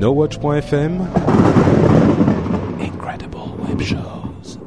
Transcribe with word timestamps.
NoWatch.fm 0.00 1.06
Incredible 2.80 3.36
Web 3.68 3.82
Shows. 3.82 4.58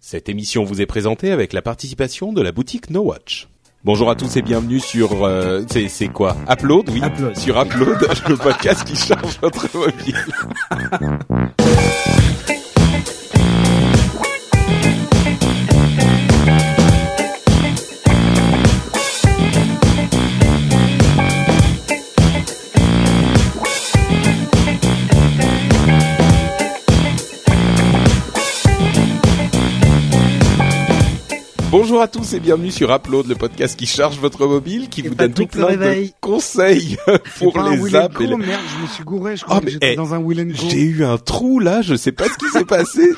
Cette 0.00 0.28
émission 0.28 0.64
vous 0.64 0.80
est 0.82 0.86
présentée 0.86 1.30
avec 1.30 1.52
la 1.52 1.62
participation 1.62 2.32
de 2.32 2.42
la 2.42 2.50
boutique 2.50 2.90
NoWatch. 2.90 3.46
Bonjour 3.84 4.10
à 4.10 4.16
tous 4.16 4.36
et 4.36 4.42
bienvenue 4.42 4.80
sur 4.80 5.24
euh, 5.24 5.62
c'est 5.70 5.86
c'est 5.86 6.08
quoi? 6.08 6.36
Upload? 6.50 6.90
Oui 6.90 7.00
Upload. 7.04 7.38
sur 7.38 7.56
Upload 7.56 7.98
le 8.28 8.36
podcast 8.36 8.82
qui 8.82 8.96
charge 8.96 9.38
votre 9.40 9.68
mobile. 9.78 10.16
Bonjour 32.00 32.14
à 32.14 32.18
tous 32.24 32.32
et 32.32 32.40
bienvenue 32.40 32.70
sur 32.70 32.90
Upload, 32.94 33.26
le 33.26 33.34
podcast 33.34 33.78
qui 33.78 33.84
charge 33.84 34.18
votre 34.18 34.46
mobile, 34.46 34.88
qui 34.88 35.02
Et 35.02 35.08
vous 35.10 35.14
donne 35.14 35.34
tout 35.34 35.46
plein 35.46 35.76
de 35.76 36.08
conseils 36.22 36.96
pour 37.38 37.52
pas 37.52 37.68
les 37.76 37.94
apps. 37.94 38.18
et 38.22 38.26
les- 38.26 38.36
merde, 38.36 38.62
je 38.74 38.82
me 38.82 38.86
suis 38.88 39.04
gouré, 39.04 39.36
je 39.36 39.42
Oh, 39.44 39.50
crois 39.50 39.60
que 39.60 39.68
j'étais 39.68 39.92
eh, 39.92 39.96
dans 39.96 40.14
un. 40.14 40.24
J'ai 40.70 40.80
eu 40.80 41.04
un 41.04 41.18
trou 41.18 41.58
là, 41.58 41.82
je 41.82 41.94
sais 41.94 42.12
pas 42.12 42.24
ce 42.24 42.38
qui 42.38 42.48
s'est 42.50 42.64
passé. 42.64 43.10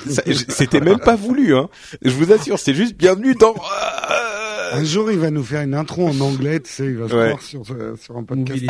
C'était 0.48 0.80
même 0.80 0.98
pas 0.98 1.14
voulu, 1.14 1.54
hein. 1.54 1.68
Je 2.02 2.10
vous 2.10 2.32
assure, 2.32 2.58
c'est 2.58 2.74
juste 2.74 2.96
bienvenue 2.96 3.36
dans. 3.36 3.54
Un 4.72 4.84
jour, 4.84 5.10
il 5.12 5.18
va 5.18 5.30
nous 5.30 5.42
faire 5.42 5.62
une 5.62 5.74
intro 5.74 6.06
en 6.08 6.20
anglais, 6.22 6.60
tu 6.60 6.70
sais, 6.70 6.86
il 6.86 6.96
va 6.96 7.08
se 7.08 7.14
Ouais. 7.14 7.34
sur, 7.40 7.62
euh, 7.70 7.94
sur 7.96 8.16
un 8.16 8.24
podcast. 8.24 8.62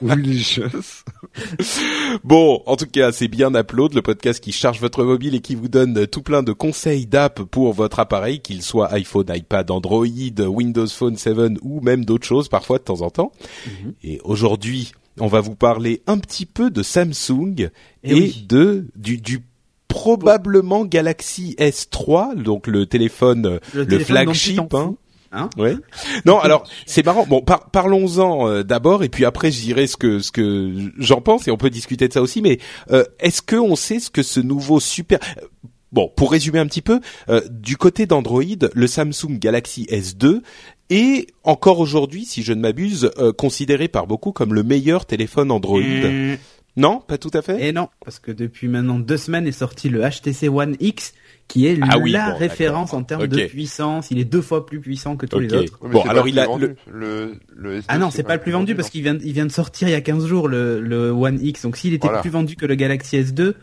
Movilicious. 0.00 0.62
Bon, 2.24 2.62
en 2.66 2.76
tout 2.76 2.86
cas, 2.86 3.10
c'est 3.12 3.28
bien 3.28 3.52
Upload, 3.54 3.94
le 3.94 4.02
podcast 4.02 4.42
qui 4.42 4.52
charge 4.52 4.80
votre 4.80 5.02
mobile 5.04 5.34
et 5.34 5.40
qui 5.40 5.54
vous 5.54 5.68
donne 5.68 6.06
tout 6.06 6.22
plein 6.22 6.42
de 6.42 6.52
conseils 6.52 7.06
d'app 7.06 7.42
pour 7.42 7.72
votre 7.72 7.98
appareil, 7.98 8.40
qu'il 8.40 8.62
soit 8.62 8.92
iPhone, 8.92 9.26
iPad, 9.34 9.70
Android, 9.70 10.06
Windows 10.38 10.86
Phone 10.86 11.16
7 11.16 11.34
ou 11.62 11.80
même 11.80 12.04
d'autres 12.04 12.26
choses 12.26 12.48
parfois 12.48 12.78
de 12.78 12.84
temps 12.84 13.00
en 13.02 13.10
temps. 13.10 13.32
Et 14.02 14.20
aujourd'hui, 14.24 14.92
on 15.18 15.26
va 15.26 15.40
vous 15.40 15.54
parler 15.56 16.02
un 16.06 16.18
petit 16.18 16.46
peu 16.46 16.70
de 16.70 16.82
Samsung 16.82 17.54
et, 17.58 17.70
Eh 18.04 18.14
oui. 18.14 18.46
de 18.48 18.86
du, 18.96 19.16
du 19.18 19.40
probablement 19.94 20.84
Galaxy 20.84 21.54
S3, 21.56 22.34
donc 22.34 22.66
le 22.66 22.84
téléphone, 22.84 23.46
euh, 23.46 23.58
le, 23.74 23.86
téléphone 23.86 24.06
flagship. 24.06 24.74
Hein. 24.74 24.96
hein 25.30 25.48
Ouais. 25.56 25.76
Non, 26.24 26.40
alors 26.40 26.68
c'est 26.84 27.04
marrant. 27.06 27.24
Bon, 27.26 27.42
par- 27.42 27.70
parlons-en 27.70 28.48
euh, 28.48 28.62
d'abord, 28.64 29.04
et 29.04 29.08
puis 29.08 29.24
après 29.24 29.52
je 29.52 29.60
dirai 29.60 29.86
ce 29.86 29.96
que 29.96 30.18
ce 30.18 30.32
que 30.32 30.72
j'en 30.98 31.20
pense, 31.20 31.46
et 31.46 31.52
on 31.52 31.56
peut 31.56 31.70
discuter 31.70 32.08
de 32.08 32.12
ça 32.12 32.22
aussi. 32.22 32.42
Mais 32.42 32.58
euh, 32.90 33.04
est-ce 33.20 33.40
que 33.40 33.54
on 33.54 33.76
sait 33.76 34.00
ce 34.00 34.10
que 34.10 34.24
ce 34.24 34.40
nouveau 34.40 34.80
super 34.80 35.20
euh, 35.38 35.46
Bon, 35.92 36.10
pour 36.16 36.32
résumer 36.32 36.58
un 36.58 36.66
petit 36.66 36.82
peu, 36.82 36.98
euh, 37.28 37.40
du 37.48 37.76
côté 37.76 38.06
d'Android, 38.06 38.42
le 38.74 38.86
Samsung 38.88 39.38
Galaxy 39.38 39.86
S2 39.92 40.40
est 40.90 41.28
encore 41.44 41.78
aujourd'hui, 41.78 42.24
si 42.24 42.42
je 42.42 42.52
ne 42.52 42.60
m'abuse, 42.60 43.12
considéré 43.38 43.86
par 43.86 44.08
beaucoup 44.08 44.32
comme 44.32 44.54
le 44.54 44.64
meilleur 44.64 45.06
téléphone 45.06 45.52
Android? 45.52 45.78
Mmh. 45.78 46.36
Non, 46.76 47.00
pas 47.00 47.18
tout 47.18 47.30
à 47.34 47.42
fait. 47.42 47.66
Et 47.66 47.72
non, 47.72 47.88
parce 48.04 48.18
que 48.18 48.32
depuis 48.32 48.68
maintenant 48.68 48.98
deux 48.98 49.16
semaines 49.16 49.46
est 49.46 49.52
sorti 49.52 49.88
le 49.88 50.00
HTC 50.00 50.48
One 50.48 50.76
X, 50.80 51.14
qui 51.46 51.66
est 51.66 51.78
Ah 51.82 51.98
oui, 51.98 52.10
la 52.12 52.30
bon, 52.30 52.36
référence 52.38 52.92
en 52.94 53.02
termes 53.02 53.26
de 53.26 53.44
puissance. 53.46 54.10
Il 54.10 54.18
est 54.18 54.24
deux 54.24 54.40
fois 54.42 54.64
plus 54.66 54.80
puissant 54.80 55.16
que 55.16 55.26
tous 55.26 55.38
les 55.38 55.52
autres. 55.52 55.78
Ouais, 55.82 55.90
Bon, 55.90 56.02
alors 56.02 56.24
pas 56.24 56.28
il 56.30 56.38
a 56.38 56.46
vendu. 56.46 56.74
le, 56.90 57.34
le 57.54 57.78
S2, 57.80 57.84
Ah 57.88 57.98
non, 57.98 58.10
c'est 58.10 58.22
pas 58.22 58.34
le 58.36 58.40
plus 58.40 58.52
vendu 58.52 58.74
parce 58.74 58.88
qu'il 58.90 59.02
vient, 59.02 59.18
il 59.22 59.32
vient 59.32 59.44
de 59.46 59.52
sortir 59.52 59.86
il 59.88 59.92
y 59.92 59.94
a 59.94 60.00
15 60.00 60.26
jours 60.26 60.48
le, 60.48 60.80
le 60.80 61.10
One 61.10 61.38
X. 61.42 61.62
Donc 61.62 61.76
s'il 61.76 61.92
était 61.94 62.06
Voilà. 62.06 62.22
plus 62.22 62.30
vendu 62.30 62.56
que 62.56 62.66
le 62.66 62.74
Galaxy 62.74 63.18
S2, 63.18 63.54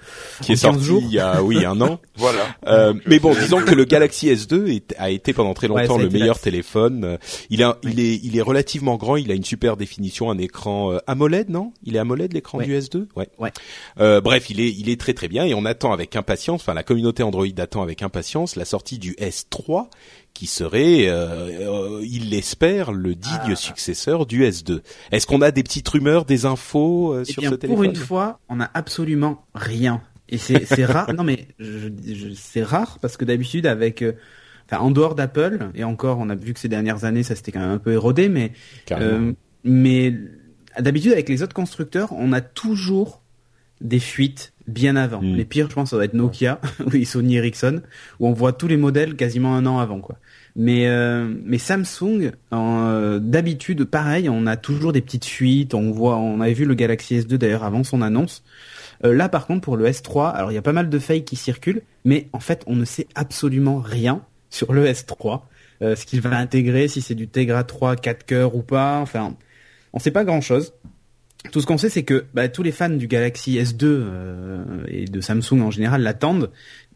qui 0.42 0.52
est 0.52 0.66
en 0.66 0.72
15 0.74 0.74
sorti 0.74 0.84
jours. 0.86 1.02
il 1.06 1.12
y 1.12 1.20
a 1.20 1.42
oui 1.44 1.66
un 1.66 1.80
an. 1.82 2.00
Voilà. 2.18 2.46
Euh, 2.68 2.94
mais 3.08 3.18
bon, 3.20 3.34
c'est- 3.34 3.42
disons 3.42 3.62
que 3.62 3.74
le 3.74 3.84
Galaxy 3.86 4.28
S2 4.30 4.68
est- 4.68 4.94
a 5.00 5.10
été 5.10 5.34
pendant 5.34 5.54
très 5.56 5.68
longtemps 5.68 5.98
le 5.98 6.08
meilleur 6.10 6.36
la- 6.36 6.42
téléphone. 6.42 7.04
Euh, 7.04 7.18
Il, 7.50 7.64
a, 7.64 7.80
il 7.84 8.00
est, 8.00 8.20
il 8.24 8.38
est 8.38 8.42
relativement 8.42 8.96
grand. 8.98 9.16
Il 9.16 9.32
a 9.32 9.34
une 9.36 9.44
super 9.44 9.76
définition, 9.76 10.30
un 10.30 10.38
écran 10.38 10.92
euh, 10.94 10.98
AMOLED, 11.08 11.50
non? 11.50 11.74
Il 11.84 11.96
est 11.96 12.00
AMOLED 12.00 12.34
l'écran 12.34 12.60
Ouais. 12.60 12.66
du 12.66 12.78
S2 12.78 13.08
Ouais. 13.16 13.28
Ouais. 13.40 13.52
Euh, 14.00 14.22
bref, 14.22 14.50
il 14.52 14.60
est, 14.62 14.70
il 14.70 14.88
est 14.90 15.00
très 15.00 15.14
très 15.14 15.28
bien 15.28 15.46
et 15.46 15.54
on 15.56 15.66
attend 15.66 15.92
avec 15.94 16.16
impatience. 16.16 16.62
Enfin, 16.62 16.76
la 16.76 16.84
communauté 16.84 17.24
Android 17.24 17.46
attend 17.58 17.71
avec 17.80 18.02
impatience 18.02 18.58
la 18.58 18.66
sortie 18.66 19.00
du 19.00 19.14
S3 19.14 19.88
qui 20.34 20.48
serait, 20.48 21.08
euh, 21.08 22.00
euh, 22.00 22.06
il 22.06 22.30
l'espère, 22.30 22.92
le 22.92 23.16
digne 23.16 23.32
Ah. 23.52 23.56
successeur 23.56 24.26
du 24.26 24.44
S2. 24.44 24.82
Est-ce 25.12 25.26
qu'on 25.28 25.42
a 25.42 25.52
des 25.52 25.64
petites 25.64 25.88
rumeurs, 25.88 26.26
des 26.26 26.46
infos 26.46 27.14
euh, 27.14 27.24
eh 27.28 27.32
sur 27.32 27.42
bien 27.42 27.50
ce 27.52 27.56
pour 27.56 27.62
téléphone? 27.62 27.86
une 27.86 27.96
fois, 27.96 28.40
on 28.50 28.60
a 28.60 28.70
absolument 28.74 29.46
rien. 29.56 30.02
Et 30.28 30.38
c'est 30.38 30.86
rare. 30.86 31.14
Non 31.14 31.24
mais 31.24 31.48
je, 31.60 31.90
je- 32.08 32.34
c'est 32.36 32.64
rare 32.64 32.98
parce 33.02 33.16
que 33.18 33.26
d'habitude 33.26 33.66
avec, 33.68 34.02
euh, 34.02 34.14
enfin 34.66 34.82
en 34.82 34.90
dehors 34.92 35.14
d'Apple 35.16 35.70
et 35.76 35.84
encore, 35.84 36.18
on 36.20 36.30
a 36.30 36.36
vu 36.36 36.54
que 36.54 36.60
ces 36.60 36.70
dernières 36.70 37.04
années 37.06 37.24
ça 37.24 37.36
s'était 37.36 37.52
quand 37.52 37.60
même 37.60 37.72
un 37.72 37.78
peu 37.78 37.92
érodé. 37.94 38.52
Euh, 38.92 39.34
mais 39.66 40.14
d'habitude, 40.80 41.12
avec 41.12 41.28
les 41.30 41.44
autres 41.44 41.54
constructeurs, 41.54 42.14
on 42.14 42.32
a 42.32 42.40
toujours 42.42 43.21
des 43.82 44.00
fuites 44.00 44.54
bien 44.68 44.96
avant. 44.96 45.22
Mm. 45.22 45.36
Les 45.36 45.46
pires, 45.46 45.70
je 45.70 45.76
pense, 45.76 45.90
ça 45.90 45.96
doit 45.98 46.06
être 46.06 46.14
Nokia, 46.14 46.60
oui, 46.92 47.06
Sony 47.06 47.36
Ericsson, 47.36 47.82
où 48.20 48.28
on 48.28 48.34
voit 48.34 48.54
tous 48.54 48.68
les 48.68 48.78
modèles 48.78 49.16
quasiment 49.16 49.56
un 49.56 49.66
an 49.66 49.80
avant, 49.80 50.00
quoi. 50.00 50.18
Mais 50.56 50.88
euh, 50.88 51.34
mais 51.46 51.58
Samsung, 51.58 52.32
euh, 52.54 53.20
d'habitude, 53.20 53.86
pareil, 53.86 54.30
on 54.30 54.46
a 54.48 54.58
toujours 54.58 54.92
des 54.92 55.02
petites 55.02 55.26
fuites. 55.26 55.74
On 55.74 55.92
voit, 55.92 56.18
on 56.18 56.42
avait 56.42 56.54
vu 56.54 56.66
le 56.66 56.74
Galaxy 56.74 57.20
S2 57.20 57.36
d'ailleurs 57.36 57.64
avant 57.64 57.84
son 57.84 58.02
annonce. 58.02 58.44
Euh, 59.06 59.14
là, 59.14 59.30
par 59.30 59.48
contre, 59.48 59.62
pour 59.62 59.78
le 59.78 59.88
S3, 59.88 60.32
alors 60.32 60.52
il 60.52 60.56
y 60.56 60.58
a 60.58 60.62
pas 60.62 60.74
mal 60.74 60.90
de 60.90 61.00
fakes 61.00 61.26
qui 61.26 61.36
circulent, 61.36 61.82
mais 62.06 62.28
en 62.34 62.40
fait, 62.40 62.64
on 62.68 62.76
ne 62.76 62.86
sait 62.86 63.08
absolument 63.16 63.80
rien 63.80 64.22
sur 64.50 64.74
le 64.74 64.86
S3. 64.86 65.42
Euh, 65.82 65.96
ce 65.96 66.06
qu'il 66.06 66.22
va 66.22 66.38
intégrer, 66.38 66.88
si 66.88 67.02
c'est 67.02 67.16
du 67.16 67.28
Tegra 67.28 67.64
3 67.64 67.96
4 67.96 68.26
cœurs 68.26 68.56
ou 68.56 68.62
pas. 68.62 69.00
Enfin, 69.00 69.36
on 69.94 70.00
sait 70.00 70.12
pas 70.12 70.24
grand 70.24 70.42
chose. 70.42 70.74
Tout 71.50 71.60
ce 71.60 71.66
qu'on 71.66 71.78
sait, 71.78 71.90
c'est 71.90 72.04
que 72.04 72.26
bah, 72.34 72.50
tous 72.50 72.62
les 72.62 72.72
fans 72.72 72.90
du 72.90 73.08
Galaxy 73.08 73.58
S2 73.58 73.84
euh, 73.84 74.64
et 74.88 75.06
de 75.06 75.22
Samsung 75.22 75.62
en 75.62 75.72
général 75.72 76.04
l'attendent, 76.04 76.52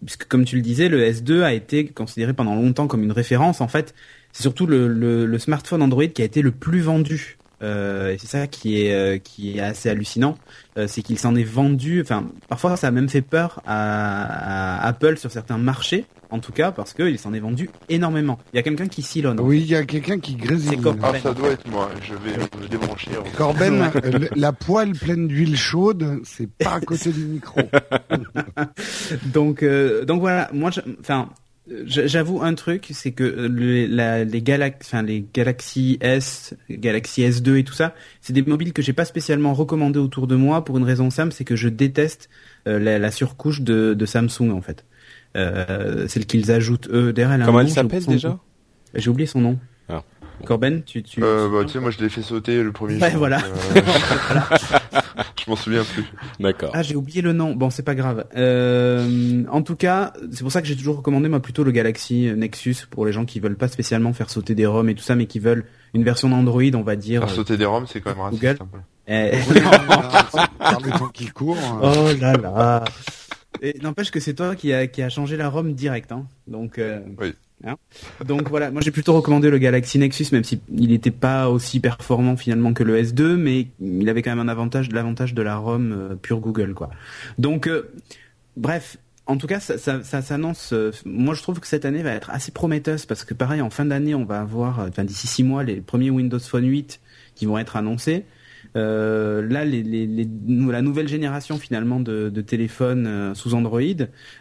puisque 0.05 0.25
comme 0.27 0.45
tu 0.45 0.55
le 0.55 0.61
disais, 0.61 0.87
le 0.87 1.01
S2 1.01 1.41
a 1.41 1.53
été 1.53 1.87
considéré 1.87 2.33
pendant 2.33 2.55
longtemps 2.55 2.87
comme 2.87 3.03
une 3.03 3.11
référence. 3.11 3.59
En 3.59 3.67
fait, 3.67 3.95
c'est 4.33 4.43
surtout 4.43 4.67
le, 4.67 5.37
smartphone 5.39 5.81
Android 5.81 6.05
qui 6.05 6.21
a 6.21 6.25
été 6.25 6.41
le 6.41 6.51
plus 6.51 6.81
vendu. 6.81 7.37
Euh, 7.63 8.13
et 8.13 8.17
c'est 8.19 8.27
ça 8.27 8.47
qui 8.47 8.81
est 8.81 8.93
euh, 8.93 9.61
assez 9.61 9.89
hallucinant, 9.89 10.37
c'est 10.87 11.01
qu'il 11.01 11.17
s'en 11.17 11.35
est 11.35 11.43
vendu. 11.43 12.01
Enfin, 12.01 12.29
parfois 12.47 12.77
ça 12.77 12.87
a 12.87 12.91
même 12.91 13.09
fait 13.09 13.21
peur 13.21 13.61
à 13.65 14.85
Apple 14.85 15.17
sur 15.17 15.31
certains 15.31 15.57
marchés, 15.57 16.05
en 16.35 16.39
tout 16.39 16.51
cas 16.51 16.71
parce 16.71 16.93
qu'il 16.93 17.17
s'en 17.17 17.33
est 17.33 17.39
vendu 17.39 17.69
énormément. 17.89 18.37
Il 18.53 18.57
y 18.57 18.59
a 18.59 18.63
quelqu'un 18.63 18.87
qui 18.87 19.01
silonne. 19.01 19.39
Oui, 19.39 19.61
il 19.61 19.67
y 19.67 19.75
a 19.75 19.83
quelqu'un 19.85 20.19
qui 20.19 20.35
grésille. 20.35 20.69
C'est 20.71 20.77
Corben. 20.81 21.01
Ah, 21.03 21.19
ça 21.19 21.33
doit 21.33 21.49
être 21.49 21.67
moi. 21.69 21.89
Je 22.03 22.13
vais 22.13 22.37
me 22.61 22.67
débrancher. 22.67 23.11
Corben, 23.35 23.89
euh, 23.95 24.27
la 24.35 24.51
poêle 24.51 24.91
pleine 24.93 25.27
d'huile 25.27 25.57
chaude, 25.57 26.19
c'est 26.23 26.49
pas 26.49 26.73
à 26.75 26.79
côté 26.81 27.11
du 27.11 27.25
micro. 27.25 27.59
donc 29.25 29.63
euh, 29.63 30.05
donc 30.05 30.19
voilà 30.21 30.49
moi 30.53 30.71
je- 30.71 30.81
enfin 30.99 31.29
j'avoue 31.87 32.43
un 32.43 32.53
truc 32.53 32.87
c'est 32.91 33.11
que 33.11 33.23
euh, 33.23 33.47
le- 33.49 33.87
la- 33.87 34.23
les 34.23 34.41
Galax 34.41 34.85
enfin 34.87 35.01
les 35.01 35.25
Galaxy 35.33 35.97
S 36.01 36.53
Galaxy 36.69 37.23
S2 37.23 37.57
et 37.57 37.63
tout 37.63 37.73
ça 37.73 37.95
c'est 38.21 38.33
des 38.33 38.43
mobiles 38.43 38.71
que 38.73 38.81
j'ai 38.81 38.93
pas 38.93 39.05
spécialement 39.05 39.53
recommandé 39.53 39.97
autour 39.99 40.27
de 40.27 40.35
moi 40.35 40.63
pour 40.63 40.77
une 40.77 40.83
raison 40.83 41.09
simple 41.09 41.33
c'est 41.33 41.43
que 41.43 41.55
je 41.55 41.69
déteste 41.69 42.29
euh, 42.67 42.77
la, 42.79 42.99
la 42.99 43.11
surcouche 43.11 43.61
de, 43.61 43.93
de 43.95 44.05
Samsung 44.05 44.51
en 44.51 44.61
fait 44.61 44.85
euh, 45.35 46.07
celle 46.07 46.25
qu'ils 46.25 46.51
ajoutent 46.51 46.87
eux 46.91 47.13
derrière 47.13 47.45
Comment 47.45 47.59
elle 47.61 47.69
s'appelle 47.69 48.05
déjà 48.05 48.37
j'ai 48.93 49.09
oublié 49.09 49.27
son 49.27 49.41
nom 49.41 49.59
Ah. 49.89 50.01
Corben 50.45 50.81
tu 50.83 51.03
tu 51.03 51.21
Euh, 51.23 51.49
bah, 51.49 51.65
tu 51.65 51.73
sais, 51.73 51.79
moi, 51.79 51.91
je 51.91 51.99
l'ai 51.99 52.07
fait 52.09 52.21
sauter 52.21 52.61
le 52.63 52.71
premier 52.71 52.97
Ouais, 53.01 53.09
jour. 53.11 53.19
voilà. 53.19 53.39
Euh, 53.39 53.81
je 55.45 55.49
m'en 55.49 55.55
souviens 55.55 55.83
plus. 55.83 56.03
D'accord. 56.39 56.71
Ah, 56.73 56.81
j'ai 56.81 56.95
oublié 56.95 57.21
le 57.21 57.33
nom. 57.33 57.53
Bon, 57.55 57.69
c'est 57.69 57.83
pas 57.83 57.95
grave. 57.95 58.25
Euh, 58.35 59.43
en 59.51 59.61
tout 59.61 59.75
cas, 59.75 60.13
c'est 60.31 60.41
pour 60.41 60.51
ça 60.51 60.61
que 60.61 60.67
j'ai 60.67 60.75
toujours 60.75 60.97
recommandé 60.97 61.29
moi 61.29 61.39
plutôt 61.41 61.63
le 61.63 61.71
Galaxy 61.71 62.31
Nexus 62.35 62.77
pour 62.89 63.05
les 63.05 63.11
gens 63.11 63.25
qui 63.25 63.39
veulent 63.39 63.57
pas 63.57 63.67
spécialement 63.67 64.13
faire 64.13 64.29
sauter 64.29 64.55
des 64.55 64.65
ROM 64.65 64.87
et 64.89 64.95
tout 64.95 65.03
ça, 65.03 65.15
mais 65.15 65.25
qui 65.25 65.39
veulent 65.39 65.65
une 65.93 66.03
version 66.03 66.29
d'Android, 66.29 66.63
on 66.73 66.81
va 66.83 66.95
dire. 66.95 67.21
Faire 67.21 67.29
sauter 67.29 67.57
des 67.57 67.65
ROM, 67.65 67.85
c'est 67.87 68.01
quand 68.01 68.11
même 68.11 68.21
raciste. 68.21 68.41
Google. 68.41 68.57
Eh, 69.07 69.31
par 70.59 70.79
le 70.81 70.91
temps 70.97 71.09
qui 71.13 71.27
court. 71.27 71.57
euh, 71.83 72.11
oh 72.13 72.21
là 72.21 72.33
là. 72.37 72.83
Et 73.61 73.77
n'empêche 73.81 74.11
que 74.11 74.19
c'est 74.19 74.33
toi 74.33 74.55
qui 74.55 74.73
a 74.73 74.87
qui 74.87 75.01
a 75.01 75.09
changé 75.09 75.37
la 75.37 75.49
ROM 75.49 75.73
direct, 75.73 76.11
hein. 76.11 76.25
Donc. 76.47 76.77
euh, 76.79 76.99
Oui. 77.19 77.33
hein. 77.65 77.75
Donc 78.25 78.49
voilà, 78.49 78.71
moi 78.71 78.81
j'ai 78.81 78.91
plutôt 78.91 79.13
recommandé 79.13 79.49
le 79.49 79.57
Galaxy 79.57 79.97
Nexus, 79.99 80.27
même 80.31 80.43
si 80.43 80.59
il 80.73 80.89
n'était 80.89 81.11
pas 81.11 81.49
aussi 81.49 81.79
performant 81.79 82.35
finalement 82.37 82.73
que 82.73 82.83
le 82.83 83.01
S2, 83.01 83.35
mais 83.35 83.67
il 83.79 84.09
avait 84.09 84.21
quand 84.21 84.31
même 84.35 84.39
un 84.47 84.51
avantage, 84.51 84.91
l'avantage 84.91 85.33
de 85.33 85.41
la 85.41 85.57
ROM 85.57 85.91
euh, 85.91 86.15
pure 86.15 86.39
Google, 86.39 86.73
quoi. 86.73 86.89
Donc, 87.37 87.67
euh, 87.67 87.91
bref, 88.57 88.97
en 89.27 89.37
tout 89.37 89.47
cas, 89.47 89.59
ça, 89.59 89.77
ça, 89.77 90.03
ça 90.03 90.21
s'annonce. 90.21 90.71
euh, 90.73 90.91
moi, 91.05 91.33
je 91.33 91.41
trouve 91.41 91.59
que 91.59 91.67
cette 91.67 91.85
année 91.85 92.03
va 92.03 92.11
être 92.11 92.29
assez 92.29 92.51
prometteuse 92.51 93.05
parce 93.05 93.23
que, 93.23 93.33
pareil, 93.33 93.61
en 93.61 93.69
fin 93.71 93.85
d'année, 93.85 94.13
on 94.15 94.25
va 94.25 94.41
avoir, 94.41 94.81
euh, 94.81 94.87
enfin, 94.89 95.03
d'ici 95.03 95.25
six 95.27 95.43
mois, 95.43 95.63
les 95.63 95.77
premiers 95.77 96.09
Windows 96.11 96.39
Phone 96.39 96.65
8 96.67 96.99
qui 97.35 97.45
vont 97.45 97.57
être 97.57 97.75
annoncés. 97.75 98.25
Euh, 98.75 99.47
là, 99.47 99.63
les, 99.63 99.83
les, 99.83 100.05
les, 100.05 100.27
la 100.47 100.81
nouvelle 100.81 101.07
génération 101.07 101.57
finalement 101.57 101.99
de, 101.99 102.29
de 102.29 102.41
téléphones 102.41 103.07
euh, 103.07 103.33
sous 103.33 103.53
Android, 103.53 103.81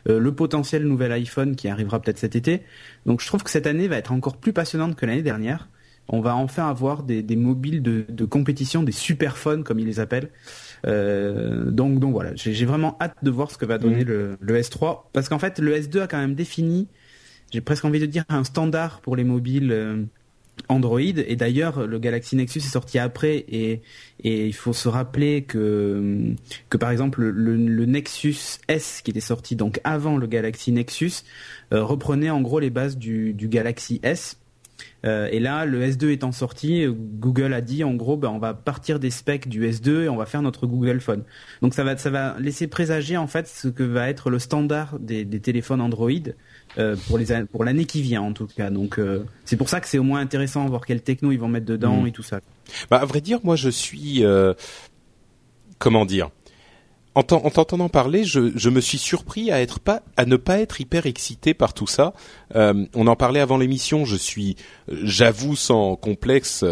euh, 0.09 0.19
le 0.19 0.35
potentiel 0.35 0.85
nouvel 0.85 1.13
iPhone 1.13 1.55
qui 1.57 1.69
arrivera 1.69 2.01
peut-être 2.01 2.19
cet 2.19 2.37
été. 2.37 2.63
Donc, 3.07 3.21
je 3.21 3.27
trouve 3.27 3.43
que 3.43 3.51
cette 3.51 3.67
année 3.67 3.89
va 3.89 3.97
être 3.97 4.13
encore 4.13 4.37
plus 4.37 4.53
passionnante 4.53 4.97
que 4.97 5.07
l'année 5.07 5.23
dernière. 5.23 5.69
On 6.09 6.21
va 6.21 6.37
enfin 6.37 6.69
avoir 6.69 7.03
des, 7.03 7.23
des 7.23 7.37
mobiles 7.37 7.83
de, 7.83 8.05
de, 8.09 8.25
compétition, 8.27 8.83
des 8.83 8.93
superphones 8.93 9.65
comme 9.65 9.79
ils 9.79 9.87
les 9.87 10.01
appellent. 10.01 10.29
Euh, 10.87 11.71
donc, 11.71 11.99
donc 11.99 12.13
voilà, 12.13 12.33
j'ai 12.35 12.67
vraiment 12.67 12.99
hâte 13.01 13.17
de 13.23 13.31
voir 13.31 13.51
ce 13.51 13.57
que 13.57 13.65
va 13.65 13.79
donner 13.79 14.05
mmh. 14.05 14.09
le, 14.09 14.37
le, 14.39 14.61
S3, 14.61 15.05
parce 15.15 15.31
qu'en 15.31 15.39
fait, 15.39 15.59
le 15.59 15.75
S2 15.75 16.03
a 16.03 16.07
quand 16.07 16.19
même 16.19 16.35
défini, 16.35 16.89
j'ai 17.53 17.63
presque 17.63 17.87
envie 17.87 18.01
de 18.01 18.07
dire, 18.07 18.25
un 18.29 18.45
standard 18.45 19.01
pour 19.01 19.17
les 19.17 19.25
mobiles 19.25 20.07
Android. 20.69 21.01
Et 21.01 21.37
d'ailleurs 21.37 21.87
le 21.87 21.99
Galaxy 21.99 22.37
Nexus 22.37 22.61
est 22.61 22.63
sorti 22.63 22.99
après. 22.99 23.45
Et, 23.49 23.83
il 24.23 24.55
faut 24.55 24.73
se 24.73 24.89
rappeler 24.89 25.43
que 25.43 26.35
par 26.79 26.91
exemple 26.91 27.23
le, 27.23 27.85
Nexus 27.87 28.59
S 28.69 29.03
qui 29.05 29.11
était 29.11 29.21
sorti 29.21 29.55
donc 29.57 29.81
avant 29.85 30.17
le 30.17 30.27
Galaxy 30.27 30.73
Nexus 30.73 31.25
euh, 31.73 31.85
reprenait 31.85 32.31
en 32.31 32.41
gros 32.41 32.59
les 32.59 32.71
bases 32.71 32.97
du, 32.97 33.35
Galaxy 33.35 34.01
S. 34.03 34.39
Euh, 35.05 35.29
et 35.31 35.39
là 35.39 35.67
le 35.67 35.87
S2 35.87 36.11
étant 36.11 36.33
sorti 36.33 36.87
Google 36.89 37.53
a 37.53 37.61
dit 37.61 37.85
en 37.85 37.95
gros 37.95 38.17
ben, 38.17 38.31
on 38.31 38.39
va 38.39 38.55
partir 38.55 38.99
des 38.99 39.11
specs 39.11 39.49
du 39.49 39.69
S2 39.69 40.05
et 40.05 40.09
on 40.09 40.17
va 40.17 40.27
faire 40.27 40.43
notre 40.43 40.67
Google 40.67 41.01
Phone. 41.01 41.25
Donc 41.61 41.75
ça 41.75 41.85
va 41.85 42.37
laisser 42.39 42.67
présager 42.67 43.17
en 43.17 43.27
fait 43.27 43.47
ce 43.47 43.69
que 43.69 43.83
va 43.83 44.09
être 44.09 44.31
le 44.31 44.39
standard 44.39 44.99
des 44.99 45.27
téléphones 45.41 45.83
Android 45.83 46.11
euh, 46.79 46.97
pour 47.07 47.19
les 47.19 47.27
pour 47.45 47.65
l'année 47.65 47.85
qui 47.85 48.03
vient 48.03 48.23
en 48.23 48.33
tout 48.33 48.47
cas. 48.47 48.71
Donc 48.71 48.99
euh, 48.99 49.25
c'est 49.45 49.57
pour 49.57 49.69
ça 49.69 49.81
que 49.81 49.89
c'est 49.89 49.99
au 49.99 50.03
moins 50.03 50.21
intéressant 50.21 50.65
de 50.65 50.71
voir 50.71 50.85
quel 50.85 51.03
techno 51.03 51.31
ils 51.31 51.39
vont 51.39 51.49
mettre 51.49 51.67
dedans 51.67 52.03
mm. 52.03 52.07
et 52.09 52.13
tout 52.13 52.23
ça. 52.23 52.41
Bah 52.91 52.99
à 52.99 53.05
vrai 53.05 53.21
dire, 53.21 53.39
moi 53.45 53.57
je 53.57 53.69
suis 53.69 54.25
euh, 54.25 54.55
comment 55.79 56.05
dire. 56.05 56.31
En 57.17 57.23
t'entendant 57.23 57.89
parler, 57.89 58.25
je, 58.25 58.51
je, 58.57 58.71
me 58.71 58.81
suis 58.81 58.99
surpris 58.99 59.53
à 59.53 59.61
être 59.61 59.79
pas 59.79 60.03
à 60.17 60.25
ne 60.25 60.35
pas 60.35 60.59
être 60.59 60.81
hyper 60.81 61.07
excité 61.07 61.55
par 61.55 61.73
tout 61.73 61.87
ça. 61.87 62.13
on 62.53 63.07
en 63.07 63.15
parlait 63.15 63.39
avant 63.39 63.57
l'émission. 63.57 64.05
Je 64.05 64.17
suis, 64.17 64.57
j'avoue 64.89 65.55
sans 65.55 65.95
complexe, 65.95 66.65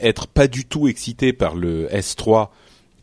être 0.00 0.26
pas 0.26 0.48
du 0.48 0.64
tout 0.64 0.88
excité 0.88 1.34
par 1.34 1.54
le 1.54 1.86
S3 1.88 2.48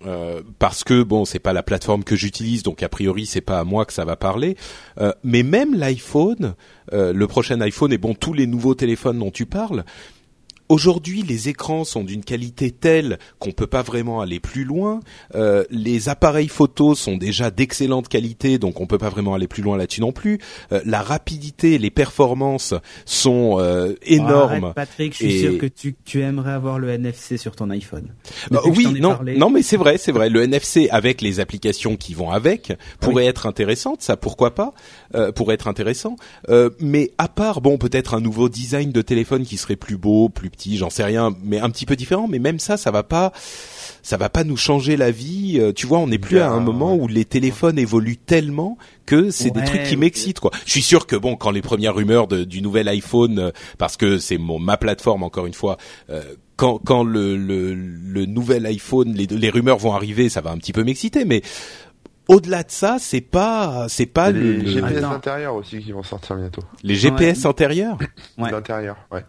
euh, 0.08 0.42
parce 0.60 0.84
que 0.84 1.04
bon, 1.04 1.26
c'est 1.26 1.40
pas 1.40 1.54
la 1.54 1.64
plateforme 1.64 2.04
que 2.04 2.16
j'utilise, 2.16 2.64
donc 2.64 2.82
a 2.82 2.90
priori 2.90 3.26
c'est 3.26 3.42
pas 3.42 3.60
à 3.60 3.64
moi 3.64 3.86
que 3.86 3.94
ça 3.94 4.06
va 4.06 4.16
parler. 4.16 4.56
Euh, 5.00 5.12
mais 5.24 5.44
même 5.44 5.76
l'iPhone, 5.76 6.56
euh, 6.94 7.12
le 7.12 7.28
prochain 7.28 7.60
iPhone 7.62 7.92
et 7.92 7.98
bon 7.98 8.14
tous 8.14 8.34
les 8.34 8.48
nouveaux 8.48 8.76
téléphones 8.76 9.20
dont 9.20 9.32
tu 9.32 9.46
parles, 9.46 9.84
Aujourd'hui, 10.70 11.22
les 11.22 11.50
écrans 11.50 11.84
sont 11.84 12.04
d'une 12.04 12.24
qualité 12.24 12.72
telle 12.72 13.20
qu'on 13.40 13.52
peut 13.52 13.68
pas 13.68 13.82
vraiment 13.82 14.22
aller 14.22 14.40
plus 14.40 14.64
loin. 14.64 15.00
Euh, 15.36 15.64
les 15.70 16.10
appareils 16.10 16.50
photo 16.50 16.96
sont 16.96 17.18
déjà 17.18 17.52
d'excellente 17.52 18.10
qualité, 18.10 18.58
donc 18.58 18.82
on 18.82 18.88
peut 18.88 18.98
pas 18.98 19.10
vraiment 19.10 19.34
aller 19.34 19.48
plus 19.48 19.64
loin 19.64 19.78
là-dessus 19.78 20.02
non 20.02 20.12
plus. 20.12 20.40
Euh, 20.72 20.82
la 20.86 21.02
rapidité, 21.02 21.78
les 21.78 21.90
performances 21.90 22.74
sont 23.06 23.60
euh, 23.60 23.94
énormes. 24.04 24.74
Patrick, 24.76 25.14
je 25.14 25.18
suis 25.18 25.40
sûr 25.40 25.58
que 25.58 25.68
tu, 25.68 25.96
tu 26.04 26.22
aimerais 26.22 26.52
avoir 26.52 26.80
le 26.80 26.90
NFC 26.90 27.38
sur 27.38 27.56
ton 27.56 27.70
iPhone. 27.70 28.14
Bah, 28.52 28.62
oui, 28.66 29.00
non, 29.00 29.20
non, 29.38 29.50
mais 29.50 29.62
c'est 29.62 29.78
vrai, 29.78 29.98
c'est 29.98 30.12
vrai. 30.12 30.30
Le 30.30 30.42
NFC 30.42 30.90
avec 30.92 31.22
les 31.22 31.40
applications 31.40 31.96
qui 31.96 32.14
vont 32.14 32.32
avec 32.32 32.74
pourrait 33.00 33.26
être 33.26 33.46
intéressante, 33.46 34.02
ça 34.02 34.18
pourquoi 34.18 34.54
pas, 34.54 34.74
euh, 35.16 35.32
pourrait 35.32 35.56
être 35.56 35.68
intéressant. 35.68 36.16
Euh, 36.50 36.70
mais 36.80 37.12
à 37.18 37.28
part, 37.28 37.62
bon, 37.62 37.78
peut-être 37.78 38.14
un 38.14 38.22
nouveau 38.22 38.50
design 38.50 38.92
de 38.92 39.02
téléphone 39.02 39.46
qui 39.46 39.58
serait 39.58 39.76
plus 39.76 39.98
beau, 39.98 40.30
plus 40.30 40.50
j'en 40.66 40.90
sais 40.90 41.04
rien, 41.04 41.34
mais 41.44 41.60
un 41.60 41.70
petit 41.70 41.86
peu 41.86 41.96
différent. 41.96 42.28
Mais 42.28 42.40
même 42.40 42.60
ça, 42.60 42.78
ça 42.78 42.92
va 42.92 43.04
pas, 43.04 43.32
ça 44.02 44.18
va 44.18 44.30
pas 44.30 44.44
nous 44.44 44.58
changer 44.58 44.98
la 44.98 45.12
vie. 45.12 45.58
Euh, 45.60 45.74
tu 45.74 45.88
vois, 45.88 46.00
on 46.00 46.08
n'est 46.08 46.18
plus 46.18 46.40
à 46.40 46.50
un 46.50 46.60
moment 46.60 46.96
où 46.96 47.08
les 47.08 47.26
téléphones 47.26 47.80
évoluent 47.80 48.18
tellement 48.18 48.78
que 49.06 49.30
c'est 49.30 49.52
des 49.52 49.64
trucs 49.64 49.84
qui 49.84 49.98
m'excitent 49.98 50.40
quoi. 50.40 50.52
Je 50.66 50.72
suis 50.72 50.82
sûr 50.82 51.08
que 51.08 51.16
bon, 51.16 51.36
quand 51.36 51.52
les 51.52 51.62
premières 51.62 51.96
rumeurs 51.96 52.28
du 52.28 52.62
nouvel 52.62 52.88
iPhone, 52.88 53.40
euh, 53.40 53.52
parce 53.78 53.98
que 53.98 54.18
c'est 54.18 54.38
mon 54.38 54.60
ma 54.60 54.78
plateforme 54.78 55.24
encore 55.24 55.46
une 55.46 55.54
fois. 55.54 55.78
Euh, 56.10 56.22
quand, 56.56 56.80
quand 56.84 57.04
le, 57.04 57.38
le, 57.38 58.26
nouvel 58.26 58.66
iPhone, 58.66 59.14
les, 59.14 59.28
les 59.28 59.50
rumeurs 59.52 59.78
vont 59.78 59.94
arriver, 59.94 60.28
ça 60.28 60.42
va 60.42 60.50
un 60.50 60.58
petit 60.58 60.74
peu 60.74 60.84
m'exciter, 60.84 61.24
mais 61.24 61.44
au-delà 62.28 62.64
de 62.64 62.72
ça, 62.72 62.98
c'est 63.00 63.22
pas, 63.22 63.86
c'est 63.90 64.06
pas 64.06 64.32
les 64.32 64.58
le 64.58 64.66
GPS 64.66 65.04
intérieurs 65.04 65.56
aussi 65.56 65.80
qui 65.80 65.92
vont 65.92 66.04
sortir 66.04 66.36
bientôt. 66.36 66.64
Les 66.84 66.96
GPS 66.96 67.46
intérieurs? 67.46 67.98
Ouais. 68.38 68.52
L'intérieur, 68.52 68.98
ouais. 69.12 69.24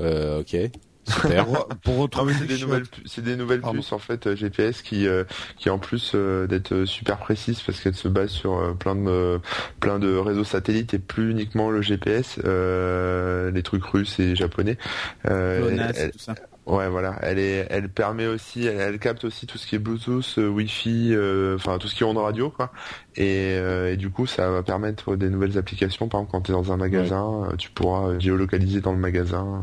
Euh, 0.00 0.40
ok. 0.40 0.56
Super. 1.04 1.46
pour, 1.82 2.08
pour 2.08 2.30
c'est 2.30 2.46
des 2.46 2.58
nouvelles, 2.58 2.84
c'est 3.06 3.24
des 3.24 3.34
nouvelles 3.34 3.60
puces 3.60 3.92
en 3.92 3.98
fait 3.98 4.28
euh, 4.28 4.36
GPS 4.36 4.82
qui, 4.82 5.08
euh, 5.08 5.24
qui 5.58 5.68
en 5.68 5.78
plus 5.78 6.12
euh, 6.14 6.46
d'être 6.46 6.84
super 6.84 7.18
précises 7.18 7.60
parce 7.60 7.80
qu'elles 7.80 7.96
se 7.96 8.06
basent 8.06 8.30
sur 8.30 8.76
plein 8.78 8.94
de 8.94 9.40
plein 9.80 9.98
de 9.98 10.16
réseaux 10.16 10.44
satellites 10.44 10.94
et 10.94 11.00
plus 11.00 11.32
uniquement 11.32 11.70
le 11.70 11.82
GPS, 11.82 12.38
les 12.38 13.62
trucs 13.64 13.84
russes 13.84 14.20
et 14.20 14.36
japonais. 14.36 14.76
tout 15.24 16.18
ça. 16.18 16.34
Ouais, 16.64 16.88
voilà. 16.88 17.16
Elle 17.22 17.40
est, 17.40 17.66
elle 17.70 17.88
permet 17.88 18.26
aussi, 18.28 18.66
elle, 18.66 18.98
capte 19.00 19.24
aussi 19.24 19.46
tout 19.46 19.58
ce 19.58 19.66
qui 19.66 19.74
est 19.74 19.80
Bluetooth, 19.80 20.38
euh, 20.38 20.48
Wi-Fi, 20.48 21.12
euh, 21.12 21.56
enfin 21.56 21.78
tout 21.78 21.88
ce 21.88 21.94
qui 21.96 22.04
est 22.04 22.06
en 22.06 22.12
radio, 22.14 22.50
quoi. 22.50 22.70
Et, 23.16 23.56
euh, 23.58 23.92
et, 23.92 23.96
du 23.98 24.08
coup, 24.08 24.26
ça 24.26 24.50
va 24.50 24.62
permettre 24.62 25.16
des 25.16 25.28
nouvelles 25.28 25.58
applications. 25.58 26.08
Par 26.08 26.20
exemple, 26.20 26.32
quand 26.32 26.40
tu 26.40 26.52
es 26.52 26.54
dans 26.54 26.72
un 26.72 26.78
magasin, 26.78 27.48
tu 27.58 27.68
pourras 27.70 28.18
géolocaliser 28.18 28.80
dans 28.80 28.92
le 28.92 28.98
magasin. 28.98 29.60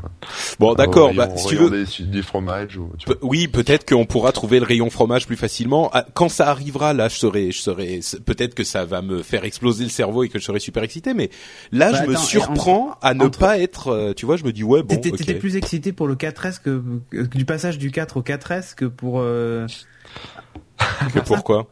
Bon, 0.60 0.76
d'accord. 0.76 1.14
Bah, 1.16 1.30
si 1.36 1.48
tu 1.48 1.56
veux 1.56 1.70
des, 1.72 2.06
des 2.06 2.22
fromages. 2.22 2.78
Ou, 2.78 2.92
oui, 3.24 3.48
peut-être 3.48 3.90
qu'on 3.90 4.06
pourra 4.06 4.32
trouver 4.32 4.60
le 4.60 4.66
rayon 4.66 4.92
fromage 4.92 5.26
plus 5.26 5.36
facilement. 5.36 5.90
Ah, 5.94 6.06
quand 6.14 6.30
ça 6.30 6.50
arrivera, 6.50 6.94
là, 6.94 7.08
je 7.10 7.16
serai, 7.16 7.52
je 7.52 7.60
serai. 7.60 8.02
Peut-être 8.24 8.54
que 8.54 8.64
ça 8.64 8.86
va 8.86 9.02
me 9.02 9.24
faire 9.24 9.44
exploser 9.44 9.84
le 9.84 9.90
cerveau 9.90 10.24
et 10.24 10.30
que 10.30 10.38
je 10.38 10.44
serai 10.44 10.60
super 10.60 10.84
excité. 10.84 11.16
Mais 11.16 11.32
là, 11.72 11.92
bah, 11.92 12.04
je 12.04 12.12
me 12.12 12.16
surprends 12.16 12.98
à 13.02 13.16
ne 13.16 13.28
pas 13.30 13.58
être. 13.58 14.14
Tu 14.16 14.28
vois, 14.28 14.38
je 14.38 14.44
me 14.44 14.52
dis 14.52 14.64
ouais, 14.64 14.84
bon. 14.84 14.96
T'étais 14.96 15.34
plus 15.34 15.56
excité 15.56 15.92
pour 15.92 16.06
le 16.06 16.14
4S 16.14 16.62
que 16.62 16.84
du 17.12 17.46
passage 17.46 17.80
du 17.80 17.90
4 17.90 18.18
au 18.18 18.22
4S 18.22 18.76
que 18.76 18.86
pour. 18.86 19.20
Euh... 19.20 19.66
que 21.14 21.20
pourquoi 21.20 21.68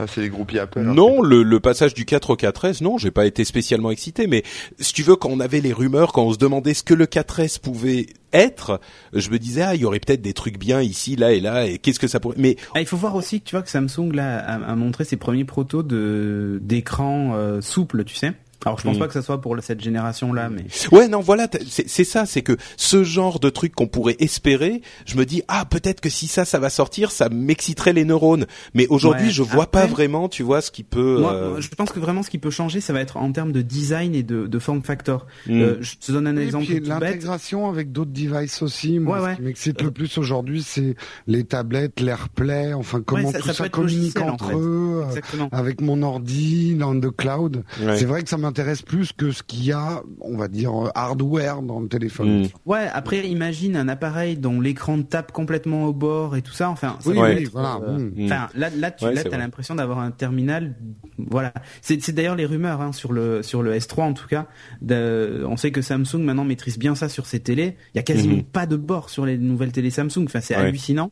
ah, 0.00 0.06
c'est 0.06 0.20
les 0.20 0.28
groupies 0.28 0.60
Apple. 0.60 0.82
Non, 0.82 1.22
le, 1.22 1.42
le, 1.42 1.58
passage 1.58 1.92
du 1.92 2.04
4 2.04 2.30
au 2.30 2.36
4S, 2.36 2.84
non, 2.84 2.98
j'ai 2.98 3.10
pas 3.10 3.26
été 3.26 3.44
spécialement 3.44 3.90
excité, 3.90 4.28
mais 4.28 4.44
si 4.78 4.92
tu 4.92 5.02
veux, 5.02 5.16
quand 5.16 5.28
on 5.28 5.40
avait 5.40 5.60
les 5.60 5.72
rumeurs, 5.72 6.12
quand 6.12 6.22
on 6.22 6.32
se 6.32 6.38
demandait 6.38 6.72
ce 6.74 6.84
que 6.84 6.94
le 6.94 7.06
4S 7.06 7.58
pouvait 7.58 8.06
être, 8.32 8.80
je 9.12 9.28
me 9.30 9.40
disais 9.40 9.62
ah 9.62 9.74
il 9.74 9.80
y 9.80 9.84
aurait 9.84 9.98
peut-être 9.98 10.22
des 10.22 10.34
trucs 10.34 10.56
bien 10.56 10.82
ici, 10.82 11.16
là 11.16 11.32
et 11.32 11.40
là, 11.40 11.66
et 11.66 11.78
qu'est-ce 11.78 11.98
que 11.98 12.06
ça 12.06 12.20
pourrait. 12.20 12.36
Mais 12.38 12.54
ah, 12.76 12.80
il 12.80 12.86
faut 12.86 12.96
voir 12.96 13.16
aussi 13.16 13.40
que 13.40 13.48
tu 13.48 13.56
vois 13.56 13.62
que 13.62 13.70
Samsung 13.70 14.12
là 14.12 14.38
a, 14.38 14.76
montré 14.76 15.04
ses 15.04 15.16
premiers 15.16 15.44
protos 15.44 15.82
de 15.82 16.60
d'écran 16.62 17.32
euh, 17.34 17.60
souple, 17.60 18.04
tu 18.04 18.14
sais. 18.14 18.34
Alors 18.64 18.78
je 18.78 18.84
pense 18.84 18.96
mm. 18.96 18.98
pas 18.98 19.06
que 19.06 19.12
ça 19.12 19.22
soit 19.22 19.40
pour 19.40 19.56
cette 19.62 19.80
génération-là, 19.80 20.50
mais 20.50 20.66
ouais 20.92 21.08
non 21.08 21.20
voilà 21.20 21.48
c'est 21.68 22.04
ça 22.04 22.26
c'est 22.26 22.42
que 22.42 22.56
ce 22.76 23.04
genre 23.04 23.40
de 23.40 23.50
truc 23.50 23.74
qu'on 23.74 23.86
pourrait 23.86 24.16
espérer, 24.18 24.82
je 25.06 25.16
me 25.16 25.24
dis 25.24 25.42
ah 25.48 25.64
peut-être 25.64 26.00
que 26.00 26.08
si 26.08 26.26
ça 26.26 26.44
ça 26.44 26.58
va 26.58 26.70
sortir, 26.70 27.10
ça 27.10 27.28
m'exciterait 27.28 27.92
les 27.92 28.04
neurones. 28.04 28.46
Mais 28.74 28.86
aujourd'hui 28.88 29.30
je 29.30 29.42
vois 29.42 29.70
pas 29.70 29.86
vraiment 29.86 30.28
tu 30.28 30.42
vois 30.42 30.60
ce 30.60 30.70
qui 30.70 30.82
peut. 30.82 31.18
Moi, 31.20 31.32
euh, 31.32 31.60
je 31.60 31.68
pense 31.68 31.90
que 31.92 32.00
vraiment 32.00 32.22
ce 32.22 32.30
qui 32.30 32.38
peut 32.38 32.50
changer, 32.50 32.80
ça 32.80 32.92
va 32.92 33.00
être 33.00 33.16
en 33.16 33.30
termes 33.32 33.52
de 33.52 33.62
design 33.62 34.14
et 34.14 34.22
de, 34.22 34.46
de 34.46 34.58
form 34.58 34.82
factor. 34.82 35.26
Mm. 35.46 35.60
Euh, 35.60 35.76
je 35.80 35.94
te 35.96 36.12
donne 36.12 36.26
un 36.26 36.36
exemple. 36.36 36.70
Et 36.72 36.80
l'intégration 36.80 37.68
avec 37.68 37.92
d'autres 37.92 38.12
devices 38.12 38.62
aussi. 38.62 38.98
Moi, 38.98 39.30
ce 39.30 39.36
qui 39.36 39.42
m'excite 39.42 39.82
le 39.82 39.90
plus 39.90 40.18
aujourd'hui, 40.18 40.62
c'est 40.62 40.96
les 41.26 41.44
tablettes, 41.44 42.00
l'AirPlay, 42.00 42.72
enfin 42.74 43.02
comment 43.04 43.32
tout 43.32 43.52
ça, 43.52 43.68
communique 43.68 44.20
entre 44.20 44.56
eux, 44.56 45.04
euh, 45.04 45.46
avec 45.52 45.80
mon 45.80 46.02
ordi 46.02 46.74
dans 46.74 46.92
le 46.92 47.10
cloud. 47.10 47.64
C'est 47.78 48.04
vrai 48.04 48.22
que 48.22 48.28
ça 48.28 48.36
m'intéresse 48.48 48.82
plus 48.82 49.12
que 49.12 49.30
ce 49.30 49.42
qu'il 49.42 49.64
y 49.64 49.72
a, 49.72 50.02
on 50.20 50.36
va 50.36 50.48
dire, 50.48 50.74
euh, 50.74 50.90
hardware 50.94 51.62
dans 51.62 51.80
le 51.80 51.88
téléphone. 51.88 52.42
Mm. 52.42 52.48
Ouais, 52.64 52.88
après, 52.92 53.28
imagine 53.28 53.76
un 53.76 53.88
appareil 53.88 54.36
dont 54.36 54.60
l'écran 54.60 55.02
tape 55.02 55.32
complètement 55.32 55.84
au 55.84 55.92
bord 55.92 56.34
et 56.34 56.42
tout 56.42 56.52
ça. 56.52 56.70
Enfin, 56.70 56.96
ça 57.00 57.10
oui, 57.10 57.44
voilà. 57.52 57.78
Euh, 57.82 57.98
mm. 57.98 58.24
Enfin, 58.24 58.48
là, 58.54 58.70
là, 58.74 58.90
tu 58.90 59.04
as 59.04 59.38
l'impression 59.38 59.74
d'avoir 59.74 59.98
un 59.98 60.10
terminal. 60.10 60.74
Voilà. 61.18 61.52
C'est 61.82 62.10
d'ailleurs 62.10 62.36
les 62.36 62.46
rumeurs 62.46 62.80
hein, 62.80 62.92
sur 62.92 63.12
le 63.12 63.42
sur 63.42 63.62
le 63.62 63.76
S3 63.76 64.02
en 64.02 64.14
tout 64.14 64.28
cas. 64.28 64.46
De, 64.80 65.44
on 65.46 65.56
sait 65.56 65.70
que 65.70 65.82
Samsung 65.82 66.20
maintenant 66.20 66.44
maîtrise 66.44 66.78
bien 66.78 66.94
ça 66.94 67.08
sur 67.08 67.26
ses 67.26 67.40
télés. 67.40 67.76
Il 67.94 67.98
y 67.98 68.00
a 68.00 68.02
quasiment 68.02 68.36
mm-hmm. 68.36 68.44
pas 68.44 68.66
de 68.66 68.76
bord 68.76 69.10
sur 69.10 69.26
les 69.26 69.36
nouvelles 69.36 69.72
télé 69.72 69.90
Samsung. 69.90 70.24
Enfin, 70.24 70.40
c'est 70.40 70.54
hallucinant. 70.54 71.10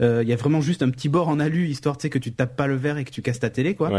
Euh, 0.00 0.22
il 0.22 0.28
y 0.28 0.32
a 0.32 0.36
vraiment 0.36 0.60
juste 0.60 0.82
un 0.82 0.90
petit 0.90 1.08
bord 1.08 1.28
en 1.28 1.40
alu 1.40 1.66
histoire 1.66 1.96
tu 1.96 2.02
sais 2.02 2.10
que 2.10 2.18
tu 2.18 2.32
tapes 2.32 2.56
pas 2.56 2.66
le 2.66 2.76
verre 2.76 2.98
et 2.98 3.04
que 3.04 3.10
tu 3.10 3.22
casses 3.22 3.40
ta 3.40 3.50
télé 3.50 3.74
quoi. 3.74 3.90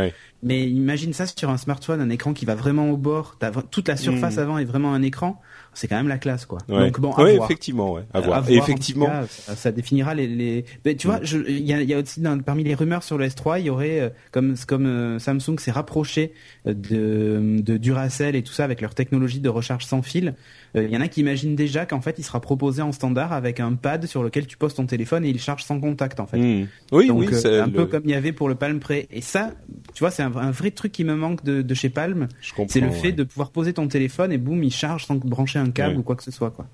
Mais 0.44 0.70
imagine 0.70 1.14
ça 1.14 1.26
sur 1.26 1.50
un 1.50 1.58
smartphone, 1.58 2.02
un 2.02 2.10
écran 2.10 2.34
qui 2.34 2.46
va 2.46 2.56
vraiment 2.56 2.90
au 2.90 2.98
bord, 2.98 3.38
toute 3.72 3.88
la 3.88 3.98
surface 3.98 4.38
mm. 4.38 4.40
avant 4.40 4.58
est 4.58 4.66
vraiment 4.66 4.94
un 4.94 5.02
écran 5.02 5.42
c'est 5.74 5.88
quand 5.88 5.96
même 5.96 6.08
la 6.08 6.18
classe 6.18 6.46
quoi. 6.46 6.60
Donc 6.68 7.00
bon, 7.00 7.14
à 7.14 7.32
effectivement, 7.32 7.94
ouais, 7.94 8.04
à 8.14 8.20
voir. 8.20 8.50
effectivement, 8.50 9.10
ça, 9.28 9.72
définira 9.72 10.14
les. 10.14 10.28
les... 10.28 10.66
Mais 10.86 10.96
tu 10.96 11.08
vois, 11.08 11.20
mm. 11.20 11.46
il 11.48 11.66
y 11.66 11.74
a, 11.74 11.82
y 11.82 11.94
a, 11.94 12.00
aussi 12.00 12.22
parmi 12.46 12.64
les 12.64 12.76
rumeurs 12.76 13.04
sur 13.04 13.18
le 13.18 13.28
S3, 13.28 13.60
il 13.60 13.68
y 13.68 13.70
aurait 13.70 14.00
euh, 14.00 14.10
comme 14.32 14.56
comme 14.68 14.86
euh, 14.86 15.20
Samsung 15.20 15.60
s'est 15.60 15.72
rapproché 15.72 16.34
de, 16.66 17.62
de 17.62 17.78
Duracell 17.78 18.36
et 18.36 18.44
tout 18.44 18.54
ça 18.54 18.64
avec 18.64 18.82
leur 18.82 18.96
technologie 18.96 19.40
de 19.40 19.50
recharge 19.50 19.86
sans 19.86 20.02
fil. 20.02 20.36
Il 20.76 20.90
y 20.90 20.98
en 20.98 21.02
a 21.02 21.08
qui 21.08 21.22
imaginent 21.22 21.56
déjà 21.56 21.86
qu'en 21.86 22.02
fait 22.02 22.16
il 22.20 22.24
sera 22.24 22.42
proposé 22.42 22.82
en 22.82 22.92
standard 22.92 23.34
avec 23.34 23.60
un 23.60 23.74
pad 23.74 24.06
sur 24.06 24.24
lequel 24.24 24.48
tu 24.48 24.58
poses 24.58 24.76
ton 24.76 24.86
téléphone 24.86 25.26
et 25.26 25.30
il 25.30 25.40
charge 25.40 25.64
sans 25.64 25.80
contact 25.80 26.20
en 26.20 26.28
fait. 26.28 26.38
Hmm. 26.38 26.68
Oui, 26.92 27.08
Donc, 27.08 27.22
oui, 27.22 27.28
c'est 27.32 27.60
un 27.60 27.70
peu 27.70 27.86
comme 27.86 28.04
il 28.06 28.12
y 28.12 28.16
avait 28.16 28.32
pour 28.32 28.50
le 28.50 28.56
Palm 28.56 28.80
Pre. 28.80 28.92
Et 29.10 29.22
ça, 29.22 29.54
tu 29.94 30.00
vois, 30.00 30.12
c'est 30.12 30.24
un, 30.24 30.52
vrai 30.52 30.72
truc 30.72 30.92
qui 30.92 31.04
me 31.04 31.16
manque 31.16 31.44
de, 31.44 31.62
de 31.62 31.74
chez 31.74 31.90
Palm. 31.90 32.28
C'est 32.68 32.82
le 32.82 32.92
fait 32.92 33.12
de 33.12 33.24
pouvoir 33.24 33.52
poser 33.52 33.74
ton 33.74 33.88
téléphone 33.88 34.32
et 34.32 34.38
boum, 34.38 34.64
il 34.64 34.72
charge 34.72 35.06
sans 35.06 35.16
brancher 35.16 35.60
un 35.60 35.72
câble 35.72 35.98
ou 35.98 36.04
quoi 36.04 36.16
que 36.16 36.24
ce 36.24 36.32
soit 36.32 36.52
quoi. 36.52 36.68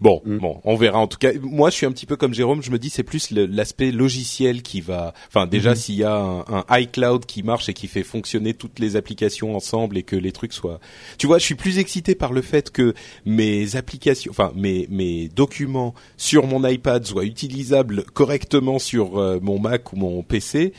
Bon, 0.00 0.22
mm. 0.24 0.38
bon, 0.38 0.60
on 0.64 0.76
verra. 0.76 0.98
En 0.98 1.06
tout 1.06 1.18
cas, 1.18 1.32
moi, 1.42 1.70
je 1.70 1.76
suis 1.76 1.86
un 1.86 1.92
petit 1.92 2.06
peu 2.06 2.16
comme 2.16 2.32
Jérôme. 2.32 2.62
Je 2.62 2.70
me 2.70 2.78
dis, 2.78 2.90
c'est 2.90 3.02
plus 3.02 3.30
l'aspect 3.30 3.90
logiciel 3.90 4.62
qui 4.62 4.80
va. 4.80 5.12
Enfin, 5.28 5.46
déjà, 5.46 5.72
mm-hmm. 5.72 5.76
s'il 5.76 5.94
y 5.96 6.04
a 6.04 6.14
un, 6.14 6.64
iCloud 6.70 7.26
qui 7.26 7.42
marche 7.42 7.68
et 7.68 7.74
qui 7.74 7.86
fait 7.86 8.02
fonctionner 8.02 8.54
toutes 8.54 8.78
les 8.78 8.96
applications 8.96 9.54
ensemble 9.54 9.98
et 9.98 10.02
que 10.02 10.16
les 10.16 10.32
trucs 10.32 10.52
soient. 10.52 10.80
Tu 11.18 11.26
vois, 11.26 11.38
je 11.38 11.44
suis 11.44 11.54
plus 11.54 11.78
excité 11.78 12.14
par 12.14 12.32
le 12.32 12.42
fait 12.42 12.70
que 12.70 12.94
mes 13.26 13.76
applications, 13.76 14.30
enfin 14.30 14.52
mes 14.54 14.86
mes 14.90 15.28
documents 15.28 15.94
sur 16.16 16.46
mon 16.46 16.66
iPad 16.66 17.04
soient 17.04 17.24
utilisables 17.24 18.04
correctement 18.04 18.78
sur 18.78 19.18
euh, 19.18 19.38
mon 19.42 19.58
Mac 19.58 19.92
ou 19.92 19.96
mon 19.96 20.22
PC 20.22 20.72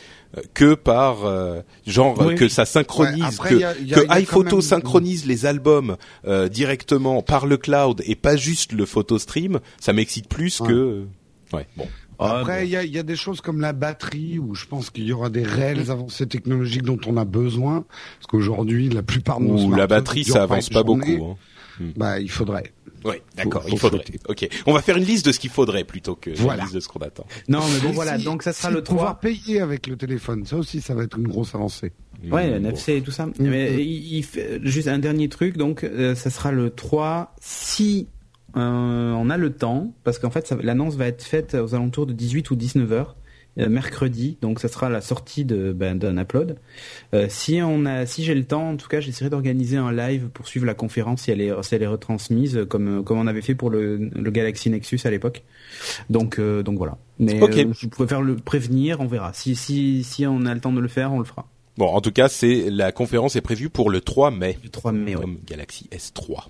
que 0.54 0.76
par 0.76 1.26
euh, 1.26 1.62
genre 1.86 2.34
que 2.36 2.48
ça 2.48 2.66
synchronise 2.66 3.38
que, 3.38 4.20
iPhoto 4.20 4.62
synchronise 4.62 5.26
les 5.26 5.46
albums 5.46 5.98
euh, 6.26 6.48
directement 6.48 7.22
par 7.22 7.46
le 7.46 7.58
cloud 7.58 8.02
et 8.06 8.16
pas 8.16 8.36
juste 8.36 8.72
le 8.72 8.86
photo 8.86 9.20
stream 9.20 9.60
ça 9.80 9.94
m'excite 9.94 10.28
plus 10.28 10.60
que 10.60 11.06
ouais 11.54 11.68
bon. 11.76 11.88
Après, 12.24 12.68
il 12.68 12.70
y, 12.70 12.76
a, 12.76 12.84
y, 12.84 13.00
a, 13.00 13.04
des 13.04 13.16
choses 13.16 13.42
comme 13.42 13.62
la 13.62 13.74
batterie 13.74 14.38
où 14.38 14.54
je 14.54 14.68
pense 14.68 14.92
qu'il 14.92 15.06
y 15.06 15.12
aura 15.12 15.32
des 15.32 15.42
réelles 15.42 15.90
avancées 15.90 16.28
technologiques 16.28 16.84
dont 16.84 17.00
on 17.08 17.18
a 17.18 17.26
besoin, 17.26 17.84
parce 18.20 18.28
qu'aujourd'hui, 18.28 18.90
la 18.90 19.02
plupart 19.02 19.40
de 19.40 19.46
nos 19.46 19.64
Ou 19.64 19.74
la 19.74 19.88
batterie, 19.88 20.24
ça 20.24 20.44
avance 20.44 20.70
pas 20.70 20.84
beaucoup. 20.84 21.10
Hein. 21.10 21.36
Bah, 21.96 22.20
il 22.20 22.30
faudrait. 22.30 22.72
Oui, 23.04 23.16
d'accord, 23.36 23.64
il 23.68 23.80
faudrait. 23.80 24.04
Ok, 24.28 24.48
on 24.66 24.74
va 24.74 24.82
faire 24.82 24.98
une 24.98 25.04
liste 25.04 25.26
de 25.26 25.32
ce 25.32 25.40
qu'il 25.40 25.50
faudrait 25.50 25.84
plutôt 25.84 26.16
que 26.16 26.30
une 26.30 26.62
liste 26.62 26.76
de 26.76 26.80
ce 26.80 26.88
qu'on 26.88 27.00
attend. 27.00 27.26
Non, 27.48 27.62
mais 27.74 27.80
bon, 27.80 27.92
voilà, 27.92 28.18
donc 28.18 28.44
ça 28.44 28.54
sera 28.54 28.70
le 28.70 28.84
3. 28.84 28.96
Pouvoir 28.96 29.20
payer 29.20 29.62
avec 29.62 29.88
le 29.88 29.96
téléphone, 29.98 30.46
ça 30.46 30.58
aussi, 30.58 30.82
ça 30.82 30.94
va 30.94 31.04
être 31.04 31.18
une 31.18 31.28
grosse 31.28 31.56
avancée. 31.56 31.92
Ouais, 32.30 32.50
NFC 32.50 32.98
et 32.98 33.02
tout 33.02 33.12
ça. 33.12 33.28
Mais 33.40 33.84
il, 33.84 34.24
fait 34.24 34.60
juste 34.64 34.88
un 34.88 35.00
dernier 35.00 35.30
truc, 35.30 35.58
donc 35.58 35.84
euh, 35.84 36.14
ça 36.14 36.30
sera 36.30 36.52
le 36.52 36.70
3 36.70 37.34
si 37.42 38.08
euh, 38.56 39.12
on 39.14 39.30
a 39.30 39.38
le 39.38 39.54
temps, 39.54 39.94
parce 40.04 40.20
qu'en 40.20 40.30
fait, 40.30 40.54
l'annonce 40.62 40.96
va 40.96 41.08
être 41.08 41.24
faite 41.24 41.56
aux 41.56 41.74
alentours 41.74 42.06
de 42.06 42.14
18 42.14 42.52
ou 42.52 42.56
19 42.56 42.92
heures. 42.92 43.16
Euh, 43.60 43.68
mercredi, 43.68 44.38
donc 44.42 44.62
ça 44.62 44.70
sera 44.70 44.90
la 44.90 45.02
sortie 45.02 45.44
de 45.44 45.74
ben, 45.74 45.98
d'un 45.98 46.18
upload. 46.18 46.56
Euh, 47.14 47.26
si 47.28 47.60
on 47.62 47.86
a, 47.86 48.06
si 48.06 48.24
j'ai 48.24 48.34
le 48.34 48.46
temps, 48.46 48.70
en 48.70 48.78
tout 48.78 48.88
cas, 48.88 49.02
j'essaierai 49.02 49.30
d'organiser 49.30 49.76
un 49.76 49.92
live 49.92 50.30
pour 50.34 50.48
suivre 50.48 50.66
la 50.66 50.74
conférence 50.74 51.24
si 51.24 51.32
elle 51.32 51.42
est, 51.42 51.52
si 51.62 51.76
elle 51.76 51.84
est 51.84 51.88
retransmise, 51.88 52.66
comme 52.70 53.04
comme 53.04 53.20
on 53.20 53.28
avait 53.28 53.42
fait 53.42 53.54
pour 53.54 53.70
le, 53.70 53.98
le 53.98 54.32
Galaxy 54.32 54.70
Nexus 54.70 55.02
à 55.04 55.10
l'époque. 55.10 55.44
Donc 56.10 56.40
euh, 56.40 56.64
donc 56.64 56.78
voilà. 56.78 56.98
Mais 57.20 57.42
okay. 57.42 57.68
je 57.78 57.88
préfère 57.88 58.22
le 58.22 58.38
prévenir, 58.38 59.02
on 59.02 59.08
verra. 59.08 59.34
Si 59.34 59.56
si 59.56 60.06
si 60.06 60.26
on 60.26 60.46
a 60.46 60.54
le 60.54 60.62
temps 60.62 60.72
de 60.72 60.80
le 60.80 60.88
faire, 60.88 61.12
on 61.12 61.20
le 61.20 61.26
fera. 61.26 61.46
Bon, 61.78 61.88
en 61.88 62.00
tout 62.00 62.12
cas, 62.12 62.30
c'est 62.30 62.70
la 62.70 62.94
conférence 62.94 63.36
est 63.36 63.42
prévue 63.42 63.70
pour 63.70 63.90
le 63.90 64.00
3 64.00 64.32
mai. 64.32 64.58
Le 64.64 64.70
3 64.70 64.94
mai, 64.94 65.14
comme 65.14 65.40
Galaxy 65.46 65.90
S3. 65.92 66.48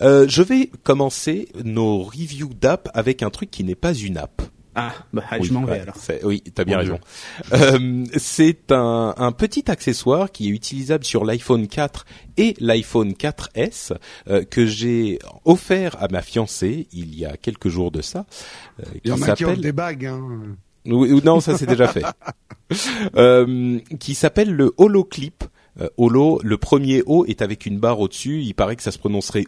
Euh, 0.00 0.26
je 0.28 0.42
vais 0.42 0.70
commencer 0.82 1.48
nos 1.64 2.02
reviews 2.02 2.52
d'app 2.52 2.90
avec 2.94 3.22
un 3.22 3.30
truc 3.30 3.50
qui 3.50 3.64
n'est 3.64 3.74
pas 3.74 3.94
une 3.94 4.18
app. 4.18 4.42
Ah, 4.74 4.92
bah, 5.12 5.22
je 5.40 5.52
m'en 5.52 5.64
vais 5.64 5.80
alors. 5.80 5.96
Oui, 6.24 6.42
t'as 6.54 6.64
bien 6.64 6.78
raison. 6.78 6.98
Euh, 7.52 8.04
c'est 8.16 8.72
un, 8.72 9.14
un, 9.16 9.32
petit 9.32 9.70
accessoire 9.70 10.32
qui 10.32 10.48
est 10.48 10.50
utilisable 10.50 11.04
sur 11.04 11.24
l'iPhone 11.24 11.68
4 11.68 12.06
et 12.38 12.54
l'iPhone 12.58 13.12
4S 13.12 13.92
euh, 14.28 14.44
que 14.44 14.64
j'ai 14.64 15.18
offert 15.44 16.02
à 16.02 16.08
ma 16.08 16.22
fiancée 16.22 16.88
il 16.92 17.14
y 17.14 17.26
a 17.26 17.36
quelques 17.36 17.68
jours 17.68 17.90
de 17.90 18.00
ça. 18.00 18.24
Euh, 18.80 18.84
il 19.04 19.10
y 19.10 19.12
en 19.12 19.20
a 19.20 19.34
qui 19.34 19.44
ont 19.44 19.56
des 19.56 19.72
bagues. 19.72 20.06
Hein. 20.06 20.56
Oui, 20.86 21.20
non, 21.24 21.40
ça 21.40 21.56
c'est 21.56 21.66
déjà 21.66 21.88
fait. 21.88 22.04
euh, 23.16 23.78
qui 24.00 24.14
s'appelle 24.14 24.52
le 24.52 24.72
HoloClip. 24.78 25.44
Euh, 25.80 25.88
Holo, 25.96 26.40
le 26.42 26.56
premier 26.58 27.02
O 27.06 27.24
est 27.26 27.42
avec 27.42 27.66
une 27.66 27.78
barre 27.78 28.00
au-dessus. 28.00 28.42
Il 28.42 28.54
paraît 28.54 28.76
que 28.76 28.82
ça 28.82 28.92
se 28.92 28.98
prononcerait 28.98 29.44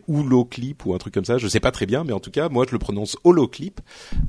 Clip 0.50 0.86
ou 0.86 0.94
un 0.94 0.98
truc 0.98 1.14
comme 1.14 1.24
ça. 1.24 1.38
Je 1.38 1.48
sais 1.48 1.60
pas 1.60 1.70
très 1.70 1.86
bien, 1.86 2.04
mais 2.04 2.12
en 2.12 2.20
tout 2.20 2.30
cas, 2.30 2.48
moi 2.48 2.64
je 2.66 2.72
le 2.72 2.78
prononce 2.78 3.16
Holoclip. 3.24 3.80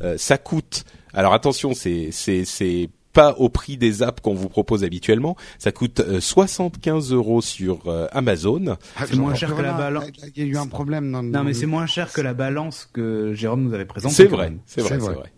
Euh, 0.01 0.17
ça 0.17 0.37
coûte. 0.37 0.85
Alors 1.13 1.33
attention, 1.33 1.73
c'est 1.73 2.09
c'est 2.11 2.45
c'est 2.45 2.89
pas 3.15 3.33
au 3.37 3.49
prix 3.49 3.77
des 3.77 4.03
apps 4.03 4.21
qu'on 4.21 4.35
vous 4.35 4.49
propose 4.49 4.83
habituellement. 4.83 5.35
Ça 5.57 5.71
coûte 5.71 6.03
75 6.19 7.11
euh, 7.11 7.15
euros 7.15 7.41
sur 7.41 7.87
euh, 7.87 8.07
Amazon. 8.11 8.75
Ah, 8.97 9.05
c'est 9.07 9.15
moins 9.15 9.33
cher 9.33 9.55
que 9.55 9.61
la 9.61 9.73
balance. 9.73 10.05
Il 10.35 10.43
y 10.43 10.45
a 10.45 10.49
eu 10.51 10.57
un 10.57 10.67
problème. 10.67 11.11
Dans 11.11 11.23
non, 11.23 11.43
mais 11.43 11.53
c'est 11.53 11.65
moins 11.65 11.87
cher 11.87 12.11
que 12.11 12.21
la 12.21 12.33
balance 12.33 12.87
que 12.91 13.33
Jérôme 13.33 13.63
nous 13.63 13.73
avait 13.73 13.85
présentée. 13.85 14.13
C'est 14.13 14.25
vrai, 14.25 14.53
c'est 14.65 14.81
vrai, 14.81 14.99
c'est 14.99 15.13
vrai. 15.13 15.31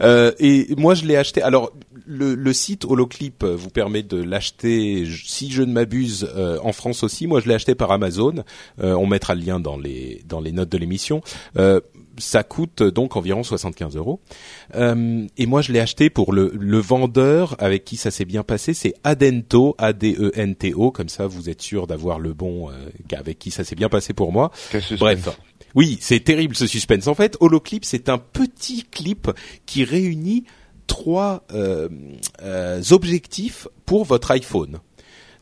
Euh, 0.00 0.32
et 0.38 0.74
moi, 0.76 0.94
je 0.94 1.04
l'ai 1.04 1.16
acheté. 1.16 1.42
Alors, 1.42 1.72
le, 2.06 2.34
le, 2.34 2.52
site 2.52 2.84
Holoclip 2.84 3.44
vous 3.44 3.70
permet 3.70 4.02
de 4.02 4.22
l'acheter, 4.22 5.06
si 5.24 5.50
je 5.50 5.62
ne 5.62 5.72
m'abuse, 5.72 6.28
euh, 6.36 6.58
en 6.62 6.72
France 6.72 7.02
aussi. 7.02 7.26
Moi, 7.26 7.40
je 7.40 7.48
l'ai 7.48 7.54
acheté 7.54 7.74
par 7.74 7.90
Amazon. 7.90 8.44
Euh, 8.82 8.94
on 8.94 9.06
mettra 9.06 9.34
le 9.34 9.42
lien 9.42 9.60
dans 9.60 9.76
les 9.76 10.22
dans 10.28 10.40
les 10.40 10.52
notes 10.52 10.68
de 10.68 10.78
l'émission. 10.78 11.22
Euh, 11.58 11.80
ça 12.18 12.44
coûte 12.44 12.82
donc 12.82 13.16
environ 13.16 13.42
75 13.42 13.96
euros. 13.96 14.20
et 14.74 15.46
moi, 15.46 15.62
je 15.62 15.72
l'ai 15.72 15.80
acheté 15.80 16.10
pour 16.10 16.32
le, 16.32 16.52
le 16.54 16.78
vendeur 16.78 17.56
avec 17.58 17.84
qui 17.84 17.96
ça 17.96 18.12
s'est 18.12 18.24
bien 18.24 18.44
passé. 18.44 18.72
C'est 18.72 18.94
Adento, 19.02 19.74
A-D-E-N-T-O. 19.78 20.92
Comme 20.92 21.08
ça, 21.08 21.26
vous 21.26 21.50
êtes 21.50 21.60
sûr 21.60 21.88
d'avoir 21.88 22.20
le 22.20 22.32
bon 22.32 22.70
avec 23.12 23.40
qui 23.40 23.50
ça 23.50 23.64
s'est 23.64 23.74
bien 23.74 23.88
passé 23.88 24.12
pour 24.12 24.30
moi. 24.30 24.52
Bref. 24.96 25.28
Oui, 25.74 25.98
c'est 26.00 26.20
terrible 26.20 26.54
ce 26.54 26.66
suspense. 26.66 27.08
En 27.08 27.14
fait, 27.14 27.36
Holoclip, 27.40 27.84
c'est 27.84 28.08
un 28.08 28.18
petit 28.18 28.84
clip 28.84 29.30
qui 29.66 29.84
réunit 29.84 30.44
trois 30.86 31.44
euh, 31.52 31.88
euh, 32.42 32.82
objectifs 32.90 33.66
pour 33.86 34.04
votre 34.04 34.30
iPhone. 34.30 34.78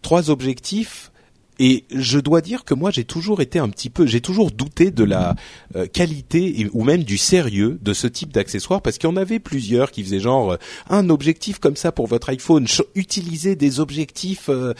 Trois 0.00 0.30
objectifs 0.30 1.11
et 1.58 1.84
je 1.94 2.18
dois 2.18 2.40
dire 2.40 2.64
que 2.64 2.74
moi 2.74 2.90
j'ai 2.90 3.04
toujours 3.04 3.40
été 3.40 3.58
un 3.58 3.68
petit 3.68 3.90
peu, 3.90 4.06
j'ai 4.06 4.20
toujours 4.20 4.50
douté 4.50 4.90
de 4.90 5.04
la 5.04 5.36
euh, 5.76 5.86
qualité 5.86 6.68
ou 6.72 6.84
même 6.84 7.04
du 7.04 7.18
sérieux 7.18 7.78
de 7.82 7.92
ce 7.92 8.06
type 8.06 8.32
d'accessoire 8.32 8.80
parce 8.80 8.98
qu'il 8.98 9.08
y 9.08 9.12
en 9.12 9.16
avait 9.16 9.38
plusieurs 9.38 9.90
qui 9.90 10.02
faisaient 10.02 10.20
genre 10.20 10.52
euh, 10.52 10.56
un 10.88 11.10
objectif 11.10 11.58
comme 11.58 11.76
ça 11.76 11.92
pour 11.92 12.06
votre 12.06 12.30
iPhone, 12.30 12.66
utilisez 12.94 13.54
des 13.54 13.80
objectifs 13.80 14.48
euh, 14.48 14.74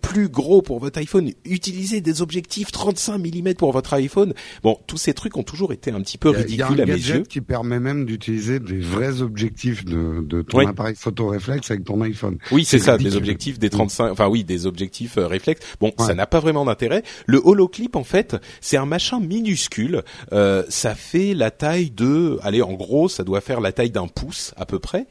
plus 0.00 0.28
gros 0.28 0.62
pour 0.62 0.78
votre 0.78 0.98
iPhone, 0.98 1.32
utilisez 1.44 2.00
des 2.00 2.22
objectifs 2.22 2.70
35 2.70 3.18
mm 3.18 3.54
pour 3.54 3.72
votre 3.72 3.92
iPhone. 3.94 4.32
Bon, 4.62 4.78
tous 4.86 4.98
ces 4.98 5.14
trucs 5.14 5.36
ont 5.36 5.42
toujours 5.42 5.72
été 5.72 5.90
un 5.90 6.00
petit 6.00 6.18
peu 6.18 6.30
ridicules 6.30 6.80
à 6.80 6.86
mes 6.86 6.92
yeux. 6.92 7.24
qui 7.28 7.40
permet 7.40 7.80
même 7.80 8.04
d'utiliser 8.04 8.60
des 8.60 8.78
vrais 8.78 9.22
objectifs 9.22 9.84
de, 9.84 10.24
de 10.24 10.42
ton 10.42 10.66
appareil 10.66 10.94
photo 10.94 11.28
réflexe 11.28 11.70
avec 11.70 11.84
ton 11.84 12.00
iPhone. 12.02 12.38
Oui, 12.52 12.64
c'est 12.64 12.78
ça, 12.78 12.96
des 12.96 13.16
objectifs 13.16 13.58
des 13.58 13.70
35, 13.70 14.10
enfin 14.12 14.28
oui, 14.28 14.44
des 14.44 14.66
objectifs 14.66 15.14
réflexes. 15.16 15.62
Bon, 15.80 15.92
ça 15.98 16.11
n'a 16.14 16.26
pas 16.26 16.40
vraiment 16.40 16.64
d'intérêt. 16.64 17.02
Le 17.26 17.40
holoclip, 17.42 17.96
en 17.96 18.04
fait, 18.04 18.36
c'est 18.60 18.76
un 18.76 18.86
machin 18.86 19.20
minuscule. 19.20 20.02
Euh, 20.32 20.64
ça 20.68 20.94
fait 20.94 21.34
la 21.34 21.50
taille 21.50 21.90
de, 21.90 22.38
allez, 22.42 22.62
en 22.62 22.72
gros, 22.72 23.08
ça 23.08 23.24
doit 23.24 23.40
faire 23.40 23.60
la 23.60 23.72
taille 23.72 23.90
d'un 23.90 24.08
pouce 24.08 24.54
à 24.56 24.66
peu 24.66 24.78
près, 24.78 25.06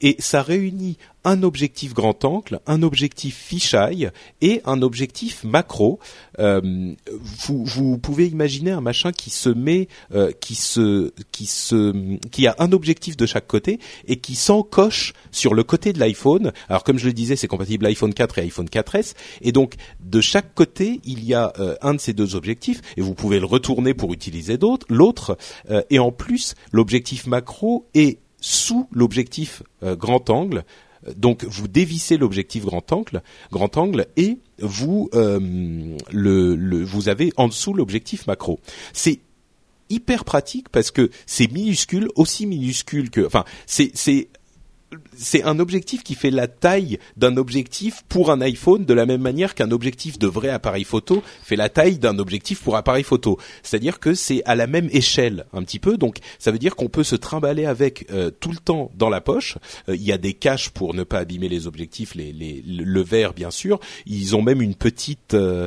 et 0.00 0.16
ça 0.18 0.42
réunit 0.42 0.98
un 1.24 1.42
objectif 1.42 1.94
grand 1.94 2.24
angle, 2.24 2.60
un 2.66 2.82
objectif 2.82 3.36
fisheye 3.36 4.10
et 4.42 4.60
un 4.64 4.82
objectif 4.82 5.42
macro. 5.42 5.98
Euh, 6.38 6.94
vous, 7.46 7.98
pouvez 7.98 8.26
imaginer 8.26 8.70
un 8.70 8.80
machin 8.80 9.10
qui 9.10 9.30
se 9.30 9.48
met, 9.48 9.88
euh, 10.14 10.32
qui 10.40 10.54
se, 10.54 11.12
qui 11.32 11.46
se, 11.46 12.18
qui 12.28 12.46
a 12.46 12.54
un 12.58 12.72
objectif 12.72 13.16
de 13.16 13.26
chaque 13.26 13.46
côté 13.46 13.80
et 14.06 14.16
qui 14.16 14.34
s'encoche 14.34 15.14
sur 15.32 15.54
le 15.54 15.64
côté 15.64 15.92
de 15.92 15.98
l'iPhone. 15.98 16.52
Alors 16.68 16.84
comme 16.84 16.98
je 16.98 17.06
le 17.06 17.12
disais, 17.12 17.36
c'est 17.36 17.48
compatible 17.48 17.86
iPhone 17.86 18.12
4 18.12 18.38
et 18.38 18.42
iPhone 18.42 18.66
4S 18.66 19.14
et 19.40 19.52
donc 19.52 19.74
de 20.00 20.20
chaque 20.20 20.54
côté 20.54 21.00
il 21.04 21.24
y 21.24 21.34
a 21.34 21.52
euh, 21.58 21.76
un 21.80 21.94
de 21.94 22.00
ces 22.00 22.12
deux 22.12 22.36
objectifs 22.36 22.82
et 22.96 23.00
vous 23.00 23.14
pouvez 23.14 23.40
le 23.40 23.46
retourner 23.46 23.94
pour 23.94 24.12
utiliser 24.12 24.58
d'autres, 24.58 24.86
l'autre 24.90 25.38
et 25.90 25.98
en 25.98 26.12
plus 26.12 26.54
l'objectif 26.72 27.26
macro 27.26 27.86
est 27.94 28.18
sous 28.40 28.88
l'objectif 28.92 29.62
grand 29.82 30.28
angle 30.30 30.64
donc 31.16 31.44
vous 31.44 31.68
dévissez 31.68 32.16
l'objectif 32.16 32.64
grand 32.64 32.90
angle, 32.92 34.06
et 34.16 34.38
vous 34.58 35.10
euh, 35.14 35.38
le, 36.10 36.84
vous 36.84 37.08
avez 37.08 37.32
en 37.36 37.48
dessous 37.48 37.74
l'objectif 37.74 38.26
macro. 38.26 38.60
C'est 38.92 39.20
hyper 39.90 40.24
pratique 40.24 40.68
parce 40.70 40.90
que 40.90 41.10
c'est 41.26 41.50
minuscule, 41.52 42.08
aussi 42.14 42.46
minuscule 42.46 43.10
que, 43.10 43.26
enfin 43.26 43.44
c'est 43.66 44.28
c'est 45.16 45.42
un 45.44 45.58
objectif 45.58 46.02
qui 46.02 46.14
fait 46.14 46.30
la 46.30 46.46
taille 46.46 46.98
d'un 47.16 47.36
objectif 47.36 48.02
pour 48.08 48.30
un 48.30 48.40
iPhone 48.40 48.84
de 48.84 48.94
la 48.94 49.06
même 49.06 49.20
manière 49.20 49.54
qu'un 49.54 49.70
objectif 49.70 50.18
de 50.18 50.26
vrai 50.26 50.48
appareil 50.48 50.84
photo 50.84 51.22
fait 51.42 51.56
la 51.56 51.68
taille 51.68 51.98
d'un 51.98 52.18
objectif 52.18 52.62
pour 52.62 52.76
appareil 52.76 53.04
photo. 53.04 53.38
C'est-à-dire 53.62 54.00
que 54.00 54.14
c'est 54.14 54.42
à 54.44 54.54
la 54.54 54.66
même 54.66 54.88
échelle 54.92 55.46
un 55.52 55.62
petit 55.62 55.78
peu. 55.78 55.96
Donc 55.96 56.18
ça 56.38 56.50
veut 56.50 56.58
dire 56.58 56.76
qu'on 56.76 56.88
peut 56.88 57.04
se 57.04 57.16
trimballer 57.16 57.66
avec 57.66 58.06
euh, 58.10 58.30
tout 58.30 58.50
le 58.50 58.58
temps 58.58 58.90
dans 58.96 59.08
la 59.08 59.20
poche. 59.20 59.58
Euh, 59.88 59.96
il 59.96 60.02
y 60.02 60.12
a 60.12 60.18
des 60.18 60.34
caches 60.34 60.70
pour 60.70 60.94
ne 60.94 61.04
pas 61.04 61.18
abîmer 61.18 61.48
les 61.48 61.66
objectifs, 61.66 62.14
les, 62.14 62.32
le 62.66 63.02
verre 63.02 63.34
bien 63.34 63.50
sûr. 63.50 63.80
Ils 64.06 64.36
ont 64.36 64.42
même 64.42 64.60
une 64.60 64.74
petite 64.74 65.34
euh, 65.34 65.66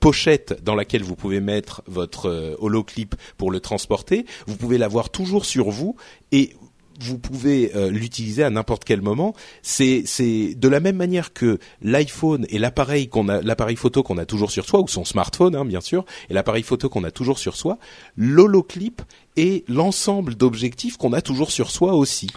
pochette 0.00 0.62
dans 0.62 0.74
laquelle 0.74 1.02
vous 1.02 1.16
pouvez 1.16 1.40
mettre 1.40 1.82
votre 1.86 2.56
holoclip 2.58 3.14
pour 3.36 3.50
le 3.50 3.60
transporter. 3.60 4.26
Vous 4.46 4.56
pouvez 4.56 4.78
l'avoir 4.78 5.10
toujours 5.10 5.44
sur 5.44 5.70
vous 5.70 5.96
et 6.32 6.54
vous 7.00 7.18
pouvez 7.18 7.72
euh, 7.74 7.90
l'utiliser 7.90 8.42
à 8.42 8.50
n'importe 8.50 8.84
quel 8.84 9.02
moment. 9.02 9.34
C'est 9.62 10.02
c'est 10.06 10.54
de 10.54 10.68
la 10.68 10.80
même 10.80 10.96
manière 10.96 11.32
que 11.32 11.58
l'iPhone 11.82 12.46
et 12.48 12.58
l'appareil 12.58 13.08
qu'on 13.08 13.28
a 13.28 13.40
l'appareil 13.40 13.76
photo 13.76 14.02
qu'on 14.02 14.18
a 14.18 14.26
toujours 14.26 14.50
sur 14.50 14.64
soi 14.64 14.80
ou 14.80 14.88
son 14.88 15.04
smartphone 15.04 15.56
hein, 15.56 15.64
bien 15.64 15.80
sûr 15.80 16.04
et 16.30 16.34
l'appareil 16.34 16.62
photo 16.62 16.88
qu'on 16.88 17.04
a 17.04 17.10
toujours 17.10 17.38
sur 17.38 17.56
soi, 17.56 17.78
l'holoclip 18.16 19.02
est 19.36 19.68
l'ensemble 19.68 20.34
d'objectifs 20.34 20.96
qu'on 20.96 21.12
a 21.12 21.20
toujours 21.20 21.50
sur 21.50 21.70
soi 21.70 21.94
aussi. 21.94 22.28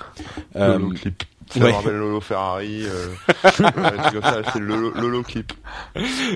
Euh, 0.55 0.79
ça 1.49 1.59
ouais. 1.59 1.71
me 1.71 1.75
rappelle 1.75 1.95
Lolo 1.95 2.21
Ferrari. 2.21 2.83
Euh, 2.85 3.07
c'est 4.53 4.59
le 4.59 4.91
Lolo 4.95 5.23
Clip. 5.23 5.53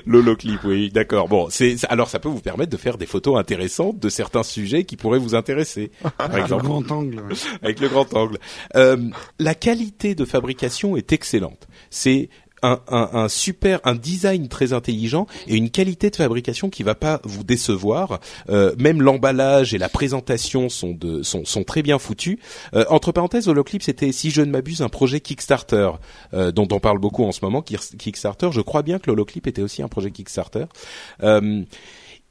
Lolo 0.06 0.36
Clip, 0.36 0.60
oui, 0.64 0.90
d'accord. 0.90 1.28
Bon, 1.28 1.48
c'est 1.50 1.76
alors 1.88 2.08
ça 2.08 2.18
peut 2.18 2.28
vous 2.28 2.40
permettre 2.40 2.70
de 2.70 2.76
faire 2.76 2.98
des 2.98 3.06
photos 3.06 3.38
intéressantes 3.38 3.98
de 3.98 4.08
certains 4.08 4.42
sujets 4.42 4.84
qui 4.84 4.96
pourraient 4.96 5.18
vous 5.18 5.34
intéresser. 5.34 5.90
Avec 6.18 6.48
le 6.48 6.56
grand 6.56 6.90
angle. 6.90 7.22
Avec 7.62 7.80
le 7.80 7.88
grand 7.88 8.12
angle. 8.14 8.38
Euh, 8.76 8.96
la 9.38 9.54
qualité 9.54 10.14
de 10.14 10.24
fabrication 10.24 10.96
est 10.96 11.12
excellente. 11.12 11.68
C'est 11.90 12.28
un, 12.62 12.80
un, 12.88 13.28
super, 13.28 13.80
un 13.84 13.94
design 13.94 14.48
très 14.48 14.72
intelligent 14.72 15.26
et 15.46 15.56
une 15.56 15.70
qualité 15.70 16.10
de 16.10 16.16
fabrication 16.16 16.70
qui 16.70 16.82
va 16.82 16.94
pas 16.94 17.20
vous 17.24 17.44
décevoir. 17.44 18.20
Euh, 18.48 18.74
même 18.78 19.02
l'emballage 19.02 19.74
et 19.74 19.78
la 19.78 19.88
présentation 19.88 20.68
sont 20.68 20.98
sont, 21.22 21.44
sont 21.44 21.64
très 21.64 21.82
bien 21.82 21.98
foutus. 21.98 22.38
Euh, 22.74 22.84
entre 22.88 23.12
parenthèses, 23.12 23.48
Holoclip 23.48 23.82
c'était, 23.82 24.12
si 24.12 24.30
je 24.30 24.42
ne 24.42 24.50
m'abuse, 24.50 24.82
un 24.82 24.88
projet 24.88 25.20
Kickstarter 25.20 25.90
euh, 26.34 26.52
dont 26.52 26.68
on 26.70 26.80
parle 26.80 26.98
beaucoup 26.98 27.24
en 27.24 27.32
ce 27.32 27.44
moment. 27.44 27.62
Kickstarter, 27.62 28.50
je 28.52 28.60
crois 28.60 28.82
bien 28.82 28.98
que 28.98 29.10
l'Holoclip 29.10 29.46
était 29.46 29.62
aussi 29.62 29.82
un 29.82 29.88
projet 29.88 30.10
Kickstarter. 30.10 30.66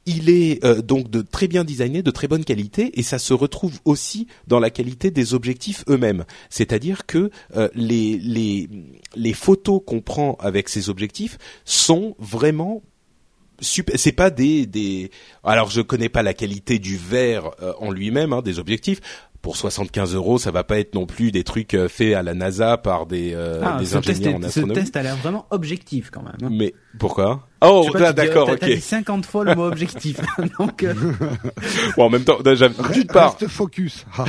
Il 0.04 0.30
est 0.30 0.64
euh, 0.64 0.82
donc 0.82 1.10
de 1.10 1.22
très 1.22 1.46
bien 1.46 1.62
designé, 1.64 2.02
de 2.02 2.10
très 2.10 2.26
bonne 2.26 2.44
qualité, 2.44 2.98
et 2.98 3.02
ça 3.02 3.18
se 3.18 3.32
retrouve 3.32 3.78
aussi 3.84 4.26
dans 4.48 4.58
la 4.58 4.70
qualité 4.70 5.10
des 5.10 5.34
objectifs 5.34 5.84
eux-mêmes. 5.88 6.24
C'est-à-dire 6.50 7.06
que 7.06 7.30
euh, 7.56 7.68
les, 7.74 9.34
photos 9.34 9.80
qu'on 9.86 10.00
prend 10.00 10.36
avec 10.40 10.68
ces 10.68 10.90
objectifs 10.90 11.38
sont 11.64 12.16
vraiment. 12.18 12.82
C'est 13.60 14.12
pas 14.12 14.30
des 14.30 14.66
des. 14.66 15.12
Alors 15.44 15.70
je 15.70 15.82
connais 15.82 16.08
pas 16.08 16.24
la 16.24 16.34
qualité 16.34 16.80
du 16.80 16.96
verre 16.96 17.52
euh, 17.62 17.72
en 17.78 17.92
lui-même 17.92 18.32
hein, 18.32 18.42
des 18.42 18.58
objectifs 18.58 19.00
pour 19.42 19.56
75 19.56 20.14
euros, 20.14 20.38
ça 20.38 20.52
va 20.52 20.62
pas 20.62 20.78
être 20.78 20.94
non 20.94 21.04
plus 21.04 21.32
des 21.32 21.42
trucs 21.42 21.74
euh, 21.74 21.88
faits 21.88 22.14
à 22.14 22.22
la 22.22 22.32
NASA 22.32 22.78
par 22.78 23.06
des, 23.06 23.32
euh, 23.34 23.60
ah, 23.62 23.76
des 23.78 23.96
ingénieurs 23.96 24.36
en 24.36 24.42
astronomie. 24.44 24.74
Ce 24.76 24.80
test 24.80 24.96
a 24.96 25.02
l'air 25.02 25.16
vraiment 25.16 25.46
objectif 25.50 26.10
quand 26.10 26.22
même. 26.22 26.36
Hein. 26.42 26.48
Mais 26.50 26.72
pourquoi? 26.98 27.48
Oh, 27.60 27.90
d'accord, 28.14 28.48
ok. 28.48 28.60
T'as 28.60 28.66
dit 28.68 28.80
50 28.80 29.26
fois 29.26 29.44
le 29.44 29.54
mot 29.56 29.66
objectif. 29.66 30.20
donc. 30.58 30.84
Euh... 30.84 30.94
bon, 31.96 32.04
en 32.04 32.10
même 32.10 32.24
temps, 32.24 32.38
d'une 32.40 33.06
part. 33.06 33.36
Reste 33.38 33.50
focus. 33.50 34.06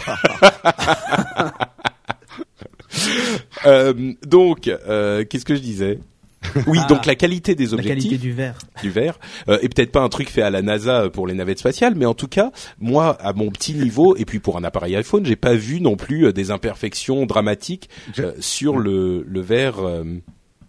euh, 3.65 4.13
donc, 4.25 4.67
euh, 4.67 5.23
qu'est-ce 5.25 5.45
que 5.45 5.55
je 5.55 5.61
disais? 5.61 5.99
oui, 6.67 6.79
ah. 6.81 6.87
donc 6.87 7.05
la 7.05 7.15
qualité 7.15 7.55
des 7.55 7.73
objectifs, 7.73 7.89
la 7.89 7.95
qualité 7.95 8.17
du 8.17 8.31
verre, 8.31 8.57
du 8.81 8.89
verre, 8.89 9.19
euh, 9.49 9.57
et 9.61 9.69
peut-être 9.69 9.91
pas 9.91 10.01
un 10.01 10.09
truc 10.09 10.29
fait 10.29 10.41
à 10.41 10.49
la 10.49 10.61
NASA 10.61 11.09
pour 11.09 11.27
les 11.27 11.33
navettes 11.33 11.59
spatiales, 11.59 11.95
mais 11.95 12.05
en 12.05 12.13
tout 12.13 12.27
cas, 12.27 12.51
moi, 12.79 13.17
à 13.21 13.33
mon 13.33 13.49
petit 13.49 13.73
niveau, 13.73 14.15
et 14.15 14.25
puis 14.25 14.39
pour 14.39 14.57
un 14.57 14.63
appareil 14.63 14.95
iPhone, 14.95 15.25
j'ai 15.25 15.35
pas 15.35 15.55
vu 15.55 15.81
non 15.81 15.95
plus 15.95 16.27
euh, 16.27 16.33
des 16.33 16.51
imperfections 16.51 17.25
dramatiques 17.25 17.89
euh, 18.19 18.33
sur 18.39 18.77
le, 18.77 19.23
le 19.27 19.41
verre. 19.41 19.79
Euh, 19.79 20.03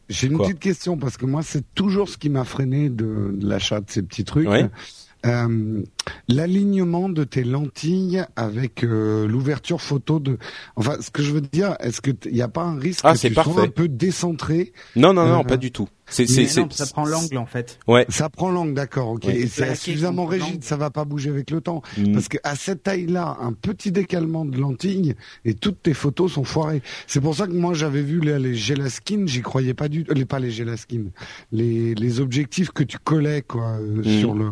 j'ai 0.08 0.26
une 0.26 0.38
petite 0.38 0.60
question 0.60 0.96
parce 0.96 1.16
que 1.16 1.26
moi, 1.26 1.42
c'est 1.42 1.64
toujours 1.74 2.08
ce 2.08 2.18
qui 2.18 2.28
m'a 2.28 2.44
freiné 2.44 2.90
de, 2.90 3.32
de 3.34 3.48
l'achat 3.48 3.80
de 3.80 3.90
ces 3.90 4.02
petits 4.02 4.24
trucs. 4.24 4.48
Ouais. 4.48 4.68
Euh, 5.24 5.82
l'alignement 6.28 7.08
de 7.08 7.24
tes 7.24 7.44
lentilles 7.44 8.24
avec 8.36 8.84
euh, 8.84 9.26
l'ouverture 9.26 9.80
photo 9.80 10.20
de. 10.20 10.38
Enfin, 10.76 10.96
ce 11.00 11.10
que 11.10 11.22
je 11.22 11.32
veux 11.32 11.40
dire, 11.40 11.76
est-ce 11.80 12.00
que 12.00 12.10
il 12.26 12.34
n'y 12.34 12.42
a 12.42 12.48
pas 12.48 12.62
un 12.62 12.78
risque 12.78 13.00
ah, 13.04 13.14
que 13.14 13.28
tu 13.28 13.34
sois 13.34 13.62
un 13.62 13.68
peu 13.68 13.88
décentré 13.88 14.72
Non, 14.96 15.14
non, 15.14 15.26
non, 15.26 15.40
euh, 15.40 15.44
pas 15.44 15.56
du 15.56 15.72
tout. 15.72 15.88
C'est, 16.06 16.26
c'est, 16.26 16.46
ça 16.46 16.86
prend 16.86 17.06
l'angle 17.06 17.38
en 17.38 17.46
fait. 17.46 17.78
Ouais. 17.88 18.04
Ça 18.10 18.28
prend 18.28 18.50
l'angle, 18.50 18.74
d'accord, 18.74 19.08
ok. 19.08 19.24
Et 19.26 19.46
c'est 19.46 19.74
suffisamment 19.74 20.26
rigide, 20.26 20.62
ça 20.62 20.76
va 20.76 20.90
pas 20.90 21.06
bouger 21.06 21.30
avec 21.30 21.50
le 21.50 21.62
temps. 21.62 21.80
Mm. 21.96 22.12
Parce 22.12 22.28
que 22.28 22.36
à 22.44 22.56
cette 22.56 22.82
taille-là, 22.82 23.38
un 23.40 23.54
petit 23.54 23.90
décalement 23.90 24.44
de 24.44 24.58
lentilles 24.58 25.14
et 25.46 25.54
toutes 25.54 25.82
tes 25.82 25.94
photos 25.94 26.32
sont 26.32 26.44
foirées. 26.44 26.82
C'est 27.06 27.22
pour 27.22 27.34
ça 27.34 27.46
que 27.46 27.52
moi 27.52 27.72
j'avais 27.72 28.02
vu 28.02 28.20
les, 28.20 28.38
les 28.38 28.54
Gelaskin, 28.54 29.24
j'y 29.26 29.40
croyais 29.40 29.74
pas 29.74 29.88
du, 29.88 30.04
les 30.14 30.26
pas 30.26 30.38
les 30.38 30.50
Gelaskin, 30.50 31.04
les 31.52 31.94
les 31.94 32.20
objectifs 32.20 32.70
que 32.70 32.82
tu 32.82 32.98
collais 32.98 33.40
quoi 33.40 33.78
mm. 33.78 34.20
sur 34.20 34.34
le 34.34 34.50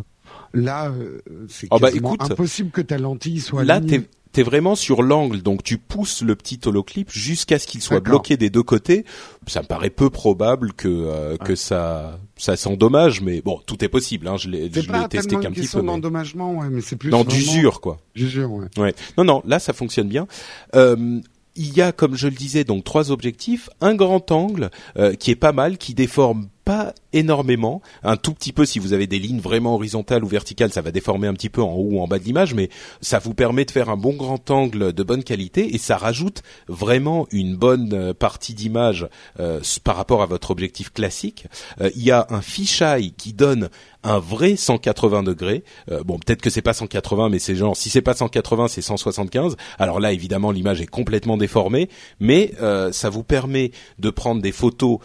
Là, 0.53 0.89
euh, 0.91 1.21
c'est 1.49 1.67
oh 1.71 1.79
bah 1.79 1.89
impossible 2.19 2.69
que 2.69 2.81
ta 2.81 2.97
lentille 2.97 3.39
soit 3.39 3.63
là. 3.63 3.81
T'es 3.81 4.07
t'es 4.33 4.43
vraiment 4.43 4.75
sur 4.75 5.03
l'angle, 5.03 5.41
donc 5.41 5.63
tu 5.63 5.77
pousses 5.77 6.23
le 6.23 6.35
petit 6.35 6.59
holoclip 6.65 7.09
jusqu'à 7.11 7.59
ce 7.59 7.67
qu'il 7.67 7.81
soit 7.81 8.01
bloqué 8.01 8.35
des 8.35 8.49
deux 8.49 8.63
côtés. 8.63 9.05
Ça 9.47 9.61
me 9.61 9.67
paraît 9.67 9.91
peu 9.91 10.09
probable 10.09 10.73
que 10.73 10.87
euh, 10.89 11.37
que 11.37 11.55
ça 11.55 12.19
ça 12.35 12.55
s'endommage, 12.55 13.21
mais 13.21 13.41
bon, 13.41 13.61
tout 13.65 13.85
est 13.85 13.89
possible. 13.89 14.27
Hein. 14.27 14.37
Je 14.37 14.49
l'ai 14.49 14.69
testé 14.69 15.37
qu'un 15.37 15.51
petit 15.51 15.61
peu. 15.61 15.67
C'est 15.67 15.83
d'endommagement, 15.83 16.55
ouais, 16.55 16.69
mais 16.69 16.81
c'est 16.81 16.95
plus. 16.95 17.11
Non, 17.11 17.23
d'usure, 17.23 17.79
quoi. 17.79 17.99
D'usure, 18.15 18.51
ouais. 18.51 18.67
ouais. 18.77 18.95
Non, 19.17 19.23
non, 19.23 19.41
là, 19.45 19.59
ça 19.59 19.71
fonctionne 19.71 20.07
bien. 20.07 20.27
Euh, 20.75 21.21
il 21.55 21.73
y 21.75 21.81
a, 21.81 21.91
comme 21.91 22.15
je 22.15 22.27
le 22.27 22.33
disais, 22.33 22.63
donc 22.63 22.83
trois 22.83 23.11
objectifs. 23.11 23.69
Un 23.81 23.93
grand 23.93 24.31
angle 24.31 24.71
euh, 24.97 25.13
qui 25.13 25.29
est 25.29 25.35
pas 25.35 25.51
mal, 25.51 25.77
qui 25.77 25.93
déforme 25.93 26.47
pas 26.63 26.93
énormément, 27.11 27.81
un 28.03 28.17
tout 28.17 28.33
petit 28.33 28.51
peu 28.53 28.65
si 28.65 28.79
vous 28.79 28.93
avez 28.93 29.07
des 29.07 29.19
lignes 29.19 29.39
vraiment 29.39 29.75
horizontales 29.75 30.23
ou 30.23 30.27
verticales, 30.27 30.71
ça 30.71 30.81
va 30.81 30.91
déformer 30.91 31.27
un 31.27 31.33
petit 31.33 31.49
peu 31.49 31.61
en 31.61 31.73
haut 31.73 31.89
ou 31.91 31.99
en 32.01 32.07
bas 32.07 32.19
de 32.19 32.23
l'image, 32.23 32.53
mais 32.53 32.69
ça 33.01 33.19
vous 33.19 33.33
permet 33.33 33.65
de 33.65 33.71
faire 33.71 33.89
un 33.89 33.97
bon 33.97 34.13
grand 34.13 34.49
angle 34.49 34.93
de 34.93 35.03
bonne 35.03 35.23
qualité 35.23 35.75
et 35.75 35.77
ça 35.77 35.97
rajoute 35.97 36.41
vraiment 36.67 37.27
une 37.31 37.55
bonne 37.55 37.93
euh, 37.93 38.13
partie 38.13 38.53
d'image 38.53 39.07
euh, 39.39 39.59
par 39.83 39.95
rapport 39.95 40.21
à 40.21 40.25
votre 40.25 40.51
objectif 40.51 40.91
classique. 40.91 41.47
Euh, 41.81 41.89
il 41.95 42.03
y 42.03 42.11
a 42.11 42.27
un 42.29 42.41
fisheye 42.41 43.11
qui 43.11 43.33
donne 43.33 43.69
un 44.03 44.19
vrai 44.19 44.57
180 44.57 45.23
degrés. 45.23 45.63
bon, 46.03 46.19
peut-être 46.19 46.41
que 46.41 46.49
c'est 46.49 46.61
pas 46.61 46.73
180, 46.73 47.29
mais 47.29 47.39
c'est 47.39 47.55
genre 47.55 47.77
si 47.77 47.89
c'est 47.89 48.01
pas 48.01 48.13
180, 48.13 48.67
c'est 48.67 48.81
175. 48.81 49.55
Alors 49.79 50.01
là, 50.01 50.11
évidemment, 50.11 50.51
l'image 50.51 50.81
est 50.81 50.87
complètement 50.87 51.37
déformée, 51.37 51.87
mais 52.19 52.51
ça 52.91 53.09
vous 53.09 53.23
permet 53.23 53.71
de 53.99 54.09
prendre 54.09 54.41
des 54.41 54.51
photos 54.51 54.99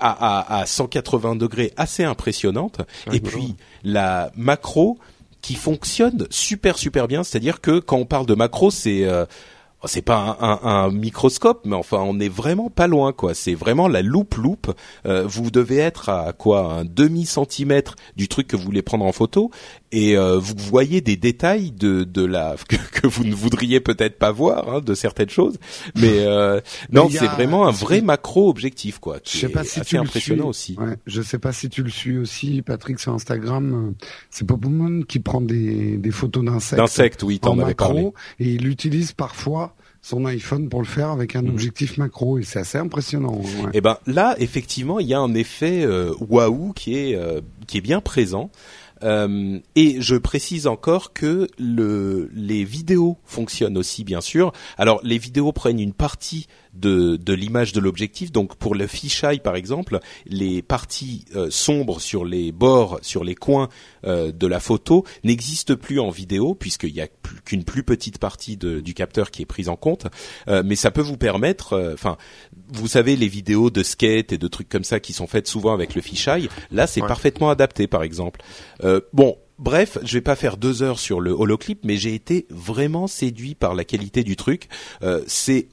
à, 0.00 0.60
à, 0.60 0.66
180 0.66 1.36
degrés 1.36 1.72
assez 1.76 2.04
impressionnante. 2.04 2.80
Et 3.12 3.20
puis 3.20 3.54
la 3.84 4.30
macro 4.36 4.98
qui 5.42 5.54
fonctionne 5.54 6.26
super 6.30 6.76
super 6.76 7.06
bien, 7.06 7.22
c'est-à-dire 7.22 7.60
que 7.60 7.78
quand 7.78 7.98
on 7.98 8.04
parle 8.04 8.26
de 8.26 8.34
macro, 8.34 8.70
c'est 8.70 9.04
euh, 9.04 9.26
c'est 9.84 10.02
pas 10.02 10.38
un, 10.40 10.90
microscope, 10.90 11.62
mais 11.64 11.76
enfin 11.76 11.98
on 11.98 12.18
est 12.18 12.28
vraiment 12.28 12.70
pas 12.70 12.86
loin 12.86 13.12
quoi. 13.12 13.34
C'est 13.34 13.54
vraiment 13.54 13.88
la 13.88 14.02
loupe 14.02 14.34
loupe. 14.36 14.72
Euh, 15.04 15.24
vous 15.26 15.50
devez 15.50 15.78
être 15.78 16.08
à 16.08 16.32
quoi 16.32 16.72
un 16.72 16.84
demi 16.84 17.26
centimètre 17.26 17.96
du 18.16 18.28
truc 18.28 18.48
que 18.48 18.56
vous 18.56 18.64
voulez 18.64 18.82
prendre 18.82 19.04
en 19.04 19.12
photo 19.12 19.50
et 19.92 20.16
euh, 20.16 20.38
vous 20.38 20.54
voyez 20.56 21.00
des 21.00 21.16
détails 21.16 21.70
de 21.70 22.04
de 22.04 22.24
la 22.24 22.56
que, 22.92 23.06
vous 23.06 23.24
ne 23.24 23.34
voudriez 23.34 23.80
peut-être 23.80 24.18
pas 24.18 24.32
voir 24.32 24.68
hein, 24.68 24.80
de 24.80 24.94
certaines 24.94 25.30
choses. 25.30 25.58
Mais 25.94 26.20
euh, 26.20 26.60
non, 26.90 27.08
c'est 27.10 27.26
vraiment 27.26 27.68
un 27.68 27.72
vrai 27.72 28.00
macro 28.00 28.48
objectif 28.48 28.98
quoi. 28.98 29.18
Je 29.24 29.38
sais 29.38 29.48
pas 29.48 29.64
si 29.64 29.80
tu 29.82 29.98
impressionnant 29.98 30.48
le 30.48 30.52
suis. 30.52 30.74
aussi. 30.74 30.80
Ouais, 30.80 30.96
je 31.06 31.22
sais 31.22 31.38
pas 31.38 31.52
si 31.52 31.68
tu 31.68 31.82
le 31.82 31.90
suis 31.90 32.18
aussi, 32.18 32.62
Patrick 32.62 32.98
sur 32.98 33.12
Instagram. 33.12 33.94
C'est 34.30 34.46
Popomon 34.46 35.02
qui 35.02 35.20
prend 35.20 35.40
des 35.40 35.96
des 35.96 36.10
photos 36.10 36.44
d'insectes. 36.44 36.80
D'insectes, 36.80 37.22
oui, 37.22 37.38
t'en 37.38 37.58
avais 37.58 37.74
parlé. 37.74 38.10
Et 38.40 38.50
il 38.50 38.62
l'utilise 38.62 39.12
parfois 39.12 39.75
son 40.06 40.24
iPhone 40.24 40.68
pour 40.68 40.80
le 40.80 40.86
faire 40.86 41.10
avec 41.10 41.34
un 41.34 41.42
mhm. 41.42 41.50
objectif 41.50 41.98
macro 41.98 42.38
et 42.38 42.44
c'est 42.44 42.60
assez 42.60 42.78
impressionnant. 42.78 43.40
Et 43.42 43.78
eh 43.78 43.80
ben 43.80 43.98
là, 44.06 44.36
effectivement, 44.38 45.00
il 45.00 45.08
y 45.08 45.14
a 45.14 45.18
un 45.18 45.34
effet 45.34 45.82
euh, 45.82 46.14
waouh 46.20 46.72
qui 46.74 46.96
est 46.96 47.16
euh, 47.16 47.40
qui 47.66 47.78
est 47.78 47.80
bien 47.80 48.00
présent. 48.00 48.52
Euh, 49.02 49.58
et 49.74 50.00
je 50.00 50.16
précise 50.16 50.66
encore 50.66 51.12
que 51.12 51.48
le, 51.58 52.30
les 52.32 52.64
vidéos 52.64 53.18
fonctionnent 53.24 53.76
aussi, 53.76 54.04
bien 54.04 54.20
sûr. 54.20 54.52
Alors, 54.78 55.00
les 55.02 55.18
vidéos 55.18 55.52
prennent 55.52 55.80
une 55.80 55.92
partie 55.92 56.46
de, 56.74 57.16
de 57.16 57.32
l'image 57.32 57.72
de 57.72 57.80
l'objectif. 57.80 58.32
Donc, 58.32 58.56
pour 58.56 58.74
le 58.74 58.86
fisheye, 58.86 59.40
par 59.40 59.56
exemple, 59.56 60.00
les 60.26 60.62
parties 60.62 61.24
euh, 61.34 61.48
sombres 61.50 62.00
sur 62.00 62.24
les 62.24 62.52
bords, 62.52 62.98
sur 63.02 63.24
les 63.24 63.34
coins 63.34 63.68
euh, 64.04 64.32
de 64.32 64.46
la 64.46 64.60
photo 64.60 65.04
n'existent 65.24 65.76
plus 65.76 66.00
en 66.00 66.10
vidéo, 66.10 66.54
puisqu'il 66.54 66.92
n'y 66.92 67.00
a 67.00 67.08
qu'une 67.44 67.64
plus 67.64 67.82
petite 67.82 68.18
partie 68.18 68.56
du 68.56 68.94
capteur 68.94 69.30
qui 69.30 69.42
est 69.42 69.46
prise 69.46 69.68
en 69.68 69.76
compte. 69.76 70.06
mais 70.46 70.76
ça 70.76 70.90
peut 70.90 71.02
vous 71.02 71.16
permettre, 71.16 71.92
enfin, 71.92 72.16
vous 72.68 72.88
savez, 72.88 73.16
les 73.16 73.28
vidéos 73.28 73.70
de 73.70 73.82
skate 73.82 74.32
et 74.32 74.38
de 74.38 74.48
trucs 74.48 74.68
comme 74.68 74.84
ça 74.84 75.00
qui 75.00 75.12
sont 75.12 75.26
faites 75.26 75.46
souvent 75.46 75.72
avec 75.72 75.94
le 75.94 76.02
fisheye, 76.02 76.48
là, 76.70 76.86
c'est 76.86 77.00
parfaitement 77.00 77.50
adapté, 77.50 77.86
par 77.86 78.02
exemple. 78.02 78.40
Euh, 78.84 79.00
bon, 79.12 79.36
bref, 79.58 79.98
je 80.02 80.14
vais 80.14 80.22
pas 80.22 80.36
faire 80.36 80.56
deux 80.56 80.82
heures 80.82 80.98
sur 80.98 81.20
le 81.20 81.30
holoclip, 81.30 81.80
mais 81.84 81.96
j'ai 81.96 82.14
été 82.14 82.46
vraiment 82.50 83.06
séduit 83.06 83.54
par 83.54 83.74
la 83.74 83.84
qualité 83.84 84.24
du 84.24 84.36
truc. 84.36 84.68
Euh, 85.02 85.22
c'est 85.26 85.68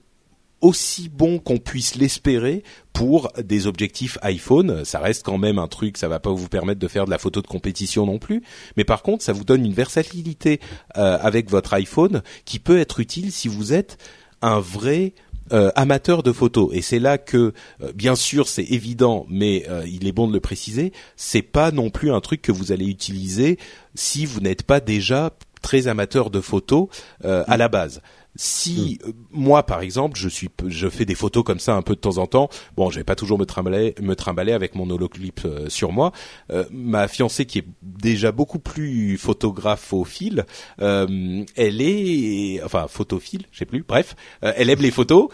aussi 0.61 1.09
bon 1.09 1.39
qu'on 1.39 1.57
puisse 1.57 1.95
l'espérer 1.95 2.63
pour 2.93 3.31
des 3.37 3.67
objectifs 3.67 4.17
iPhone. 4.21 4.85
Ça 4.85 4.99
reste 4.99 5.25
quand 5.25 5.37
même 5.37 5.59
un 5.59 5.67
truc, 5.67 5.97
ça 5.97 6.07
va 6.07 6.19
pas 6.19 6.31
vous 6.31 6.47
permettre 6.47 6.79
de 6.79 6.87
faire 6.87 7.03
de 7.03 7.11
la 7.11 7.17
photo 7.17 7.41
de 7.41 7.47
compétition 7.47 8.05
non 8.05 8.17
plus. 8.17 8.43
Mais 8.77 8.85
par 8.85 9.03
contre, 9.03 9.23
ça 9.23 9.33
vous 9.33 9.43
donne 9.43 9.65
une 9.65 9.73
versatilité 9.73 10.61
euh, 10.97 11.17
avec 11.19 11.49
votre 11.49 11.73
iPhone 11.73 12.23
qui 12.45 12.59
peut 12.59 12.79
être 12.79 13.01
utile 13.01 13.33
si 13.33 13.49
vous 13.49 13.73
êtes 13.73 13.97
un 14.41 14.61
vrai 14.61 15.13
euh, 15.51 15.71
amateur 15.75 16.23
de 16.23 16.31
photos. 16.31 16.69
Et 16.73 16.81
c'est 16.81 16.99
là 16.99 17.17
que, 17.17 17.53
euh, 17.81 17.91
bien 17.93 18.15
sûr, 18.15 18.47
c'est 18.47 18.63
évident, 18.63 19.25
mais 19.29 19.65
euh, 19.69 19.83
il 19.85 20.07
est 20.07 20.13
bon 20.13 20.27
de 20.27 20.33
le 20.33 20.39
préciser, 20.39 20.93
c'est 21.17 21.41
pas 21.41 21.71
non 21.71 21.89
plus 21.89 22.13
un 22.13 22.21
truc 22.21 22.41
que 22.41 22.51
vous 22.51 22.71
allez 22.71 22.87
utiliser 22.87 23.59
si 23.93 24.25
vous 24.25 24.39
n'êtes 24.39 24.63
pas 24.63 24.79
déjà 24.79 25.33
très 25.61 25.87
amateur 25.87 26.29
de 26.29 26.41
photos 26.41 26.87
à 27.23 27.55
la 27.55 27.69
base. 27.69 28.01
Si 28.35 28.99
mm. 29.03 29.09
euh, 29.09 29.11
moi, 29.31 29.63
par 29.63 29.81
exemple, 29.81 30.17
je 30.17 30.27
suis, 30.27 30.49
je 30.67 30.87
fais 30.89 31.05
des 31.05 31.15
photos 31.15 31.43
comme 31.43 31.59
ça 31.59 31.75
un 31.75 31.81
peu 31.81 31.95
de 31.95 31.99
temps 31.99 32.17
en 32.17 32.27
temps. 32.27 32.49
Bon, 32.75 32.89
je 32.89 32.97
vais 32.97 33.03
pas 33.03 33.15
toujours 33.15 33.37
me 33.37 33.45
trimballer, 33.45 33.93
me 34.01 34.15
trimballer 34.15 34.53
avec 34.53 34.75
mon 34.75 34.89
holoclip 34.89 35.41
euh, 35.45 35.69
sur 35.69 35.91
moi. 35.91 36.11
Euh, 36.51 36.65
ma 36.71 37.07
fiancée, 37.07 37.45
qui 37.45 37.59
est 37.59 37.65
déjà 37.81 38.31
beaucoup 38.31 38.59
plus 38.59 39.17
photographe 39.17 39.93
au 39.93 40.03
fil, 40.03 40.45
elle 40.79 41.81
est, 41.81 42.61
enfin 42.63 42.87
photophile, 42.87 43.43
je 43.51 43.59
sais 43.59 43.65
plus. 43.65 43.83
Bref, 43.87 44.15
elle 44.41 44.69
aime 44.69 44.81
les 44.81 44.91
photos. 44.91 45.29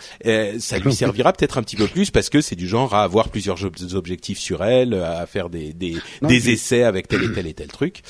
ça 0.59 0.79
lui 0.79 0.93
servira 0.93 1.33
peut-être 1.33 1.57
un 1.57 1.63
petit 1.63 1.75
peu 1.75 1.87
plus 1.87 2.11
parce 2.11 2.29
que 2.29 2.41
c'est 2.41 2.55
du 2.55 2.67
genre 2.67 2.93
à 2.93 3.03
avoir 3.03 3.29
plusieurs 3.29 3.63
objectifs 3.95 4.39
sur 4.39 4.63
elle, 4.63 4.93
à 4.93 5.25
faire 5.25 5.49
des 5.49 5.73
des, 5.73 5.97
des 6.21 6.49
essais 6.49 6.83
avec 6.83 7.07
tel 7.07 7.23
et 7.23 7.33
tel 7.33 7.47
et 7.47 7.53
tel 7.53 7.67
truc. 7.67 8.01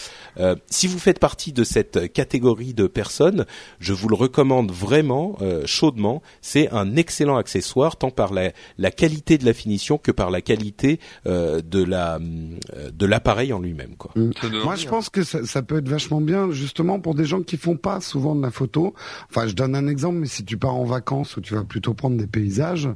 si 0.70 0.88
vous 0.88 1.00
faites 1.00 1.20
partie 1.20 1.54
de 1.54 1.64
cette 1.64 2.12
catégorie 2.12 2.74
de 2.74 2.88
personnes, 2.88 3.46
je 3.80 3.94
vous 3.94 4.10
le 4.10 4.16
recommande 4.16 4.72
vraiment 4.80 5.38
euh, 5.42 5.64
chaudement. 5.66 6.22
C'est 6.42 6.72
un 6.72 6.96
excellent 6.96 7.38
accessoire 7.38 7.98
tant 7.98 8.12
par 8.12 8.34
la, 8.34 8.52
la, 8.78 8.92
qualité 8.92 9.38
de 9.38 9.46
la 9.46 9.54
finition 9.54 9.98
que 9.98 10.12
par 10.12 10.32
la 10.32 10.42
qualité 10.42 11.00
euh, 11.28 11.62
de 11.62 11.84
la 11.84 12.20
euh, 12.20 12.92
de 12.92 13.06
l'appareil 13.06 13.54
en 13.54 13.60
lui-même. 13.60 13.96
Quoi. 13.98 14.12
Mm. 14.16 14.32
Moi, 14.64 14.76
je 14.76 14.88
pense 14.88 15.10
que 15.10 15.24
ça, 15.24 15.46
ça, 15.46 15.62
peut 15.62 15.78
être 15.78 15.90
vachement 15.90 16.22
bien 16.22 16.52
justement 16.52 17.00
pour 17.00 17.16
des 17.16 17.26
gens 17.26 17.42
qui 17.42 17.58
font 17.58 17.78
pas 17.78 18.02
souvent 18.02 18.36
de 18.36 18.42
la 18.42 18.52
photo. 18.52 18.94
Enfin, 19.30 19.48
je 19.48 19.54
donne 19.54 19.76
un 19.76 19.88
exemple, 19.88 20.18
mais 20.18 20.28
si 20.28 20.46
tu 20.46 20.58
pars 20.58 20.76
en 20.76 20.86
vacances 20.86 21.38
où 21.38 21.42
tu 21.42 21.54
vas 21.54 21.64
plutôt 21.64 21.94
prendre 21.94 22.18
des 22.18 22.28
paysages, 22.28 22.90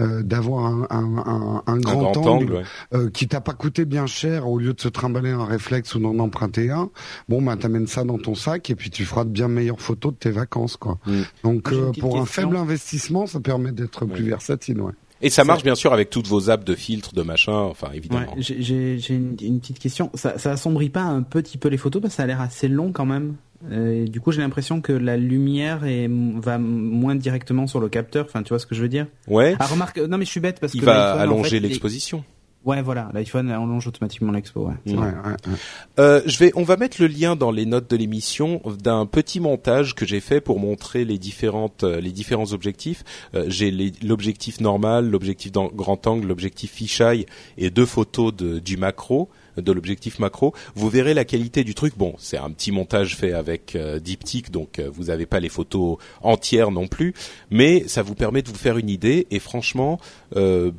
euh, 0.00 0.22
d'avoir 0.22 0.66
un, 0.66 0.86
un, 0.90 1.16
un, 1.18 1.62
un, 1.66 1.78
grand, 1.78 2.16
angle, 2.16 2.64
euh, 2.94 3.10
qui 3.10 3.28
t'a 3.28 3.40
pas 3.40 3.52
coûté 3.52 3.84
bien 3.84 4.06
cher 4.06 4.48
au 4.48 4.58
lieu 4.58 4.72
de 4.72 4.80
se 4.80 4.88
trimballer 4.88 5.30
un 5.30 5.44
réflexe 5.44 5.94
ou 5.94 5.98
d'en 5.98 6.18
emprunter 6.18 6.70
un. 6.70 6.90
Bon, 7.28 7.42
ben 7.42 7.56
t'amènes 7.56 7.86
ça 7.86 8.04
dans 8.04 8.18
ton 8.18 8.34
sac 8.34 8.70
et 8.70 8.74
puis 8.74 8.90
tu 8.90 9.04
feras 9.04 9.24
de 9.24 9.30
bien 9.30 9.48
meilleures 9.48 9.80
photos 9.80 10.12
de 10.12 10.18
tes 10.18 10.30
vacances, 10.30 10.76
quoi. 10.76 10.98
Mm. 11.06 11.20
Donc 11.44 11.72
euh, 11.72 11.92
pour 11.98 12.18
un 12.20 12.26
faible 12.26 12.56
investissement, 12.56 13.26
ça 13.26 13.40
permet 13.40 13.72
d'être 13.72 14.06
plus 14.06 14.24
versatile, 14.24 14.80
ouais. 14.80 14.92
Et 15.22 15.30
ça 15.30 15.44
marche 15.44 15.62
bien 15.62 15.74
sûr 15.74 15.94
avec 15.94 16.10
toutes 16.10 16.26
vos 16.26 16.50
apps 16.50 16.64
de 16.64 16.74
filtres, 16.74 17.14
de 17.14 17.22
machin, 17.22 17.54
enfin 17.54 17.88
évidemment. 17.94 18.34
Ouais, 18.34 18.42
j'ai 18.42 18.98
une, 19.08 19.36
une, 19.40 19.60
petite 19.60 19.78
question. 19.78 20.10
Ça, 20.12 20.38
ça 20.38 20.52
assombrit 20.52 20.90
pas 20.90 21.02
un 21.02 21.22
petit 21.22 21.56
peu 21.56 21.68
les 21.68 21.78
photos 21.78 22.02
parce 22.02 22.12
que 22.12 22.16
ça 22.16 22.24
a 22.24 22.26
l'air 22.26 22.40
assez 22.42 22.68
long 22.68 22.92
quand 22.92 23.06
même. 23.06 23.36
Euh, 23.70 24.06
du 24.06 24.20
coup, 24.20 24.32
j'ai 24.32 24.42
l'impression 24.42 24.80
que 24.80 24.92
la 24.92 25.16
lumière 25.16 25.84
est, 25.84 26.08
va 26.08 26.58
moins 26.58 27.14
directement 27.14 27.66
sur 27.66 27.80
le 27.80 27.88
capteur. 27.88 28.26
Enfin, 28.26 28.42
tu 28.42 28.50
vois 28.50 28.58
ce 28.58 28.66
que 28.66 28.74
je 28.74 28.82
veux 28.82 28.88
dire? 28.88 29.06
Ouais. 29.26 29.56
Ah, 29.58 29.66
remarque, 29.66 29.98
non 29.98 30.18
mais 30.18 30.24
je 30.24 30.30
suis 30.30 30.40
bête 30.40 30.60
parce 30.60 30.74
Il 30.74 30.80
que 30.80 30.86
va 30.86 31.14
allonger 31.14 31.60
l'exposition. 31.60 32.24
Ouais, 32.66 32.82
voilà, 32.82 33.08
l'iPhone 33.14 33.48
allonge 33.48 33.86
automatiquement 33.86 34.32
l'expo. 34.32 34.66
Ouais. 34.66 34.92
Ouais, 34.92 34.98
ouais, 34.98 35.54
euh, 36.00 36.20
je 36.26 36.36
vais, 36.38 36.50
on 36.56 36.64
va 36.64 36.76
mettre 36.76 37.00
le 37.00 37.06
lien 37.06 37.36
dans 37.36 37.52
les 37.52 37.64
notes 37.64 37.88
de 37.88 37.96
l'émission 37.96 38.60
d'un 38.82 39.06
petit 39.06 39.38
montage 39.38 39.94
que 39.94 40.04
j'ai 40.04 40.18
fait 40.18 40.40
pour 40.40 40.58
montrer 40.58 41.04
les 41.04 41.16
différentes, 41.16 41.84
euh, 41.84 42.00
les 42.00 42.10
différents 42.10 42.52
objectifs. 42.52 43.04
Euh, 43.36 43.44
j'ai 43.46 43.70
l'objectif 44.02 44.60
normal, 44.60 45.08
l'objectif 45.08 45.52
grand 45.52 46.04
angle, 46.08 46.26
l'objectif 46.26 46.72
fisheye 46.72 47.26
et 47.56 47.70
deux 47.70 47.86
photos 47.86 48.34
de, 48.34 48.58
du 48.58 48.76
macro 48.76 49.30
de 49.56 49.72
l'objectif 49.72 50.18
macro, 50.18 50.54
vous 50.74 50.88
verrez 50.88 51.14
la 51.14 51.24
qualité 51.24 51.64
du 51.64 51.74
truc. 51.74 51.96
Bon, 51.96 52.14
c'est 52.18 52.36
un 52.36 52.50
petit 52.50 52.72
montage 52.72 53.16
fait 53.16 53.32
avec 53.32 53.74
euh, 53.74 53.98
Diptyque, 53.98 54.50
donc 54.50 54.78
euh, 54.78 54.90
vous 54.92 55.04
n'avez 55.04 55.26
pas 55.26 55.40
les 55.40 55.48
photos 55.48 55.98
entières 56.22 56.70
non 56.70 56.86
plus, 56.86 57.14
mais 57.50 57.86
ça 57.88 58.02
vous 58.02 58.14
permet 58.14 58.42
de 58.42 58.48
vous 58.48 58.56
faire 58.56 58.78
une 58.78 58.90
idée. 58.90 59.26
Et 59.30 59.38
franchement, 59.38 59.98
euh, 60.36 60.72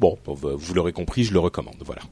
bon, 0.00 0.18
vous 0.24 0.74
l'aurez 0.74 0.92
compris, 0.92 1.24
je 1.24 1.32
le 1.32 1.38
recommande. 1.38 1.76
Voilà. 1.84 2.02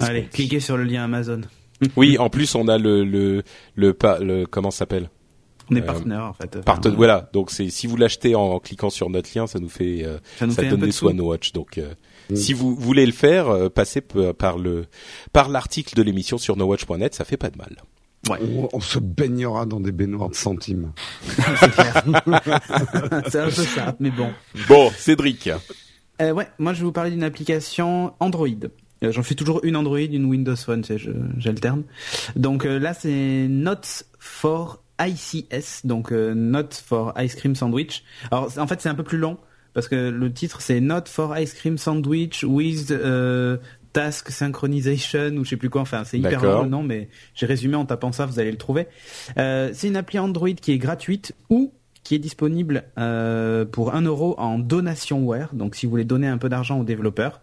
Allez, 0.00 0.24
cliquez 0.24 0.60
sur 0.60 0.76
le 0.76 0.84
lien 0.84 1.04
Amazon. 1.04 1.42
oui, 1.96 2.18
en 2.18 2.30
plus 2.30 2.54
on 2.54 2.68
a 2.68 2.78
le 2.78 3.04
le 3.04 3.42
le, 3.76 3.96
le, 4.20 4.46
comment 4.46 4.70
s'appelle? 4.70 5.10
On 5.70 5.76
est 5.76 5.82
euh, 5.82 5.86
partenaire 5.86 6.24
en 6.24 6.32
fait. 6.34 6.58
voilà, 6.94 7.30
donc 7.32 7.50
c'est 7.50 7.70
si 7.70 7.86
vous 7.86 7.96
l'achetez 7.96 8.34
en, 8.34 8.58
cliquant 8.58 8.90
sur 8.90 9.08
notre 9.08 9.30
lien, 9.34 9.46
ça 9.46 9.58
nous 9.60 9.68
fait 9.68 10.04
euh, 10.04 10.18
ça, 10.36 10.46
nous 10.46 10.54
donne 10.54 10.80
des 10.80 10.92
sous 10.92 11.08
à 11.08 11.12
Watch. 11.12 11.52
Donc 11.52 11.78
euh, 11.78 11.94
mm. 12.30 12.36
si 12.36 12.52
vous 12.52 12.74
voulez 12.74 13.06
le 13.06 13.12
faire, 13.12 13.70
passez 13.70 14.00
par 14.00 14.58
le 14.58 14.86
par 15.32 15.48
l'article 15.48 15.96
de 15.96 16.02
l'émission 16.02 16.38
sur 16.38 16.56
nowatch.net, 16.56 17.14
ça 17.14 17.24
fait 17.24 17.36
pas 17.36 17.50
de 17.50 17.56
mal. 17.58 17.76
Ouais. 18.28 18.38
On, 18.72 18.80
se 18.80 18.98
baignera 18.98 19.66
dans 19.66 19.80
des 19.80 19.92
baignoires 19.92 20.30
de 20.30 20.34
centimes. 20.34 20.92
c'est 23.28 23.38
un 23.38 23.44
peu 23.44 23.50
ça, 23.50 23.94
mais 24.00 24.10
bon. 24.10 24.30
Bon, 24.66 24.90
Cédric. 24.96 25.50
Euh, 26.24 26.32
ouais, 26.32 26.48
moi 26.58 26.72
je 26.72 26.80
vais 26.80 26.84
vous 26.84 26.92
parler 26.92 27.10
d'une 27.10 27.22
application 27.22 28.14
Android. 28.20 28.48
Euh, 29.02 29.12
j'en 29.12 29.22
fais 29.22 29.34
toujours 29.34 29.60
une 29.64 29.76
Android, 29.76 29.98
une 29.98 30.24
Windows 30.24 30.56
Phone, 30.56 30.82
j'alterne. 31.38 31.84
Donc 32.36 32.64
euh, 32.64 32.78
là 32.78 32.94
c'est 32.94 33.46
Notes 33.48 34.04
for 34.18 34.82
ICS, 35.00 35.84
donc 35.84 36.12
Notes 36.12 36.82
for 36.86 37.12
Ice 37.18 37.34
Cream 37.34 37.54
Sandwich. 37.54 38.04
Alors 38.30 38.50
en 38.58 38.66
fait 38.66 38.80
c'est 38.80 38.88
un 38.88 38.94
peu 38.94 39.02
plus 39.02 39.18
long 39.18 39.38
parce 39.74 39.88
que 39.88 40.08
le 40.08 40.32
titre 40.32 40.60
c'est 40.60 40.80
Note 40.80 41.08
for 41.08 41.36
Ice 41.38 41.52
Cream 41.54 41.78
Sandwich 41.78 42.44
with 42.44 42.94
Task 43.92 44.30
Synchronization 44.30 45.30
ou 45.36 45.44
je 45.44 45.50
sais 45.50 45.56
plus 45.56 45.70
quoi. 45.70 45.82
Enfin 45.82 46.04
c'est 46.04 46.18
hyper 46.18 46.42
long 46.42 46.62
le 46.62 46.68
nom, 46.68 46.82
mais 46.82 47.08
j'ai 47.34 47.46
résumé 47.46 47.74
en 47.74 47.84
tapant 47.84 48.12
ça, 48.12 48.24
vous 48.24 48.38
allez 48.38 48.52
le 48.52 48.58
trouver. 48.58 48.86
c'est 49.36 49.88
une 49.88 49.96
appli 49.96 50.18
Android 50.18 50.48
qui 50.50 50.72
est 50.72 50.78
gratuite 50.78 51.34
ou 51.50 51.72
qui 52.04 52.14
est 52.14 52.18
disponible 52.18 52.84
euh, 52.98 53.64
pour 53.64 53.94
1 53.94 54.02
euro 54.02 54.34
en 54.38 54.58
donationware, 54.58 55.54
donc 55.54 55.74
si 55.74 55.86
vous 55.86 55.90
voulez 55.90 56.04
donner 56.04 56.28
un 56.28 56.38
peu 56.38 56.48
d'argent 56.48 56.78
aux 56.78 56.84
développeurs. 56.84 57.40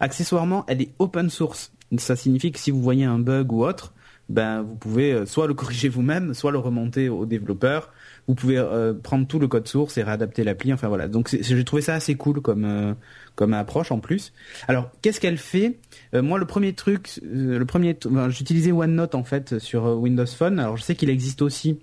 Accessoirement, 0.00 0.64
elle 0.68 0.82
est 0.82 0.92
open 0.98 1.30
source. 1.30 1.72
Ça 1.98 2.14
signifie 2.14 2.52
que 2.52 2.58
si 2.58 2.70
vous 2.70 2.82
voyez 2.82 3.04
un 3.04 3.18
bug 3.18 3.52
ou 3.52 3.64
autre, 3.64 3.92
ben 4.28 4.62
vous 4.62 4.76
pouvez 4.76 5.12
euh, 5.12 5.26
soit 5.26 5.46
le 5.46 5.54
corriger 5.54 5.88
vous-même, 5.88 6.34
soit 6.34 6.52
le 6.52 6.58
remonter 6.58 7.08
aux 7.08 7.26
développeurs. 7.26 7.90
Vous 8.28 8.34
pouvez 8.34 8.56
euh, 8.56 8.94
prendre 8.94 9.26
tout 9.26 9.38
le 9.38 9.48
code 9.48 9.66
source 9.66 9.98
et 9.98 10.02
réadapter 10.02 10.44
l'appli. 10.44 10.72
Enfin 10.72 10.88
voilà. 10.88 11.08
Donc 11.08 11.36
j'ai 11.38 11.64
trouvé 11.64 11.82
ça 11.82 11.94
assez 11.94 12.14
cool 12.14 12.40
comme 12.40 12.64
euh, 12.64 12.94
comme 13.34 13.52
approche 13.52 13.90
en 13.90 13.98
plus. 13.98 14.32
Alors 14.68 14.90
qu'est-ce 15.02 15.20
qu'elle 15.20 15.38
fait? 15.38 15.78
Moi 16.14 16.38
le 16.38 16.46
premier 16.46 16.72
truc, 16.72 17.20
le 17.22 17.64
premier, 17.64 17.98
j'utilisais 18.28 18.72
OneNote 18.72 19.14
en 19.14 19.24
fait 19.24 19.58
sur 19.58 19.84
Windows 19.98 20.26
Phone. 20.26 20.58
Alors 20.58 20.76
je 20.76 20.82
sais 20.82 20.94
qu'il 20.94 21.10
existe 21.10 21.42
aussi 21.42 21.78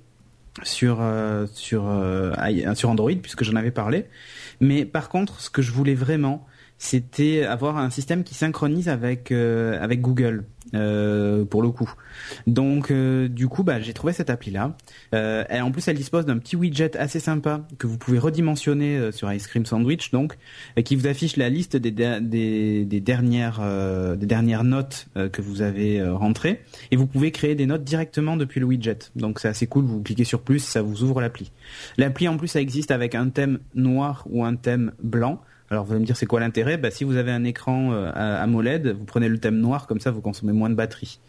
sur 0.63 0.99
euh, 1.01 1.45
sur 1.53 1.83
euh, 1.87 2.33
sur 2.75 2.89
Android 2.89 3.11
puisque 3.21 3.43
j'en 3.43 3.55
avais 3.55 3.71
parlé. 3.71 4.05
Mais 4.59 4.85
par 4.85 5.09
contre, 5.09 5.39
ce 5.39 5.49
que 5.49 5.61
je 5.61 5.71
voulais 5.71 5.95
vraiment, 5.95 6.45
c'était 6.81 7.43
avoir 7.43 7.77
un 7.77 7.89
système 7.89 8.23
qui 8.23 8.33
synchronise 8.33 8.87
avec 8.87 9.33
euh, 9.33 9.77
avec 9.83 9.99
Google 9.99 10.45
euh, 10.73 11.43
pour 11.43 11.61
le 11.61 11.71
coup. 11.71 11.91
Donc 12.47 12.89
euh, 12.89 13.27
du 13.27 13.49
coup, 13.49 13.63
bah, 13.63 13.81
j'ai 13.81 13.93
trouvé 13.93 14.13
cette 14.13 14.29
appli 14.29 14.49
là. 14.51 14.77
et 15.13 15.59
en 15.59 15.71
plus, 15.71 15.85
elle 15.89 15.97
dispose 15.97 16.25
d'un 16.25 16.37
petit 16.37 16.55
widget 16.55 16.95
assez 16.97 17.19
sympa 17.19 17.67
que 17.77 17.85
vous 17.85 17.97
pouvez 17.97 18.17
redimensionner 18.17 19.11
sur 19.11 19.31
Ice 19.31 19.47
Cream 19.47 19.65
Sandwich, 19.65 20.11
donc 20.11 20.37
qui 20.85 20.95
vous 20.95 21.05
affiche 21.05 21.35
la 21.35 21.49
liste 21.49 21.75
des 21.75 21.91
des, 21.91 22.85
des 22.85 22.99
dernières 23.01 23.59
des 24.15 24.25
dernières 24.25 24.63
notes 24.63 25.07
que 25.15 25.41
vous 25.41 25.61
avez 25.61 26.01
rentrées 26.01 26.63
et 26.91 26.95
vous 26.95 27.07
pouvez 27.07 27.31
créer 27.31 27.55
des 27.55 27.65
notes 27.65 27.83
directement 27.83 28.37
depuis 28.37 28.61
le 28.61 28.65
widget. 28.65 28.99
Donc 29.17 29.39
c'est 29.39 29.49
assez 29.49 29.67
cool. 29.67 29.83
Vous 29.83 30.01
cliquez 30.01 30.23
sur 30.23 30.41
plus, 30.41 30.59
ça 30.59 30.81
vous 30.81 31.03
ouvre 31.03 31.19
l'appli. 31.19 31.51
L'appli 31.97 32.29
en 32.29 32.37
plus, 32.37 32.47
ça 32.47 32.61
existe 32.61 32.91
avec 32.91 33.15
un 33.15 33.27
thème 33.27 33.59
noir 33.75 34.25
ou 34.29 34.45
un 34.45 34.55
thème 34.55 34.93
blanc. 35.03 35.41
Alors 35.71 35.85
vous 35.85 35.91
allez 35.91 36.01
me 36.01 36.05
dire 36.05 36.17
c'est 36.17 36.25
quoi 36.25 36.39
l'intérêt? 36.39 36.77
Bah, 36.77 36.91
Si 36.91 37.03
vous 37.03 37.17
avez 37.17 37.31
un 37.31 37.43
écran 37.43 37.91
euh, 37.93 38.11
AMOLED, 38.15 38.95
vous 38.97 39.05
prenez 39.05 39.29
le 39.29 39.37
thème 39.37 39.57
noir, 39.57 39.87
comme 39.87 39.99
ça 39.99 40.11
vous 40.11 40.21
consommez 40.21 40.53
moins 40.53 40.69
de 40.69 40.75
batterie. 40.75 41.19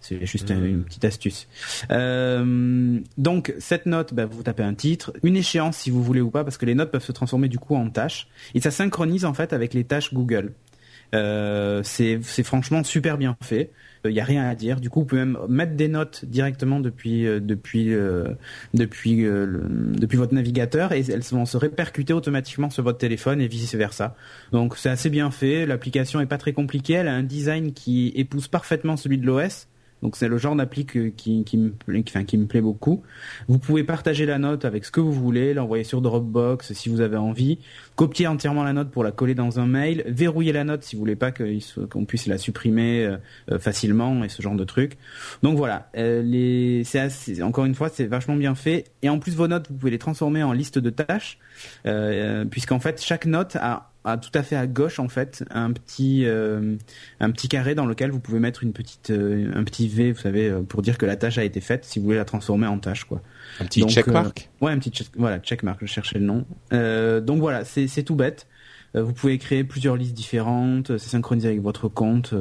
C'est 0.00 0.24
juste 0.24 0.50
mmh. 0.50 0.64
une 0.64 0.84
petite 0.84 1.04
astuce. 1.04 1.48
Euh, 1.90 2.98
donc 3.18 3.54
cette 3.58 3.86
note, 3.86 4.14
bah, 4.14 4.26
vous 4.26 4.42
tapez 4.42 4.62
un 4.62 4.74
titre, 4.74 5.12
une 5.22 5.36
échéance 5.36 5.76
si 5.76 5.90
vous 5.90 6.02
voulez 6.02 6.20
ou 6.20 6.30
pas, 6.30 6.44
parce 6.44 6.56
que 6.56 6.66
les 6.66 6.74
notes 6.74 6.90
peuvent 6.90 7.04
se 7.04 7.12
transformer 7.12 7.48
du 7.48 7.58
coup 7.58 7.76
en 7.76 7.90
tâches. 7.90 8.28
Et 8.54 8.60
ça 8.60 8.70
synchronise 8.70 9.24
en 9.24 9.34
fait 9.34 9.52
avec 9.52 9.74
les 9.74 9.84
tâches 9.84 10.14
Google. 10.14 10.54
Euh, 11.14 11.82
c'est 11.82 12.20
franchement 12.42 12.84
super 12.84 13.18
bien 13.18 13.36
fait. 13.42 13.70
Il 14.04 14.12
n'y 14.12 14.20
a 14.20 14.24
rien 14.24 14.48
à 14.48 14.54
dire. 14.54 14.80
Du 14.80 14.88
coup, 14.88 15.00
vous 15.00 15.06
pouvez 15.06 15.24
même 15.24 15.38
mettre 15.48 15.74
des 15.74 15.88
notes 15.88 16.24
directement 16.24 16.80
depuis 16.80 17.26
euh, 17.26 17.38
depuis 17.38 17.92
euh, 17.92 18.28
depuis 18.72 19.26
euh, 19.26 19.60
depuis 19.68 20.16
votre 20.16 20.34
navigateur 20.34 20.92
et 20.92 21.00
elles 21.10 21.22
vont 21.30 21.44
se 21.44 21.56
répercuter 21.56 22.12
automatiquement 22.12 22.70
sur 22.70 22.82
votre 22.82 22.98
téléphone 22.98 23.40
et 23.40 23.48
vice 23.48 23.74
versa. 23.74 24.14
Donc 24.52 24.76
c'est 24.76 24.88
assez 24.88 25.10
bien 25.10 25.30
fait. 25.30 25.66
L'application 25.66 26.20
est 26.20 26.26
pas 26.26 26.38
très 26.38 26.52
compliquée. 26.52 26.94
Elle 26.94 27.08
a 27.08 27.14
un 27.14 27.22
design 27.22 27.72
qui 27.72 28.12
épouse 28.14 28.48
parfaitement 28.48 28.96
celui 28.96 29.18
de 29.18 29.26
l'OS. 29.26 29.66
Donc 30.02 30.16
c'est 30.16 30.28
le 30.28 30.38
genre 30.38 30.56
d'appli 30.56 30.86
qui, 30.86 31.56
me, 31.58 32.46
plaît 32.46 32.60
beaucoup. 32.60 33.02
Vous 33.48 33.58
pouvez 33.58 33.84
partager 33.84 34.26
la 34.26 34.38
note 34.38 34.64
avec 34.64 34.84
ce 34.84 34.90
que 34.90 35.00
vous 35.00 35.12
voulez, 35.12 35.54
l'envoyer 35.54 35.84
sur 35.84 36.00
Dropbox 36.00 36.72
si 36.72 36.88
vous 36.88 37.00
avez 37.00 37.16
envie, 37.16 37.58
copier 37.96 38.26
entièrement 38.26 38.64
la 38.64 38.72
note 38.72 38.90
pour 38.90 39.04
la 39.04 39.12
coller 39.12 39.34
dans 39.34 39.60
un 39.60 39.66
mail, 39.66 40.04
verrouiller 40.06 40.52
la 40.52 40.64
note 40.64 40.82
si 40.82 40.96
vous 40.96 41.00
voulez 41.00 41.16
pas 41.16 41.32
qu'on 41.32 42.04
puisse 42.04 42.26
la 42.26 42.38
supprimer 42.38 43.04
euh, 43.04 43.16
euh, 43.50 43.58
facilement 43.58 44.24
et 44.24 44.28
ce 44.28 44.40
genre 44.40 44.54
de 44.54 44.64
trucs. 44.64 44.96
Donc 45.42 45.56
voilà, 45.56 45.90
euh, 45.96 46.22
les, 46.22 46.82
c'est 46.84 47.42
encore 47.42 47.66
une 47.66 47.74
fois 47.74 47.88
c'est 47.88 48.06
vachement 48.06 48.36
bien 48.36 48.54
fait 48.54 48.84
et 49.02 49.08
en 49.08 49.18
plus 49.18 49.34
vos 49.36 49.48
notes 49.48 49.66
vous 49.70 49.76
pouvez 49.76 49.90
les 49.90 49.98
transformer 49.98 50.42
en 50.42 50.52
liste 50.52 50.78
de 50.78 50.90
tâches 50.90 51.38
puisqu'en 52.50 52.80
fait 52.80 53.02
chaque 53.02 53.26
note 53.26 53.56
a 53.56 53.89
à 54.04 54.16
tout 54.16 54.30
à 54.34 54.42
fait 54.42 54.56
à 54.56 54.66
gauche 54.66 54.98
en 54.98 55.08
fait 55.08 55.44
un 55.50 55.72
petit 55.72 56.24
euh, 56.24 56.76
un 57.20 57.30
petit 57.30 57.48
carré 57.48 57.74
dans 57.74 57.86
lequel 57.86 58.10
vous 58.10 58.20
pouvez 58.20 58.38
mettre 58.38 58.62
une 58.62 58.72
petite 58.72 59.10
euh, 59.10 59.50
un 59.54 59.62
petit 59.64 59.88
V 59.88 60.12
vous 60.12 60.20
savez 60.20 60.48
euh, 60.48 60.62
pour 60.62 60.82
dire 60.82 60.96
que 60.96 61.06
la 61.06 61.16
tâche 61.16 61.38
a 61.38 61.44
été 61.44 61.60
faite 61.60 61.84
si 61.84 61.98
vous 61.98 62.06
voulez 62.06 62.16
la 62.16 62.24
transformer 62.24 62.66
en 62.66 62.78
tâche 62.78 63.04
quoi. 63.04 63.20
Un 63.60 63.66
petit 63.66 63.86
checkmark. 63.86 64.48
ouais 64.60 64.72
un 64.72 64.78
petit 64.78 64.90
check, 64.90 65.08
voilà 65.16 65.38
checkmark 65.38 65.78
je 65.82 65.86
cherchais 65.86 66.18
le 66.18 66.24
nom. 66.24 66.46
Donc 67.20 67.40
voilà 67.40 67.64
c'est 67.64 67.86
c'est 67.88 68.02
tout 68.02 68.16
bête. 68.16 68.46
Vous 68.94 69.12
pouvez 69.12 69.38
créer 69.38 69.62
plusieurs 69.64 69.96
listes 69.96 70.14
différentes 70.14 70.96
c'est 70.98 71.10
synchronisé 71.10 71.48
avec 71.48 71.60
votre 71.60 71.88
compte 71.88 72.34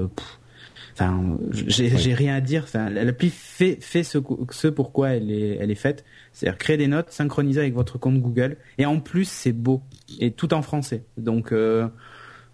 Enfin, 0.99 1.37
j'ai 1.51 2.13
rien 2.13 2.35
à 2.35 2.41
dire. 2.41 2.63
Enfin, 2.63 2.89
l'appli 2.89 3.29
fait 3.29 3.77
fait 3.79 4.03
ce, 4.03 4.17
ce 4.51 4.67
pourquoi 4.67 5.11
elle 5.11 5.31
est 5.31 5.57
elle 5.59 5.71
est 5.71 5.75
faite, 5.75 6.03
c'est-à-dire 6.33 6.57
créer 6.57 6.75
des 6.75 6.87
notes 6.87 7.09
synchronisées 7.09 7.61
avec 7.61 7.73
votre 7.73 7.97
compte 7.97 8.19
Google. 8.19 8.57
Et 8.77 8.85
en 8.85 8.99
plus, 8.99 9.25
c'est 9.29 9.53
beau 9.53 9.81
et 10.19 10.31
tout 10.31 10.53
en 10.53 10.61
français. 10.61 11.03
Donc 11.17 11.53
euh, 11.53 11.87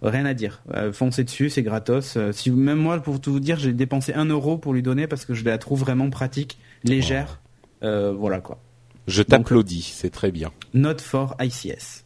rien 0.03 0.25
à 0.25 0.35
dire. 0.35 0.61
Euh, 0.75 0.93
foncez 0.93 1.23
dessus, 1.23 1.49
c'est 1.49 1.63
gratos. 1.63 2.17
Euh, 2.17 2.31
si 2.31 2.51
même 2.51 2.77
moi, 2.77 2.99
pour 2.99 3.19
tout 3.19 3.31
vous 3.31 3.39
dire, 3.39 3.57
j'ai 3.57 3.73
dépensé 3.73 4.13
un 4.13 4.25
euro 4.25 4.59
pour 4.59 4.73
lui 4.73 4.83
donner 4.83 5.07
parce 5.07 5.25
que 5.25 5.33
je 5.33 5.43
la 5.43 5.57
trouve 5.57 5.79
vraiment 5.79 6.11
pratique, 6.11 6.59
légère. 6.83 7.41
voilà 7.81 8.41
quoi. 8.41 8.59
Je 9.07 9.23
t'applaudis, 9.23 9.91
c'est 9.95 10.11
très 10.11 10.31
bien. 10.31 10.51
Note 10.75 11.01
for 11.01 11.35
ICS. 11.39 12.05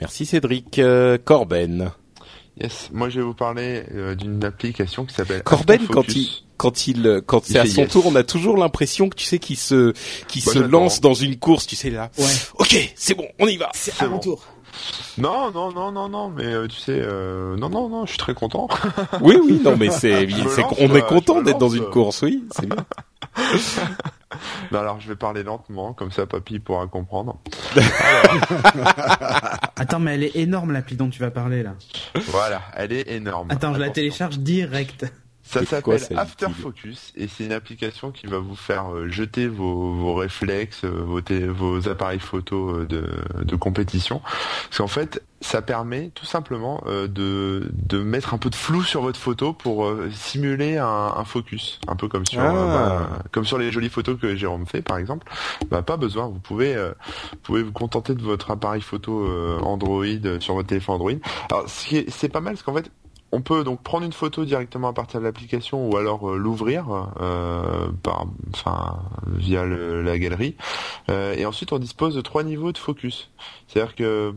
Merci 0.00 0.26
Cédric. 0.26 0.80
Corben. 1.24 1.90
Yes, 2.60 2.88
moi 2.92 3.10
je 3.10 3.20
vais 3.20 3.24
vous 3.24 3.34
parler 3.34 3.84
euh, 3.94 4.14
d'une 4.14 4.42
application 4.42 5.04
qui 5.04 5.14
s'appelle 5.14 5.42
Corben 5.42 5.86
quand 5.88 6.08
il 6.08 6.28
quand 6.56 6.86
il 6.86 7.22
quand 7.26 7.44
c'est 7.44 7.58
à 7.58 7.66
son 7.66 7.86
tour, 7.86 8.06
on 8.06 8.14
a 8.14 8.22
toujours 8.22 8.56
l'impression 8.56 9.10
que 9.10 9.16
tu 9.16 9.26
sais 9.26 9.38
qu'il 9.38 9.58
se 9.58 9.92
qu'il 10.26 10.42
se 10.42 10.58
lance 10.58 11.00
dans 11.02 11.12
une 11.14 11.36
course, 11.36 11.66
tu 11.66 11.76
sais 11.76 11.90
là. 11.90 12.10
Ouais. 12.18 12.24
OK, 12.58 12.92
c'est 12.96 13.14
bon, 13.14 13.26
on 13.38 13.46
y 13.46 13.58
va. 13.58 13.70
C'est 13.74 14.02
à 14.02 14.08
mon 14.08 14.18
tour. 14.18 14.42
Non, 15.18 15.50
non, 15.50 15.72
non, 15.72 15.92
non, 15.92 16.08
non, 16.08 16.30
mais 16.30 16.44
euh, 16.44 16.66
tu 16.66 16.78
sais, 16.78 16.92
euh, 16.94 17.56
non, 17.56 17.70
non, 17.70 17.88
non, 17.88 18.04
je 18.04 18.10
suis 18.10 18.18
très 18.18 18.34
content. 18.34 18.68
oui, 19.22 19.38
oui, 19.42 19.60
non, 19.64 19.76
mais 19.76 19.90
c'est, 19.90 20.28
on 20.78 20.94
est 20.94 21.06
content 21.06 21.40
d'être 21.40 21.58
dans 21.58 21.70
une 21.70 21.86
course, 21.86 22.22
oui, 22.22 22.44
c'est 22.54 22.66
bien. 22.66 22.84
non, 24.72 24.78
alors 24.80 25.00
je 25.00 25.08
vais 25.08 25.16
parler 25.16 25.42
lentement, 25.42 25.92
comme 25.92 26.10
ça 26.10 26.26
papy 26.26 26.58
pourra 26.58 26.86
comprendre. 26.86 27.38
Attends, 29.76 30.00
mais 30.00 30.14
elle 30.14 30.24
est 30.24 30.36
énorme 30.36 30.72
l'appli 30.72 30.96
dont 30.96 31.10
tu 31.10 31.20
vas 31.20 31.30
parler 31.30 31.62
là. 31.62 31.74
Voilà, 32.28 32.62
elle 32.74 32.92
est 32.92 33.10
énorme. 33.10 33.50
Attends, 33.50 33.74
je 33.74 33.78
la 33.78 33.90
télécharge 33.90 34.38
direct. 34.38 35.06
Ça 35.46 35.64
s'appelle 35.64 36.00
After 36.16 36.48
Focus 36.50 37.12
et 37.16 37.28
c'est 37.28 37.44
une 37.44 37.52
application 37.52 38.10
qui 38.10 38.26
va 38.26 38.38
vous 38.38 38.56
faire 38.56 38.92
euh, 38.92 39.08
jeter 39.08 39.46
vos, 39.46 39.92
vos 39.92 40.14
réflexes, 40.14 40.84
euh, 40.84 41.04
vos, 41.04 41.20
vos 41.52 41.88
appareils 41.88 42.18
photo 42.18 42.70
euh, 42.70 42.86
de, 42.86 43.08
de 43.44 43.56
compétition. 43.56 44.20
Parce 44.64 44.78
qu'en 44.78 44.88
fait, 44.88 45.22
ça 45.40 45.62
permet 45.62 46.10
tout 46.14 46.24
simplement 46.24 46.82
de, 46.86 47.70
de 47.70 47.98
mettre 47.98 48.32
un 48.32 48.38
peu 48.38 48.48
de 48.48 48.54
flou 48.54 48.82
sur 48.82 49.02
votre 49.02 49.20
photo 49.20 49.52
pour 49.52 49.92
simuler 50.10 50.78
un, 50.78 50.86
un, 50.86 51.24
focus, 51.24 51.78
un 51.86 51.94
peu 51.94 52.08
comme 52.08 52.24
sur 52.24 52.40
ah. 52.40 52.52
bah, 52.52 53.22
comme 53.32 53.44
sur 53.44 53.58
les 53.58 53.70
jolies 53.70 53.90
photos 53.90 54.18
que 54.18 54.34
Jérôme 54.34 54.66
fait 54.66 54.80
par 54.80 54.96
exemple. 54.96 55.30
Bah, 55.70 55.82
pas 55.82 55.98
besoin, 55.98 56.26
vous 56.26 56.38
pouvez 56.38 56.74
vous 56.74 57.38
pouvez 57.42 57.62
vous 57.62 57.72
contenter 57.72 58.14
de 58.14 58.22
votre 58.22 58.50
appareil 58.50 58.80
photo 58.80 59.28
Android 59.62 60.40
sur 60.40 60.54
votre 60.54 60.68
téléphone 60.68 60.94
Android. 60.94 61.12
Alors 61.50 61.66
c'est 61.68 62.28
pas 62.30 62.40
mal 62.40 62.54
parce 62.54 62.62
qu'en 62.62 62.74
fait 62.74 62.90
on 63.32 63.40
peut 63.40 63.64
donc 63.64 63.82
prendre 63.82 64.06
une 64.06 64.12
photo 64.12 64.44
directement 64.44 64.88
à 64.88 64.92
partir 64.92 65.20
de 65.20 65.24
l'application 65.24 65.88
ou 65.88 65.96
alors 65.96 66.30
euh, 66.30 66.36
l'ouvrir 66.36 66.86
euh, 67.20 67.88
par, 68.02 68.26
enfin, 68.54 68.98
via 69.26 69.64
la 69.64 70.18
galerie. 70.18 70.56
Euh, 71.10 71.34
et 71.34 71.44
ensuite, 71.44 71.72
on 71.72 71.78
dispose 71.78 72.14
de 72.14 72.20
trois 72.20 72.44
niveaux 72.44 72.72
de 72.72 72.78
focus. 72.78 73.30
C'est-à-dire 73.66 73.94
que 73.94 74.34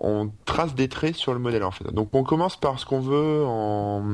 on 0.00 0.30
trace 0.44 0.74
des 0.74 0.88
traits 0.88 1.14
sur 1.14 1.32
le 1.32 1.38
modèle 1.38 1.64
en 1.64 1.70
fait. 1.70 1.84
Donc 1.92 2.10
on 2.12 2.22
commence 2.22 2.56
par 2.56 2.78
ce 2.78 2.84
qu'on 2.86 3.00
veut 3.00 3.44
en, 3.46 4.04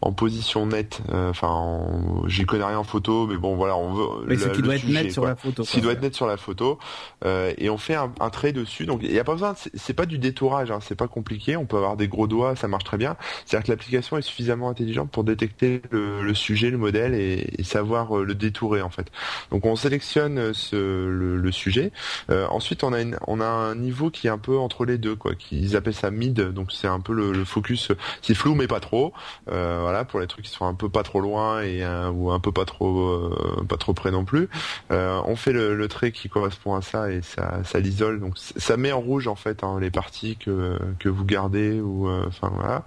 en 0.00 0.12
position 0.12 0.66
nette. 0.66 1.00
Euh, 1.12 1.30
enfin, 1.30 1.86
j'y 2.26 2.44
connais 2.44 2.64
rien 2.64 2.78
en 2.78 2.84
photo, 2.84 3.26
mais 3.26 3.36
bon 3.36 3.56
voilà, 3.56 3.76
on 3.76 3.94
veut. 3.94 4.24
Mais 4.26 4.36
ce 4.36 4.48
qui 4.48 4.62
doit 4.62 4.76
être 4.76 4.88
net 4.88 5.10
sur 5.10 5.24
la 5.24 5.36
photo. 5.36 5.64
Ce 5.64 5.72
qui 5.72 5.80
doit 5.80 5.92
être 5.92 6.02
net 6.02 6.14
sur 6.14 6.26
la 6.26 6.36
photo, 6.36 6.78
euh, 7.24 7.52
et 7.58 7.70
on 7.70 7.78
fait 7.78 7.94
un, 7.94 8.12
un, 8.20 8.30
trait 8.30 8.52
dessus. 8.52 8.86
Donc 8.86 9.00
il 9.02 9.10
n'y 9.10 9.18
a 9.18 9.24
pas 9.24 9.32
besoin. 9.32 9.54
C'est 9.74 9.94
pas 9.94 10.06
du 10.06 10.18
détourage, 10.18 10.70
hein, 10.70 10.78
c'est 10.82 10.94
pas 10.94 11.08
compliqué. 11.08 11.56
On 11.56 11.64
peut 11.64 11.76
avoir 11.76 11.96
des 11.96 12.08
gros 12.08 12.26
doigts, 12.26 12.54
ça 12.56 12.68
marche 12.68 12.84
très 12.84 12.98
bien. 12.98 13.16
C'est-à-dire 13.46 13.66
que 13.66 13.72
l'application 13.72 14.18
est 14.18 14.22
suffisamment 14.22 14.68
intelligente 14.68 15.10
pour 15.10 15.24
détecter 15.24 15.82
le, 15.90 16.22
le 16.22 16.34
sujet, 16.34 16.70
le 16.70 16.78
modèle, 16.78 17.14
et, 17.14 17.54
et, 17.58 17.64
savoir 17.64 18.18
euh, 18.18 18.24
le 18.24 18.34
détourer 18.34 18.82
en 18.82 18.90
fait. 18.90 19.06
Donc 19.50 19.64
on 19.64 19.76
sélectionne 19.76 20.52
ce, 20.52 20.76
le, 20.76 21.36
le 21.36 21.52
sujet. 21.52 21.92
Euh, 22.30 22.46
ensuite 22.48 22.84
on 22.84 22.92
a 22.92 23.00
une, 23.00 23.18
on 23.26 23.40
a 23.40 23.46
un 23.46 23.74
niveau 23.74 24.10
qui 24.10 24.26
est 24.26 24.30
un 24.30 24.38
peu 24.38 24.58
entre 24.58 24.84
les 24.84 24.98
deux 24.98 25.13
quoi. 25.14 25.32
Ils 25.50 25.76
appellent 25.76 25.94
ça 25.94 26.10
mid, 26.10 26.40
donc 26.40 26.72
c'est 26.72 26.88
un 26.88 27.00
peu 27.00 27.12
le, 27.12 27.44
focus, 27.44 27.92
c'est 28.22 28.34
flou 28.34 28.54
mais 28.54 28.66
pas 28.66 28.80
trop. 28.80 29.12
Euh, 29.50 29.78
voilà, 29.82 30.04
pour 30.04 30.20
les 30.20 30.26
trucs 30.26 30.44
qui 30.44 30.50
sont 30.50 30.66
un 30.66 30.74
peu 30.74 30.88
pas 30.88 31.02
trop 31.02 31.20
loin 31.20 31.62
et 31.62 31.84
euh, 31.84 32.10
ou 32.10 32.30
un 32.30 32.40
peu 32.40 32.52
pas 32.52 32.64
trop 32.64 32.98
euh, 33.00 33.64
pas 33.68 33.76
trop 33.76 33.94
près 33.94 34.10
non 34.10 34.24
plus. 34.24 34.48
on 34.90 35.36
fait 35.36 35.52
le, 35.52 35.84
trait 35.88 36.12
qui 36.12 36.28
correspond 36.28 36.74
à 36.74 36.82
ça 36.82 37.10
et 37.10 37.20
ça, 37.22 37.62
ça 37.64 37.78
l'isole, 37.78 38.18
donc 38.18 38.38
ça 38.38 38.76
met 38.76 38.90
en 38.90 39.00
rouge 39.00 39.28
en 39.28 39.34
fait 39.34 39.62
hein, 39.62 39.78
les 39.80 39.90
parties 39.90 40.36
que 40.36 40.78
que 40.98 41.08
vous 41.08 41.24
gardez 41.24 41.80
ou 41.80 42.08
enfin 42.08 42.50
voilà. 42.54 42.84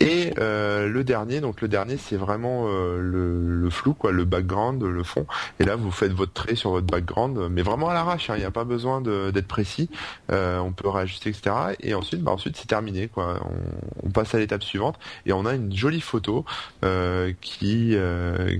Et 0.00 0.32
euh, 0.38 0.88
le 0.88 1.04
dernier, 1.04 1.40
donc 1.40 1.60
le 1.60 1.68
dernier, 1.68 1.98
c'est 1.98 2.16
vraiment 2.16 2.64
euh, 2.66 2.98
le, 2.98 3.68
flou, 3.68 3.92
quoi, 3.92 4.12
le 4.12 4.24
background, 4.24 4.82
le 4.82 5.02
fond. 5.02 5.26
Et 5.58 5.64
là, 5.64 5.76
vous 5.76 5.90
faites 5.90 6.12
votre 6.12 6.32
trait 6.32 6.54
sur 6.54 6.70
votre 6.70 6.86
background, 6.86 7.38
mais 7.50 7.60
vraiment 7.60 7.90
à 7.90 7.94
l'arrache. 7.94 8.30
Hein. 8.30 8.34
Il 8.36 8.40
n'y 8.40 8.46
a 8.46 8.50
pas 8.50 8.64
besoin 8.64 9.02
d'être 9.02 9.46
précis. 9.46 9.90
Euh, 10.32 10.58
on 10.58 10.72
peut 10.72 10.88
réajuster, 10.88 11.28
etc. 11.28 11.54
Et 11.80 11.94
ensuite, 11.94 12.22
bah 12.22 12.32
ensuite 12.32 12.56
c'est 12.56 12.66
terminé, 12.66 13.08
quoi. 13.08 13.40
On, 13.44 14.06
on, 14.06 14.10
passe 14.10 14.34
à 14.34 14.38
l'étape 14.38 14.62
suivante 14.62 14.98
et 15.26 15.32
on 15.32 15.44
a 15.44 15.54
une 15.54 15.74
jolie 15.74 16.00
photo 16.00 16.44
qui 17.40 17.96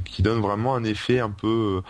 qui 0.05 0.22
donne 0.22 0.40
vraiment 0.40 0.74
un 0.74 0.85
effet 0.85 1.18
un 1.18 1.31
peu 1.31 1.83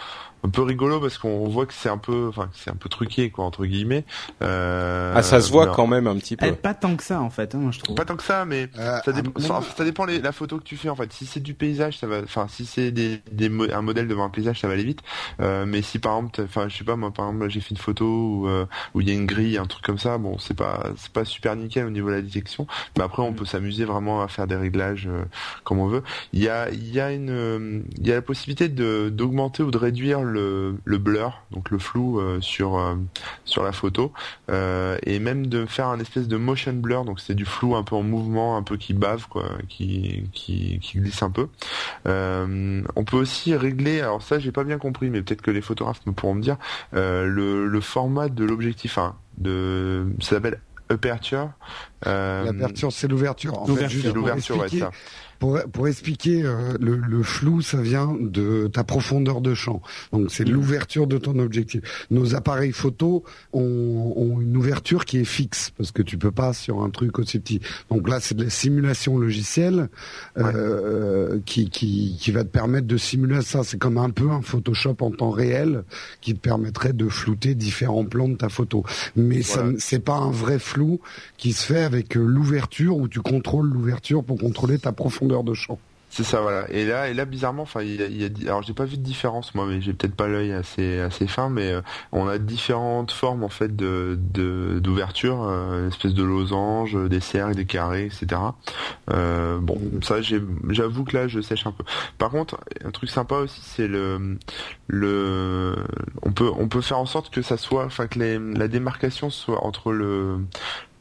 un 0.45 0.49
peu 0.49 0.63
rigolo 0.63 1.01
parce 1.01 1.19
qu'on 1.19 1.49
voit 1.49 1.67
que 1.67 1.75
c'est 1.75 1.89
un 1.89 1.99
peu, 1.99 2.29
enfin, 2.29 2.49
c'est 2.55 2.71
un 2.71 2.77
peu 2.77 2.89
truqué 2.89 3.31
quoi 3.31 3.45
entre 3.45 3.67
guillemets. 3.67 4.05
Euh, 4.43 5.13
ah, 5.15 5.23
ça 5.23 5.41
se 5.41 5.51
voit 5.51 5.69
quand 5.69 5.87
même 5.87 6.07
un 6.07 6.17
petit 6.17 6.37
peu. 6.37 6.53
pas 6.53 6.75
tant 6.75 6.97
que 6.97 7.03
ça 7.03 7.21
en 7.21 7.31
fait, 7.31 7.55
hein, 7.55 7.71
je 7.71 7.81
trouve. 7.81 7.97
Pas 7.97 8.05
tant 8.05 8.17
que 8.17 8.23
ça, 8.23 8.45
mais 8.45 8.69
euh, 8.79 8.99
ça, 9.05 9.13
dépend, 9.13 9.61
ça, 9.61 9.85
dépend 9.85 10.05
les, 10.05 10.21
la 10.21 10.33
photo 10.33 10.59
que 10.59 10.65
tu 10.65 10.77
fais 10.77 10.89
en 10.89 10.97
fait. 10.97 11.13
Si 11.13 11.27
c'est 11.27 11.41
du 11.41 11.55
paysage, 11.55 11.99
ça 11.99 12.07
va, 12.07 12.21
enfin, 12.23 12.47
si 12.49 12.65
c'est 12.65 12.91
des, 12.91 13.21
des 13.31 13.51
un 13.73 13.83
modèle 13.83 14.09
devant 14.09 14.25
un 14.25 14.31
paysage, 14.31 14.61
ça 14.61 14.69
va 14.69 14.75
aller 14.75 14.85
vite. 14.85 15.01
Euh, 15.41 15.67
mais 15.67 15.83
si 15.83 15.99
par 15.99 16.17
exemple, 16.17 16.43
enfin, 16.43 16.69
je 16.69 16.77
sais 16.77 16.85
pas 16.85 16.97
moi, 16.97 17.11
par 17.11 17.27
exemple, 17.27 17.49
j'ai 17.51 17.61
fait 17.61 17.71
une 17.71 17.77
photo 17.77 18.05
où 18.05 18.49
euh, 18.49 18.67
où 18.95 19.01
il 19.01 19.09
y 19.09 19.11
a 19.11 19.15
une 19.15 19.27
grille, 19.27 19.59
un 19.59 19.67
truc 19.67 19.85
comme 19.85 19.99
ça, 19.99 20.19
bon, 20.19 20.39
c'est 20.39 20.57
pas 20.57 20.85
c'est 20.97 21.13
pas 21.13 21.25
super 21.25 21.57
nickel 21.57 21.87
au 21.87 21.91
niveau 21.91 22.09
de 22.09 22.15
la 22.15 22.23
détection. 22.23 22.67
Mais 22.97 23.05
après, 23.05 23.23
on 23.23 23.33
mm. 23.33 23.37
peut 23.37 23.45
s'amuser 23.45 23.85
vraiment 23.85 24.23
à 24.23 24.29
faire 24.29 24.47
des 24.47 24.57
réglages 24.57 25.09
euh, 25.09 25.25
comme 25.65 25.79
on 25.79 25.87
veut. 25.87 26.03
Il 26.33 26.43
y 26.43 26.49
a 26.49 26.71
il 26.71 26.93
y 26.93 27.01
a 27.01 27.13
une 27.13 27.85
il 27.99 28.07
y 28.07 28.13
a 28.13 28.15
la 28.15 28.23
possibilité 28.23 28.69
de 28.69 29.11
d'augmenter 29.11 29.63
ou 29.63 29.71
de 29.71 29.79
réduire 29.79 30.23
le, 30.23 30.30
le 30.31 30.99
blur, 30.99 31.43
donc 31.51 31.71
le 31.71 31.79
flou 31.79 32.21
euh, 32.21 32.41
sur 32.41 32.79
euh, 32.79 32.95
sur 33.45 33.63
la 33.63 33.73
photo, 33.73 34.13
euh, 34.51 34.99
et 35.05 35.19
même 35.19 35.47
de 35.47 35.67
faire 35.67 35.89
un 35.89 35.99
espèce 36.01 36.29
de 36.29 36.37
motion 36.37 36.73
blur, 36.73 37.05
donc 37.05 37.21
c'est 37.21 37.35
du 37.35 37.45
flou 37.45 37.77
un 37.77 37.83
peu 37.83 37.97
en 37.97 38.03
mouvement, 38.03 38.57
un 38.57 38.63
peu 38.63 38.77
qui 38.77 38.95
bave 38.95 39.27
quoi, 39.29 39.45
qui 39.69 40.25
qui, 40.33 40.79
qui 40.81 40.99
glisse 40.99 41.23
un 41.23 41.31
peu. 41.31 41.49
on 42.07 43.05
peut 43.05 43.17
aussi 43.17 43.55
régler, 43.57 44.01
alors 44.01 44.23
ça 44.23 44.39
j'ai 44.39 44.53
pas 44.53 44.65
bien 44.65 44.79
compris, 44.79 45.11
mais 45.11 45.23
peut-être 45.23 45.43
que 45.43 45.51
les 45.51 45.63
photographes 45.63 46.05
me 46.07 46.13
pourront 46.13 46.35
me 46.35 46.43
dire 46.43 46.57
le, 46.93 47.67
le 47.67 47.81
format 47.81 48.29
de 48.29 48.45
l'objectif. 48.45 48.99
Hein, 48.99 49.17
de 49.39 50.07
ça 50.21 50.31
s'appelle 50.31 50.61
Aperture. 50.89 51.51
L'aperture, 52.05 52.93
c'est 52.93 53.09
l'ouverture. 53.09 53.63
En 53.63 53.67
fait, 53.67 53.89
l'ouverture, 54.13 54.59
ouais, 54.59 54.69
ça 54.69 54.91
pour, 55.41 55.59
pour 55.73 55.89
expliquer 55.89 56.45
euh, 56.45 56.75
le, 56.79 56.97
le, 56.97 57.23
flou, 57.23 57.63
ça 57.63 57.81
vient 57.81 58.15
de 58.21 58.69
ta 58.69 58.85
profondeur 58.85 59.41
de 59.41 59.55
champ. 59.55 59.83
Donc 60.13 60.31
c'est 60.31 60.45
l'ouverture 60.45 61.07
de 61.07 61.17
ton 61.17 61.39
objectif. 61.39 61.81
Nos 62.11 62.35
appareils 62.37 62.73
photo 62.73 63.25
ont, 63.53 64.13
ont, 64.17 64.41
une 64.41 64.57
ouverture 64.57 65.07
qui 65.07 65.19
est 65.19 65.25
fixe 65.25 65.73
parce 65.77 65.93
que 65.93 66.03
tu 66.03 66.19
peux 66.19 66.31
pas 66.31 66.53
sur 66.53 66.83
un 66.83 66.91
truc 66.91 67.19
aussi 67.19 67.41
petit. 67.41 67.61
Donc 67.91 68.09
là, 68.09 68.21
c'est 68.21 68.35
de 68.37 68.45
la 68.45 68.51
simulation 68.51 69.17
logicielle 69.17 69.89
euh, 70.37 71.41
qui, 71.47 71.71
qui, 71.71 72.19
qui 72.21 72.31
va 72.33 72.45
te 72.45 72.51
permettre 72.51 72.87
de 72.87 72.99
simuler 72.99 73.41
ça. 73.41 73.65
C'est 73.65 73.79
comme 73.79 73.97
un 73.97 74.11
peu 74.11 74.31
un 74.31 74.43
Photoshop 74.43 74.97
en 75.01 75.11
temps 75.11 75.31
réel 75.31 75.85
qui 76.21 76.35
te 76.35 76.41
permettrait 76.41 76.93
de 76.93 77.09
flouter 77.09 77.55
différents 77.55 78.05
plans 78.05 78.29
de 78.29 78.37
ta 78.37 78.51
photo. 78.51 78.85
Mais 79.17 79.41
voilà. 79.41 79.73
c'est 79.79 80.05
pas 80.05 80.17
un 80.17 80.31
vrai 80.31 80.59
flou 80.59 81.01
qui 81.39 81.55
se 81.55 81.65
fait 81.65 81.83
avec 81.83 82.19
euh, 82.19 82.21
l'ouverture 82.23 82.99
où 82.99 83.09
tu 83.09 83.21
contrôles 83.21 83.71
l'ouverture 83.71 84.23
pour 84.23 84.39
contrôler 84.39 84.79
ta 84.79 84.93
profondeur 84.93 85.30
de 85.45 85.55
champ. 85.55 85.79
C'est 86.13 86.25
ça, 86.25 86.41
voilà. 86.41 86.69
Et 86.73 86.85
là, 86.85 87.09
et 87.09 87.15
là, 87.15 87.25
bizarrement, 87.25 87.63
enfin, 87.63 87.83
il 87.83 88.21
y 88.21 88.25
a, 88.25 88.29
alors 88.49 88.65
j'ai 88.65 88.73
pas 88.73 88.85
vu 88.85 88.97
de 88.97 89.03
différence 89.03 89.55
moi, 89.55 89.65
mais 89.65 89.81
j'ai 89.81 89.93
peut-être 89.93 90.17
pas 90.17 90.27
l'œil 90.27 90.53
assez 90.53 90.99
assez 90.99 91.29
fin, 91.29 91.49
mais 91.49 91.71
euh, 91.71 91.83
on 92.11 92.27
a 92.27 92.39
différentes 92.39 93.13
formes 93.13 93.45
en 93.45 93.49
fait 93.49 93.77
de 93.77 94.19
d'ouverture, 94.81 95.45
euh, 95.45 95.87
espèce 95.87 96.13
de 96.13 96.25
losange, 96.25 96.97
des 97.09 97.21
cercles, 97.21 97.55
des 97.55 97.65
carrés, 97.65 98.07
etc. 98.07 98.41
Euh, 99.13 99.59
bon, 99.61 99.81
ça, 100.03 100.17
j'avoue 100.21 101.05
que 101.05 101.17
là, 101.17 101.29
je 101.29 101.41
sèche 101.41 101.65
un 101.69 101.73
peu. 101.73 101.85
Par 102.19 102.31
contre, 102.31 102.59
un 102.85 102.91
truc 102.91 103.09
sympa 103.09 103.37
aussi, 103.37 103.61
c'est 103.63 103.87
le 103.87 104.37
le, 104.89 105.77
on 106.23 106.33
peut 106.33 106.51
on 106.59 106.67
peut 106.67 106.81
faire 106.81 106.99
en 106.99 107.07
sorte 107.07 107.31
que 107.31 107.41
ça 107.41 107.57
soit, 107.57 107.85
enfin 107.85 108.09
que 108.09 108.19
la 108.19 108.67
démarcation 108.67 109.31
soit 109.31 109.65
entre 109.65 109.93
le 109.93 110.41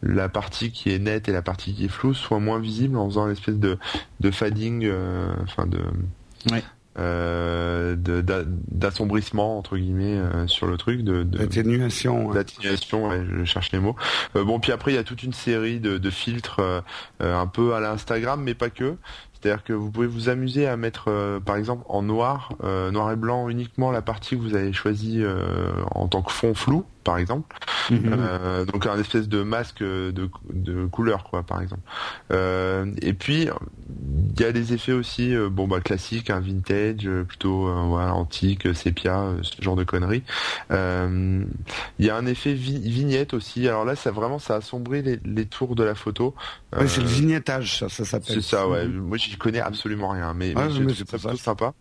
la 0.01 0.29
partie 0.29 0.71
qui 0.71 0.91
est 0.91 0.99
nette 0.99 1.27
et 1.27 1.31
la 1.31 1.41
partie 1.41 1.73
qui 1.73 1.85
est 1.85 1.89
floue 1.89 2.13
soit 2.13 2.39
moins 2.39 2.59
visible 2.59 2.97
en 2.97 3.07
faisant 3.09 3.25
une 3.25 3.33
espèce 3.33 3.57
de, 3.57 3.77
de 4.19 4.31
fading, 4.31 4.85
euh, 4.85 5.33
enfin 5.43 5.65
de, 5.65 5.79
euh, 6.97 7.95
d'assombrissement 8.71 9.57
entre 9.57 9.77
guillemets 9.77 10.17
euh, 10.17 10.47
sur 10.47 10.67
le 10.67 10.77
truc 10.77 11.01
de 11.03 11.23
d'atténuation 11.23 12.31
d'atténuation 12.31 13.11
je 13.11 13.43
cherche 13.45 13.71
les 13.71 13.79
mots. 13.79 13.95
Bon 14.33 14.59
puis 14.59 14.71
après 14.71 14.91
il 14.91 14.95
y 14.95 14.99
a 14.99 15.03
toute 15.03 15.23
une 15.23 15.33
série 15.33 15.79
de, 15.79 15.97
de 15.97 16.09
filtres 16.09 16.61
un 17.19 17.47
peu 17.47 17.73
à 17.73 17.79
l'Instagram 17.79 18.41
mais 18.41 18.53
pas 18.53 18.69
que 18.69 18.95
c'est-à-dire 19.41 19.63
que 19.63 19.71
vous 19.73 19.89
pouvez 19.89 20.07
vous 20.07 20.27
amuser 20.27 20.67
à 20.67 20.75
mettre, 20.75 21.05
euh, 21.07 21.39
par 21.39 21.55
exemple, 21.55 21.85
en 21.87 22.01
noir, 22.01 22.51
euh, 22.63 22.91
noir 22.91 23.11
et 23.11 23.15
blanc 23.15 23.47
uniquement 23.47 23.89
la 23.91 24.01
partie 24.01 24.35
que 24.35 24.41
vous 24.41 24.55
avez 24.55 24.73
choisie 24.73 25.23
euh, 25.23 25.71
en 25.91 26.07
tant 26.07 26.21
que 26.21 26.31
fond 26.31 26.53
flou, 26.53 26.83
par 27.05 27.17
exemple. 27.17 27.55
Mhm. 27.89 28.65
donc 28.71 28.85
un 28.85 28.99
espèce 28.99 29.27
de 29.27 29.41
masque 29.41 29.81
de, 29.81 30.11
de 30.11 30.85
couleur, 30.85 31.23
quoi, 31.23 31.43
par 31.43 31.61
exemple. 31.61 31.81
et 33.01 33.13
puis 33.13 33.49
il 34.35 34.41
y 34.41 34.45
a 34.45 34.51
des 34.51 34.73
effets 34.73 34.93
aussi, 34.93 35.35
bon 35.51 35.67
bah 35.67 35.81
classiques, 35.81 36.29
un 36.29 36.39
vintage, 36.39 37.09
plutôt 37.27 37.71
voilà, 37.87 38.13
antique, 38.13 38.73
sépia, 38.75 39.33
ce 39.41 39.61
genre 39.61 39.75
de 39.75 39.83
conneries. 39.83 40.23
Il 40.69 41.45
y 41.99 42.09
a 42.09 42.15
un 42.15 42.25
effet 42.25 42.53
vignette 42.53 43.33
aussi. 43.33 43.67
Alors 43.67 43.85
là, 43.85 43.95
ça 43.95 44.11
vraiment 44.11 44.39
ça 44.39 44.55
assombrit 44.55 45.01
les, 45.01 45.19
les 45.25 45.45
tours 45.45 45.75
de 45.75 45.83
la 45.83 45.95
photo. 45.95 46.35
Ouais, 46.77 46.87
c'est 46.87 47.01
le 47.01 47.07
vignettage, 47.07 47.79
ça, 47.79 47.89
ça 47.89 48.05
s'appelle. 48.05 48.35
C'est 48.35 48.41
ça, 48.41 48.67
ouais. 48.67 48.87
Moi, 48.87 49.17
j'y 49.17 49.35
connais 49.37 49.59
absolument 49.59 50.09
rien, 50.09 50.33
mais, 50.33 50.53
ah, 50.55 50.67
mais, 50.79 50.93
c'est 50.93 51.05
plutôt 51.05 51.35
sympa. 51.35 51.73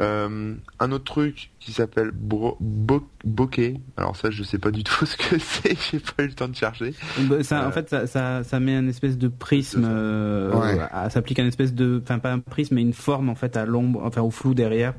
Euh, 0.00 0.54
un 0.80 0.92
autre 0.92 1.04
truc 1.04 1.50
qui 1.60 1.72
s'appelle 1.72 2.12
bokeh. 2.12 3.80
Alors 3.96 4.16
ça, 4.16 4.30
je 4.30 4.42
sais 4.42 4.58
pas 4.58 4.70
du 4.70 4.84
tout 4.84 5.04
ce 5.06 5.16
que 5.16 5.38
c'est. 5.38 5.76
J'ai 5.90 6.00
pas 6.00 6.22
eu 6.22 6.28
le 6.28 6.32
temps 6.32 6.48
de 6.48 6.56
chercher. 6.56 6.94
Bah, 7.20 7.42
ça, 7.42 7.66
En 7.66 7.68
euh, 7.68 7.72
fait, 7.72 7.90
ça, 7.90 8.06
ça, 8.06 8.42
ça, 8.42 8.60
met 8.60 8.74
un 8.74 8.88
espèce 8.88 9.18
de 9.18 9.28
prisme. 9.28 9.84
Euh, 9.86 10.52
ouais. 10.54 11.10
s'applique 11.10 11.38
un 11.38 11.46
espèce 11.46 11.74
de, 11.74 12.00
enfin 12.02 12.18
pas 12.18 12.32
un 12.32 12.38
prisme, 12.38 12.76
mais 12.76 12.82
une 12.82 12.94
forme 12.94 13.28
en 13.28 13.34
fait 13.34 13.56
à 13.56 13.66
l'ombre, 13.66 14.02
enfin 14.04 14.22
au 14.22 14.30
flou 14.30 14.54
derrière. 14.54 14.94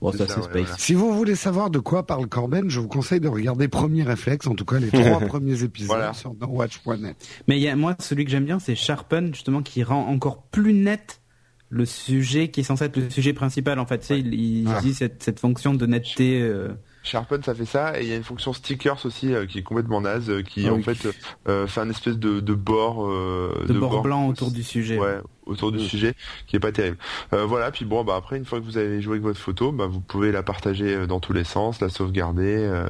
Bon, 0.00 0.12
ça, 0.12 0.26
c'est 0.28 0.42
space. 0.42 0.76
Si 0.76 0.92
vous 0.92 1.14
voulez 1.14 1.36
savoir 1.36 1.70
de 1.70 1.78
quoi 1.78 2.06
parle 2.06 2.26
Corben, 2.26 2.68
je 2.68 2.80
vous 2.80 2.88
conseille 2.88 3.20
de 3.20 3.28
regarder 3.28 3.66
Premier 3.68 4.02
Réflexe, 4.02 4.46
en 4.46 4.54
tout 4.54 4.66
cas 4.66 4.78
les 4.78 4.88
trois 4.90 5.20
premiers 5.20 5.62
épisodes 5.62 6.14
sur 6.14 6.34
NoWatch.net. 6.34 7.16
Mais 7.48 7.58
y 7.58 7.68
a, 7.68 7.76
moi, 7.76 7.96
celui 8.00 8.24
que 8.26 8.30
j'aime 8.30 8.44
bien, 8.44 8.58
c'est 8.58 8.74
Sharpen, 8.74 9.32
justement, 9.32 9.62
qui 9.62 9.82
rend 9.82 10.06
encore 10.06 10.42
plus 10.42 10.74
net 10.74 11.22
le 11.68 11.84
sujet 11.84 12.48
qui 12.48 12.60
est 12.60 12.64
censé 12.64 12.84
être 12.84 12.96
le 12.96 13.10
sujet 13.10 13.32
principal. 13.32 13.78
En 13.78 13.86
fait, 13.86 13.98
tu 13.98 14.06
sais, 14.06 14.18
il, 14.20 14.34
il 14.34 14.68
ah. 14.68 14.80
dit 14.80 14.94
cette, 14.94 15.22
cette 15.22 15.40
fonction 15.40 15.74
de 15.74 15.86
netteté. 15.86 16.40
Euh... 16.40 16.68
Sharpen 17.02 17.42
ça 17.42 17.54
fait 17.54 17.66
ça 17.66 18.00
et 18.00 18.02
il 18.02 18.08
y 18.08 18.12
a 18.12 18.16
une 18.16 18.24
fonction 18.24 18.52
stickers 18.52 18.98
aussi 19.06 19.32
euh, 19.32 19.46
qui 19.46 19.58
est 19.58 19.62
complètement 19.62 20.00
naze 20.00 20.28
euh, 20.28 20.42
qui 20.42 20.66
ah 20.66 20.74
en 20.74 20.82
fait 20.82 21.06
euh, 21.46 21.68
fait 21.68 21.80
un 21.80 21.88
espèce 21.88 22.18
de, 22.18 22.40
de 22.40 22.54
bord 22.54 23.06
de, 23.06 23.72
de, 23.72 23.78
bord, 23.78 24.02
blanc 24.02 24.26
autour 24.26 24.50
du 24.50 24.64
sujet. 24.64 24.98
Ouais, 24.98 25.20
autour 25.46 25.72
du 25.72 25.80
sujet 25.80 26.14
qui 26.46 26.56
est 26.56 26.60
pas 26.60 26.72
terrible. 26.72 26.98
voilà, 27.30 27.70
puis 27.70 27.84
bon 27.84 28.04
bah 28.04 28.14
après 28.16 28.36
une 28.36 28.44
fois 28.44 28.60
que 28.60 28.64
vous 28.64 28.78
avez 28.78 29.00
joué 29.00 29.14
avec 29.14 29.22
votre 29.22 29.38
photo, 29.38 29.72
bah 29.72 29.86
vous 29.86 30.00
pouvez 30.00 30.32
la 30.32 30.42
partager 30.42 31.06
dans 31.06 31.20
tous 31.20 31.32
les 31.32 31.44
sens, 31.44 31.80
la 31.80 31.88
sauvegarder, 31.88 32.84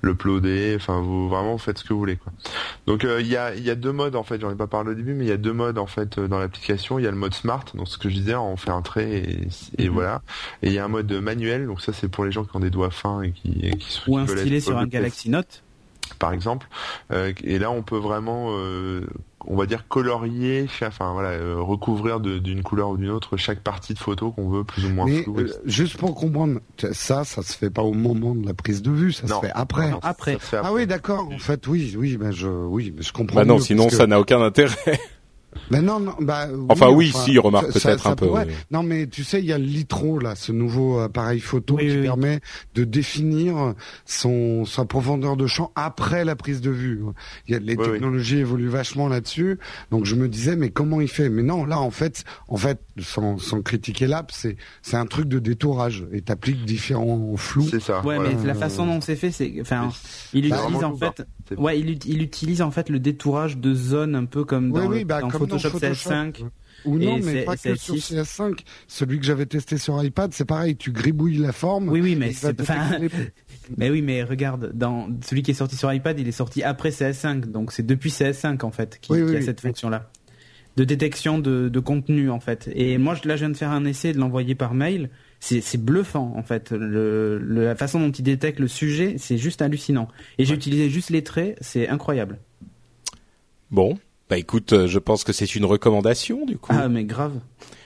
le 0.00 0.10
uploader, 0.12 0.74
enfin 0.76 1.00
vous 1.00 1.28
vraiment 1.28 1.52
vous 1.52 1.58
faites 1.58 1.78
ce 1.78 1.84
que 1.84 1.92
vous 1.92 1.98
voulez 1.98 2.16
quoi. 2.16 2.32
Donc 2.86 3.04
il 3.04 3.26
y 3.26 3.36
a 3.36 3.54
il 3.54 3.62
y 3.62 3.70
a 3.70 3.74
deux 3.74 3.92
modes 3.92 4.16
en 4.16 4.22
fait, 4.22 4.40
j'en 4.40 4.50
ai 4.50 4.56
pas 4.56 4.66
parlé 4.66 4.90
au 4.90 4.94
début 4.94 5.14
mais 5.14 5.24
il 5.24 5.28
y 5.28 5.32
a 5.32 5.36
deux 5.36 5.52
modes 5.52 5.78
en 5.78 5.86
fait 5.86 6.18
dans 6.20 6.38
l'application, 6.38 6.98
il 6.98 7.04
y 7.04 7.08
a 7.08 7.10
le 7.10 7.16
mode 7.16 7.34
smart, 7.34 7.64
donc 7.74 7.88
ce 7.88 7.98
que 7.98 8.08
je 8.08 8.14
disais, 8.14 8.34
on 8.34 8.56
fait 8.56 8.70
un 8.70 8.82
trait 8.82 9.08
et, 9.08 9.48
et 9.78 9.88
mhm. 9.88 9.94
voilà. 9.94 10.22
Et 10.62 10.68
il 10.68 10.72
y 10.72 10.78
a 10.78 10.84
un 10.84 10.88
mode 10.88 11.10
manuel, 11.12 11.66
donc 11.66 11.80
ça 11.80 11.92
c'est 11.92 12.08
pour 12.08 12.24
les 12.24 12.32
gens 12.32 12.44
qui 12.44 12.56
ont 12.56 12.60
des 12.60 12.70
doigts 12.70 12.90
fins 12.90 13.22
et 13.22 13.32
ou 14.06 14.18
instillé 14.18 14.60
sur 14.60 14.76
un 14.78 14.86
Galaxy 14.86 15.30
Note 15.30 15.62
par 16.18 16.32
exemple 16.32 16.68
euh, 17.12 17.32
et 17.44 17.58
là 17.58 17.70
on 17.70 17.82
peut 17.82 17.98
vraiment 17.98 18.48
euh, 18.50 19.06
on 19.48 19.56
va 19.56 19.66
dire 19.66 19.88
colorier 19.88 20.66
enfin 20.82 21.12
voilà 21.12 21.30
euh, 21.30 21.56
recouvrir 21.58 22.20
d'une 22.20 22.62
couleur 22.62 22.90
ou 22.90 22.96
d'une 22.96 23.10
autre 23.10 23.36
chaque 23.36 23.60
partie 23.60 23.94
de 23.94 23.98
photo 23.98 24.30
qu'on 24.30 24.48
veut 24.48 24.64
plus 24.64 24.84
ou 24.84 24.90
moins 24.90 25.06
floue 25.22 25.46
juste 25.64 25.96
pour 25.96 26.14
comprendre 26.14 26.60
ça 26.92 27.24
ça 27.24 27.42
se 27.42 27.56
fait 27.56 27.70
pas 27.70 27.82
au 27.82 27.94
moment 27.94 28.34
de 28.34 28.46
la 28.46 28.54
prise 28.54 28.82
de 28.82 28.90
vue 28.90 29.12
ça 29.12 29.26
se 29.26 29.34
fait 29.34 29.50
après. 29.54 29.90
Après. 30.02 30.38
ah 30.52 30.72
oui 30.72 30.86
d'accord. 30.86 31.28
En 31.32 31.38
fait 31.38 31.66
oui 31.66 31.94
oui 31.98 32.18
mais 32.20 32.32
je 32.32 32.48
oui 32.48 32.92
mais 32.94 33.02
je 33.02 33.12
comprends 33.12 33.36
bah 33.36 33.44
non 33.44 33.58
sinon 33.58 33.88
ça 33.88 34.06
n'a 34.06 34.20
aucun 34.20 34.40
intérêt 34.40 35.00
mais 35.70 35.82
non, 35.82 36.00
non 36.00 36.14
bah, 36.20 36.48
enfin 36.68 36.88
oui, 36.88 37.12
si, 37.12 37.38
remarque 37.38 37.72
peut-être 37.72 38.06
un 38.06 38.16
peu. 38.16 38.28
Non, 38.70 38.82
mais 38.82 39.06
tu 39.06 39.24
sais, 39.24 39.40
il 39.40 39.46
y 39.46 39.52
a 39.52 39.58
le 39.58 39.64
Litro 39.64 40.18
là, 40.18 40.34
ce 40.34 40.52
nouveau 40.52 40.98
appareil 40.98 41.40
photo 41.40 41.76
qui 41.76 41.96
permet 41.98 42.40
de 42.74 42.84
définir 42.84 43.74
son 44.04 44.64
sa 44.64 44.84
profondeur 44.84 45.36
de 45.36 45.46
champ 45.46 45.72
après 45.74 46.24
la 46.24 46.36
prise 46.36 46.60
de 46.60 46.70
vue. 46.70 47.02
Il 47.46 47.52
y 47.52 47.56
a 47.56 47.58
les 47.58 47.76
technologies 47.76 48.38
évoluent 48.38 48.68
vachement 48.68 49.08
là-dessus, 49.08 49.58
donc 49.90 50.04
je 50.04 50.14
me 50.14 50.28
disais 50.28 50.56
mais 50.56 50.70
comment 50.70 51.00
il 51.00 51.08
fait? 51.08 51.28
Mais 51.28 51.42
non, 51.42 51.64
là 51.64 51.80
en 51.80 51.90
fait, 51.90 52.24
en 52.48 52.56
fait, 52.56 52.80
sans, 52.98 53.38
sans 53.38 53.62
critiquer 53.62 54.06
l'app, 54.06 54.30
c'est 54.32 54.56
c'est 54.82 54.96
un 54.96 55.06
truc 55.06 55.28
de 55.28 55.38
détourage 55.38 56.06
et 56.12 56.22
t'appliques 56.22 56.64
différents 56.64 57.36
flous. 57.36 57.68
C'est 57.68 57.80
ça. 57.80 58.00
Ouais, 58.02 58.18
mais 58.18 58.34
la 58.44 58.54
façon 58.54 58.86
dont 58.86 59.00
c'est 59.00 59.16
fait, 59.16 59.30
c'est 59.30 59.54
enfin, 59.60 59.90
il 60.32 60.46
utilise 60.46 60.84
en 60.84 60.96
fait, 60.96 61.26
ouais, 61.56 61.78
il, 61.78 61.98
il, 62.06 62.22
utilise 62.22 62.62
en 62.62 62.70
fait 62.70 62.88
le 62.88 62.98
détourage 62.98 63.56
de 63.56 63.74
zones 63.74 64.14
un 64.14 64.24
peu 64.24 64.44
comme 64.44 64.72
dans, 64.72 64.86
oui, 64.86 65.04
bah, 65.04 65.20
Photoshop, 65.30 65.78
CS5. 65.78 66.44
Ou 66.84 66.98
non, 66.98 67.18
mais 67.22 67.42
pas 67.42 67.56
que 67.56 67.74
sur 67.74 67.94
CS5. 67.94 68.60
Celui 68.86 69.18
que 69.18 69.26
j'avais 69.26 69.46
testé 69.46 69.78
sur 69.78 70.02
iPad, 70.02 70.32
c'est 70.32 70.44
pareil, 70.44 70.76
tu 70.76 70.92
gribouilles 70.92 71.38
la 71.38 71.52
forme. 71.52 71.88
Oui, 71.88 72.00
oui, 72.00 72.16
mais 72.16 72.32
c'est 72.32 72.56
Mais 73.76 73.90
oui, 73.90 74.00
mais 74.00 74.22
regarde, 74.22 74.72
dans 74.74 75.08
celui 75.22 75.42
qui 75.42 75.50
est 75.50 75.54
sorti 75.54 75.76
sur 75.76 75.92
iPad, 75.92 76.18
il 76.18 76.26
est 76.26 76.32
sorti 76.32 76.62
après 76.62 76.90
CS5, 76.90 77.50
donc 77.50 77.72
c'est 77.72 77.84
depuis 77.84 78.10
CS5 78.10 78.64
en 78.64 78.70
fait 78.70 78.98
qui, 79.00 79.12
a 79.12 79.42
cette 79.42 79.60
fonction-là 79.60 80.10
de 80.76 80.84
détection 80.84 81.40
de, 81.40 81.68
de, 81.68 81.80
contenu 81.80 82.30
en 82.30 82.38
fait. 82.38 82.70
Et 82.72 82.98
moi, 82.98 83.16
là, 83.24 83.34
je 83.34 83.40
viens 83.40 83.50
de 83.50 83.56
faire 83.56 83.72
un 83.72 83.84
essai 83.84 84.12
de 84.12 84.18
l'envoyer 84.18 84.54
par 84.54 84.74
mail. 84.74 85.10
C'est 85.40 85.82
bluffant 85.82 86.34
en 86.36 86.42
fait. 86.42 86.72
Le, 86.72 87.38
la 87.38 87.76
façon 87.76 88.00
dont 88.00 88.10
il 88.10 88.22
détecte 88.22 88.58
le 88.58 88.68
sujet, 88.68 89.16
c'est 89.18 89.38
juste 89.38 89.62
hallucinant. 89.62 90.08
Et 90.38 90.44
j'ai 90.44 90.54
utilisé 90.54 90.90
juste 90.90 91.10
les 91.10 91.22
traits, 91.22 91.56
c'est 91.60 91.88
incroyable. 91.88 92.38
Bon, 93.70 93.98
bah 94.28 94.36
écoute, 94.36 94.72
euh, 94.72 94.86
je 94.86 94.98
pense 94.98 95.24
que 95.24 95.32
c'est 95.32 95.54
une 95.54 95.64
recommandation 95.64 96.44
du 96.44 96.58
coup. 96.58 96.72
Ah 96.74 96.88
mais 96.88 97.04
grave. 97.04 97.40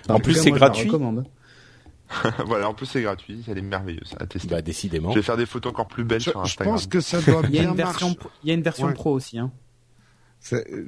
En, 0.08 0.18
plus 0.18 0.34
c'est 0.34 0.50
gratuit. 0.50 0.90
voilà, 2.46 2.68
en 2.68 2.74
plus 2.74 2.86
c'est 2.86 3.02
gratuit, 3.02 3.44
elle 3.48 3.58
est 3.58 3.62
merveilleuse 3.62 4.14
à 4.18 4.26
tester. 4.26 4.48
Bah 4.48 4.62
décidément. 4.62 5.10
Je 5.10 5.16
vais 5.16 5.22
faire 5.22 5.36
des 5.36 5.46
photos 5.46 5.72
encore 5.72 5.88
plus 5.88 6.04
belles 6.04 6.20
sur 6.20 6.40
Instagram. 6.40 6.76
Je 6.76 6.84
pense 6.84 6.86
que 6.86 7.00
ça 7.00 7.20
doit 7.20 7.42
bien 7.42 7.50
Il 7.50 7.56
y 7.56 7.58
a 7.60 7.70
une 7.70 7.76
version, 7.76 8.16
il 8.42 8.48
y 8.48 8.50
a 8.50 8.54
une 8.54 8.62
version 8.62 8.92
pro 8.92 9.12
aussi. 9.12 9.38
Hein. 9.38 9.52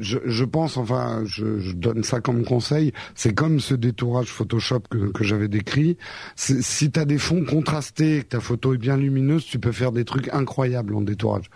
Je, 0.00 0.18
je, 0.24 0.44
pense, 0.44 0.76
enfin, 0.76 1.22
je, 1.24 1.58
je, 1.58 1.72
donne 1.72 2.02
ça 2.02 2.20
comme 2.20 2.44
conseil. 2.44 2.92
C'est 3.14 3.34
comme 3.34 3.60
ce 3.60 3.74
détourage 3.74 4.26
Photoshop 4.26 4.80
que, 4.90 5.12
que 5.12 5.24
j'avais 5.24 5.48
décrit. 5.48 5.96
Si 6.34 6.90
tu 6.90 6.98
as 6.98 7.04
des 7.04 7.18
fonds 7.18 7.44
contrastés 7.44 8.18
et 8.18 8.22
que 8.22 8.28
ta 8.28 8.40
photo 8.40 8.74
est 8.74 8.78
bien 8.78 8.96
lumineuse, 8.96 9.44
tu 9.44 9.58
peux 9.58 9.72
faire 9.72 9.92
des 9.92 10.04
trucs 10.04 10.28
incroyables 10.32 10.94
en 10.94 11.02
détourage. 11.02 11.50